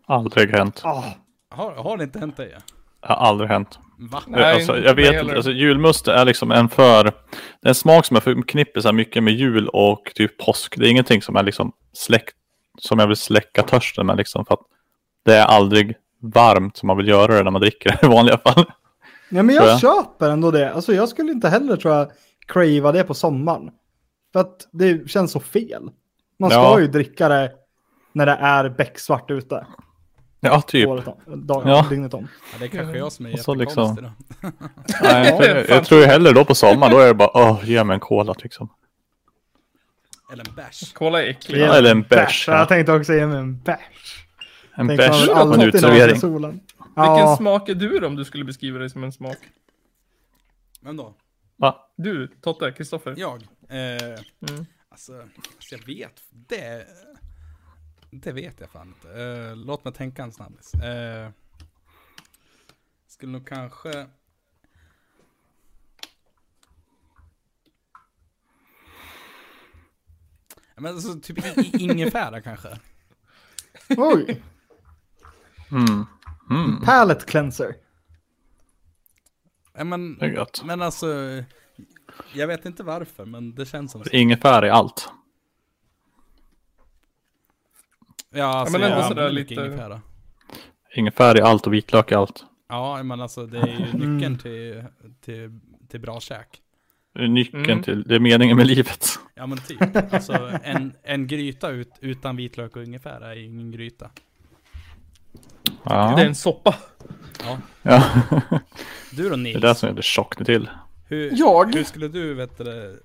Aldrig 0.06 0.52
hänt. 0.52 0.82
Ah, 0.84 1.04
Har, 1.50 1.72
har 1.72 1.98
det 1.98 2.04
inte 2.04 2.20
hänt 2.20 2.38
dig? 2.38 2.56
Det 3.02 3.08
har 3.08 3.16
aldrig 3.16 3.50
hänt. 3.50 3.80
Va? 4.00 4.22
Nej, 4.28 4.54
alltså, 4.54 4.78
jag 4.78 4.96
vet 4.96 5.22
inte, 5.24 5.36
alltså, 5.36 5.52
julmust 5.52 6.08
är 6.08 6.26
liksom 6.26 6.52
en 6.52 6.70
för... 6.70 7.04
Det 7.04 7.68
är 7.68 7.70
en 7.70 7.76
smak 7.76 8.06
som 8.06 8.16
jag 8.16 8.24
förknippar 8.24 8.82
så 8.82 8.88
här 8.88 8.94
mycket 8.94 9.24
med 9.24 9.34
jul 9.34 9.68
och 9.68 10.12
typ 10.16 10.38
påsk. 10.38 10.78
Det 10.78 10.88
är 10.88 10.90
ingenting 10.92 11.22
som 11.22 11.36
är 11.36 11.44
liksom 11.44 11.72
släck, 11.94 12.30
som 12.78 13.00
jag 13.00 13.08
vill 13.08 13.18
släcka 13.18 13.64
törsten 13.64 14.06
med 14.06 14.18
liksom. 14.18 14.46
För 14.46 14.54
att 14.54 14.62
det 15.26 15.36
är 15.36 15.46
aldrig 15.46 15.96
varmt 16.22 16.78
som 16.78 16.88
man 16.88 16.98
vill 16.98 17.08
göra 17.08 17.38
det 17.38 17.44
när 17.44 17.52
man 17.52 17.62
dricker 17.62 17.90
det 18.02 18.08
i 18.08 18.10
vanliga 18.10 18.38
fall. 18.38 18.66
Ja, 19.30 19.44
men 19.44 19.56
jag 19.56 19.68
jag. 19.68 19.80
köper 19.80 20.30
ändå 20.30 20.52
det. 20.52 20.74
Alltså 20.74 20.94
jag 20.94 21.10
skulle 21.10 21.32
inte 21.32 21.50
heller 21.50 21.78
tror 21.78 21.94
jag 21.94 22.12
crava 22.48 22.92
det 22.92 23.04
på 23.04 23.14
sommaren. 23.14 23.70
För 24.34 24.40
att 24.40 24.68
det 24.72 25.10
känns 25.10 25.32
så 25.32 25.40
fel. 25.40 25.90
Man 26.40 26.50
ska 26.50 26.60
Ja. 26.60 26.80
ju 26.80 26.88
dricka 26.88 27.30
det 27.30 27.52
när 28.14 28.26
det 28.26 28.32
är 28.32 28.70
becksvart 28.70 29.32
ute. 29.32 29.66
Ja, 30.40 30.62
typ. 30.62 30.88
Året 30.88 31.08
om, 31.08 31.48
dag, 31.48 31.64
Ja. 31.66 31.86
dygnet 31.90 32.14
om. 32.14 32.28
Ja, 32.54 32.58
det 32.60 32.66
är 32.66 32.70
kanske 32.70 32.98
jag 32.98 33.12
som 33.12 33.26
är 33.26 33.34
Och 33.34 33.40
så 33.40 33.56
jättekonstig 33.56 34.04
liksom- 34.04 34.12
då. 34.42 34.52
Nej, 35.02 35.36
Ja, 35.40 35.46
jag, 35.46 35.70
jag 35.70 35.86
tror 35.86 36.02
ju 36.02 36.06
hellre 36.08 36.32
då 36.32 36.46
på 36.46 36.56
sommaren, 36.56 36.92
då 36.94 37.00
är 37.00 37.08
det 37.08 37.14
bara 37.14 37.30
åh, 37.34 37.60
ge 37.64 37.84
mig 37.84 37.94
en 37.94 38.00
cola 38.00 38.36
liksom. 38.44 38.70
Eller 40.34 40.50
en 40.50 40.56
bärs. 40.56 40.94
Kolla 40.94 41.24
är 41.24 41.28
äcklig. 41.28 41.62
Ja, 41.62 41.74
eller 41.76 41.92
en 41.92 42.02
bärs. 42.02 42.48
Jag 42.48 42.60
Ja. 42.60 42.66
tänkte 42.66 42.94
också 42.94 43.14
ge 43.14 43.28
mig 43.28 43.38
en 43.40 43.60
bärs. 43.62 44.26
En 44.76 44.88
bärs 44.88 45.26
på 45.28 45.34
en 45.34 46.20
solen. 46.20 46.52
Vilken 46.52 47.04
Ja, 47.18 47.36
smak 47.38 47.70
är 47.70 47.76
du 47.76 48.00
då 48.00 48.08
om 48.08 48.16
du 48.16 48.26
skulle 48.26 48.44
beskriva 48.44 48.80
dig 48.80 48.90
som 48.90 49.04
en 49.04 49.12
smak? 49.12 49.38
Vem 50.82 50.98
då? 50.98 51.14
Va? 51.56 51.76
Du, 51.98 52.28
Totte, 52.42 52.72
Kristoffer. 52.72 53.14
Jag? 53.18 53.44
Eh, 53.70 53.78
Mm. 54.50 54.66
alltså, 54.90 55.14
alltså, 55.14 55.76
jag 55.76 55.86
vet. 55.86 56.14
Det, 56.32 56.86
det 58.12 58.32
vet 58.32 58.60
jag 58.60 58.70
fan 58.70 58.88
inte. 58.88 59.22
Eh, 59.22 59.56
låt 59.56 59.84
mig 59.86 59.94
tänka 59.94 60.24
en 60.24 60.32
snabbis. 60.32 60.74
Eh, 60.74 61.30
skulle 63.08 63.32
nog 63.32 63.48
kanske... 63.48 64.08
Men 70.76 70.94
alltså, 70.94 71.20
typ 71.20 71.38
ingefära 71.74 72.42
kanske. 72.42 72.80
oj. 73.98 74.44
Mm. 75.72 76.06
Mm. 76.50 76.82
Palette 76.82 77.26
cleanser. 77.26 77.76
Ja, 79.74 79.84
men, 79.84 80.18
Det 80.18 80.26
är 80.26 80.30
gött. 80.30 80.62
men 80.66 80.82
alltså, 80.82 81.08
jag 82.34 82.48
vet 82.48 82.66
inte 82.66 82.84
varför, 82.84 83.26
men 83.26 83.56
det 83.56 83.66
känns 83.66 83.92
som 83.92 84.04
så. 84.04 84.10
Ingefära 84.10 84.68
i 84.68 84.70
allt. 84.70 85.10
Ja, 88.38 88.46
alltså, 88.46 88.72
men 88.72 88.82
jag 88.82 88.92
ändå 88.92 89.04
använder 89.04 89.24
sådär 89.24 89.32
lite- 89.32 89.54
ingefära. 89.54 90.02
Ingefära 90.96 91.38
i 91.38 91.42
allt 91.42 91.68
och 91.68 91.74
vitlök 91.74 92.12
i 92.12 92.16
allt. 92.16 92.44
Ja, 92.70 93.04
men 93.04 93.22
alltså 93.22 93.46
det 93.46 93.58
är 93.58 93.68
ju 93.68 93.74
Mm. 93.90 94.16
nyckeln 94.18 94.38
till, 94.38 94.84
till, 95.22 95.60
till 95.90 96.00
bra 96.00 96.20
käk. 96.20 96.62
Det 97.14 97.24
är 97.24 97.28
nyckeln 97.28 97.64
Mm. 97.66 97.84
till, 97.84 98.04
det 98.04 98.16
är 98.16 98.20
meningen 98.20 98.58
med 98.58 98.68
livet. 98.68 99.06
Ja 99.36 99.48
men 99.48 99.58
typ. 99.58 100.14
Alltså 100.14 100.60
en, 100.64 100.94
en 101.04 101.28
gryta 101.28 101.70
ut, 101.70 101.92
utan 102.02 102.36
vitlök 102.36 102.76
och 102.76 102.84
ingefära 102.84 103.32
är 103.32 103.36
ju 103.36 103.46
ingen 103.46 103.72
gryta. 103.72 104.10
Ja, 105.84 106.14
Det 106.16 106.22
är 106.22 106.26
en 106.28 106.36
soppa. 106.36 106.76
Ja. 107.44 107.58
ja. 107.82 108.04
Du 109.12 109.24
då 109.24 109.30
det 109.30 109.38
Nils? 109.38 109.56
är 109.56 109.62
det 109.62 109.76
som 109.76 109.90
gör 109.90 109.96
det 109.96 110.04
tjocknar 110.04 110.46
till. 110.46 110.70
hur, 111.08 111.32
Jag? 111.40 111.76
hur 111.76 111.84
skulle 111.84 112.08
du 112.08 112.34
vet 112.34 112.58
det, 112.58 112.96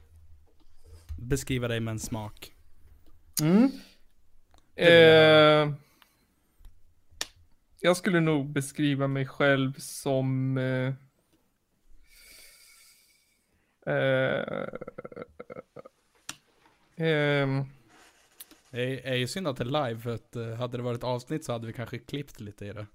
beskriva 1.18 1.68
dig 1.68 1.80
med 1.80 1.92
en 1.92 1.98
smak? 1.98 2.52
Mm. 3.42 3.70
Eh, 4.76 5.72
jag 7.80 7.96
skulle 7.96 8.20
nog 8.20 8.46
beskriva 8.52 9.08
mig 9.08 9.26
själv 9.26 9.72
som... 9.78 10.58
Eh, 10.58 10.94
eh, 13.94 14.68
ehm, 16.96 17.64
Det 18.70 19.08
är 19.08 19.14
ju 19.14 19.26
synd 19.26 19.48
att 19.48 19.56
det 19.56 19.64
är 19.64 19.86
live, 19.88 20.00
för 20.00 20.14
att 20.14 20.36
eh, 20.36 20.54
hade 20.54 20.76
det 20.76 20.82
varit 20.82 21.04
avsnitt 21.04 21.44
så 21.44 21.52
hade 21.52 21.66
vi 21.66 21.72
kanske 21.72 21.98
klippt 21.98 22.40
lite 22.40 22.66
i 22.66 22.72
det. 22.72 22.86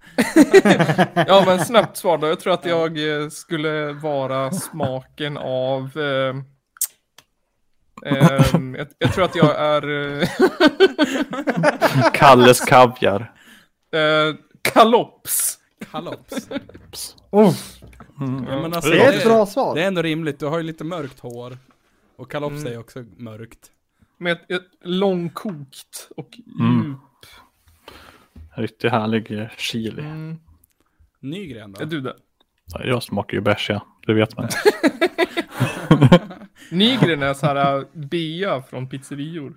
ja 1.26 1.42
men 1.46 1.64
snabbt 1.64 1.96
svar 1.96 2.18
då. 2.18 2.26
Jag 2.26 2.40
tror 2.40 2.52
att 2.52 2.64
jag 2.64 3.22
eh, 3.22 3.28
skulle 3.28 3.92
vara 3.92 4.52
smaken 4.52 5.36
av... 5.36 5.98
Eh, 8.06 8.54
ehm, 8.54 8.74
jag, 8.74 8.86
jag 8.98 9.12
tror 9.12 9.24
att 9.24 9.36
jag 9.36 9.56
är... 9.60 9.88
Eh, 10.22 10.28
Kalles 12.12 12.60
kaviar. 12.60 13.32
eh, 13.92 14.34
kalops. 14.62 15.58
Kalops. 15.90 16.48
Oh, 17.30 17.54
Mm. 18.20 18.46
Ja, 18.48 18.62
men 18.62 18.74
alltså, 18.74 18.90
det 18.90 19.04
är 19.04 19.12
ett 19.18 19.24
bra 19.24 19.46
svar. 19.46 19.74
Det 19.74 19.82
är 19.82 19.86
ändå 19.86 20.02
rimligt, 20.02 20.38
du 20.38 20.46
har 20.46 20.58
ju 20.58 20.64
lite 20.64 20.84
mörkt 20.84 21.20
hår. 21.20 21.58
Och 22.16 22.30
kalops 22.30 22.56
Mm. 22.60 22.72
är 22.72 22.78
också 22.78 23.04
mörkt. 23.16 23.58
Med 24.18 24.32
ett, 24.32 24.50
ett 24.50 24.62
långkokt 24.82 26.08
och 26.16 26.28
Mm. 26.60 26.84
djup. 26.84 26.98
Riktigt 28.56 28.90
härlig 28.90 29.30
eh, 29.40 29.46
chili. 29.56 30.02
Mm. 30.02 30.36
Nygren 31.20 31.72
då? 31.72 31.80
Är 31.80 31.86
du 31.86 32.00
det? 32.00 32.16
Ja, 32.74 32.84
Jag 32.84 33.02
smakar 33.02 33.34
ju 33.34 33.40
bärs 33.40 33.70
ja, 33.70 33.86
det 34.06 34.14
vet 34.14 34.36
man. 34.36 34.48
Nygren 36.70 37.22
är 37.22 37.34
så 37.34 37.46
här 37.46 37.76
äh, 37.78 37.82
bea 37.94 38.62
från 38.62 38.88
pizzerior. 38.88 39.54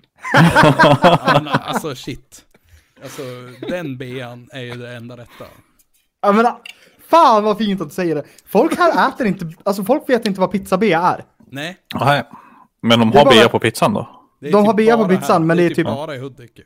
Alltså 1.49 1.95
shit. 1.95 2.41
Alltså 3.03 3.21
den 3.69 3.97
bean 3.97 4.49
är 4.51 4.61
ju 4.61 4.73
det 4.73 4.95
enda 4.95 5.17
rätta. 5.17 5.45
Jag 6.21 6.35
menar, 6.35 6.57
fan 7.09 7.43
vad 7.43 7.57
fint 7.57 7.81
att 7.81 7.87
du 7.89 7.93
säger 7.95 8.15
det. 8.15 8.23
Folk 8.45 8.77
här 8.77 9.09
äter 9.09 9.27
inte, 9.27 9.51
alltså 9.63 9.83
folk 9.83 10.09
vet 10.09 10.25
inte 10.25 10.39
vad 10.39 10.51
pizza 10.51 10.77
B 10.77 10.93
är. 10.93 11.23
Nej. 11.51 11.77
Nej. 11.99 12.23
Men 12.81 12.99
de 12.99 13.09
Det 13.11 13.15
är 13.15 13.17
har 13.19 13.25
bara- 13.25 13.35
bea 13.35 13.49
på 13.49 13.59
pizzan 13.59 13.93
då? 13.93 14.09
det 14.41 14.47
är 14.47 14.51
De 14.51 14.65
har 14.65 14.73
bea 14.73 14.97
på 14.97 15.07
pizzan, 15.07 15.41
här- 15.41 15.47
men 15.47 15.57
det 15.57 15.63
är 15.63 15.69
typ- 15.69 15.85
bara 15.87 16.15
i 16.15 16.19
Hudik. 16.19 16.59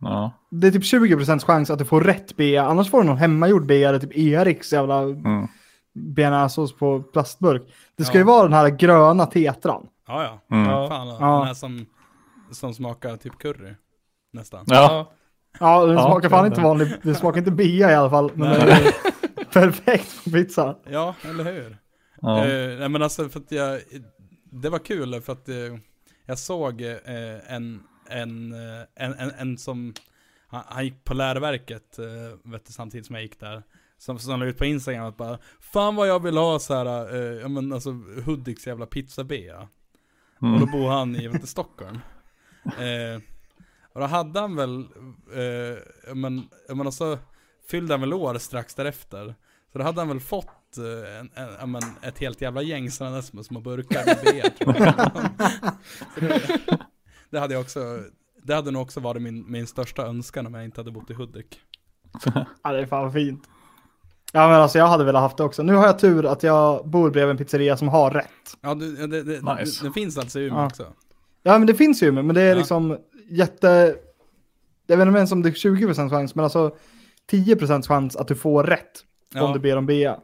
Ja. 0.00 0.32
Det 0.50 0.66
är 0.66 0.70
typ 0.70 0.84
20% 0.84 1.44
chans 1.44 1.70
att 1.70 1.78
du 1.78 1.84
får 1.84 2.00
rätt 2.00 2.36
B, 2.36 2.56
annars 2.56 2.90
får 2.90 3.00
du 3.00 3.06
någon 3.08 3.16
hemmagjord 3.18 3.66
B 3.66 3.84
eller 3.84 3.98
typ 3.98 4.16
Eriks 4.18 4.72
jävla 4.72 4.98
Mm. 5.02 5.48
bearnaisesås 5.94 6.76
på 6.76 7.02
plastburk. 7.02 7.62
Det 7.98 8.04
ska 8.04 8.14
Ja. 8.14 8.18
ju 8.20 8.24
vara 8.24 8.42
den 8.42 8.52
här 8.52 8.68
gröna 8.68 9.26
tetran. 9.26 9.86
Ja, 10.12 10.40
ja. 10.48 10.56
Mm. 10.56 10.70
Ja. 10.70 10.88
Fan, 10.88 11.08
Ja. 11.08 11.14
den 11.38 11.46
här 11.46 11.54
som, 11.54 11.86
som 12.50 12.74
smakar 12.74 13.16
typ 13.16 13.38
curry. 13.38 13.74
Nästan. 14.32 14.64
Ja. 14.68 15.12
Ja, 15.60 15.86
den 15.86 15.94
Ja, 15.96 16.02
smakar 16.06 16.28
fan 16.28 16.46
inte 16.46 16.60
vanlig, 16.60 16.88
det 17.02 17.14
smakar 17.14 17.38
inte 17.38 17.50
bea 17.50 17.90
i 17.90 17.94
alla 17.94 18.10
fall. 18.10 18.30
Men 18.34 18.48
Nej. 18.48 18.58
det 18.66 18.72
är 19.40 19.44
perfekt 19.52 20.24
på 20.24 20.30
pizza. 20.30 20.76
Ja, 20.90 21.14
eller 21.24 21.44
hur? 21.44 21.76
Ja. 22.20 22.44
Nej 22.44 22.88
men 22.88 23.02
alltså 23.02 23.28
för 23.28 23.40
att 23.40 23.52
jag, 23.52 23.80
det 24.44 24.68
var 24.70 24.78
kul 24.78 25.20
för 25.20 25.32
att 25.32 25.48
eh, 25.48 25.56
jag 26.26 26.38
såg 26.38 26.80
eh, 26.82 26.96
en, 27.54 27.82
en, 28.08 28.52
en, 28.96 29.14
en, 29.14 29.30
en 29.38 29.58
som, 29.58 29.94
han, 30.48 30.62
han 30.66 30.84
gick 30.84 31.04
på 31.04 31.14
läroverket 31.14 31.98
vet 32.44 32.66
du, 32.66 32.72
samtidigt 32.72 33.06
som 33.06 33.14
jag 33.14 33.22
gick 33.22 33.40
där. 33.40 33.62
Som, 33.98 34.18
som 34.18 34.40
la 34.40 34.46
ut 34.46 34.58
på 34.58 34.64
Instagram 34.64 35.04
att 35.06 35.16
bara, 35.16 35.38
fan 35.60 35.96
vad 35.96 36.08
jag 36.08 36.22
vill 36.22 36.36
ha 36.36 36.58
så 36.58 36.74
här, 36.74 37.16
ja 37.40 37.48
men 37.48 37.72
alltså 37.72 37.90
Hudiks 38.26 38.66
jävla 38.66 38.86
pizzabea. 40.42 40.54
Och 40.54 40.60
då 40.60 40.66
Mm. 40.66 40.70
bor 40.82 40.90
han 40.90 41.16
i 41.16 41.28
vet 41.28 41.48
Stockholm. 41.48 41.98
Eh, 42.64 43.22
och 43.92 44.00
då 44.00 44.06
hade 44.06 44.40
han 44.40 44.56
väl, 44.56 44.80
eh, 45.34 46.14
men, 46.14 46.48
men 46.68 46.86
alltså, 46.86 47.18
fyllde 47.70 47.94
han 47.94 48.00
väl 48.00 48.12
år 48.12 48.38
strax 48.38 48.74
därefter. 48.74 49.34
Så 49.72 49.78
då 49.78 49.84
hade 49.84 50.00
han 50.00 50.08
väl 50.08 50.20
fått 50.20 50.78
eh, 50.78 51.18
en, 51.18 51.30
en, 51.60 51.70
men, 51.70 51.82
ett 52.02 52.18
helt 52.18 52.40
jävla 52.40 52.62
gäng 52.62 52.90
sådana 52.90 53.14
där 53.14 53.22
små, 53.22 53.42
små 53.42 53.60
burkar 53.60 54.06
med 54.06 54.18
beer 54.24 54.48
tror 54.50 54.76
jag. 54.76 54.94
Så 56.14 56.20
det, 56.20 56.78
det 57.30 57.38
hade 57.40 57.54
jag 57.54 57.60
också, 57.60 57.98
det 58.42 58.54
hade 58.54 58.70
nog 58.70 58.82
också 58.82 59.00
varit 59.00 59.22
min, 59.22 59.50
min 59.50 59.66
största 59.66 60.06
önskan 60.06 60.46
om 60.46 60.54
jag 60.54 60.64
inte 60.64 60.80
hade 60.80 60.90
bott 60.90 61.10
i 61.10 61.14
Hudik. 61.14 61.60
Ja, 62.62 62.72
det 62.72 62.78
är 62.80 62.86
fan 62.86 63.12
fint. 63.12 63.48
Ja, 64.32 64.48
men 64.48 64.60
alltså 64.60 64.78
jag 64.78 64.86
hade 64.86 65.04
velat 65.04 65.22
haft 65.22 65.36
det 65.36 65.44
också. 65.44 65.62
Nu 65.62 65.74
har 65.74 65.86
jag 65.86 65.98
tur 65.98 66.26
att 66.26 66.42
jag 66.42 66.88
bor 66.88 67.10
bredvid 67.10 67.30
en 67.30 67.36
pizzeria 67.36 67.76
som 67.76 67.88
har 67.88 68.10
rätt. 68.10 68.26
Ja, 68.60 68.74
det, 68.74 69.06
det, 69.06 69.22
det, 69.22 69.54
Nice. 69.58 69.82
det, 69.82 69.88
det 69.88 69.92
finns 69.92 70.18
alltså 70.18 70.40
i 70.40 70.44
Umeå 70.44 70.58
Ja. 70.60 70.66
också. 70.66 70.86
Ja, 71.42 71.58
men 71.58 71.66
det 71.66 71.74
finns 71.74 72.02
ju, 72.02 72.12
men 72.12 72.34
det 72.34 72.42
är 72.42 72.48
Ja. 72.48 72.54
liksom 72.54 72.98
jätte... 73.30 73.94
Jag 74.86 74.96
vet 74.96 75.06
inte 75.06 75.16
ens 75.18 75.32
om 75.32 75.42
det 75.42 75.48
är 75.48 75.52
20% 75.52 76.10
chans, 76.10 76.34
men 76.34 76.44
alltså 76.44 76.74
10% 77.30 77.86
chans 77.88 78.16
att 78.16 78.28
du 78.28 78.34
får 78.34 78.64
rätt 78.64 79.04
om 79.34 79.40
Ja. 79.40 79.52
du 79.52 79.58
ber 79.60 79.76
om 79.76 79.86
bea. 79.86 80.16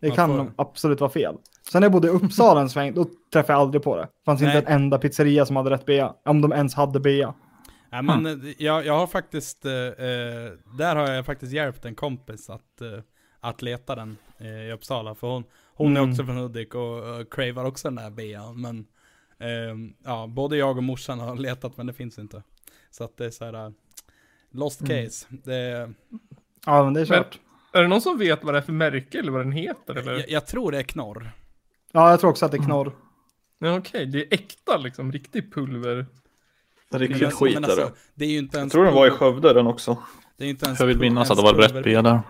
Det 0.00 0.08
Man 0.08 0.16
kan 0.16 0.36
får- 0.36 0.52
absolut 0.56 1.00
vara 1.00 1.10
fel. 1.10 1.34
Sen 1.72 1.80
när 1.80 1.84
jag 1.84 1.92
bodde 1.92 2.08
i 2.08 2.10
Uppsala 2.10 2.60
en 2.60 2.70
sväng, 2.70 2.94
då 2.94 3.06
träffade 3.32 3.52
jag 3.52 3.60
aldrig 3.60 3.82
på 3.82 3.96
det. 3.96 4.02
Det 4.02 4.08
fanns 4.24 4.40
Nej. 4.40 4.56
inte 4.56 4.70
en 4.70 4.82
enda 4.82 4.98
pizzeria 4.98 5.46
som 5.46 5.56
hade 5.56 5.70
rätt 5.70 5.86
bea. 5.86 6.12
Om 6.24 6.40
de 6.40 6.52
ens 6.52 6.74
hade 6.74 7.00
bea. 7.00 7.34
Ja, 7.90 8.02
men 8.02 8.26
eh, 8.26 8.32
jag, 8.58 8.86
jag 8.86 8.98
har 8.98 9.06
faktiskt, 9.06 9.64
eh, 9.64 9.72
eh, 9.72 10.50
där 10.78 10.96
har 10.96 11.10
jag 11.10 11.26
faktiskt 11.26 11.52
hjälpt 11.52 11.84
en 11.84 11.94
kompis 11.94 12.50
att, 12.50 12.80
eh, 12.80 12.88
att 13.48 13.62
leta 13.62 13.94
den 13.94 14.16
eh, 14.38 14.46
i 14.68 14.72
Uppsala. 14.72 15.14
För 15.14 15.26
hon, 15.26 15.44
hon 15.74 15.96
är 15.96 16.00
Mm. 16.00 16.10
också 16.10 16.24
från 16.24 16.36
Hudik 16.36 16.74
och 16.74 17.18
uh, 17.18 17.24
cravar 17.30 17.64
också 17.64 17.88
den 17.88 17.94
där 17.94 18.10
bean. 18.10 18.60
Men 18.60 18.86
ehm, 19.38 19.92
ja, 20.04 20.26
både 20.26 20.56
jag 20.56 20.76
och 20.76 20.82
morsan 20.82 21.20
har 21.20 21.36
letat 21.46 21.76
men 21.76 21.86
det 21.86 21.92
finns 21.92 22.18
inte. 22.18 22.42
Så 22.90 23.04
att 23.04 23.16
det 23.16 23.26
är 23.26 23.30
så 23.30 23.44
här 23.44 23.66
uh, 23.66 23.72
lost 24.50 24.80
Mm. 24.80 25.04
case. 25.04 25.26
Det, 25.30 25.92
Ja, 26.66 26.84
men 26.84 26.94
det 26.94 27.00
är 27.00 27.06
Men- 27.08 27.18
kört. 27.24 27.38
Är 27.72 27.82
det 27.82 27.88
någon 27.88 28.00
som 28.00 28.18
vet 28.18 28.44
vad 28.44 28.54
det 28.54 28.58
är 28.58 28.62
för 28.62 28.72
märke 28.72 29.18
eller 29.18 29.32
vad 29.32 29.40
den 29.40 29.52
heter 29.52 29.94
eller? 29.94 30.12
jag, 30.12 30.30
jag 30.30 30.46
tror 30.46 30.72
det 30.72 30.78
är 30.78 30.82
knorr. 30.82 31.30
Ja, 31.92 32.10
jag 32.10 32.20
tror 32.20 32.30
också 32.30 32.44
att 32.46 32.50
det 32.52 32.58
är 32.58 32.62
knorr. 32.62 32.92
Ja, 33.58 33.78
Okej, 33.78 34.06
det 34.06 34.18
är 34.20 34.34
äkta 34.34 34.76
liksom, 34.76 35.12
riktig 35.12 35.54
pulver. 35.54 36.06
Riktigt 36.90 37.22
Men- 37.22 37.30
skit 37.30 37.54
men 37.54 37.64
är 37.64 37.68
alltså, 37.68 37.92
det. 38.14 38.24
är 38.24 38.28
ju 38.28 38.38
inte 38.38 38.56
Jag 38.56 38.60
ens 38.60 38.72
tror 38.72 38.84
den 38.84 38.94
var 38.94 39.06
i 39.06 39.10
Skövde 39.10 39.52
den 39.52 39.66
också. 39.66 39.98
Det 40.36 40.44
är 40.44 40.46
ju 40.46 40.50
inte 40.50 40.66
ens 40.66 40.80
Jag 40.80 40.86
vill 40.86 40.98
minnas 41.00 41.30
att 41.30 41.36
det 41.36 41.42
var 41.42 41.54
rätt 41.54 41.84
bea 41.84 42.02
där. 42.02 42.20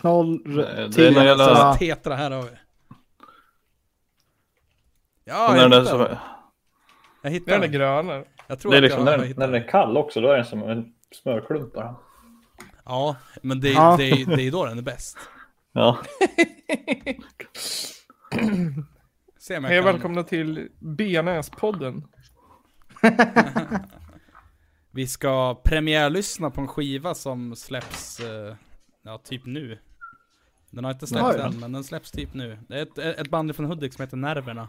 Knoll, 0.00 0.42
Det- 0.44 0.52
det 0.86 0.92
te, 0.92 1.06
är 1.06 1.12
när 1.12 1.20
det 1.20 1.26
gäller- 1.26 1.54
så- 1.54 1.74
Tetra 1.78 2.14
här 2.16 2.30
har 2.30 2.42
vi. 2.42 2.48
Ja, 5.24 5.56
jag 5.56 5.70
den 5.70 5.72
är 5.72 5.80
hittade. 5.80 5.86
så, 5.86 5.98
Jag 6.02 6.18
Den 7.22 7.32
hittade. 7.32 7.56
är 7.56 7.60
den. 7.60 7.72
grönare. 7.72 8.24
Jag 8.46 8.60
tror 8.60 8.72
det 8.72 8.78
är 8.78 8.82
liksom 8.82 8.98
jag 8.98 9.04
när, 9.04 9.18
den- 9.18 9.28
när 9.36 9.46
den 9.46 9.52
den. 9.52 9.62
är 9.62 9.68
kall 9.68 9.96
också, 9.96 10.20
då 10.20 10.28
är 10.30 10.36
den 10.36 10.44
som 10.46 10.62
en 10.62 10.92
smörklump 11.22 11.72
bara. 11.74 11.96
Ja, 12.84 13.16
men 13.42 13.60
det, 13.60 13.72
Ja. 13.72 13.96
det, 13.98 14.24
det 14.36 14.42
är 14.42 14.50
då 14.50 14.66
den 14.66 14.78
är 14.78 14.82
bäst. 14.82 15.18
Ja. 15.72 15.98
Se 19.38 19.60
Hej 19.60 19.76
kan... 19.76 19.84
välkomna 19.84 20.22
till 20.22 20.68
Benäspodden. 20.80 22.04
Vi 24.90 25.06
ska 25.06 25.54
premiärlyssna 25.64 26.50
på 26.50 26.60
en 26.60 26.68
skiva 26.68 27.14
som 27.14 27.56
släpps, 27.56 28.20
eh, 28.20 28.54
ja 29.02 29.18
typ 29.18 29.46
nu. 29.46 29.78
Den 30.70 30.84
har 30.84 30.90
inte 30.90 31.06
släppts 31.06 31.38
än, 31.38 31.58
men 31.60 31.72
den 31.72 31.84
släpps 31.84 32.10
typ 32.10 32.34
nu. 32.34 32.58
Det 32.68 32.78
är 32.78 32.82
ett, 32.82 32.98
ett 32.98 33.30
band 33.30 33.56
från 33.56 33.66
Hudik 33.66 33.92
som 33.94 34.02
heter 34.02 34.16
Nerverna. 34.16 34.68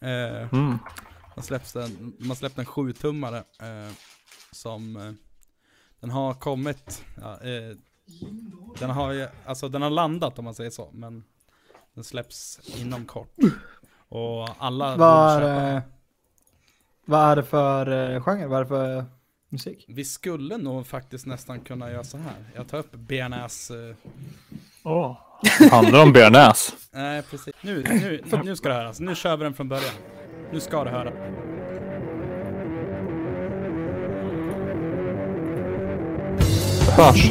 Eh, 0.00 0.54
Mm. 0.54 0.78
man, 1.36 1.42
släpps 1.42 1.72
den, 1.72 2.12
man 2.18 2.36
släppte 2.36 2.60
en 2.60 2.66
7-tummare 2.66 3.36
eh, 3.38 3.92
som 4.50 4.96
eh, 4.96 5.12
den 6.00 6.10
har 6.10 6.34
kommit, 6.34 7.04
ja, 7.20 7.40
eh, 7.40 7.76
den 8.78 8.90
har 8.90 9.12
ju, 9.12 9.28
alltså 9.46 9.68
den 9.68 9.82
har 9.82 9.90
landat 9.90 10.38
om 10.38 10.44
man 10.44 10.54
säger 10.54 10.70
så, 10.70 10.90
men 10.92 11.24
den 11.94 12.04
släpps 12.04 12.60
inom 12.78 13.04
kort. 13.04 13.36
Och 14.08 14.48
alla 14.58 14.96
Vad 14.96 15.34
borde 15.38 15.46
köpa. 15.46 15.62
det- 15.62 15.82
vad 17.04 17.20
är 17.30 17.36
det 17.36 17.42
för 17.44 18.10
eh, 18.14 18.22
genre? 18.22 18.46
Vad 18.46 18.58
är 18.60 18.62
det 18.64 18.68
för 18.68 19.04
musik? 19.48 19.84
Vi 19.88 20.04
skulle 20.04 20.56
nog 20.56 20.86
faktiskt 20.86 21.26
nästan 21.26 21.60
kunna 21.60 21.90
göra 21.90 22.04
så 22.04 22.16
här. 22.18 22.44
Jag 22.54 22.68
tar 22.68 22.78
upp 22.78 22.92
BNS. 22.92 23.70
Oh. 24.84 25.16
Handlar 25.70 26.02
om 26.02 26.12
bearnaise. 26.12 26.72
nej, 26.94 27.22
precis. 27.22 27.54
Nu, 27.60 27.82
nu, 27.88 28.22
nu 28.44 28.56
ska 28.56 28.68
det 28.68 28.74
höras. 28.74 29.00
Nu 29.00 29.14
kör 29.14 29.36
vi 29.36 29.44
den 29.44 29.54
från 29.54 29.68
början. 29.68 29.94
Nu 30.52 30.60
ska 30.60 30.84
det 30.84 30.90
höra. 30.90 31.12
Hörs. 36.96 37.30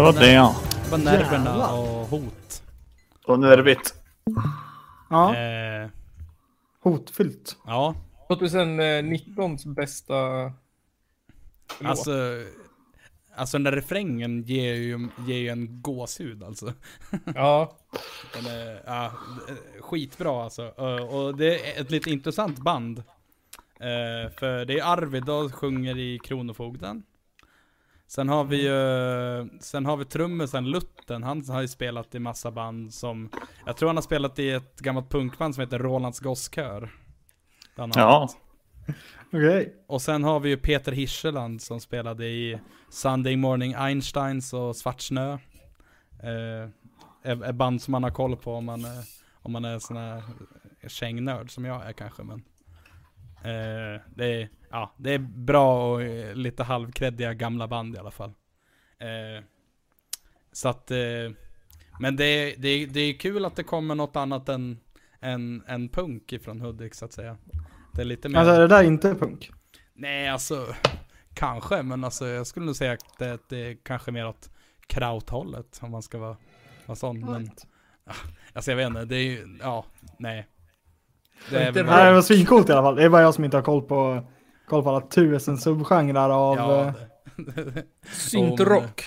Det 0.00 0.04
var 0.04 0.12
det 0.12 0.32
ja. 0.32 0.56
Det 0.84 0.90
var 0.90 0.98
nerverna 0.98 1.44
Jävlar. 1.50 1.72
och 1.78 2.06
hot. 2.06 2.62
Och 3.26 3.40
nervigt. 3.40 3.94
Ja, 5.10 5.36
Eh, 5.36 5.88
hotfyllt. 6.82 7.56
ja, 7.66 7.94
2019s 8.28 9.74
bästa 9.74 10.42
låt. 10.42 10.52
alltså. 11.84 12.10
Alltså 13.36 13.58
den 13.58 13.64
där 13.64 13.72
refrängen 13.72 14.42
ger 14.42 14.74
ju, 14.74 15.08
ger 15.26 15.36
ju 15.38 15.48
en 15.48 15.82
gåshud 15.82 16.42
alltså. 16.42 16.72
Ja, 17.34 17.76
Den 18.34 18.46
är, 18.46 18.82
ja, 18.86 19.12
skitbra 19.80 20.44
alltså. 20.44 20.62
Eh, 20.78 21.04
Och 21.14 21.36
det 21.36 21.76
är 21.76 21.80
ett 21.80 21.90
lite 21.90 22.10
intressant 22.10 22.58
band. 22.58 22.98
Eh, 23.80 24.32
För 24.38 24.64
det 24.64 24.78
är 24.78 24.84
Arvid 24.92 25.24
då 25.24 25.50
sjunger 25.50 25.98
i 25.98 26.18
Kronofogden. 26.18 27.02
Sen 28.10 28.28
har 28.28 28.44
vi 28.44 28.56
ju, 28.66 29.58
sen 29.60 29.86
har 29.86 29.96
vi 29.96 30.04
trummisen 30.04 30.64
Lutten, 30.70 31.22
han 31.22 31.44
har 31.48 31.60
ju 31.60 31.68
spelat 31.68 32.14
i 32.14 32.18
massa 32.18 32.50
band 32.50 32.94
som, 32.94 33.30
jag 33.66 33.76
tror 33.76 33.88
han 33.88 33.96
har 33.96 34.02
spelat 34.02 34.38
i 34.38 34.50
ett 34.50 34.80
gammalt 34.80 35.08
punkband 35.10 35.54
som 35.54 35.60
heter 35.60 35.78
Rolands 35.78 36.20
Gosskör. 36.20 36.90
Ja. 37.96 38.28
Okej. 39.32 39.74
Och 39.86 40.02
sen 40.02 40.24
har 40.24 40.40
vi 40.40 40.48
ju 40.48 40.56
Peter 40.56 40.92
Hirscheland 40.92 41.62
som 41.62 41.80
spelade 41.80 42.26
i 42.26 42.60
Sunday 42.88 43.36
Morning 43.36 43.74
Einsteins 43.74 44.52
och 44.52 44.76
Svartsnö. 44.76 45.32
Eh, 46.22 46.68
är, 47.22 47.44
är 47.44 47.52
band 47.52 47.82
som 47.82 47.92
man 47.92 48.02
har 48.02 48.10
koll 48.10 48.36
på 48.36 48.54
om 48.54 48.64
man, 48.64 48.84
är- 48.84 49.04
om 49.42 49.52
man 49.52 49.64
är 49.64 49.78
sån 49.78 49.96
här 49.96 50.22
kängnörd 50.88 51.50
som 51.50 51.64
jag 51.64 51.86
är 51.86 51.92
kanske. 51.92 52.22
Men, 52.22 52.42
eh, 53.44 54.00
det, 54.14 54.26
är, 54.42 54.48
ja, 54.70 54.94
det 54.96 55.14
är 55.14 55.18
bra 55.18 55.92
och 55.92 56.02
eh, 56.02 56.34
lite 56.34 56.62
halvkreddiga 56.62 57.34
gamla 57.34 57.68
band 57.68 57.94
i 57.94 57.98
alla 57.98 58.10
fall. 58.10 58.32
Eh, 58.98 59.44
så 60.52 60.68
att, 60.68 60.90
eh, 60.90 60.98
men 62.00 62.16
det, 62.16 62.24
är- 62.24 62.56
det, 62.56 62.86
det 62.86 63.00
är 63.00 63.18
kul 63.18 63.44
att 63.44 63.56
det 63.56 63.62
kommer 63.64 63.94
något 63.94 64.16
annat 64.16 64.48
än, 64.48 64.80
än, 65.20 65.62
än 65.66 65.88
punk 65.88 66.32
ifrån 66.32 66.60
Hudik 66.60 66.94
så 66.94 67.04
att 67.04 67.12
säga. 67.12 67.36
Det 67.94 68.00
är 68.00 68.04
lite 68.04 68.28
mer... 68.28 68.38
Alltså 68.38 68.52
är 68.54 68.60
det 68.60 68.66
där 68.68 68.82
inte 68.82 69.14
punk? 69.14 69.50
Nej, 69.94 70.28
alltså 70.28 70.74
kanske, 71.34 71.82
men 71.82 72.04
alltså 72.04 72.26
jag 72.26 72.46
skulle 72.46 72.66
nog 72.66 72.76
säga 72.76 72.92
att 72.92 73.18
det, 73.18 73.38
det 73.48 73.56
är 73.58 73.76
kanske 73.82 74.10
mer 74.12 74.26
åt 74.26 74.50
krauthållet 74.86 75.78
om 75.82 75.90
man 75.90 76.02
ska 76.02 76.18
vara, 76.18 76.36
vara 76.86 76.96
sån. 76.96 77.20
Men, 77.20 77.50
alltså 78.52 78.70
jag 78.70 78.76
vet 78.76 78.86
inte, 78.86 79.04
det 79.04 79.16
är 79.16 79.22
ju, 79.24 79.58
ja, 79.60 79.84
nej. 80.18 80.46
Det 81.50 81.70
det 81.70 81.82
var 81.82 82.22
svincoolt 82.22 82.68
i 82.68 82.72
alla 82.72 82.82
fall. 82.82 82.96
Det 82.96 83.04
är 83.04 83.08
bara 83.08 83.22
jag 83.22 83.34
som 83.34 83.44
inte 83.44 83.56
har 83.56 83.62
koll 83.64 83.82
på, 83.82 84.28
koll 84.68 84.82
på 84.82 84.90
alla 84.90 85.06
tusen 85.06 85.58
subgenrer 85.58 86.30
av... 86.30 86.56
ja, 86.56 86.86
eh, 86.86 87.82
syntrock. 88.12 89.04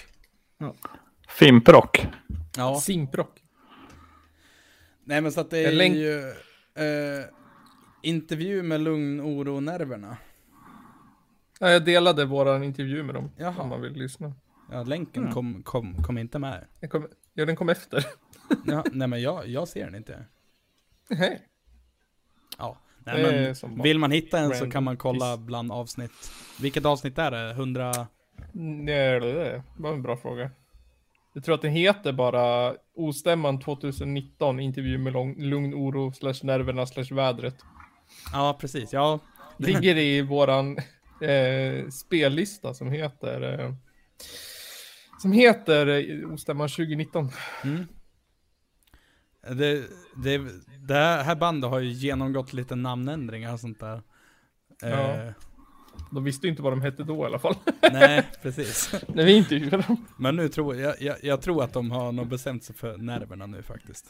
Fimprock. 1.28 2.08
ja, 2.58 2.80
Simprock. 2.80 3.40
nej 5.04 5.22
men 5.22 5.32
så 5.32 5.42
att 5.42 5.50
det 5.50 5.66
är 5.66 5.72
Länk- 5.72 5.96
ju 5.96 6.20
eh, 6.84 7.26
intervju 8.04 8.64
med 8.64 8.82
lugn, 8.82 9.22
oro 9.22 9.56
och 9.56 9.64
nerverna. 9.64 10.18
Ja, 11.60 11.70
jag 11.70 11.86
delade 11.86 12.26
våran 12.26 12.64
intervju 12.64 13.04
med 13.04 13.16
dem. 13.16 13.32
Jaha. 13.38 13.56
Om 13.62 13.70
man 13.70 13.82
vill 13.82 13.94
lyssna. 13.94 14.34
Ja, 14.72 14.84
länken 14.84 15.32
kom, 15.32 15.64
kom, 15.64 16.04
kom 16.04 16.18
inte 16.18 16.40
med. 16.40 16.66
Den 16.80 16.90
kom, 16.90 17.08
ja, 17.34 17.46
den 17.46 17.56
kom 17.56 17.70
efter. 17.70 18.06
Ja, 18.66 18.84
nej 18.92 19.08
men 19.08 19.22
jag, 19.22 19.48
jag 19.48 19.68
ser 19.68 19.86
den 19.86 19.96
inte. 19.96 20.26
Nej. 21.10 21.42
Nej, 23.06 23.54
men 23.62 23.84
vill 23.84 24.00
man 24.00 24.12
hitta 24.12 24.40
en 24.40 24.56
så 24.56 24.72
kan 24.72 24.84
man 24.84 24.98
kolla 24.98 25.38
piss. 25.38 25.46
bland 25.46 25.72
avsnitt. 25.72 26.32
Vilket 26.62 26.86
avsnitt 26.86 27.18
är 27.18 27.32
det? 27.32 27.52
100? 27.52 28.08
Nej, 28.52 29.20
det 29.20 29.64
var 29.78 29.94
en 29.94 30.02
bra 30.02 30.18
fråga. 30.18 30.52
Jag 31.34 31.44
tror 31.44 31.56
att 31.56 31.62
den 31.62 31.72
heter 31.72 32.12
bara 32.14 32.76
Ostämman 32.96 33.60
2019, 33.60 34.60
intervju 34.60 34.98
med 34.98 35.14
lång, 35.14 35.36
lugn 35.44 35.74
oro, 35.74 36.12
slash 36.12 36.36
nerverna, 36.44 36.86
slash 36.86 37.16
vädret. 37.16 37.56
Ja, 38.34 38.58
precis. 38.60 38.94
Ja, 38.94 39.20
Ligger 39.58 39.98
i 39.98 40.22
våran 40.22 40.78
eh, 41.22 41.90
spellista 41.90 42.74
som 42.74 42.92
heter 42.92 43.60
eh, 43.60 43.74
som 45.22 45.32
heter 45.32 45.88
eh, 45.88 46.34
Ostämman 46.34 46.70
2019. 46.70 47.30
Mm. 47.64 47.88
Det, 49.52 49.88
det, 50.16 50.42
det 50.88 50.94
här 51.24 51.36
bandet 51.36 51.70
har 51.70 51.80
ju 51.80 51.90
genomgått 51.90 52.54
lite 52.54 52.76
namnändringar 52.76 53.54
och 53.54 53.60
sånt 53.60 53.80
där. 53.80 54.02
Ja. 54.82 54.88
Eh, 54.88 55.32
De 56.12 56.24
visste 56.24 56.48
ju 56.48 56.52
inte 56.52 56.62
vad 56.64 56.72
de 56.74 56.82
hette 56.82 57.04
då 57.04 57.24
i 57.24 57.26
alla 57.26 57.40
fall. 57.40 57.56
nej, 57.92 58.30
precis. 58.42 58.94
När 59.08 59.26
vi 59.26 59.34
intervjuade 59.34 59.78
dem. 59.88 60.06
Men 60.18 60.36
nu 60.36 60.50
tror 60.50 60.76
jag, 60.76 61.02
jag, 61.02 61.18
jag 61.24 61.42
tror 61.42 61.64
att 61.64 61.74
de 61.74 61.92
har 61.92 62.12
nog 62.12 62.28
bestämt 62.28 62.64
sig 62.64 62.76
för 62.76 62.98
nerverna 62.98 63.46
nu 63.46 63.64
faktiskt. 63.64 64.06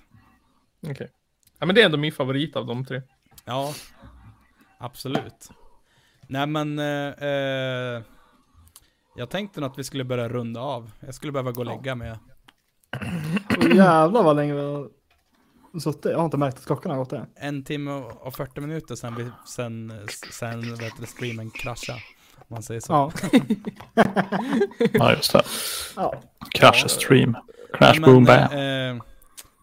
Okej. 0.87 1.11
Ja 1.59 1.65
men 1.65 1.75
det 1.75 1.81
är 1.81 1.85
ändå 1.85 1.97
min 1.97 2.11
favorit 2.11 2.55
av 2.55 2.65
de 2.65 2.85
tre. 2.85 3.01
Ja, 3.45 3.73
absolut. 4.77 5.49
Nej 6.27 6.47
men, 6.47 6.79
eh, 6.79 7.07
eh, 7.27 8.01
jag 9.15 9.29
tänkte 9.29 9.61
nog 9.61 9.71
att 9.71 9.79
vi 9.79 9.83
skulle 9.83 10.03
börja 10.03 10.29
runda 10.29 10.61
av. 10.61 10.91
Jag 10.99 11.15
skulle 11.15 11.31
behöva 11.31 11.51
gå 11.51 11.59
och 11.59 11.65
lägga 11.65 11.95
mig. 11.95 12.11
Och 13.57 13.63
jävlar 13.63 14.23
vad 14.23 14.35
länge 14.35 14.53
vi 14.53 14.59
har 14.61 14.89
suttit. 15.81 16.05
Jag 16.05 16.17
har 16.17 16.25
inte 16.25 16.37
märkt 16.37 16.57
att 16.57 16.65
klockan 16.65 16.91
har 16.91 16.97
gått 16.97 17.09
det. 17.09 17.25
En 17.35 17.63
timme 17.63 17.91
och 17.91 18.35
40 18.35 18.61
minuter 18.61 18.95
sen, 18.95 19.15
vi, 19.15 19.29
sen, 19.47 19.93
sen 20.31 20.75
vet 20.75 20.93
du, 20.99 21.05
streamen 21.05 21.49
kraschade. 21.49 21.99
Om 22.37 22.45
man 22.47 22.63
säger 22.63 22.81
så. 22.81 22.93
Ja. 22.93 23.11
Ja, 24.93 25.13
just 25.15 25.33
det. 25.33 25.43
ja. 25.95 26.21
Crash 26.51 26.87
stream. 26.87 27.37
Crash 27.73 27.99
Ja, 28.01 28.05
boom 28.07 28.23
bam. 28.23 28.51
eh, 28.97 29.03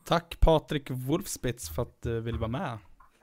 tack 0.05 0.37
Patrik 0.41 0.91
Wolfspitz 0.91 1.69
för 1.71 1.83
att 1.83 2.03
du 2.03 2.21
ville 2.21 2.39
vara 2.39 2.49
med. 2.51 2.79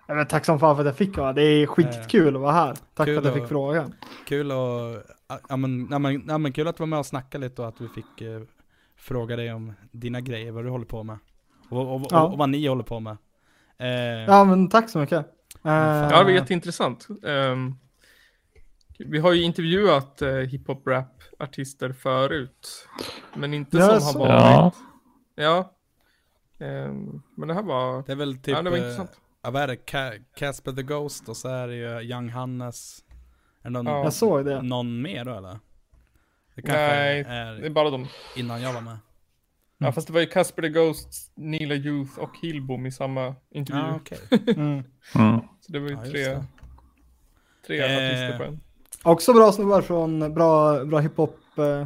Ja, 0.07 0.13
men 0.13 0.27
tack 0.27 0.45
som 0.45 0.59
fan 0.59 0.75
för 0.75 0.81
att 0.81 0.85
jag 0.87 0.95
fick 0.97 1.17
vara. 1.17 1.33
Det 1.33 1.41
är 1.43 1.67
skitkul 1.67 2.35
att 2.35 2.41
vara 2.41 2.51
här. 2.51 2.75
Tack 2.93 3.05
kul 3.07 3.15
för 3.15 3.19
att 3.29 3.35
jag 3.35 3.41
fick 3.43 3.49
frågan. 3.49 3.93
Kul 4.27 4.51
och, 4.51 5.03
ja 5.49 5.57
men, 5.57 5.87
ja, 5.91 5.99
men, 5.99 6.23
ja, 6.27 6.37
men 6.37 6.53
kul 6.53 6.67
att 6.67 6.77
du 6.77 6.81
var 6.81 6.87
med 6.87 6.99
och 6.99 7.05
snackade 7.05 7.45
lite 7.49 7.61
och 7.61 7.67
att 7.67 7.81
vi 7.81 7.87
fick 7.87 8.21
eh, 8.21 8.41
fråga 8.97 9.35
dig 9.35 9.53
om 9.53 9.73
dina 9.91 10.21
grejer, 10.21 10.51
vad 10.51 10.63
du 10.65 10.69
håller 10.69 10.85
på 10.85 11.03
med. 11.03 11.17
Och, 11.69 11.95
och, 11.95 12.01
Ja. 12.09 12.23
och, 12.23 12.37
vad 12.37 12.49
ni 12.49 12.67
håller 12.67 12.83
på 12.83 12.99
med. 12.99 13.17
Eh, 13.77 13.87
Ja 14.27 14.43
men 14.43 14.69
tack 14.69 14.89
så 14.89 14.99
mycket. 14.99 15.17
Eh, 15.65 15.71
Ja, 15.73 16.17
det 16.17 16.23
var 16.23 16.31
jätteintressant. 16.31 17.07
Ehm, 17.25 17.75
vi 18.99 19.19
har 19.19 19.33
ju 19.33 19.41
intervjuat 19.43 20.21
uh, 20.21 20.33
hiphop-rap-artister 20.39 21.93
förut. 21.93 22.87
Men 23.35 23.53
inte 23.53 23.77
som 23.81 23.89
har 23.89 23.99
så. 23.99 24.19
varit. 24.19 24.31
Ja. 24.31 24.71
Ja. 25.35 25.73
Ehm, 26.65 27.21
men 27.35 27.47
det 27.47 27.53
här 27.53 27.63
var... 27.63 28.03
Det 28.05 28.11
är 28.11 28.15
väl 28.15 28.35
typ, 28.37 28.47
ja, 28.55 28.61
det 28.61 28.69
var 28.69 28.77
eh, 28.77 28.83
intressant. 28.83 29.11
ja, 29.41 29.51
vad 29.51 29.61
är 29.61 29.67
det, 29.67 29.75
Ca- 29.75 30.23
Casper 30.35 30.71
the 30.71 30.83
Ghost 30.83 31.29
och 31.29 31.37
så 31.37 31.49
är 31.49 31.67
det 31.67 31.75
ju 31.75 32.01
Young 32.11 32.29
Hannes. 32.29 33.03
Är 33.61 33.63
det 33.63 33.69
någon, 33.69 33.85
Ja. 33.85 34.03
Jag 34.03 34.13
såg 34.13 34.45
det. 34.45 34.61
någon 34.61 35.01
mer 35.01 35.25
då 35.25 35.33
eller? 35.33 35.59
Det 36.55 36.61
kanske 36.61 36.87
Nej, 36.87 37.19
är 37.27 37.53
Det 37.53 37.65
är 37.65 37.69
bara 37.69 37.89
de. 37.89 38.07
innan 38.35 38.61
jag 38.61 38.73
var 38.73 38.81
med. 38.81 38.97
Ja, 39.77 39.91
fast 39.91 40.07
det 40.07 40.13
var 40.13 40.19
ju 40.19 40.25
Casper 40.27 40.61
the 40.61 40.69
Ghost, 40.69 41.31
Nila 41.35 41.75
Youth 41.75 42.19
och 42.19 42.37
Hillbom 42.41 42.85
i 42.85 42.91
samma 42.91 43.35
intervju. 43.51 43.81
Ja, 43.81 43.95
okej. 43.95 44.17
Mm. 44.55 44.83
Mm. 45.15 45.39
Så 45.61 45.71
det 45.71 45.79
var 45.79 45.87
ju 45.89 45.93
Ja, 45.95 46.01
tre, 46.03 46.43
tre 47.67 47.79
Eh, 47.79 47.85
artister 47.85 48.37
på 48.37 48.43
en. 48.43 48.59
Också 49.03 49.33
bra 49.33 49.51
snubbar 49.51 49.81
från 49.81 50.33
bra, 50.33 50.85
bra 50.85 50.99
hiphop. 50.99 51.39
Eh, 51.57 51.85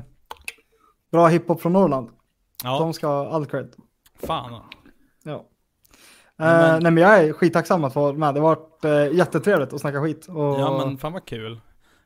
bra 1.12 1.28
hiphop 1.28 1.62
från 1.62 1.74
Norrland. 1.74 2.10
Ja, 2.64 2.80
De 2.80 2.94
ska 2.94 3.08
ha 3.08 3.30
all 3.32 3.46
cred. 3.46 3.74
fan. 4.24 4.62
Ja. 5.24 5.34
Eh, 5.34 5.42
Men- 6.38 6.84
nej 6.84 6.92
men 6.92 7.04
jag 7.04 7.24
är 7.24 7.34
skittacksam 7.34 7.84
att 7.84 7.94
få 7.94 8.02
vara 8.02 8.14
med. 8.14 8.34
Det 8.34 8.40
har 8.40 8.56
varit 8.56 8.86
eh, 8.86 9.18
jättetrevligt 9.18 9.74
att 9.74 9.82
snacka 9.82 10.02
skit. 10.02 10.28
Och 10.28 10.36
Ja 10.60 10.86
men 10.86 10.98
fan 10.98 11.14
vad 11.14 11.26
kul. 11.26 11.62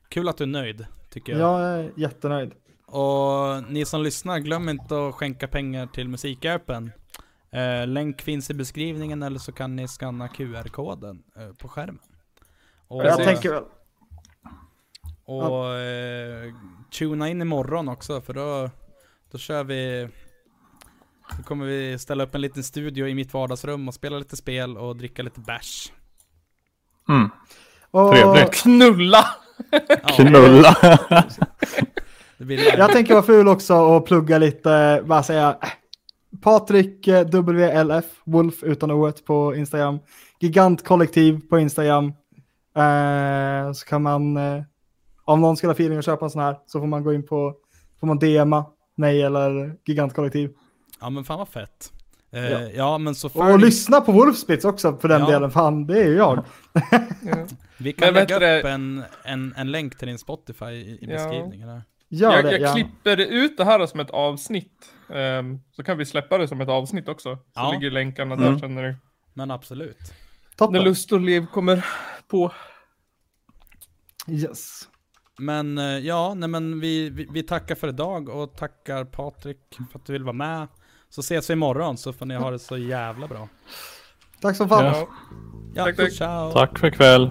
Kul 0.08 0.28
att 0.28 0.36
du 0.38 0.44
är 0.44 0.48
nöjd, 0.48 0.86
tycker 1.10 1.32
jag. 1.32 1.40
jag 1.40 1.60
är 1.78 1.92
jättenöjd. 1.96 2.52
Och 2.86 3.62
ni 3.68 3.84
som 3.84 4.02
lyssnar, 4.02 4.38
glöm 4.38 4.68
inte 4.68 5.08
att 5.08 5.14
skänka 5.14 5.48
pengar 5.48 5.86
till 5.86 6.08
Musikhjälpen. 6.08 6.92
Eh, 7.50 7.86
länk 7.86 8.22
finns 8.22 8.50
i 8.50 8.54
beskrivningen 8.54 9.22
eller 9.22 9.38
så 9.38 9.52
kan 9.52 9.76
ni 9.76 9.88
scanna 9.88 10.28
QR-koden 10.28 11.22
eh, 11.36 11.52
på 11.52 11.68
skärmen. 11.68 11.98
Och, 12.88 13.04
Jag 13.04 13.24
tänker 13.24 13.50
väl. 13.50 13.62
och 15.24 15.74
eh, 15.74 16.54
tuna 16.90 17.28
in 17.28 17.42
imorgon 17.42 17.88
också 17.88 18.20
för 18.20 18.34
då, 18.34 18.70
då 19.30 19.38
kör 19.38 19.64
vi 19.64 20.08
Då 21.36 21.42
kommer 21.42 21.66
vi 21.66 21.98
ställa 21.98 22.24
upp 22.24 22.34
en 22.34 22.40
liten 22.40 22.64
studio 22.64 23.08
i 23.08 23.14
mitt 23.14 23.34
vardagsrum 23.34 23.88
och 23.88 23.94
spela 23.94 24.18
lite 24.18 24.36
spel 24.36 24.78
och 24.78 24.96
dricka 24.96 25.22
lite 25.22 25.40
bärs. 25.40 25.92
Mm. 27.08 27.30
Och 27.90 28.12
Trevligt. 28.12 28.54
Knulla! 28.54 29.26
Ja, 29.88 29.96
Knulla. 30.16 30.98
Det 32.38 32.44
blir 32.44 32.78
Jag 32.78 32.92
tänker 32.92 33.14
vara 33.14 33.24
ful 33.24 33.48
också 33.48 33.74
och 33.74 34.06
plugga 34.06 34.38
lite, 34.38 35.02
bara 35.06 35.22
säga 35.22 35.56
äh, 35.62 35.68
Patrik 36.42 37.08
eh, 37.08 37.26
WLF, 37.26 38.04
Wolf 38.24 38.62
utan 38.62 38.90
o 38.90 39.12
på 39.26 39.54
Instagram. 39.54 39.98
Gigantkollektiv 40.40 41.40
på 41.48 41.58
Instagram. 41.58 42.06
Eh, 42.76 43.72
så 43.72 43.86
kan 43.86 44.02
man, 44.02 44.36
eh, 44.36 44.62
om 45.24 45.40
någon 45.40 45.56
skulle 45.56 45.68
ha 45.70 45.74
feeling 45.74 45.98
att 45.98 46.04
köpa 46.04 46.24
en 46.24 46.30
sån 46.30 46.42
här, 46.42 46.56
så 46.66 46.80
får 46.80 46.86
man 46.86 47.04
gå 47.04 47.12
in 47.12 47.26
på, 47.26 47.54
får 48.00 48.06
man 48.06 48.18
DMa 48.18 48.64
mig 48.96 49.22
eller 49.22 49.74
gigantkollektiv. 49.86 50.50
Ja 51.00 51.10
men 51.10 51.24
fan 51.24 51.38
vad 51.38 51.48
fett. 51.48 51.92
Eh, 52.32 52.50
Ja. 52.52 52.60
ja. 52.74 52.98
men 52.98 53.14
så 53.14 53.28
Och 53.34 53.58
lyssna 53.58 54.00
på 54.00 54.12
Wolfspitz 54.12 54.64
också 54.64 54.96
för 54.96 55.08
den 55.08 55.20
Ja. 55.20 55.26
delen, 55.30 55.50
fan 55.50 55.86
det 55.86 56.02
är 56.02 56.06
ju 56.08 56.16
jag. 56.16 56.44
Ja. 56.72 56.82
vi 57.78 57.92
kan 57.92 58.06
Men 58.06 58.14
lägga 58.14 58.34
upp 58.36 58.40
det- 58.40 58.70
en, 58.70 59.02
en, 59.24 59.54
en 59.56 59.70
länk 59.72 59.98
till 59.98 60.08
din 60.08 60.18
Spotify 60.18 60.64
i, 60.66 60.70
i 60.90 60.98
Ja. 61.00 61.08
beskrivningen 61.08 61.68
där. 61.68 61.82
Gör 62.08 62.32
jag 62.32 62.44
det, 62.44 62.50
jag 62.52 62.60
ja. 62.60 62.72
klipper 62.74 63.16
ut 63.20 63.56
det 63.56 63.64
här 63.64 63.86
som 63.86 64.00
ett 64.00 64.10
avsnitt. 64.10 64.92
ehm, 65.10 65.60
så 65.72 65.82
kan 65.82 65.98
vi 65.98 66.04
släppa 66.06 66.38
det 66.38 66.48
som 66.48 66.60
ett 66.60 66.68
avsnitt 66.68 67.08
också. 67.08 67.36
Så 67.36 67.42
Ja. 67.54 67.70
ligger 67.72 67.90
länkarna 67.90 68.34
Mm. 68.34 68.52
där 68.52 68.58
känner 68.60 68.82
du. 68.82 68.96
Men 69.34 69.50
absolut. 69.50 69.98
När 70.00 70.56
Toppen. 70.56 70.82
lust 70.84 71.12
och 71.12 71.20
liv 71.20 71.46
kommer 71.52 71.86
på. 72.28 72.52
Yes. 74.28 74.88
Men 75.38 75.78
eh, 75.78 75.84
ja, 75.98 76.34
nej 76.34 76.48
men 76.48 76.80
vi, 76.80 77.10
vi, 77.10 77.28
vi 77.32 77.42
tackar 77.42 77.74
för 77.74 77.88
idag 77.88 78.28
och 78.28 78.56
tackar 78.56 79.04
Patrik 79.04 79.58
för 79.92 79.98
att 79.98 80.06
du 80.06 80.12
vill 80.12 80.24
vara 80.24 80.32
med. 80.32 80.68
Så 81.08 81.20
ses 81.20 81.50
vi 81.50 81.52
imorgon 81.52 81.96
så 81.96 82.12
får 82.12 82.26
ni 82.26 82.34
ha 82.34 82.50
det 82.50 82.58
så 82.58 82.76
jävla 82.78 83.26
bra. 83.28 83.48
Tack 84.40 84.56
så 84.56 84.68
fan. 84.68 84.84
Ja. 84.84 84.92
Ja. 84.96 85.08
Ja, 85.74 85.84
Tack, 85.84 85.96
tack. 85.96 86.12
ciao. 86.12 86.52
Tack 86.52 86.78
för 86.78 86.86
ikväll. 86.88 87.30